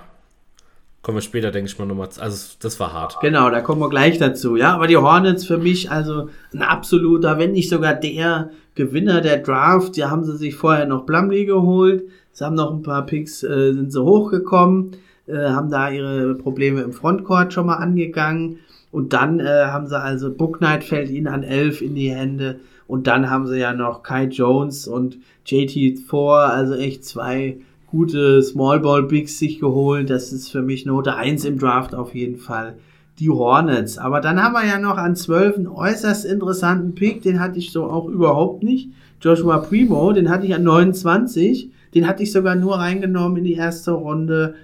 kommen 1.01 1.17
wir 1.17 1.21
später, 1.21 1.51
denke 1.51 1.69
ich 1.69 1.79
mal, 1.79 1.85
nochmal. 1.85 2.09
Also, 2.19 2.57
das 2.59 2.79
war 2.79 2.91
hart. 2.91 3.17
Genau, 3.21 3.49
da 3.49 3.61
kommen 3.61 3.79
wir 3.79 3.89
gleich 3.89 4.17
dazu. 4.17 4.57
Ja, 4.57 4.73
aber 4.73 4.87
die 4.87 4.97
Hornets 4.97 5.45
für 5.45 5.57
mich 5.57 5.89
also 5.89 6.29
ein 6.53 6.61
absoluter, 6.61 7.37
wenn 7.37 7.53
nicht 7.53 7.69
sogar 7.69 7.93
der 7.93 8.49
Gewinner 8.75 9.21
der 9.21 9.37
Draft. 9.37 9.95
Ja, 9.95 10.09
haben 10.09 10.25
sie 10.25 10.35
sich 10.35 10.55
vorher 10.55 10.85
noch 10.85 11.05
Plumlee 11.05 11.45
geholt. 11.45 12.03
Sie 12.33 12.43
haben 12.43 12.55
noch 12.55 12.73
ein 12.73 12.83
paar 12.83 13.05
Picks, 13.05 13.41
äh, 13.41 13.71
sind 13.73 13.91
sie 13.91 14.03
hochgekommen, 14.03 14.97
äh, 15.27 15.37
haben 15.37 15.71
da 15.71 15.89
ihre 15.89 16.35
Probleme 16.35 16.81
im 16.81 16.93
Frontcourt 16.93 17.53
schon 17.53 17.67
mal 17.67 17.77
angegangen. 17.77 18.59
Und 18.91 19.13
dann 19.13 19.39
äh, 19.39 19.67
haben 19.67 19.87
sie 19.87 19.99
also 19.99 20.31
Book 20.33 20.57
Knight 20.57 20.83
fällt 20.83 21.09
ihnen 21.09 21.27
an 21.27 21.43
11 21.43 21.81
in 21.81 21.95
die 21.95 22.11
Hände. 22.11 22.59
Und 22.85 23.07
dann 23.07 23.29
haben 23.29 23.47
sie 23.47 23.59
ja 23.59 23.73
noch 23.73 24.03
Kai 24.03 24.25
Jones 24.25 24.87
und 24.87 25.17
JT4, 25.47 26.47
also 26.49 26.73
echt 26.75 27.05
zwei 27.05 27.57
gute 27.87 28.41
Small 28.43 28.79
Ball 28.81 29.03
Bigs 29.03 29.39
sich 29.39 29.59
geholt. 29.59 30.09
Das 30.09 30.33
ist 30.33 30.51
für 30.51 30.61
mich 30.61 30.85
Note 30.85 31.15
1 31.15 31.45
im 31.45 31.57
Draft 31.57 31.95
auf 31.95 32.13
jeden 32.13 32.37
Fall. 32.37 32.75
Die 33.19 33.29
Hornets. 33.29 33.97
Aber 33.97 34.21
dann 34.21 34.43
haben 34.43 34.53
wir 34.53 34.65
ja 34.65 34.77
noch 34.77 34.97
an 34.97 35.15
12 35.15 35.55
einen 35.55 35.67
äußerst 35.67 36.25
interessanten 36.25 36.93
Pick. 36.93 37.23
Den 37.23 37.39
hatte 37.39 37.57
ich 37.57 37.71
so 37.71 37.85
auch 37.85 38.07
überhaupt 38.07 38.61
nicht. 38.61 38.89
Joshua 39.21 39.57
Primo, 39.57 40.11
den 40.11 40.29
hatte 40.29 40.45
ich 40.45 40.53
an 40.53 40.63
29. 40.63 41.71
Den 41.95 42.07
hatte 42.07 42.23
ich 42.23 42.31
sogar 42.31 42.55
nur 42.55 42.77
reingenommen 42.77 43.37
in 43.37 43.43
die 43.45 43.55
erste 43.55 43.91
Runde 43.91 44.55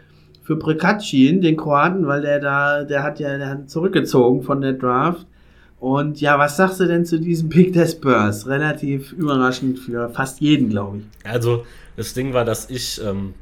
für 0.43 0.57
Prekacin, 0.57 1.41
den 1.41 1.55
Kroaten, 1.55 2.05
weil 2.05 2.21
der 2.21 2.39
da, 2.39 2.83
der 2.83 3.01
hat 3.01 3.19
ja 3.19 3.37
der 3.37 3.49
hat 3.49 3.69
zurückgezogen 3.69 4.43
von 4.43 4.61
der 4.61 4.73
Draft. 4.73 5.25
Und 5.83 6.21
ja, 6.21 6.39
was 6.39 6.55
sagst 6.55 6.79
du 6.79 6.85
denn 6.85 7.05
zu 7.05 7.19
diesem 7.19 7.49
Pick 7.49 7.73
der 7.73 7.85
Spurs? 7.85 8.47
Relativ 8.47 9.11
überraschend 9.11 9.77
für 9.77 10.07
fast 10.11 10.39
jeden, 10.39 10.69
glaube 10.69 10.99
ich. 10.99 11.29
Also, 11.29 11.65
das 11.97 12.13
Ding 12.13 12.33
war, 12.33 12.45
dass 12.45 12.69
ich 12.69 13.01
ähm, 13.03 13.33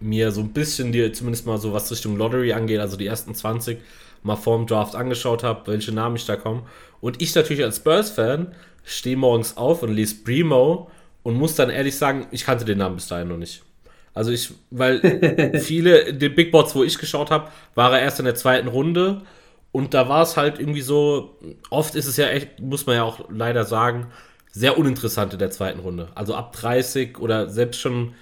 mir 0.00 0.32
so 0.32 0.40
ein 0.40 0.48
bisschen 0.48 0.90
die, 0.90 1.12
zumindest 1.12 1.46
mal 1.46 1.56
so 1.58 1.72
was 1.72 1.88
Richtung 1.92 2.16
Lottery 2.16 2.52
angeht, 2.52 2.80
also 2.80 2.96
die 2.96 3.06
ersten 3.06 3.32
20 3.32 3.78
mal 4.24 4.34
vorm 4.34 4.66
Draft 4.66 4.96
angeschaut 4.96 5.44
habe, 5.44 5.70
welche 5.70 5.92
Namen 5.92 6.16
ich 6.16 6.26
da 6.26 6.34
komme. 6.34 6.62
Und 7.00 7.22
ich 7.22 7.32
natürlich 7.36 7.62
als 7.62 7.76
Spurs-Fan 7.76 8.48
stehe 8.82 9.16
morgens 9.16 9.56
auf 9.56 9.84
und 9.84 9.94
lese 9.94 10.16
Primo 10.24 10.90
und 11.22 11.36
muss 11.36 11.54
dann 11.54 11.70
ehrlich 11.70 11.94
sagen, 11.94 12.26
ich 12.32 12.44
kannte 12.44 12.64
den 12.64 12.78
Namen 12.78 12.96
bis 12.96 13.06
dahin 13.06 13.28
noch 13.28 13.36
nicht. 13.36 13.62
Also 14.14 14.32
ich, 14.32 14.50
weil 14.72 15.60
viele, 15.62 16.12
die 16.12 16.28
Big 16.28 16.50
Boards, 16.50 16.74
wo 16.74 16.82
ich 16.82 16.98
geschaut 16.98 17.30
habe, 17.30 17.50
war 17.76 17.92
er 17.92 18.00
erst 18.00 18.18
in 18.18 18.24
der 18.24 18.34
zweiten 18.34 18.66
Runde 18.66 19.22
und 19.78 19.94
da 19.94 20.08
war 20.08 20.22
es 20.22 20.36
halt 20.36 20.58
irgendwie 20.58 20.80
so, 20.80 21.38
oft 21.70 21.94
ist 21.94 22.06
es 22.06 22.16
ja 22.16 22.26
echt, 22.26 22.58
muss 22.58 22.84
man 22.84 22.96
ja 22.96 23.04
auch 23.04 23.30
leider 23.30 23.62
sagen, 23.62 24.08
sehr 24.50 24.76
uninteressant 24.76 25.34
in 25.34 25.38
der 25.38 25.52
zweiten 25.52 25.78
Runde. 25.78 26.08
Also 26.16 26.34
ab 26.34 26.52
30 26.52 27.20
oder 27.20 27.48
selbst 27.48 27.80
schon. 27.80 28.14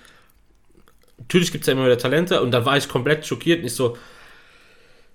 Natürlich 1.17 1.53
gibt 1.53 1.63
es 1.63 1.69
ja 1.69 1.73
immer 1.73 1.87
wieder 1.87 1.97
Talente 1.97 2.43
und 2.43 2.51
da 2.51 2.67
war 2.67 2.77
ich 2.77 2.91
komplett 2.91 3.27
schockiert. 3.27 3.63
Nicht 3.63 3.75
so, 3.75 3.97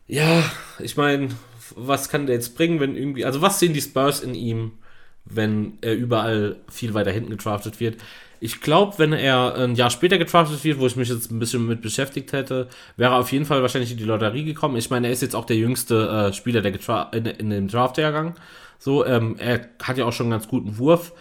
ja, 0.07 0.43
ich 0.79 0.97
meine, 0.97 1.29
was 1.75 2.09
kann 2.09 2.25
der 2.25 2.37
jetzt 2.37 2.57
bringen, 2.57 2.79
wenn 2.79 2.95
irgendwie. 2.95 3.23
Also, 3.23 3.43
was 3.43 3.59
sehen 3.59 3.73
die 3.73 3.81
Spurs 3.81 4.21
in 4.21 4.33
ihm, 4.33 4.71
wenn 5.25 5.77
er 5.81 5.93
überall 5.93 6.55
viel 6.71 6.95
weiter 6.95 7.11
hinten 7.11 7.29
getraftet 7.29 7.79
wird? 7.79 8.01
Ich 8.43 8.59
glaube, 8.59 8.97
wenn 8.97 9.13
er 9.13 9.53
ein 9.55 9.75
Jahr 9.75 9.91
später 9.91 10.17
getraftet 10.17 10.63
wird, 10.63 10.79
wo 10.79 10.87
ich 10.87 10.95
mich 10.95 11.09
jetzt 11.09 11.29
ein 11.29 11.37
bisschen 11.37 11.67
mit 11.67 11.83
beschäftigt 11.83 12.33
hätte, 12.33 12.67
wäre 12.97 13.13
er 13.13 13.19
auf 13.19 13.31
jeden 13.31 13.45
Fall 13.45 13.61
wahrscheinlich 13.61 13.91
in 13.91 13.97
die 13.97 14.03
Lotterie 14.03 14.43
gekommen. 14.43 14.77
Ich 14.77 14.89
meine, 14.89 15.07
er 15.07 15.13
ist 15.13 15.21
jetzt 15.21 15.35
auch 15.35 15.45
der 15.45 15.57
jüngste 15.57 16.09
äh, 16.09 16.33
Spieler 16.33 16.61
der 16.61 16.73
in, 17.13 17.27
in 17.27 17.49
dem 17.51 17.67
Draft-Jahrgang. 17.67 18.33
So, 18.79 19.05
ähm, 19.05 19.35
er 19.37 19.69
hat 19.83 19.99
ja 19.99 20.05
auch 20.05 20.11
schon 20.11 20.25
einen 20.25 20.31
ganz 20.31 20.47
guten 20.47 20.79
Wurf. 20.79 21.13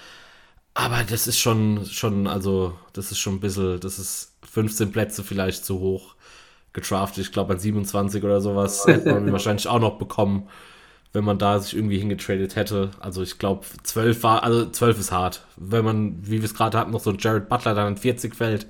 Aber 0.73 1.05
das 1.07 1.27
ist 1.27 1.39
schon, 1.39 1.85
schon, 1.85 2.27
also, 2.27 2.75
das 2.95 3.11
ist 3.13 3.19
schon 3.19 3.35
ein 3.35 3.41
bisschen, 3.41 3.79
das 3.81 3.99
ist 3.99 4.33
15 4.51 4.91
Plätze 4.91 5.23
vielleicht 5.23 5.67
zu 5.67 5.79
hoch 5.79 6.15
getraftet. 6.73 7.27
Ich 7.27 7.33
glaube, 7.33 7.53
an 7.53 7.59
27 7.59 8.25
oder 8.25 8.41
sowas 8.41 8.87
hätte 8.87 9.13
man 9.13 9.31
wahrscheinlich 9.33 9.69
auch 9.69 9.79
noch 9.79 9.99
bekommen, 9.99 10.49
wenn 11.13 11.25
man 11.25 11.39
da 11.39 11.59
sich 11.59 11.77
irgendwie 11.77 11.99
hingetradet 11.99 12.57
hätte. 12.57 12.91
Also, 13.01 13.23
ich 13.23 13.39
glaube, 13.39 13.67
12 13.83 14.23
war, 14.23 14.45
also 14.45 14.67
12 14.67 15.01
ist 15.01 15.13
hart. 15.13 15.45
Wenn 15.57 15.85
man, 15.85 16.17
wie 16.23 16.39
wir 16.39 16.45
es 16.45 16.55
gerade 16.55 16.79
hatten, 16.79 16.93
noch 16.93 17.01
so 17.01 17.13
Jared 17.13 17.49
Butler 17.49 17.75
dann 17.75 17.89
an 17.89 17.97
40 17.97 18.35
fällt. 18.35 18.67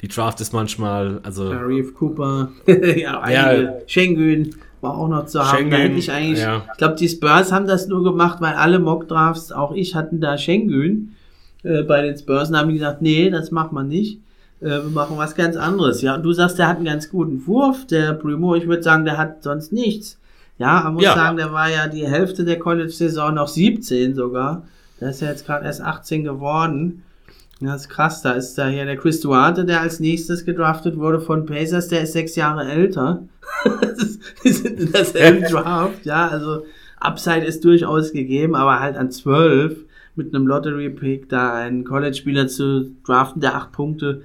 Die 0.00 0.08
Draft 0.08 0.40
ist 0.40 0.52
manchmal, 0.52 1.20
also. 1.22 1.50
Sharif 1.50 1.94
Cooper, 1.94 2.50
ja, 2.66 3.30
ja, 3.30 3.72
Schengen 3.86 4.54
war 4.80 4.98
auch 4.98 5.08
noch 5.08 5.26
zu 5.26 5.40
haben. 5.40 5.56
Schengen, 5.56 5.70
da 5.70 5.76
hätte 5.78 5.94
ich 5.94 6.12
eigentlich, 6.12 6.40
ja. 6.40 6.62
ich 6.70 6.78
glaube, 6.78 6.96
die 6.96 7.08
Spurs 7.08 7.52
haben 7.52 7.66
das 7.66 7.88
nur 7.88 8.04
gemacht, 8.04 8.40
weil 8.40 8.54
alle 8.54 8.78
Mock-Drafts, 8.78 9.52
auch 9.52 9.72
ich, 9.72 9.94
hatten 9.94 10.20
da 10.20 10.36
Schengen 10.36 11.16
äh, 11.62 11.82
bei 11.82 12.02
den 12.02 12.16
Spurs 12.16 12.50
und 12.50 12.56
haben 12.56 12.68
die 12.68 12.74
gesagt, 12.74 13.02
nee, 13.02 13.30
das 13.30 13.50
macht 13.50 13.72
man 13.72 13.88
nicht. 13.88 14.20
Äh, 14.60 14.66
wir 14.66 14.90
machen 14.90 15.16
was 15.16 15.34
ganz 15.34 15.56
anderes. 15.56 16.02
Ja, 16.02 16.16
und 16.16 16.22
du 16.22 16.32
sagst, 16.32 16.58
der 16.58 16.68
hat 16.68 16.76
einen 16.76 16.84
ganz 16.84 17.08
guten 17.08 17.46
Wurf, 17.46 17.86
der 17.86 18.12
Primo, 18.12 18.54
ich 18.54 18.66
würde 18.66 18.82
sagen, 18.82 19.04
der 19.04 19.16
hat 19.16 19.42
sonst 19.42 19.72
nichts. 19.72 20.18
Ja, 20.58 20.82
man 20.84 20.94
muss 20.94 21.04
ja. 21.04 21.14
sagen, 21.14 21.36
der 21.36 21.52
war 21.52 21.70
ja 21.70 21.88
die 21.88 22.06
Hälfte 22.06 22.44
der 22.44 22.58
College-Saison 22.58 23.34
noch 23.34 23.48
17 23.48 24.14
sogar. 24.14 24.66
Der 25.00 25.10
ist 25.10 25.20
ja 25.20 25.28
jetzt 25.28 25.46
gerade 25.46 25.64
erst 25.64 25.80
18 25.80 26.24
geworden. 26.24 27.02
Das 27.60 27.82
ist 27.82 27.88
krass, 27.88 28.22
da 28.22 28.32
ist 28.32 28.56
da 28.56 28.68
hier 28.68 28.84
der 28.84 28.96
Chris 28.96 29.20
Duarte, 29.20 29.64
der 29.64 29.80
als 29.80 30.00
nächstes 30.00 30.44
gedraftet 30.44 30.96
wurde 30.98 31.20
von 31.20 31.46
Pacers, 31.46 31.88
der 31.88 32.02
ist 32.02 32.12
sechs 32.12 32.36
Jahre 32.36 32.68
älter. 32.68 33.22
Wir 34.42 34.52
sind 34.52 34.80
in 34.80 34.92
derselben 34.92 35.44
Draft, 35.50 36.04
ja, 36.04 36.28
also 36.28 36.64
Upside 37.00 37.44
ist 37.44 37.64
durchaus 37.64 38.12
gegeben, 38.12 38.54
aber 38.54 38.80
halt 38.80 38.96
an 38.96 39.10
zwölf 39.10 39.76
mit 40.16 40.34
einem 40.34 40.46
Lottery-Pick 40.46 41.28
da 41.28 41.54
einen 41.54 41.84
College-Spieler 41.84 42.48
zu 42.48 42.90
draften, 43.04 43.40
der 43.40 43.54
acht 43.54 43.72
Punkte 43.72 44.22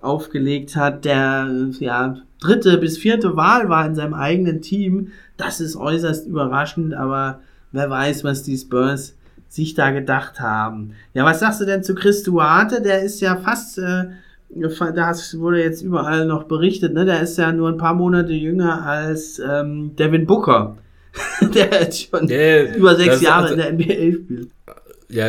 aufgelegt 0.00 0.76
hat, 0.76 1.04
der 1.04 1.70
ja 1.78 2.16
dritte 2.40 2.78
bis 2.78 2.98
vierte 2.98 3.36
Wahl 3.36 3.68
war 3.68 3.86
in 3.86 3.94
seinem 3.94 4.14
eigenen 4.14 4.62
Team, 4.62 5.08
das 5.36 5.60
ist 5.60 5.76
äußerst 5.76 6.26
überraschend, 6.26 6.94
aber 6.94 7.40
wer 7.72 7.90
weiß, 7.90 8.24
was 8.24 8.42
die 8.42 8.56
Spurs 8.56 9.16
sich 9.48 9.74
da 9.74 9.90
gedacht 9.90 10.40
haben. 10.40 10.92
Ja, 11.14 11.24
was 11.24 11.40
sagst 11.40 11.60
du 11.60 11.64
denn 11.64 11.82
zu 11.82 11.94
Chris 11.94 12.22
Duarte? 12.22 12.82
Der 12.82 13.02
ist 13.02 13.20
ja 13.20 13.36
fast, 13.36 13.78
äh, 13.78 14.04
das 14.94 15.38
wurde 15.38 15.62
jetzt 15.62 15.82
überall 15.82 16.26
noch 16.26 16.44
berichtet, 16.44 16.94
ne? 16.94 17.04
Der 17.04 17.20
ist 17.20 17.38
ja 17.38 17.52
nur 17.52 17.68
ein 17.68 17.76
paar 17.76 17.94
Monate 17.94 18.32
jünger 18.32 18.86
als 18.86 19.38
ähm, 19.38 19.94
Devin 19.96 20.26
Booker. 20.26 20.76
der 21.54 21.80
jetzt 21.80 22.10
schon 22.10 22.26
der, 22.26 22.76
über 22.76 22.94
sechs 22.94 23.22
Jahre 23.22 23.48
also, 23.48 23.54
in 23.54 23.60
der 23.60 23.72
NBA 23.72 24.16
spielt. 24.24 24.50
Ja, 25.08 25.28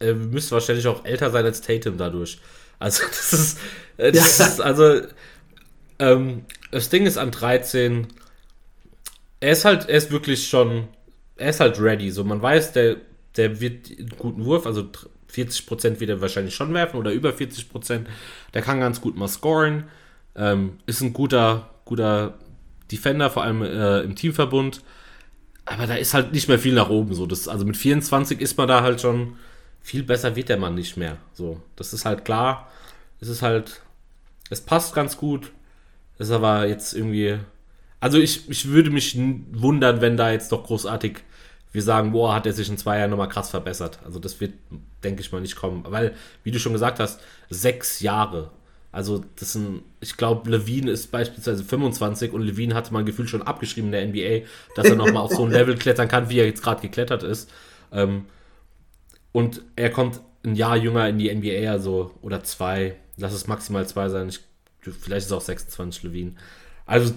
er 0.00 0.14
müsste 0.14 0.52
wahrscheinlich 0.52 0.86
auch 0.88 1.04
älter 1.04 1.30
sein 1.30 1.44
als 1.44 1.60
Tatum 1.60 1.96
dadurch. 1.96 2.38
Also, 2.78 3.04
das 3.08 3.32
ist, 3.32 3.58
äh, 3.91 3.91
das 4.10 4.38
ja. 4.38 4.46
ist 4.46 4.60
also, 4.60 5.02
ähm, 5.98 6.44
das 6.70 6.88
Ding 6.88 7.06
ist 7.06 7.18
an 7.18 7.30
13, 7.30 8.08
er 9.40 9.52
ist 9.52 9.64
halt, 9.64 9.88
er 9.88 9.96
ist 9.96 10.10
wirklich 10.10 10.48
schon, 10.48 10.88
er 11.36 11.50
ist 11.50 11.60
halt 11.60 11.80
ready. 11.80 12.10
So, 12.10 12.24
man 12.24 12.42
weiß, 12.42 12.72
der 12.72 12.96
der 13.36 13.60
wird 13.60 13.90
einen 13.90 14.12
guten 14.18 14.44
Wurf, 14.44 14.66
also 14.66 14.88
40% 15.32 16.00
wird 16.00 16.10
er 16.10 16.20
wahrscheinlich 16.20 16.54
schon 16.54 16.74
werfen 16.74 16.98
oder 16.98 17.12
über 17.12 17.30
40%. 17.30 18.04
Der 18.52 18.62
kann 18.62 18.80
ganz 18.80 19.00
gut 19.00 19.16
mal 19.16 19.28
scoren. 19.28 19.84
Ähm, 20.34 20.78
ist 20.86 21.00
ein 21.00 21.12
guter, 21.12 21.70
guter 21.84 22.38
Defender, 22.90 23.30
vor 23.30 23.42
allem 23.42 23.62
äh, 23.62 24.00
im 24.00 24.14
Teamverbund. 24.14 24.82
Aber 25.64 25.86
da 25.86 25.94
ist 25.94 26.12
halt 26.12 26.32
nicht 26.32 26.48
mehr 26.48 26.58
viel 26.58 26.74
nach 26.74 26.90
oben. 26.90 27.14
So. 27.14 27.26
Das, 27.26 27.48
also 27.48 27.64
mit 27.64 27.76
24 27.76 28.40
ist 28.40 28.58
man 28.58 28.68
da 28.68 28.82
halt 28.82 29.00
schon 29.00 29.36
viel 29.80 30.02
besser 30.02 30.36
wird 30.36 30.48
der 30.48 30.58
Mann 30.58 30.74
nicht 30.74 30.96
mehr. 30.96 31.16
So, 31.32 31.60
das 31.76 31.92
ist 31.92 32.04
halt 32.04 32.24
klar. 32.24 32.70
Es 33.20 33.28
ist 33.28 33.42
halt, 33.42 33.80
es 34.50 34.60
passt 34.60 34.94
ganz 34.94 35.16
gut. 35.16 35.52
Es 36.18 36.28
ist 36.28 36.34
aber 36.34 36.66
jetzt 36.66 36.94
irgendwie. 36.94 37.38
Also 38.00 38.18
ich, 38.18 38.48
ich 38.50 38.68
würde 38.68 38.90
mich 38.90 39.16
wundern, 39.52 40.00
wenn 40.00 40.16
da 40.16 40.30
jetzt 40.30 40.52
doch 40.52 40.64
großartig 40.64 41.22
wir 41.72 41.82
sagen, 41.82 42.12
boah, 42.12 42.34
hat 42.34 42.46
er 42.46 42.52
sich 42.52 42.68
in 42.68 42.76
zwei 42.76 42.98
Jahren 42.98 43.10
nochmal 43.10 43.30
krass 43.30 43.50
verbessert. 43.50 43.98
Also 44.04 44.18
das 44.18 44.40
wird, 44.40 44.52
denke 45.02 45.22
ich 45.22 45.32
mal, 45.32 45.40
nicht 45.40 45.56
kommen. 45.56 45.84
Weil, 45.88 46.14
wie 46.44 46.50
du 46.50 46.58
schon 46.58 46.74
gesagt 46.74 47.00
hast, 47.00 47.20
sechs 47.48 48.00
Jahre. 48.00 48.50
Also 48.92 49.24
das 49.36 49.54
sind, 49.54 49.82
ich 50.00 50.18
glaube, 50.18 50.50
Levine 50.50 50.90
ist 50.90 51.10
beispielsweise 51.10 51.64
25 51.64 52.32
und 52.32 52.42
Levine 52.42 52.74
hatte 52.74 52.92
mal 52.92 52.98
ein 52.98 53.06
Gefühl 53.06 53.26
schon 53.26 53.40
abgeschrieben 53.40 53.92
in 53.92 53.92
der 53.92 54.06
NBA, 54.06 54.46
dass 54.76 54.86
er 54.86 54.96
nochmal 54.96 55.22
auf 55.22 55.32
so 55.32 55.46
ein 55.46 55.50
Level 55.52 55.76
klettern 55.76 56.08
kann, 56.08 56.28
wie 56.28 56.38
er 56.38 56.46
jetzt 56.46 56.62
gerade 56.62 56.82
geklettert 56.82 57.22
ist. 57.22 57.50
Ähm, 57.90 58.26
und 59.32 59.62
er 59.76 59.88
kommt 59.88 60.20
ein 60.44 60.56
Jahr 60.56 60.76
jünger 60.76 61.08
in 61.08 61.18
die 61.18 61.34
NBA, 61.34 61.70
also, 61.70 62.10
oder 62.20 62.44
zwei, 62.44 62.96
lass 63.22 63.32
es 63.32 63.46
maximal 63.46 63.86
zwei 63.86 64.08
sein. 64.08 64.28
Ich, 64.28 64.40
vielleicht 64.80 65.24
ist 65.24 65.26
es 65.26 65.32
auch 65.32 65.40
26 65.40 66.02
Levine. 66.02 66.32
Also, 66.84 67.14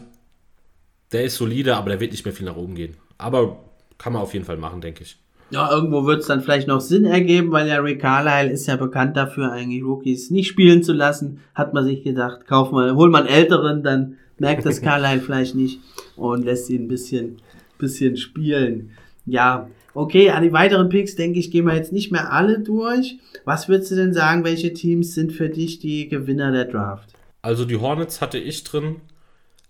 der 1.11 1.25
ist 1.25 1.35
solide, 1.35 1.75
aber 1.75 1.89
der 1.89 1.99
wird 1.99 2.11
nicht 2.11 2.23
mehr 2.23 2.33
viel 2.33 2.45
nach 2.45 2.55
oben 2.55 2.75
gehen. 2.75 2.95
Aber 3.17 3.59
kann 3.97 4.13
man 4.13 4.21
auf 4.21 4.33
jeden 4.33 4.45
Fall 4.45 4.57
machen, 4.57 4.81
denke 4.81 5.03
ich. 5.03 5.17
Ja, 5.51 5.71
irgendwo 5.71 6.05
wird 6.05 6.21
es 6.21 6.27
dann 6.27 6.41
vielleicht 6.41 6.67
noch 6.67 6.81
Sinn 6.81 7.05
ergeben, 7.05 7.51
weil 7.51 7.67
ja 7.67 7.77
Rick 7.77 8.01
Carlisle 8.01 8.51
ist 8.51 8.65
ja 8.65 8.77
bekannt 8.77 9.15
dafür, 9.15 9.51
eigentlich 9.51 9.83
Rookies 9.83 10.31
nicht 10.31 10.47
spielen 10.47 10.81
zu 10.81 10.93
lassen. 10.93 11.39
Hat 11.53 11.73
man 11.73 11.83
sich 11.83 12.03
gedacht, 12.03 12.47
kauf 12.47 12.71
mal, 12.71 12.95
hol 12.95 13.09
mal 13.09 13.19
einen 13.19 13.27
älteren, 13.27 13.83
dann 13.83 14.17
merkt 14.39 14.65
das 14.65 14.81
Carlisle 14.81 15.21
vielleicht 15.21 15.55
nicht 15.55 15.81
und 16.15 16.43
lässt 16.43 16.69
ihn 16.69 16.85
ein 16.85 16.87
bisschen, 16.87 17.37
bisschen 17.77 18.17
spielen. 18.17 18.91
Ja, 19.25 19.69
okay, 19.95 20.29
an 20.29 20.43
die 20.43 20.53
weiteren 20.53 20.89
Picks, 20.89 21.15
denke 21.15 21.39
ich, 21.39 21.49
gehen 21.49 21.65
wir 21.65 21.75
jetzt 21.75 21.91
nicht 21.91 22.11
mehr 22.11 22.31
alle 22.31 22.59
durch. 22.59 23.17
Was 23.45 23.67
würdest 23.67 23.91
du 23.91 23.95
denn 23.95 24.13
sagen, 24.13 24.43
welche 24.43 24.73
Teams 24.73 25.15
sind 25.15 25.33
für 25.33 25.49
dich 25.49 25.79
die 25.79 26.07
Gewinner 26.07 26.51
der 26.51 26.65
Draft? 26.65 27.09
Also 27.41 27.65
die 27.65 27.77
Hornets 27.77 28.21
hatte 28.21 28.37
ich 28.37 28.63
drin. 28.63 28.97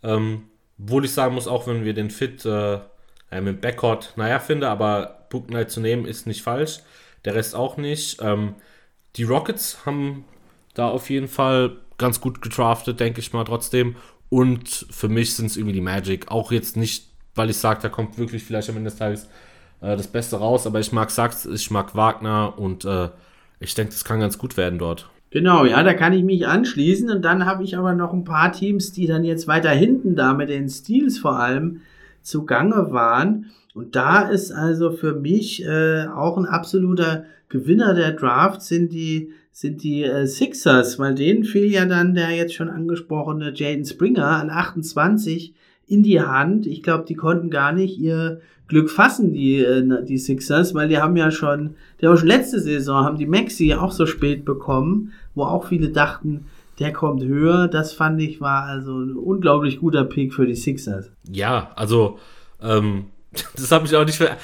Ähm, 0.03 0.43
Obwohl 0.79 1.05
ich 1.05 1.11
sagen 1.11 1.35
muss, 1.35 1.47
auch 1.47 1.67
wenn 1.67 1.85
wir 1.85 1.93
den 1.93 2.09
Fit 2.09 2.45
äh, 2.45 2.79
mit 3.41 3.61
Backcourt, 3.61 4.13
naja, 4.17 4.39
finde, 4.39 4.69
aber 4.69 5.27
Book 5.29 5.47
Knight 5.47 5.71
zu 5.71 5.79
nehmen 5.79 6.05
ist 6.05 6.27
nicht 6.27 6.41
falsch. 6.41 6.79
Der 7.23 7.35
Rest 7.35 7.55
auch 7.55 7.77
nicht. 7.77 8.21
Ähm, 8.21 8.55
die 9.15 9.23
Rockets 9.23 9.85
haben 9.85 10.25
da 10.73 10.89
auf 10.89 11.09
jeden 11.09 11.27
Fall 11.27 11.77
ganz 11.97 12.19
gut 12.19 12.41
gedraftet, 12.41 12.99
denke 12.99 13.19
ich 13.19 13.33
mal 13.33 13.45
trotzdem. 13.45 13.95
Und 14.29 14.87
für 14.89 15.07
mich 15.07 15.35
sind 15.35 15.47
es 15.47 15.57
irgendwie 15.57 15.73
die 15.73 15.81
Magic. 15.81 16.29
Auch 16.29 16.51
jetzt 16.51 16.77
nicht, 16.77 17.09
weil 17.35 17.49
ich 17.49 17.57
sage, 17.57 17.81
da 17.81 17.89
kommt 17.89 18.17
wirklich 18.17 18.43
vielleicht 18.43 18.69
am 18.69 18.77
Ende 18.77 18.89
des 18.89 18.99
Tages 18.99 19.27
äh, 19.85 19.95
das 19.95 20.07
Beste 20.07 20.37
raus, 20.37 20.65
aber 20.65 20.79
ich 20.79 20.91
mag 20.91 21.11
Sachs, 21.11 21.45
ich 21.45 21.71
mag 21.71 21.95
Wagner 21.95 22.57
und 22.57 22.85
äh, 22.85 23.09
ich 23.59 23.73
denke, 23.75 23.91
das 23.91 24.03
kann 24.03 24.19
ganz 24.19 24.37
gut 24.37 24.57
werden 24.57 24.79
dort. 24.79 25.09
Genau, 25.31 25.65
ja, 25.65 25.83
da 25.83 25.93
kann 25.93 26.13
ich 26.13 26.23
mich 26.23 26.47
anschließen. 26.47 27.09
Und 27.09 27.23
dann 27.23 27.45
habe 27.45 27.63
ich 27.63 27.77
aber 27.77 27.93
noch 27.93 28.13
ein 28.13 28.23
paar 28.23 28.51
Teams, 28.51 28.93
die 28.93 29.05
dann 29.05 29.23
jetzt 29.23 29.47
weiter 29.47 29.71
hinten 29.71 30.15
da 30.15 30.33
mit 30.33 30.49
den 30.49 30.69
Steals 30.69 31.17
vor 31.17 31.39
allem 31.39 31.81
zugange 32.21 32.91
waren. 32.91 33.47
Und 33.73 33.95
da 33.95 34.21
ist 34.21 34.51
also 34.51 34.91
für 34.91 35.13
mich 35.13 35.65
äh, 35.65 36.07
auch 36.07 36.37
ein 36.37 36.45
absoluter 36.45 37.25
Gewinner 37.49 37.93
der 37.93 38.13
Draft 38.13 38.61
sind 38.61 38.93
die 38.93 39.33
sind 39.51 39.83
die 39.83 40.03
äh, 40.03 40.25
Sixers, 40.25 40.99
weil 40.99 41.15
denen 41.15 41.45
fiel 41.45 41.71
ja 41.71 41.85
dann 41.85 42.13
der 42.13 42.31
jetzt 42.31 42.53
schon 42.53 42.69
angesprochene 42.69 43.53
Jaden 43.53 43.85
Springer 43.85 44.27
an 44.27 44.49
28 44.49 45.53
in 45.87 46.03
die 46.03 46.19
Hand. 46.19 46.65
Ich 46.65 46.83
glaube, 46.83 47.05
die 47.07 47.15
konnten 47.15 47.49
gar 47.49 47.71
nicht 47.71 47.97
ihr 47.97 48.41
Glück 48.67 48.89
fassen, 48.89 49.33
die, 49.33 49.57
äh, 49.57 50.03
die 50.03 50.17
Sixers, 50.17 50.73
weil 50.73 50.87
die 50.87 50.97
haben 50.97 51.15
ja 51.15 51.31
schon, 51.31 51.75
die 52.01 52.07
haben 52.07 52.17
schon 52.17 52.27
letzte 52.27 52.59
Saison, 52.59 53.05
haben 53.05 53.17
die 53.17 53.27
Maxi 53.27 53.73
auch 53.73 53.91
so 53.91 54.05
spät 54.05 54.45
bekommen, 54.45 55.13
wo 55.35 55.43
auch 55.43 55.67
viele 55.67 55.89
dachten, 55.89 56.45
der 56.79 56.91
kommt 56.91 57.23
höher. 57.23 57.67
Das 57.67 57.93
fand 57.93 58.21
ich 58.21 58.41
war 58.41 58.63
also 58.63 58.99
ein 58.99 59.15
unglaublich 59.15 59.79
guter 59.79 60.03
Pick 60.03 60.33
für 60.33 60.45
die 60.45 60.55
Sixers. 60.55 61.11
Ja, 61.29 61.71
also 61.75 62.19
ähm, 62.61 63.05
das 63.55 63.71
habe 63.71 63.85
ich 63.85 63.95
auch 63.95 64.05
nicht. 64.05 64.17
Ver 64.17 64.37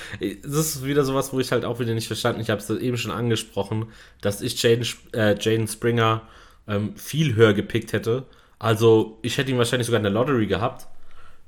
das 0.43 0.75
ist 0.75 0.85
wieder 0.85 1.03
sowas, 1.03 1.33
wo 1.33 1.39
ich 1.39 1.51
halt 1.51 1.65
auch 1.65 1.79
wieder 1.79 1.93
nicht 1.93 2.07
verstanden. 2.07 2.41
Ich 2.41 2.49
habe 2.49 2.61
es 2.61 2.69
eben 2.69 2.97
schon 2.97 3.11
angesprochen, 3.11 3.87
dass 4.21 4.41
ich 4.41 4.61
Jaden, 4.61 4.85
äh, 5.13 5.35
Jaden 5.39 5.67
Springer 5.67 6.21
ähm, 6.67 6.95
viel 6.95 7.35
höher 7.35 7.53
gepickt 7.53 7.93
hätte. 7.93 8.23
Also 8.59 9.17
ich 9.23 9.37
hätte 9.37 9.51
ihn 9.51 9.57
wahrscheinlich 9.57 9.87
sogar 9.87 9.97
in 9.97 10.03
der 10.03 10.11
Lottery 10.11 10.45
gehabt. 10.45 10.87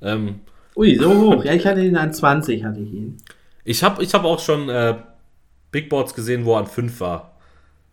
Ähm, 0.02 0.40
Ui, 0.76 0.96
so 0.96 1.14
hoch. 1.14 1.44
Ja, 1.44 1.52
ich 1.52 1.66
hatte 1.66 1.82
ihn 1.82 1.96
an 1.96 2.12
20, 2.12 2.64
hatte 2.64 2.80
ich 2.80 2.92
ihn. 2.92 3.16
Ich 3.64 3.82
habe 3.82 4.02
ich 4.02 4.12
hab 4.12 4.24
auch 4.24 4.40
schon 4.40 4.68
äh, 4.68 4.96
Big 5.70 5.88
Boards 5.88 6.14
gesehen, 6.14 6.44
wo 6.44 6.54
er 6.54 6.60
an 6.60 6.66
5 6.66 7.00
war. 7.00 7.38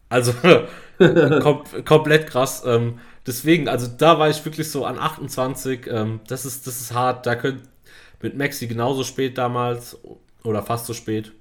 Also 0.09 0.33
kom 0.97 1.63
komplett 1.85 2.27
krass. 2.27 2.63
Ähm, 2.65 2.99
deswegen, 3.25 3.69
also 3.69 3.87
da 3.87 4.19
war 4.19 4.29
ich 4.29 4.43
wirklich 4.43 4.69
so 4.69 4.85
an 4.85 4.99
28. 4.99 5.87
Ähm, 5.87 6.19
das, 6.27 6.45
ist, 6.45 6.67
das 6.67 6.81
ist 6.81 6.93
hart. 6.93 7.25
Da 7.25 7.35
könnt 7.35 7.61
mit 8.21 8.37
Maxi 8.37 8.67
genauso 8.67 9.03
spät 9.03 9.37
damals 9.37 9.97
oder 10.43 10.63
fast 10.63 10.85
so 10.87 10.93
spät. 10.93 11.31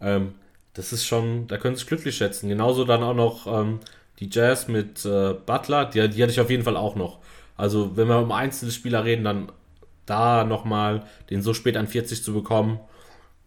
Ähm, 0.00 0.34
das 0.74 0.92
ist 0.92 1.04
schon, 1.06 1.46
da 1.48 1.56
können 1.58 1.74
Sie 1.74 1.80
sich 1.80 1.88
glücklich 1.88 2.16
schätzen. 2.16 2.48
Genauso 2.48 2.84
dann 2.84 3.02
auch 3.02 3.14
noch 3.14 3.46
ähm, 3.46 3.80
die 4.20 4.28
Jazz 4.30 4.68
mit 4.68 5.04
äh, 5.04 5.34
Butler, 5.34 5.86
die, 5.86 6.08
die 6.08 6.22
hatte 6.22 6.32
ich 6.32 6.40
auf 6.40 6.50
jeden 6.50 6.62
Fall 6.62 6.76
auch 6.76 6.94
noch. 6.94 7.18
Also, 7.56 7.96
wenn 7.96 8.08
wir 8.08 8.18
um 8.20 8.32
einzelne 8.32 8.72
Spieler 8.72 9.04
reden, 9.04 9.24
dann 9.24 9.52
da 10.06 10.44
nochmal 10.44 11.04
den 11.30 11.42
so 11.42 11.54
spät 11.54 11.76
an 11.76 11.86
40 11.86 12.22
zu 12.22 12.32
bekommen, 12.32 12.80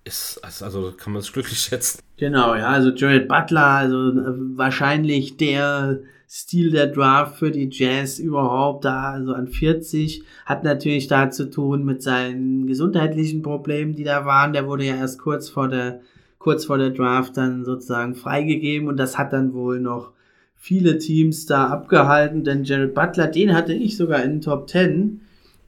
ist, 0.05 0.39
also 0.43 0.93
kann 0.95 1.13
man 1.13 1.21
es 1.21 1.31
glücklich 1.31 1.59
schätzen. 1.59 1.99
Genau, 2.17 2.55
ja, 2.55 2.67
also 2.67 2.89
Joel 2.89 3.21
Butler, 3.21 3.65
also 3.65 4.09
äh, 4.11 4.33
wahrscheinlich 4.55 5.37
der 5.37 5.99
Stil 6.29 6.71
der 6.71 6.87
Draft 6.87 7.37
für 7.37 7.51
die 7.51 7.69
Jazz 7.71 8.17
überhaupt 8.17 8.85
da, 8.85 9.11
also 9.11 9.33
an 9.33 9.47
40, 9.47 10.23
hat 10.45 10.63
natürlich 10.63 11.07
da 11.07 11.29
zu 11.29 11.49
tun 11.49 11.85
mit 11.85 12.01
seinen 12.01 12.65
gesundheitlichen 12.65 13.43
Problemen, 13.43 13.93
die 13.93 14.03
da 14.03 14.25
waren. 14.25 14.53
Der 14.53 14.67
wurde 14.67 14.85
ja 14.85 14.95
erst 14.95 15.19
kurz 15.19 15.49
vor 15.49 15.67
der, 15.67 16.01
kurz 16.39 16.65
vor 16.65 16.77
der 16.77 16.89
Draft 16.89 17.37
dann 17.37 17.65
sozusagen 17.65 18.15
freigegeben 18.15 18.87
und 18.87 18.97
das 18.97 19.17
hat 19.17 19.31
dann 19.31 19.53
wohl 19.53 19.79
noch 19.79 20.11
viele 20.55 20.97
Teams 20.97 21.45
da 21.45 21.67
abgehalten, 21.67 22.43
denn 22.43 22.63
Jared 22.63 22.93
Butler, 22.93 23.27
den 23.27 23.53
hatte 23.53 23.73
ich 23.73 23.97
sogar 23.97 24.23
in 24.23 24.31
den 24.31 24.41
Top 24.41 24.69
10 24.69 25.21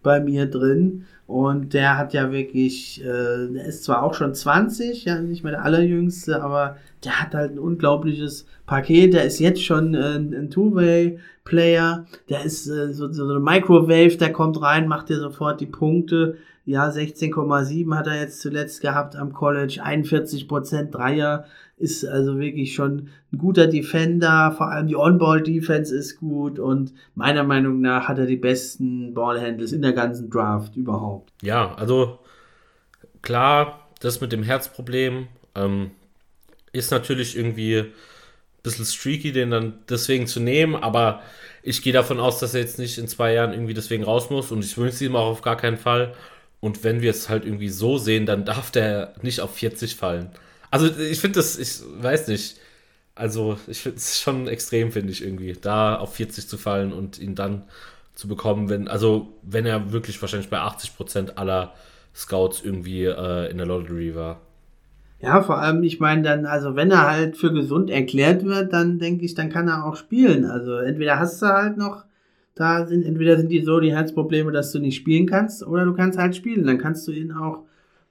bei 0.06 0.22
mir 0.22 0.46
drin. 0.46 1.04
Und 1.28 1.74
der 1.74 1.98
hat 1.98 2.14
ja 2.14 2.32
wirklich, 2.32 3.04
äh, 3.04 3.48
der 3.52 3.66
ist 3.66 3.84
zwar 3.84 4.04
auch 4.04 4.14
schon 4.14 4.34
20, 4.34 5.06
ja, 5.06 5.20
nicht 5.20 5.44
mehr 5.44 5.54
der 5.54 5.66
allerjüngste, 5.66 6.42
aber 6.42 6.78
der 7.06 7.22
hat 7.22 7.34
halt 7.34 7.52
ein 7.52 7.60
unglaubliches 7.60 8.46
Paket. 8.66 9.14
Der 9.14 9.26
ist 9.26 9.40
jetzt 9.40 9.64
schon 9.64 9.94
äh, 9.94 10.16
ein 10.16 10.50
Two-Way-Player. 10.50 12.06
Der 12.30 12.44
ist 12.44 12.68
äh, 12.68 12.94
so, 12.94 13.12
so 13.12 13.24
eine 13.30 13.40
Microwave, 13.40 14.18
der 14.18 14.34
kommt 14.34 14.62
rein, 14.62 14.88
macht 14.88 15.10
dir 15.10 15.20
sofort 15.20 15.62
die 15.62 15.68
Punkte. 15.68 16.38
Ja, 16.66 16.90
16,7 16.90 17.96
hat 17.96 18.08
er 18.08 18.20
jetzt 18.20 18.42
zuletzt 18.42 18.82
gehabt 18.82 19.16
am 19.16 19.34
College, 19.34 19.82
41% 19.84 20.90
Dreier 20.90 21.46
ist 21.78 22.06
also 22.06 22.40
wirklich 22.40 22.74
schon 22.74 23.10
ein 23.32 23.38
guter 23.38 23.68
Defender, 23.68 24.54
vor 24.56 24.72
allem 24.72 24.88
die 24.88 24.96
On-Ball-Defense 24.96 25.96
ist 25.96 26.18
gut 26.18 26.58
und 26.58 26.94
meiner 27.16 27.44
Meinung 27.44 27.82
nach 27.82 28.08
hat 28.08 28.18
er 28.18 28.26
die 28.26 28.38
besten 28.38 29.14
Ballhandles 29.14 29.74
in 29.74 29.82
der 29.82 29.94
ganzen 29.94 30.30
Draft 30.30 30.76
überhaupt. 30.76 31.34
Ja, 31.42 31.76
also 31.76 32.20
klar, 33.22 33.88
das 34.00 34.22
mit 34.22 34.32
dem 34.32 34.44
Herzproblem 34.44 35.28
ähm, 35.54 35.92
ist 36.76 36.92
natürlich 36.92 37.36
irgendwie 37.36 37.80
ein 37.80 37.92
bisschen 38.64 38.86
streaky, 38.86 39.32
den 39.32 39.52
dann 39.52 39.80
deswegen 39.90 40.28
zu 40.28 40.40
nehmen, 40.40 40.76
aber 40.76 41.22
ich 41.64 41.82
gehe 41.82 41.94
davon 41.94 42.20
aus, 42.20 42.40
dass 42.40 42.54
er 42.54 42.62
jetzt 42.62 42.78
nicht 42.78 42.98
in 42.98 43.08
zwei 43.08 43.34
Jahren 43.34 43.54
irgendwie 43.54 43.74
deswegen 43.74 44.04
raus 44.04 44.30
muss 44.30 44.52
und 44.52 44.64
ich 44.64 44.78
wünsche 44.78 45.04
ihm 45.04 45.16
auch 45.16 45.28
auf 45.32 45.42
gar 45.42 45.58
keinen 45.58 45.78
Fall. 45.78 46.14
Und 46.60 46.84
wenn 46.84 47.02
wir 47.02 47.12
es 47.12 47.30
halt 47.30 47.46
irgendwie 47.46 47.70
so 47.70 47.98
sehen, 47.98 48.26
dann 48.26 48.46
darf 48.46 48.72
der 48.72 49.14
nicht 49.22 49.42
auf 49.42 49.56
40 49.56 49.96
fallen. 49.96 50.32
Also 50.72 50.88
ich 50.88 51.20
finde 51.20 51.40
das, 51.40 51.58
ich 51.58 51.82
weiß 52.02 52.28
nicht. 52.28 52.58
Also 53.16 53.58
ich 53.68 53.80
finde 53.80 53.98
es 53.98 54.20
schon 54.20 54.48
extrem, 54.48 54.92
finde 54.92 55.12
ich 55.12 55.24
irgendwie, 55.24 55.54
da 55.54 55.96
auf 55.96 56.16
40 56.16 56.48
zu 56.50 56.58
fallen 56.58 56.92
und 56.92 57.18
ihn 57.18 57.34
dann 57.34 57.64
zu 58.14 58.28
bekommen, 58.28 58.70
wenn, 58.70 58.88
also 58.88 59.34
wenn 59.42 59.66
er 59.66 59.92
wirklich 59.92 60.22
wahrscheinlich 60.22 60.50
bei 60.50 60.60
80% 60.60 61.36
aller 61.36 61.74
Scouts 62.14 62.62
irgendwie 62.64 63.06
äh, 63.06 63.50
in 63.50 63.58
der 63.58 63.68
Lottery 63.68 64.16
war. 64.16 64.42
Ja, 65.20 65.42
vor 65.42 65.60
allem, 65.60 65.82
ich 65.84 66.00
meine 66.00 66.22
dann, 66.22 66.46
also 66.46 66.76
wenn 66.76 66.92
er 66.92 67.10
halt 67.10 67.38
für 67.38 67.52
gesund 67.54 67.90
erklärt 67.90 68.44
wird, 68.44 68.74
dann 68.74 69.00
denke 69.00 69.26
ich, 69.26 69.34
dann 69.34 69.50
kann 69.50 69.68
er 69.68 69.86
auch 69.86 69.96
spielen. 69.96 70.46
Also 70.46 70.78
entweder 70.78 71.20
hast 71.20 71.42
du 71.42 71.48
halt 71.48 71.78
noch, 71.78 72.06
da 72.54 72.86
sind, 72.86 73.06
entweder 73.06 73.38
sind 73.38 73.50
die 73.50 73.62
so 73.62 73.80
die 73.80 73.94
Herzprobleme, 73.94 74.52
dass 74.52 74.72
du 74.72 74.80
nicht 74.80 74.96
spielen 74.96 75.26
kannst, 75.26 75.66
oder 75.66 75.86
du 75.86 75.94
kannst 75.94 76.18
halt 76.20 76.36
spielen. 76.36 76.66
Dann 76.66 76.78
kannst 76.78 77.08
du 77.08 77.12
ihn 77.12 77.32
auch 77.32 77.64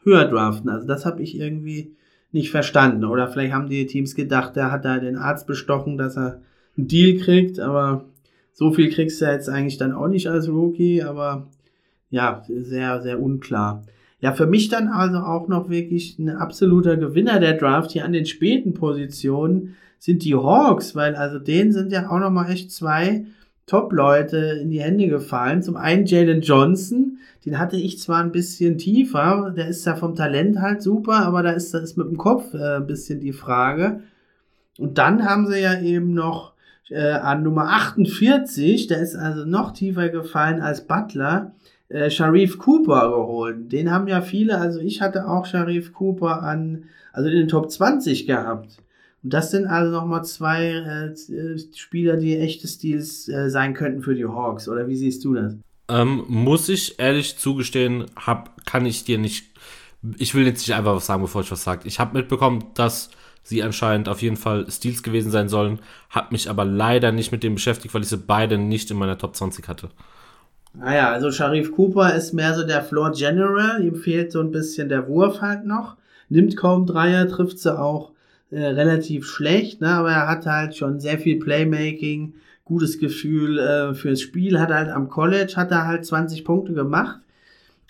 höher 0.02 0.26
draften. 0.26 0.70
Also 0.70 0.86
das 0.86 1.06
habe 1.06 1.22
ich 1.22 1.38
irgendwie 1.38 1.94
nicht 2.32 2.50
verstanden. 2.50 3.04
Oder 3.04 3.28
vielleicht 3.28 3.52
haben 3.52 3.68
die 3.68 3.86
Teams 3.86 4.14
gedacht, 4.14 4.56
der 4.56 4.72
hat 4.72 4.84
da 4.84 4.98
den 4.98 5.16
Arzt 5.16 5.46
bestochen, 5.46 5.96
dass 5.96 6.16
er 6.16 6.40
einen 6.76 6.88
Deal 6.88 7.18
kriegt, 7.18 7.60
aber 7.60 8.06
so 8.52 8.72
viel 8.72 8.90
kriegst 8.90 9.20
du 9.20 9.26
jetzt 9.26 9.48
eigentlich 9.48 9.78
dann 9.78 9.92
auch 9.92 10.08
nicht 10.08 10.28
als 10.28 10.48
Rookie, 10.48 11.02
aber 11.02 11.46
ja, 12.10 12.42
sehr, 12.48 13.00
sehr 13.00 13.20
unklar. 13.20 13.82
Ja, 14.24 14.32
für 14.32 14.46
mich 14.46 14.70
dann 14.70 14.88
also 14.88 15.18
auch 15.18 15.48
noch 15.48 15.68
wirklich 15.68 16.18
ein 16.18 16.30
absoluter 16.30 16.96
Gewinner 16.96 17.40
der 17.40 17.58
Draft 17.58 17.90
hier 17.90 18.06
an 18.06 18.14
den 18.14 18.24
späten 18.24 18.72
Positionen 18.72 19.76
sind 19.98 20.24
die 20.24 20.34
Hawks, 20.34 20.96
weil 20.96 21.14
also 21.14 21.38
denen 21.38 21.72
sind 21.72 21.92
ja 21.92 22.08
auch 22.08 22.18
nochmal 22.18 22.50
echt 22.50 22.72
zwei 22.72 23.26
Top-Leute 23.66 24.38
in 24.62 24.70
die 24.70 24.80
Hände 24.80 25.08
gefallen. 25.08 25.62
Zum 25.62 25.76
einen 25.76 26.06
Jalen 26.06 26.40
Johnson, 26.40 27.18
den 27.44 27.58
hatte 27.58 27.76
ich 27.76 28.00
zwar 28.00 28.24
ein 28.24 28.32
bisschen 28.32 28.78
tiefer, 28.78 29.52
der 29.54 29.68
ist 29.68 29.84
ja 29.84 29.94
vom 29.94 30.14
Talent 30.14 30.58
halt 30.58 30.80
super, 30.80 31.16
aber 31.26 31.42
da 31.42 31.50
ist, 31.50 31.74
da 31.74 31.80
ist 31.80 31.98
mit 31.98 32.06
dem 32.06 32.16
Kopf 32.16 32.54
äh, 32.54 32.76
ein 32.76 32.86
bisschen 32.86 33.20
die 33.20 33.34
Frage. 33.34 34.00
Und 34.78 34.96
dann 34.96 35.26
haben 35.28 35.46
sie 35.48 35.60
ja 35.60 35.78
eben 35.82 36.14
noch 36.14 36.54
äh, 36.88 37.10
an 37.10 37.42
Nummer 37.42 37.68
48, 37.68 38.86
der 38.86 39.02
ist 39.02 39.16
also 39.16 39.44
noch 39.44 39.72
tiefer 39.72 40.08
gefallen 40.08 40.62
als 40.62 40.86
Butler, 40.86 41.52
äh, 41.88 42.10
Sharif 42.10 42.58
Cooper 42.58 43.10
geholt. 43.10 43.72
Den 43.72 43.90
haben 43.90 44.08
ja 44.08 44.20
viele, 44.20 44.58
also 44.58 44.80
ich 44.80 45.00
hatte 45.00 45.28
auch 45.28 45.46
Sharif 45.46 45.92
Cooper 45.92 46.42
an, 46.42 46.84
also 47.12 47.28
in 47.28 47.36
den 47.36 47.48
Top 47.48 47.70
20 47.70 48.26
gehabt. 48.26 48.78
Und 49.22 49.32
das 49.32 49.50
sind 49.50 49.66
also 49.66 49.90
nochmal 49.90 50.24
zwei 50.24 50.66
äh, 50.66 51.58
Spieler, 51.74 52.16
die 52.16 52.36
echte 52.36 52.68
Stils 52.68 53.28
äh, 53.28 53.48
sein 53.48 53.74
könnten 53.74 54.02
für 54.02 54.14
die 54.14 54.26
Hawks. 54.26 54.68
Oder 54.68 54.88
wie 54.88 54.96
siehst 54.96 55.24
du 55.24 55.34
das? 55.34 55.54
Ähm, 55.88 56.24
muss 56.28 56.68
ich 56.68 56.98
ehrlich 56.98 57.38
zugestehen, 57.38 58.06
hab, 58.16 58.64
kann 58.66 58.86
ich 58.86 59.04
dir 59.04 59.18
nicht. 59.18 59.46
Ich 60.18 60.34
will 60.34 60.46
jetzt 60.46 60.66
nicht 60.66 60.76
einfach 60.76 60.96
was 60.96 61.06
sagen, 61.06 61.22
bevor 61.22 61.42
ich 61.42 61.50
was 61.50 61.64
sage. 61.64 61.86
Ich 61.86 61.98
habe 62.00 62.16
mitbekommen, 62.16 62.64
dass 62.74 63.10
sie 63.42 63.62
anscheinend 63.62 64.08
auf 64.08 64.22
jeden 64.22 64.36
Fall 64.36 64.70
Steals 64.70 65.02
gewesen 65.02 65.30
sein 65.30 65.48
sollen, 65.48 65.78
habe 66.10 66.28
mich 66.32 66.48
aber 66.50 66.64
leider 66.64 67.12
nicht 67.12 67.30
mit 67.30 67.42
dem 67.42 67.54
beschäftigt, 67.54 67.94
weil 67.94 68.02
ich 68.02 68.08
sie 68.08 68.18
beide 68.18 68.58
nicht 68.58 68.90
in 68.90 68.96
meiner 68.96 69.18
Top 69.18 69.36
20 69.36 69.68
hatte. 69.68 69.90
Naja, 70.76 71.10
also 71.10 71.30
Sharif 71.30 71.72
Cooper 71.72 72.14
ist 72.14 72.32
mehr 72.32 72.54
so 72.54 72.66
der 72.66 72.82
Floor 72.82 73.12
General, 73.12 73.82
ihm 73.82 73.94
fehlt 73.94 74.32
so 74.32 74.40
ein 74.40 74.50
bisschen 74.50 74.88
der 74.88 75.08
Wurf 75.08 75.40
halt 75.40 75.64
noch, 75.64 75.96
nimmt 76.28 76.56
kaum 76.56 76.84
Dreier, 76.84 77.28
trifft 77.28 77.60
sie 77.60 77.78
auch 77.78 78.10
äh, 78.50 78.60
relativ 78.60 79.26
schlecht, 79.26 79.80
ne? 79.80 79.88
aber 79.88 80.10
er 80.10 80.28
hat 80.28 80.46
halt 80.46 80.76
schon 80.76 80.98
sehr 80.98 81.18
viel 81.18 81.38
Playmaking, 81.38 82.34
gutes 82.64 82.98
Gefühl 82.98 83.58
äh, 83.58 83.94
fürs 83.94 84.20
Spiel, 84.20 84.58
hat 84.58 84.70
halt 84.70 84.90
am 84.90 85.08
College, 85.08 85.54
hat 85.56 85.70
er 85.70 85.86
halt 85.86 86.04
20 86.04 86.44
Punkte 86.44 86.72
gemacht. 86.72 87.20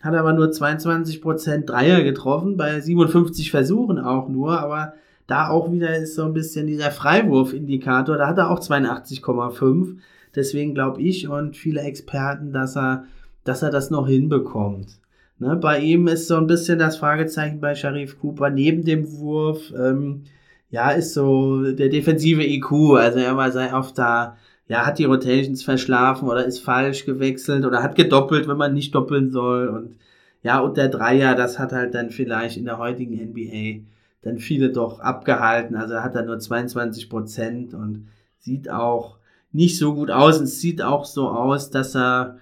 hat 0.02 0.14
aber 0.14 0.34
nur 0.34 0.48
22% 0.48 1.64
Dreier 1.64 2.02
getroffen, 2.02 2.58
bei 2.58 2.80
57 2.80 3.50
Versuchen 3.50 3.98
auch 3.98 4.28
nur, 4.28 4.60
aber 4.60 4.92
da 5.26 5.48
auch 5.48 5.72
wieder 5.72 5.96
ist 5.96 6.16
so 6.16 6.24
ein 6.24 6.34
bisschen 6.34 6.66
dieser 6.66 6.90
Freiwurfindikator, 6.90 8.18
da 8.18 8.26
hat 8.26 8.36
er 8.36 8.50
auch 8.50 8.60
82,5. 8.60 9.96
Deswegen 10.36 10.74
glaube 10.74 11.02
ich 11.02 11.28
und 11.28 11.56
viele 11.56 11.80
Experten, 11.80 12.52
dass 12.52 12.76
er, 12.76 13.04
dass 13.44 13.62
er 13.62 13.70
das 13.70 13.90
noch 13.90 14.06
hinbekommt. 14.08 14.98
Ne, 15.38 15.56
bei 15.56 15.80
ihm 15.80 16.06
ist 16.06 16.28
so 16.28 16.36
ein 16.36 16.46
bisschen 16.46 16.78
das 16.78 16.96
Fragezeichen 16.96 17.60
bei 17.60 17.74
Sharif 17.74 18.20
Cooper 18.20 18.50
neben 18.50 18.84
dem 18.84 19.10
Wurf, 19.18 19.72
ähm, 19.76 20.24
ja, 20.70 20.90
ist 20.90 21.14
so 21.14 21.72
der 21.72 21.88
defensive 21.88 22.42
IQ. 22.42 22.96
Also 22.96 23.18
er 23.20 23.36
war 23.36 23.52
sehr 23.52 23.76
oft 23.76 23.96
da, 23.98 24.36
ja, 24.68 24.86
hat 24.86 24.98
die 24.98 25.04
Rotations 25.04 25.62
verschlafen 25.62 26.28
oder 26.28 26.44
ist 26.44 26.60
falsch 26.60 27.04
gewechselt 27.04 27.64
oder 27.64 27.82
hat 27.82 27.96
gedoppelt, 27.96 28.48
wenn 28.48 28.56
man 28.56 28.74
nicht 28.74 28.94
doppeln 28.94 29.30
soll. 29.30 29.68
Und 29.68 29.96
ja, 30.42 30.60
und 30.60 30.76
der 30.76 30.88
Dreier, 30.88 31.34
das 31.36 31.58
hat 31.58 31.72
halt 31.72 31.94
dann 31.94 32.10
vielleicht 32.10 32.56
in 32.56 32.64
der 32.64 32.78
heutigen 32.78 33.14
NBA 33.14 33.84
dann 34.22 34.38
viele 34.38 34.70
doch 34.70 35.00
abgehalten. 35.00 35.76
Also 35.76 36.00
hat 36.00 36.14
er 36.14 36.24
nur 36.24 36.38
22 36.38 37.08
Prozent 37.08 37.74
und 37.74 38.08
sieht 38.40 38.70
auch 38.70 39.18
nicht 39.54 39.78
so 39.78 39.94
gut 39.94 40.10
aus. 40.10 40.40
Es 40.40 40.60
sieht 40.60 40.82
auch 40.82 41.04
so 41.04 41.28
aus, 41.28 41.70
dass 41.70 41.94
er, 41.94 42.38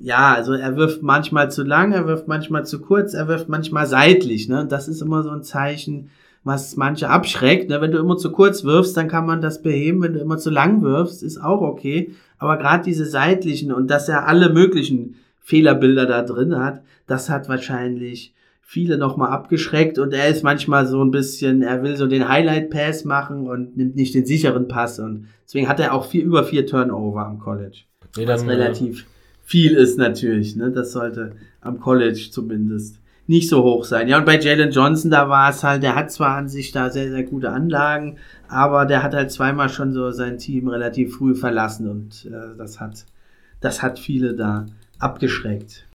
ja, 0.00 0.34
also 0.34 0.54
er 0.54 0.76
wirft 0.76 1.02
manchmal 1.02 1.50
zu 1.50 1.62
lang, 1.62 1.92
er 1.92 2.06
wirft 2.06 2.26
manchmal 2.26 2.64
zu 2.64 2.80
kurz, 2.80 3.14
er 3.14 3.28
wirft 3.28 3.48
manchmal 3.48 3.86
seitlich. 3.86 4.48
Ne? 4.48 4.66
Das 4.66 4.88
ist 4.88 5.02
immer 5.02 5.22
so 5.22 5.30
ein 5.30 5.42
Zeichen, 5.42 6.10
was 6.42 6.76
manche 6.76 7.10
abschreckt. 7.10 7.68
Ne? 7.68 7.82
Wenn 7.82 7.92
du 7.92 7.98
immer 7.98 8.16
zu 8.16 8.32
kurz 8.32 8.64
wirfst, 8.64 8.96
dann 8.96 9.08
kann 9.08 9.26
man 9.26 9.42
das 9.42 9.62
beheben. 9.62 10.02
Wenn 10.02 10.14
du 10.14 10.20
immer 10.20 10.38
zu 10.38 10.48
lang 10.48 10.82
wirfst, 10.82 11.22
ist 11.22 11.42
auch 11.42 11.60
okay. 11.60 12.14
Aber 12.38 12.56
gerade 12.56 12.84
diese 12.84 13.04
seitlichen 13.04 13.70
und 13.70 13.88
dass 13.90 14.08
er 14.08 14.26
alle 14.26 14.48
möglichen 14.48 15.16
Fehlerbilder 15.40 16.06
da 16.06 16.22
drin 16.22 16.58
hat, 16.58 16.80
das 17.06 17.28
hat 17.28 17.50
wahrscheinlich 17.50 18.34
viele 18.70 18.98
nochmal 18.98 19.30
abgeschreckt 19.30 19.98
und 19.98 20.14
er 20.14 20.28
ist 20.28 20.44
manchmal 20.44 20.86
so 20.86 21.02
ein 21.02 21.10
bisschen, 21.10 21.60
er 21.60 21.82
will 21.82 21.96
so 21.96 22.06
den 22.06 22.28
Highlight 22.28 22.70
Pass 22.70 23.04
machen 23.04 23.48
und 23.48 23.76
nimmt 23.76 23.96
nicht 23.96 24.14
den 24.14 24.24
sicheren 24.24 24.68
Pass 24.68 25.00
und 25.00 25.26
deswegen 25.44 25.68
hat 25.68 25.80
er 25.80 25.92
auch 25.92 26.04
vier, 26.04 26.22
über 26.22 26.44
vier 26.44 26.68
Turnover 26.68 27.26
am 27.26 27.40
College. 27.40 27.80
Nee, 28.16 28.28
was 28.28 28.44
äh, 28.44 28.46
relativ 28.46 29.06
viel 29.42 29.72
ist 29.72 29.98
natürlich, 29.98 30.54
ne? 30.54 30.70
Das 30.70 30.92
sollte 30.92 31.32
am 31.60 31.80
College 31.80 32.28
zumindest 32.30 33.00
nicht 33.26 33.48
so 33.48 33.64
hoch 33.64 33.84
sein. 33.84 34.06
Ja, 34.06 34.18
und 34.18 34.24
bei 34.24 34.38
Jalen 34.38 34.70
Johnson, 34.70 35.10
da 35.10 35.28
war 35.28 35.50
es 35.50 35.64
halt, 35.64 35.82
der 35.82 35.96
hat 35.96 36.12
zwar 36.12 36.36
an 36.36 36.48
sich 36.48 36.70
da 36.70 36.90
sehr, 36.90 37.10
sehr 37.10 37.24
gute 37.24 37.50
Anlagen, 37.50 38.18
aber 38.46 38.86
der 38.86 39.02
hat 39.02 39.14
halt 39.14 39.32
zweimal 39.32 39.68
schon 39.68 39.92
so 39.92 40.12
sein 40.12 40.38
Team 40.38 40.68
relativ 40.68 41.16
früh 41.16 41.34
verlassen 41.34 41.88
und 41.88 42.24
äh, 42.26 42.56
das 42.56 42.78
hat, 42.78 43.04
das 43.60 43.82
hat 43.82 43.98
viele 43.98 44.36
da 44.36 44.66
abgeschreckt. 45.00 45.89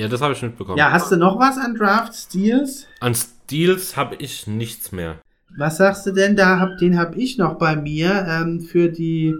Ja, 0.00 0.08
das 0.08 0.22
habe 0.22 0.32
ich 0.32 0.40
mitbekommen. 0.40 0.78
Ja, 0.78 0.92
hast 0.92 1.12
du 1.12 1.16
noch 1.16 1.38
was 1.38 1.58
an 1.58 1.74
Draft 1.74 2.14
Steals? 2.14 2.86
An 3.00 3.14
Steals 3.14 3.98
habe 3.98 4.16
ich 4.16 4.46
nichts 4.46 4.92
mehr. 4.92 5.16
Was 5.58 5.76
sagst 5.76 6.06
du 6.06 6.12
denn? 6.12 6.36
Da 6.36 6.58
hab, 6.58 6.78
den 6.78 6.98
habe 6.98 7.16
ich 7.16 7.36
noch 7.36 7.58
bei 7.58 7.76
mir 7.76 8.26
ähm, 8.26 8.60
für 8.60 8.88
die 8.88 9.34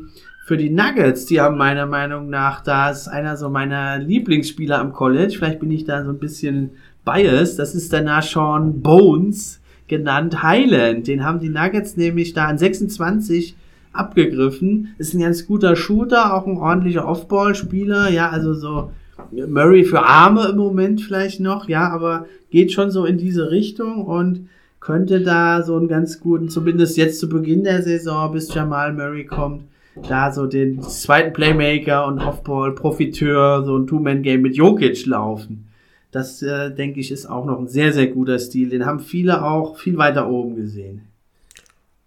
für 0.44 0.58
die 0.58 0.68
Nuggets, 0.68 1.24
die 1.26 1.40
haben 1.40 1.56
meiner 1.56 1.86
Meinung 1.86 2.28
nach, 2.28 2.60
da 2.60 2.90
ist 2.90 3.08
einer 3.08 3.36
so 3.36 3.48
meiner 3.48 3.98
Lieblingsspieler 3.98 4.80
am 4.80 4.92
College. 4.92 5.36
Vielleicht 5.38 5.60
bin 5.60 5.70
ich 5.70 5.84
da 5.84 6.04
so 6.04 6.10
ein 6.10 6.18
bisschen 6.18 6.72
biased. 7.06 7.58
Das 7.58 7.74
ist 7.74 7.92
der 7.92 8.02
Nashon 8.02 8.82
Bones, 8.82 9.60
genannt 9.88 10.42
Highland. 10.42 11.06
Den 11.06 11.24
haben 11.24 11.40
die 11.40 11.48
Nuggets 11.48 11.96
nämlich 11.96 12.34
da 12.34 12.48
an 12.48 12.58
26 12.58 13.56
abgegriffen. 13.92 14.94
Ist 14.98 15.14
ein 15.14 15.20
ganz 15.20 15.46
guter 15.46 15.74
Shooter, 15.74 16.34
auch 16.34 16.46
ein 16.46 16.58
ordentlicher 16.58 17.06
Offball-Spieler. 17.06 18.10
Ja, 18.10 18.28
also 18.28 18.52
so 18.52 18.90
Murray 19.32 19.84
für 19.84 20.02
Arme 20.02 20.48
im 20.48 20.56
Moment 20.56 21.00
vielleicht 21.00 21.40
noch. 21.40 21.68
Ja, 21.68 21.88
aber 21.90 22.26
geht 22.50 22.72
schon 22.72 22.90
so 22.90 23.04
in 23.04 23.18
diese 23.18 23.50
Richtung 23.50 24.04
und 24.04 24.48
könnte 24.80 25.20
da 25.20 25.62
so 25.62 25.76
einen 25.76 25.88
ganz 25.88 26.20
guten, 26.20 26.48
zumindest 26.48 26.96
jetzt 26.96 27.20
zu 27.20 27.28
Beginn 27.28 27.64
der 27.64 27.82
Saison, 27.82 28.32
bis 28.32 28.52
Jamal 28.52 28.92
Murray 28.92 29.24
kommt, 29.24 29.64
da 30.08 30.32
so 30.32 30.46
den 30.46 30.82
zweiten 30.82 31.32
Playmaker 31.32 32.06
und 32.06 32.18
Offball-Profiteur, 32.18 33.64
so 33.64 33.76
ein 33.76 33.86
Two-Man-Game 33.86 34.40
mit 34.40 34.56
Jokic 34.56 35.04
laufen. 35.06 35.66
Das, 36.10 36.42
äh, 36.42 36.74
denke 36.74 36.98
ich, 37.00 37.12
ist 37.12 37.26
auch 37.26 37.44
noch 37.44 37.58
ein 37.58 37.68
sehr, 37.68 37.92
sehr 37.92 38.08
guter 38.08 38.38
Stil. 38.38 38.70
Den 38.70 38.86
haben 38.86 39.00
viele 39.00 39.44
auch 39.44 39.76
viel 39.78 39.96
weiter 39.96 40.28
oben 40.28 40.56
gesehen. 40.56 41.02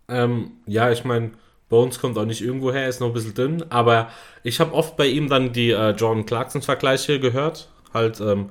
Ähm, 0.10 0.52
ja, 0.66 0.92
ich 0.92 1.06
meine, 1.06 1.32
Bones 1.74 2.00
kommt 2.00 2.20
auch 2.20 2.26
nicht 2.26 2.42
irgendwo 2.42 2.72
her, 2.72 2.88
ist 2.88 3.00
noch 3.00 3.08
ein 3.08 3.14
bisschen 3.14 3.34
dünn, 3.34 3.66
aber 3.72 4.10
ich 4.44 4.60
habe 4.60 4.76
oft 4.76 4.96
bei 4.96 5.08
ihm 5.08 5.28
dann 5.28 5.54
die 5.54 5.72
äh, 5.72 5.90
Jordan 5.90 6.28
Clarkson-Vergleiche 6.28 7.20
gehört. 7.20 7.70
Halt, 7.92 8.22
ähm, 8.22 8.50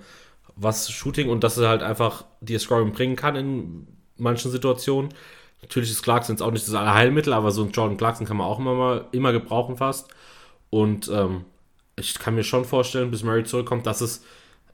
was 0.57 0.91
Shooting 0.91 1.29
und 1.29 1.45
dass 1.45 1.57
er 1.57 1.69
halt 1.69 1.85
einfach 1.85 2.25
die 2.41 2.59
Scoring 2.59 2.93
bringen 2.93 3.15
kann 3.15 3.37
in 3.37 3.87
manchen 4.17 4.51
Situationen. 4.51 5.15
Natürlich 5.61 5.93
ist 5.93 6.03
Clarkson 6.03 6.35
jetzt 6.35 6.43
auch 6.43 6.51
nicht 6.51 6.67
das 6.67 6.75
Allerheilmittel, 6.75 7.33
aber 7.33 7.53
so 7.53 7.63
ein 7.63 7.71
Jordan 7.71 7.97
Clarkson 7.97 8.27
kann 8.27 8.37
man 8.37 8.49
auch 8.49 8.59
immer 8.59 8.75
mal 8.75 9.07
immer 9.13 9.31
gebrauchen 9.31 9.77
fast. 9.77 10.09
Und 10.69 11.09
ähm, 11.15 11.45
ich 11.95 12.19
kann 12.19 12.35
mir 12.35 12.43
schon 12.43 12.65
vorstellen, 12.65 13.13
bis 13.13 13.23
Murray 13.23 13.45
zurückkommt, 13.45 13.87
dass 13.87 14.01
es 14.01 14.25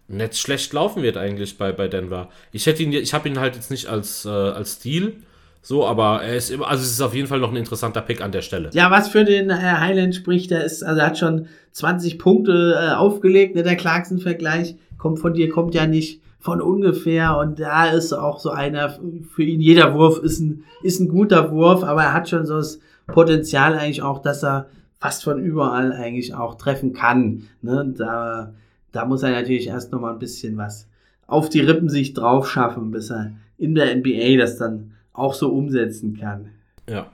nicht 0.07 0.39
schlecht 0.39 0.73
laufen 0.73 1.03
wird 1.03 1.19
eigentlich 1.19 1.59
bei, 1.59 1.73
bei 1.73 1.87
Denver. 1.87 2.31
Ich 2.51 2.65
hätte 2.65 2.83
ihn, 2.83 2.93
ich 2.93 3.13
habe 3.13 3.29
ihn 3.29 3.39
halt 3.39 3.57
jetzt 3.57 3.71
nicht 3.71 3.89
als, 3.89 4.25
äh, 4.25 4.31
als 4.31 4.77
Stil, 4.77 5.23
so, 5.63 5.87
aber 5.87 6.23
er 6.23 6.37
ist 6.37 6.51
immer, 6.51 6.69
also 6.69 6.83
es 6.83 6.91
ist 6.91 7.01
auf 7.01 7.15
jeden 7.15 7.29
Fall 7.29 7.41
noch 7.41 7.51
ein 7.51 7.57
interessanter 7.57 8.01
Pick 8.01 8.21
an 8.21 8.33
der 8.33 8.43
Stelle. 8.43 8.71
Ja, 8.73 8.91
was 8.91 9.09
für 9.09 9.25
den 9.25 9.51
äh, 9.51 9.55
Highland 9.55 10.15
spricht, 10.15 10.51
der 10.51 10.65
ist, 10.65 10.83
also 10.83 11.01
er 11.01 11.07
hat 11.07 11.19
schon 11.19 11.47
20 11.73 12.19
Punkte 12.19 12.75
äh, 12.81 12.95
aufgelegt, 12.95 13.55
ne, 13.55 13.63
der 13.63 13.77
Clarkson-Vergleich 13.77 14.77
kommt 14.97 15.19
von 15.19 15.35
dir, 15.35 15.49
kommt 15.49 15.75
ja 15.75 15.87
nicht 15.87 16.23
von 16.39 16.61
ungefähr 16.61 17.37
und 17.39 17.59
da 17.59 17.91
ist 17.91 18.13
auch 18.13 18.39
so 18.39 18.51
einer, 18.51 18.99
für 19.35 19.43
ihn 19.43 19.61
jeder 19.61 19.95
Wurf 19.95 20.19
ist 20.23 20.41
ein, 20.41 20.65
ist 20.83 21.01
ein 21.01 21.09
guter 21.09 21.51
Wurf, 21.51 21.83
aber 21.83 22.05
er 22.05 22.15
hat 22.15 22.29
schon 22.29 22.47
so 22.47 22.57
das 22.57 22.81
Potenzial 23.07 23.75
eigentlich 23.75 24.03
auch, 24.03 24.23
dass 24.23 24.45
er 24.45 24.67
fast 25.01 25.25
von 25.25 25.43
überall 25.43 25.93
eigentlich 25.93 26.35
auch 26.35 26.57
treffen 26.57 26.93
kann. 26.93 27.49
Ne? 27.63 27.93
Da 27.97 28.53
da 28.93 29.05
muss 29.05 29.23
er 29.23 29.31
natürlich 29.31 29.69
erst 29.69 29.93
noch 29.93 30.01
mal 30.01 30.13
ein 30.13 30.19
bisschen 30.19 30.57
was 30.57 30.89
auf 31.27 31.49
die 31.49 31.61
Rippen 31.61 31.89
sich 31.89 32.15
drauf 32.15 32.51
schaffen, 32.51 32.91
bis 32.91 33.11
er 33.11 33.33
in 33.59 33.75
der 33.75 33.95
NBA 33.95 34.39
das 34.39 34.57
dann 34.57 34.93
auch 35.19 35.35
so 35.35 35.51
umsetzen 35.51 36.19
kann. 36.19 36.51
Ja. 36.89 37.11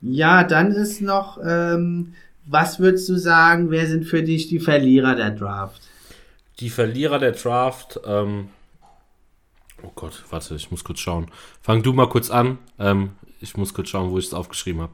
Ja, 0.00 0.44
dann 0.44 0.72
ist 0.72 1.00
noch, 1.00 1.38
ähm, 1.42 2.14
was 2.44 2.78
würdest 2.78 3.08
du 3.08 3.16
sagen, 3.16 3.70
wer 3.70 3.86
sind 3.86 4.04
für 4.04 4.22
dich 4.22 4.48
die 4.48 4.60
Verlierer 4.60 5.14
der 5.14 5.30
Draft? 5.30 5.82
Die 6.60 6.68
Verlierer 6.68 7.18
der 7.18 7.32
Draft, 7.32 8.00
ähm, 8.04 8.48
oh 9.82 9.90
Gott, 9.94 10.24
warte, 10.30 10.54
ich 10.54 10.70
muss 10.70 10.84
kurz 10.84 11.00
schauen. 11.00 11.28
Fang 11.62 11.82
du 11.82 11.92
mal 11.92 12.08
kurz 12.08 12.30
an. 12.30 12.58
Ähm, 12.78 13.12
ich 13.40 13.56
muss 13.56 13.72
kurz 13.72 13.88
schauen, 13.88 14.10
wo 14.10 14.18
ich 14.18 14.26
es 14.26 14.34
aufgeschrieben 14.34 14.82
habe. 14.82 14.92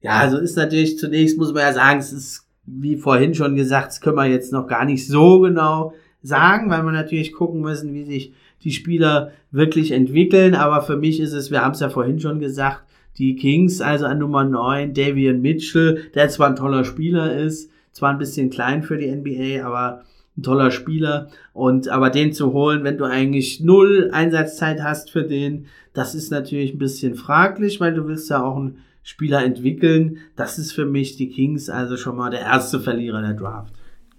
Ja, 0.00 0.18
also 0.18 0.38
ist 0.38 0.56
natürlich 0.56 0.98
zunächst, 0.98 1.36
muss 1.36 1.52
man 1.52 1.62
ja 1.62 1.72
sagen, 1.72 1.98
es 1.98 2.12
ist 2.12 2.48
wie 2.68 2.96
vorhin 2.96 3.34
schon 3.34 3.56
gesagt, 3.56 3.88
das 3.88 4.00
können 4.00 4.16
wir 4.16 4.26
jetzt 4.26 4.52
noch 4.52 4.66
gar 4.66 4.84
nicht 4.84 5.06
so 5.06 5.40
genau 5.40 5.94
sagen, 6.22 6.70
weil 6.70 6.82
wir 6.82 6.92
natürlich 6.92 7.32
gucken 7.32 7.60
müssen, 7.60 7.94
wie 7.94 8.04
sich 8.04 8.34
die 8.64 8.72
Spieler 8.72 9.32
wirklich 9.50 9.92
entwickeln. 9.92 10.54
Aber 10.54 10.82
für 10.82 10.96
mich 10.96 11.20
ist 11.20 11.32
es, 11.32 11.50
wir 11.50 11.62
haben 11.62 11.72
es 11.72 11.80
ja 11.80 11.88
vorhin 11.88 12.20
schon 12.20 12.40
gesagt, 12.40 12.82
die 13.18 13.36
Kings, 13.36 13.80
also 13.80 14.06
an 14.06 14.18
Nummer 14.18 14.44
9, 14.44 14.94
Davian 14.94 15.40
Mitchell, 15.40 16.10
der 16.14 16.28
zwar 16.28 16.48
ein 16.48 16.56
toller 16.56 16.84
Spieler 16.84 17.34
ist, 17.36 17.70
zwar 17.92 18.10
ein 18.10 18.18
bisschen 18.18 18.50
klein 18.50 18.82
für 18.82 18.96
die 18.96 19.10
NBA, 19.10 19.66
aber 19.66 20.04
ein 20.36 20.42
toller 20.42 20.70
Spieler. 20.70 21.28
Und 21.52 21.88
aber 21.88 22.10
den 22.10 22.32
zu 22.32 22.52
holen, 22.52 22.84
wenn 22.84 22.96
du 22.96 23.04
eigentlich 23.04 23.60
null 23.60 24.10
Einsatzzeit 24.12 24.82
hast 24.82 25.10
für 25.10 25.24
den, 25.24 25.66
das 25.94 26.14
ist 26.14 26.30
natürlich 26.30 26.74
ein 26.74 26.78
bisschen 26.78 27.16
fraglich, 27.16 27.80
weil 27.80 27.92
du 27.92 28.06
willst 28.06 28.30
ja 28.30 28.44
auch 28.44 28.56
ein 28.56 28.78
Spieler 29.02 29.42
entwickeln. 29.44 30.18
Das 30.36 30.58
ist 30.58 30.72
für 30.72 30.84
mich 30.84 31.16
die 31.16 31.30
Kings 31.30 31.68
also 31.68 31.96
schon 31.96 32.16
mal 32.16 32.30
der 32.30 32.42
erste 32.42 32.78
Verlierer 32.78 33.20
der 33.20 33.34
Draft. 33.34 33.74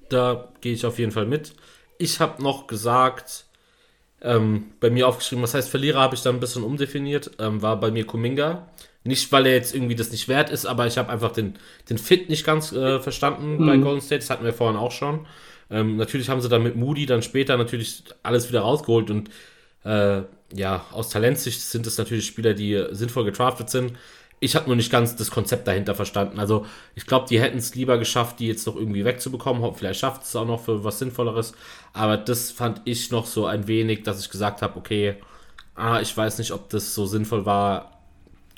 Da 0.09 0.51
gehe 0.59 0.73
ich 0.73 0.85
auf 0.85 0.99
jeden 0.99 1.11
Fall 1.11 1.27
mit. 1.27 1.53
Ich 1.99 2.19
habe 2.19 2.41
noch 2.43 2.67
gesagt, 2.67 3.45
ähm, 4.21 4.71
bei 4.79 4.89
mir 4.89 5.07
aufgeschrieben, 5.07 5.43
was 5.43 5.53
heißt 5.53 5.69
Verlierer, 5.69 5.99
habe 5.99 6.15
ich 6.15 6.21
dann 6.21 6.35
ein 6.35 6.39
bisschen 6.39 6.63
umdefiniert, 6.63 7.31
ähm, 7.39 7.61
war 7.61 7.79
bei 7.79 7.91
mir 7.91 8.05
Kuminga. 8.05 8.67
Nicht, 9.05 9.31
weil 9.31 9.45
er 9.45 9.53
jetzt 9.53 9.73
irgendwie 9.73 9.95
das 9.95 10.11
nicht 10.11 10.27
wert 10.27 10.49
ist, 10.49 10.65
aber 10.65 10.85
ich 10.85 10.97
habe 10.97 11.09
einfach 11.09 11.31
den, 11.31 11.55
den 11.89 11.97
Fit 11.97 12.29
nicht 12.29 12.45
ganz 12.45 12.73
äh, 12.73 12.99
verstanden 12.99 13.57
mhm. 13.57 13.65
bei 13.65 13.77
Golden 13.77 14.01
State. 14.01 14.19
Das 14.19 14.29
hatten 14.29 14.43
wir 14.43 14.53
vorhin 14.53 14.77
auch 14.77 14.91
schon. 14.91 15.25
Ähm, 15.71 15.95
natürlich 15.95 16.29
haben 16.29 16.41
sie 16.41 16.49
dann 16.49 16.63
mit 16.63 16.75
Moody 16.75 17.05
dann 17.05 17.21
später 17.21 17.55
natürlich 17.57 18.03
alles 18.23 18.49
wieder 18.49 18.61
rausgeholt 18.61 19.09
und 19.09 19.29
äh, 19.85 20.23
ja, 20.53 20.85
aus 20.91 21.09
Talentsicht 21.09 21.61
sind 21.61 21.87
es 21.87 21.97
natürlich 21.97 22.25
Spieler, 22.25 22.53
die 22.53 22.87
sinnvoll 22.91 23.23
getraftet 23.23 23.69
sind 23.69 23.93
ich 24.39 24.55
habe 24.55 24.67
nur 24.67 24.75
nicht 24.75 24.91
ganz 24.91 25.15
das 25.15 25.31
Konzept 25.31 25.67
dahinter 25.67 25.95
verstanden. 25.95 26.39
Also 26.39 26.65
ich 26.95 27.05
glaube, 27.05 27.25
die 27.29 27.41
hätten 27.41 27.57
es 27.57 27.75
lieber 27.75 27.97
geschafft, 27.97 28.39
die 28.39 28.47
jetzt 28.47 28.65
noch 28.67 28.75
irgendwie 28.75 29.05
wegzubekommen. 29.05 29.73
Vielleicht 29.75 29.99
schafft 29.99 30.23
es 30.23 30.35
auch 30.35 30.45
noch 30.45 30.61
für 30.61 30.83
was 30.83 30.99
Sinnvolleres. 30.99 31.53
Aber 31.93 32.17
das 32.17 32.51
fand 32.51 32.81
ich 32.85 33.11
noch 33.11 33.25
so 33.25 33.45
ein 33.45 33.67
wenig, 33.67 34.03
dass 34.03 34.21
ich 34.21 34.29
gesagt 34.29 34.61
habe, 34.61 34.77
okay, 34.77 35.15
ah, 35.75 35.99
ich 36.01 36.15
weiß 36.15 36.37
nicht, 36.37 36.51
ob 36.51 36.69
das 36.69 36.95
so 36.95 37.05
sinnvoll 37.05 37.45
war, 37.45 37.99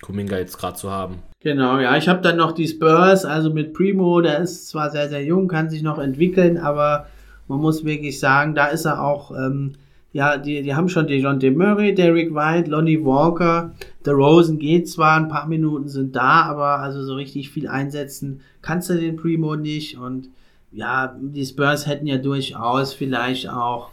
Kuminga 0.02 0.38
jetzt 0.38 0.58
gerade 0.58 0.78
zu 0.78 0.92
haben. 0.92 1.20
Genau, 1.40 1.80
ja, 1.80 1.96
ich 1.98 2.08
habe 2.08 2.22
dann 2.22 2.38
noch 2.38 2.52
die 2.52 2.68
Spurs, 2.68 3.26
also 3.26 3.50
mit 3.50 3.74
Primo, 3.74 4.22
der 4.22 4.40
ist 4.40 4.70
zwar 4.70 4.92
sehr, 4.92 5.10
sehr 5.10 5.24
jung, 5.24 5.48
kann 5.48 5.70
sich 5.70 5.82
noch 5.82 5.98
entwickeln, 5.98 6.58
aber 6.58 7.08
Man 7.52 7.60
muss 7.60 7.84
wirklich 7.84 8.18
sagen, 8.18 8.56
da 8.56 8.68
ist 8.68 8.86
er 8.86 9.04
auch, 9.04 9.32
ähm, 9.32 9.74
ja, 10.14 10.38
die, 10.38 10.62
die 10.62 10.76
haben 10.76 10.90
schon 10.90 11.08
DeJounte 11.08 11.52
Murray, 11.52 11.96
Derek 11.96 12.34
White, 12.34 12.70
Lonnie 12.70 13.04
Walker, 13.04 13.74
The 14.04 14.12
Rosen 14.12 14.60
geht 14.60 14.90
zwar, 14.90 15.18
ein 15.18 15.30
paar 15.30 15.48
Minuten 15.48 15.88
sind 15.88 16.16
da, 16.16 16.44
aber 16.44 16.80
also 16.80 17.04
so 17.04 17.16
richtig 17.16 17.50
viel 17.50 17.68
einsetzen 17.68 18.42
kannst 18.62 18.90
du 18.90 18.96
den 18.96 19.16
Primo 19.16 19.56
nicht 19.56 19.98
und 19.98 20.30
ja, 20.72 21.16
die 21.20 21.46
Spurs 21.46 21.88
hätten 21.88 22.08
ja 22.08 22.18
durchaus 22.18 22.94
vielleicht 22.94 23.50
auch 23.50 23.90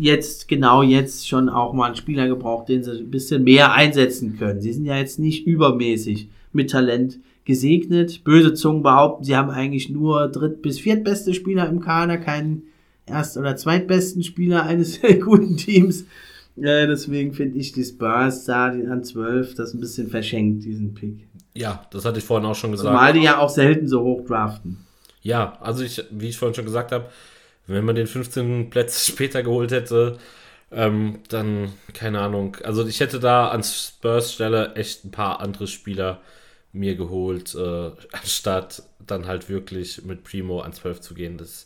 jetzt, 0.00 0.48
genau 0.48 0.82
jetzt 0.82 1.28
schon 1.28 1.48
auch 1.48 1.72
mal 1.72 1.86
einen 1.86 1.96
Spieler 1.96 2.28
gebraucht, 2.28 2.68
den 2.68 2.82
sie 2.82 2.92
ein 2.92 3.10
bisschen 3.10 3.44
mehr 3.44 3.72
einsetzen 3.72 4.36
können. 4.38 4.60
Sie 4.60 4.72
sind 4.72 4.84
ja 4.84 4.96
jetzt 4.96 5.18
nicht 5.18 5.46
übermäßig 5.46 6.28
mit 6.52 6.70
Talent 6.70 7.18
gesegnet. 7.44 8.22
Böse 8.24 8.54
Zungen 8.54 8.82
behaupten, 8.82 9.24
sie 9.24 9.36
haben 9.36 9.50
eigentlich 9.50 9.90
nur 9.90 10.28
dritt- 10.28 10.62
bis 10.62 10.78
viertbeste 10.78 11.34
Spieler 11.34 11.68
im 11.68 11.80
Kader, 11.80 12.18
keinen 12.18 12.64
erst- 13.06 13.36
oder 13.36 13.56
zweitbesten 13.56 14.22
Spieler 14.22 14.64
eines 14.64 15.00
guten 15.24 15.56
Teams. 15.56 16.04
Ja, 16.56 16.86
deswegen 16.86 17.32
finde 17.34 17.58
ich 17.58 17.72
die 17.72 17.84
Spurs 17.84 18.44
da 18.44 18.66
an 18.66 19.02
12 19.02 19.54
das 19.54 19.74
ein 19.74 19.80
bisschen 19.80 20.08
verschenkt, 20.08 20.64
diesen 20.64 20.94
Pick. 20.94 21.26
Ja, 21.56 21.86
das 21.90 22.04
hatte 22.04 22.18
ich 22.18 22.24
vorhin 22.24 22.46
auch 22.48 22.54
schon 22.54 22.72
gesagt. 22.72 22.88
Zumal 22.88 23.12
die 23.12 23.22
ja 23.22 23.38
auch 23.38 23.48
selten 23.48 23.88
so 23.88 24.02
hoch 24.02 24.24
draften. 24.24 24.78
Ja, 25.22 25.58
also 25.60 25.82
ich, 25.82 26.04
wie 26.10 26.28
ich 26.28 26.36
vorhin 26.36 26.54
schon 26.54 26.64
gesagt 26.64 26.92
habe, 26.92 27.08
wenn 27.66 27.84
man 27.84 27.96
den 27.96 28.06
15 28.06 28.70
Plätze 28.70 29.10
später 29.12 29.42
geholt 29.42 29.72
hätte, 29.72 30.18
ähm, 30.70 31.20
dann, 31.28 31.72
keine 31.92 32.20
Ahnung. 32.20 32.56
Also 32.62 32.86
ich 32.86 33.00
hätte 33.00 33.20
da 33.20 33.48
an 33.48 33.62
Spurs 33.62 34.32
Stelle 34.32 34.74
echt 34.74 35.04
ein 35.04 35.10
paar 35.10 35.40
andere 35.40 35.66
Spieler 35.66 36.20
mir 36.72 36.96
geholt, 36.96 37.54
äh, 37.54 37.90
anstatt 38.12 38.82
dann 39.04 39.26
halt 39.26 39.48
wirklich 39.48 40.04
mit 40.04 40.24
Primo 40.24 40.60
an 40.60 40.72
12 40.72 41.00
zu 41.00 41.14
gehen. 41.14 41.38
Das 41.38 41.64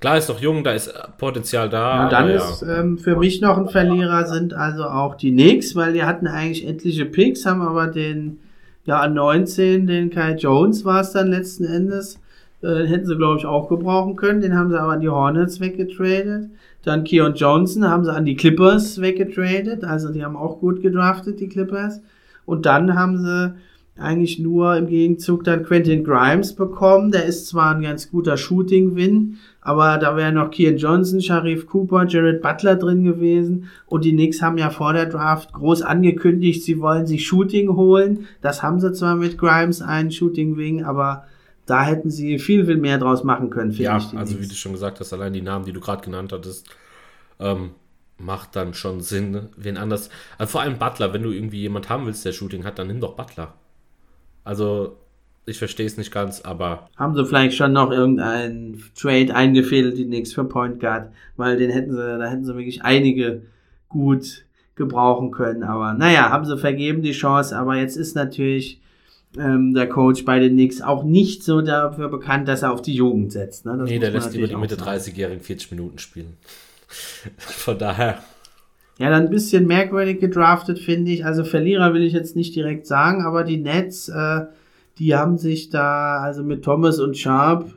klar 0.00 0.18
ist 0.18 0.28
noch 0.28 0.40
jung, 0.40 0.64
da 0.64 0.72
ist 0.72 0.92
Potenzial 1.18 1.68
da. 1.68 2.04
Ja, 2.04 2.08
dann 2.08 2.30
ist 2.30 2.62
ja. 2.62 2.80
ähm, 2.80 2.98
für 2.98 3.16
mich 3.16 3.40
noch 3.40 3.58
ein 3.58 3.68
Verlierer 3.68 4.26
sind 4.26 4.54
also 4.54 4.84
auch 4.84 5.14
die 5.14 5.30
Knicks, 5.30 5.76
weil 5.76 5.92
die 5.92 6.04
hatten 6.04 6.26
eigentlich 6.26 6.66
etliche 6.66 7.04
Picks, 7.04 7.46
haben 7.46 7.62
aber 7.62 7.86
den, 7.86 8.38
ja, 8.84 9.00
an 9.00 9.14
19, 9.14 9.86
den 9.86 10.10
Kai 10.10 10.34
Jones 10.34 10.84
war 10.84 11.02
es 11.02 11.12
dann 11.12 11.28
letzten 11.28 11.64
Endes. 11.64 12.18
Äh, 12.62 12.86
hätten 12.86 13.06
sie, 13.06 13.16
glaube 13.16 13.38
ich, 13.38 13.46
auch 13.46 13.68
gebrauchen 13.68 14.16
können. 14.16 14.42
Den 14.42 14.54
haben 14.54 14.70
sie 14.70 14.78
aber 14.78 14.92
an 14.92 15.00
die 15.00 15.08
Hornets 15.08 15.60
weggetradet. 15.60 16.50
Dann 16.82 17.04
Keon 17.04 17.34
Johnson 17.34 17.88
haben 17.88 18.04
sie 18.04 18.12
an 18.12 18.26
die 18.26 18.36
Clippers 18.36 19.00
weggetradet. 19.00 19.84
Also 19.84 20.12
die 20.12 20.24
haben 20.24 20.36
auch 20.36 20.60
gut 20.60 20.82
gedraftet, 20.82 21.40
die 21.40 21.48
Clippers. 21.48 22.02
Und 22.44 22.66
dann 22.66 22.94
haben 22.94 23.18
sie 23.18 23.54
eigentlich 23.96 24.38
nur 24.38 24.76
im 24.76 24.86
Gegenzug 24.88 25.44
dann 25.44 25.62
Quentin 25.62 26.04
Grimes 26.04 26.54
bekommen. 26.54 27.12
Der 27.12 27.24
ist 27.24 27.46
zwar 27.46 27.74
ein 27.74 27.82
ganz 27.82 28.10
guter 28.10 28.36
Shooting-Win, 28.36 29.38
aber 29.62 29.98
da 29.98 30.16
wäre 30.16 30.32
noch 30.32 30.50
Kian 30.50 30.78
Johnson, 30.78 31.20
Sharif 31.20 31.66
Cooper, 31.66 32.06
Jared 32.06 32.40
Butler 32.40 32.76
drin 32.76 33.04
gewesen. 33.04 33.68
Und 33.86 34.04
die 34.04 34.12
Knicks 34.12 34.40
haben 34.40 34.58
ja 34.58 34.70
vor 34.70 34.92
der 34.92 35.06
Draft 35.06 35.52
groß 35.52 35.82
angekündigt, 35.82 36.64
sie 36.64 36.80
wollen 36.80 37.06
sich 37.06 37.26
Shooting 37.26 37.76
holen. 37.76 38.26
Das 38.40 38.62
haben 38.62 38.80
sie 38.80 38.92
zwar 38.92 39.16
mit 39.16 39.36
Grimes, 39.36 39.82
einen 39.82 40.10
Shooting-Wing, 40.10 40.84
aber 40.84 41.24
da 41.66 41.84
hätten 41.84 42.10
sie 42.10 42.38
viel, 42.38 42.64
viel 42.64 42.78
mehr 42.78 42.98
draus 42.98 43.22
machen 43.22 43.50
können, 43.50 43.72
finde 43.72 43.84
ja, 43.84 43.98
ich. 43.98 44.12
Ja, 44.12 44.18
also 44.18 44.34
Knicks. 44.34 44.44
wie 44.44 44.52
du 44.52 44.58
schon 44.58 44.72
gesagt 44.72 44.98
hast, 45.00 45.12
allein 45.12 45.32
die 45.32 45.42
Namen, 45.42 45.66
die 45.66 45.72
du 45.72 45.80
gerade 45.80 46.02
genannt 46.02 46.32
hattest, 46.32 46.68
ähm, 47.38 47.70
macht 48.18 48.56
dann 48.56 48.74
schon 48.74 49.00
Sinn, 49.00 49.30
ne? 49.30 49.48
wen 49.56 49.76
anders. 49.76 50.10
Also 50.38 50.52
vor 50.52 50.62
allem 50.62 50.78
Butler, 50.78 51.12
wenn 51.12 51.22
du 51.22 51.30
irgendwie 51.30 51.60
jemand 51.60 51.88
haben 51.88 52.06
willst, 52.06 52.24
der 52.24 52.32
Shooting 52.32 52.64
hat, 52.64 52.78
dann 52.78 52.86
nimm 52.86 53.00
doch 53.00 53.14
Butler. 53.14 53.54
Also, 54.44 54.96
ich 55.46 55.58
verstehe 55.58 55.86
es 55.86 55.96
nicht 55.96 56.12
ganz, 56.12 56.42
aber. 56.42 56.88
Haben 56.96 57.14
sie 57.14 57.24
vielleicht 57.24 57.56
schon 57.56 57.72
noch 57.72 57.90
irgendeinen 57.90 58.82
Trade 58.94 59.34
eingefädelt, 59.34 59.98
die 59.98 60.04
Knicks 60.04 60.32
für 60.32 60.44
Point 60.44 60.80
Guard, 60.80 61.12
weil 61.36 61.56
den 61.56 61.70
hätten 61.70 61.92
sie, 61.92 62.18
da 62.18 62.26
hätten 62.26 62.44
sie 62.44 62.54
wirklich 62.54 62.82
einige 62.82 63.42
gut 63.88 64.44
gebrauchen 64.76 65.30
können. 65.30 65.62
Aber 65.62 65.94
naja, 65.94 66.30
haben 66.30 66.44
sie 66.44 66.56
vergeben 66.56 67.02
die 67.02 67.12
Chance, 67.12 67.56
aber 67.56 67.76
jetzt 67.76 67.96
ist 67.96 68.14
natürlich 68.14 68.80
ähm, 69.38 69.74
der 69.74 69.88
Coach 69.88 70.24
bei 70.24 70.38
den 70.38 70.54
Knicks 70.54 70.80
auch 70.80 71.04
nicht 71.04 71.44
so 71.44 71.60
dafür 71.60 72.08
bekannt, 72.08 72.48
dass 72.48 72.62
er 72.62 72.72
auf 72.72 72.82
die 72.82 72.94
Jugend 72.94 73.32
setzt. 73.32 73.66
Ne? 73.66 73.76
Das 73.78 73.88
nee, 73.88 73.98
der 73.98 74.10
lässt 74.10 74.32
lieber 74.32 74.48
die 74.48 74.56
Mitte 74.56 74.76
30-Jährigen 74.76 75.40
40 75.40 75.70
Minuten 75.72 75.98
spielen. 75.98 76.36
Von 77.36 77.78
daher. 77.78 78.18
Ja, 78.98 79.08
dann 79.08 79.24
ein 79.24 79.30
bisschen 79.30 79.66
merkwürdig 79.66 80.20
gedraftet, 80.20 80.78
finde 80.78 81.10
ich. 81.12 81.24
Also 81.24 81.44
Verlierer 81.44 81.94
will 81.94 82.02
ich 82.02 82.12
jetzt 82.12 82.36
nicht 82.36 82.54
direkt 82.54 82.86
sagen, 82.86 83.24
aber 83.24 83.44
die 83.44 83.56
Nets, 83.56 84.08
äh, 84.08 84.46
die 85.00 85.16
haben 85.16 85.38
sich 85.38 85.70
da, 85.70 86.20
also 86.20 86.44
mit 86.44 86.62
Thomas 86.62 87.00
und 87.00 87.16
Sharp, 87.16 87.74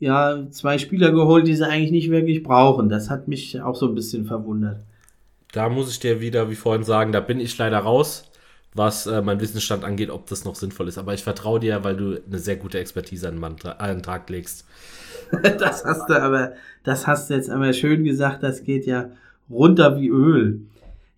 ja, 0.00 0.50
zwei 0.50 0.78
Spieler 0.78 1.12
geholt, 1.12 1.46
die 1.46 1.54
sie 1.54 1.68
eigentlich 1.68 1.92
nicht 1.92 2.10
wirklich 2.10 2.42
brauchen. 2.42 2.88
Das 2.88 3.10
hat 3.10 3.28
mich 3.28 3.60
auch 3.60 3.76
so 3.76 3.86
ein 3.86 3.94
bisschen 3.94 4.24
verwundert. 4.24 4.80
Da 5.52 5.68
muss 5.68 5.90
ich 5.90 6.00
dir 6.00 6.20
wieder, 6.20 6.50
wie 6.50 6.54
vorhin 6.54 6.82
sagen, 6.82 7.12
da 7.12 7.20
bin 7.20 7.38
ich 7.40 7.56
leider 7.58 7.78
raus, 7.78 8.24
was 8.74 9.06
äh, 9.06 9.20
mein 9.20 9.38
Wissensstand 9.40 9.84
angeht, 9.84 10.08
ob 10.08 10.26
das 10.26 10.46
noch 10.46 10.54
sinnvoll 10.54 10.88
ist. 10.88 10.96
Aber 10.96 11.12
ich 11.12 11.22
vertraue 11.22 11.60
dir, 11.60 11.84
weil 11.84 11.94
du 11.94 12.18
eine 12.26 12.38
sehr 12.38 12.56
gute 12.56 12.78
Expertise 12.78 13.28
an 13.28 13.56
den 13.60 14.02
Tag 14.02 14.30
legst. 14.30 14.66
das 15.58 15.84
hast 15.84 16.08
du 16.08 16.20
aber, 16.20 16.52
das 16.84 17.06
hast 17.06 17.28
du 17.28 17.34
jetzt 17.34 17.50
einmal 17.50 17.74
schön 17.74 18.02
gesagt, 18.02 18.42
das 18.42 18.64
geht 18.64 18.86
ja 18.86 19.10
runter 19.50 20.00
wie 20.00 20.08
Öl. 20.08 20.62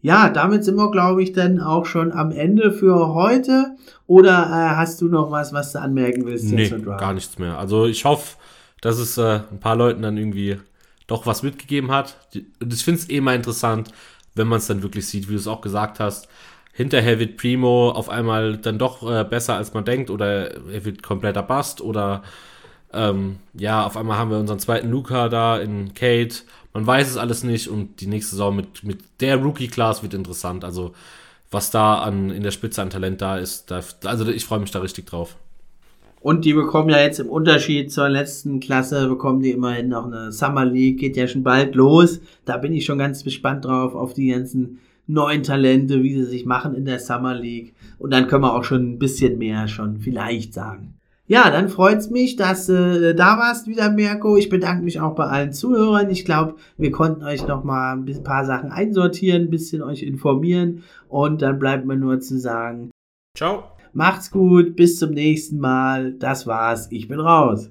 Ja, 0.05 0.28
damit 0.28 0.66
sind 0.66 0.76
wir, 0.76 0.90
glaube 0.90 1.22
ich, 1.22 1.32
dann 1.32 1.60
auch 1.60 1.86
schon 1.86 2.12
am 2.12 2.31
Ende 2.31 2.72
für 2.72 3.14
heute. 3.14 3.74
Oder 4.06 4.32
äh, 4.32 4.76
hast 4.76 5.01
du 5.01 5.09
noch 5.09 5.31
was, 5.31 5.55
was 5.55 5.72
du 5.72 5.81
anmerken 5.81 6.26
willst? 6.26 6.52
Nee, 6.52 6.68
gar 6.68 7.14
nichts 7.14 7.39
mehr. 7.39 7.59
Also 7.59 7.86
ich 7.86 8.05
hoffe, 8.05 8.36
dass 8.82 8.98
es 8.98 9.16
äh, 9.16 9.40
ein 9.51 9.60
paar 9.60 9.76
Leuten 9.76 10.02
dann 10.02 10.18
irgendwie 10.18 10.59
doch 11.06 11.24
was 11.24 11.43
mitgegeben 11.43 11.90
hat. 11.90 12.18
Und 12.60 12.74
ich 12.74 12.85
finde 12.85 13.01
es 13.01 13.09
eh 13.09 13.22
mal 13.22 13.35
interessant, 13.35 13.93
wenn 14.35 14.47
man 14.47 14.59
es 14.59 14.66
dann 14.66 14.82
wirklich 14.82 15.09
sieht, 15.09 15.31
wie 15.31 15.32
du 15.32 15.39
es 15.39 15.47
auch 15.47 15.62
gesagt 15.62 16.01
hast. 16.01 16.28
Hinterher 16.74 17.18
wird 17.18 17.39
Primo 17.39 17.90
auf 17.90 18.10
einmal 18.10 18.59
dann 18.59 18.78
doch 18.78 19.10
äh, 19.10 19.24
besser, 19.24 19.56
als 19.56 19.72
man 19.72 19.86
denkt, 19.86 20.10
oder 20.10 20.51
er 20.70 20.85
wird 20.85 21.02
kompletter 21.02 21.43
Bast, 21.43 21.81
oder 21.81 22.22
ähm, 22.93 23.36
ja, 23.55 23.86
auf 23.86 23.97
einmal 23.97 24.18
haben 24.18 24.31
wir 24.31 24.39
unseren 24.39 24.59
zweiten 24.59 24.90
Luca 24.90 25.31
da 25.31 25.59
in 25.59 25.94
Kate 25.94 26.43
man 26.74 26.86
weiß 26.86 27.09
es 27.09 27.16
alles 27.16 27.44
nicht 27.44 27.68
und 27.68 28.01
die 28.01 28.09
nächste 28.09 28.32
Saison 28.32 28.55
mit, 28.55 28.82
mit 28.82 28.98
der 29.20 29.36
Rookie-Class 29.36 30.02
wird 30.02 30.12
interessant. 30.12 30.64
Also, 30.64 30.92
was 31.51 31.70
da 31.70 32.01
an, 32.01 32.30
in 32.30 32.42
der 32.42 32.51
Spitze 32.51 32.82
an 32.82 32.90
Talent 32.90 33.22
da 33.22 33.38
ist, 33.38 33.70
da, 33.70 33.80
also 34.05 34.28
ich 34.28 34.44
freue 34.44 34.59
mich 34.59 34.72
da 34.72 34.80
richtig 34.80 35.06
drauf. 35.06 35.36
Und 36.20 36.44
die 36.44 36.52
bekommen 36.55 36.88
ja 36.88 37.01
jetzt 37.01 37.20
im 37.20 37.28
Unterschied 37.28 37.92
zur 37.92 38.09
letzten 38.09 38.59
Klasse, 38.59 39.09
bekommen 39.09 39.40
die 39.40 39.52
immerhin 39.52 39.88
noch 39.88 40.06
eine 40.06 40.32
Summer 40.32 40.64
League, 40.64 40.98
geht 40.98 41.16
ja 41.16 41.28
schon 41.28 41.44
bald 41.44 41.74
los. 41.74 42.18
Da 42.44 42.56
bin 42.56 42.72
ich 42.72 42.86
schon 42.86 42.98
ganz 42.98 43.22
gespannt 43.22 43.66
drauf, 43.66 43.94
auf 43.94 44.14
die 44.14 44.28
ganzen 44.28 44.80
neuen 45.06 45.42
Talente, 45.42 46.02
wie 46.02 46.14
sie 46.14 46.24
sich 46.24 46.46
machen 46.46 46.74
in 46.74 46.86
der 46.86 46.98
Summer 46.98 47.34
League. 47.34 47.74
Und 47.98 48.10
dann 48.10 48.26
können 48.26 48.42
wir 48.42 48.55
auch 48.55 48.64
schon 48.64 48.94
ein 48.94 48.98
bisschen 48.98 49.38
mehr 49.38 49.68
schon 49.68 50.01
vielleicht 50.01 50.55
sagen. 50.55 50.94
Ja, 51.26 51.51
dann 51.51 51.70
freut's 51.70 52.10
mich, 52.10 52.36
dass 52.36 52.66
du 52.66 53.10
äh, 53.10 53.14
da 53.14 53.38
warst 53.38 53.66
wieder, 53.66 53.90
Mirko. 53.90 54.36
Ich 54.36 54.51
bedanke 54.51 54.84
mich 54.84 55.01
auch 55.01 55.14
bei 55.14 55.24
allen 55.24 55.52
Zuhörern. 55.55 56.10
Ich 56.10 56.26
glaube, 56.26 56.56
wir 56.76 56.90
konnten 56.90 57.24
euch 57.24 57.46
noch 57.46 57.64
mal 57.64 57.96
ein 57.96 58.22
paar 58.22 58.44
Sachen 58.44 58.70
einsortieren, 58.70 59.44
ein 59.44 59.51
bisschen 59.51 59.82
euch 59.82 60.02
informieren 60.02 60.82
und 61.09 61.40
dann 61.40 61.59
bleibt 61.59 61.86
mir 61.86 61.96
nur 61.96 62.20
zu 62.20 62.38
sagen, 62.38 62.90
ciao. 63.36 63.64
Macht's 63.94 64.30
gut, 64.30 64.76
bis 64.76 64.98
zum 64.98 65.12
nächsten 65.12 65.59
Mal. 65.59 66.12
Das 66.12 66.46
war's. 66.46 66.88
Ich 66.90 67.09
bin 67.09 67.20
raus. 67.20 67.70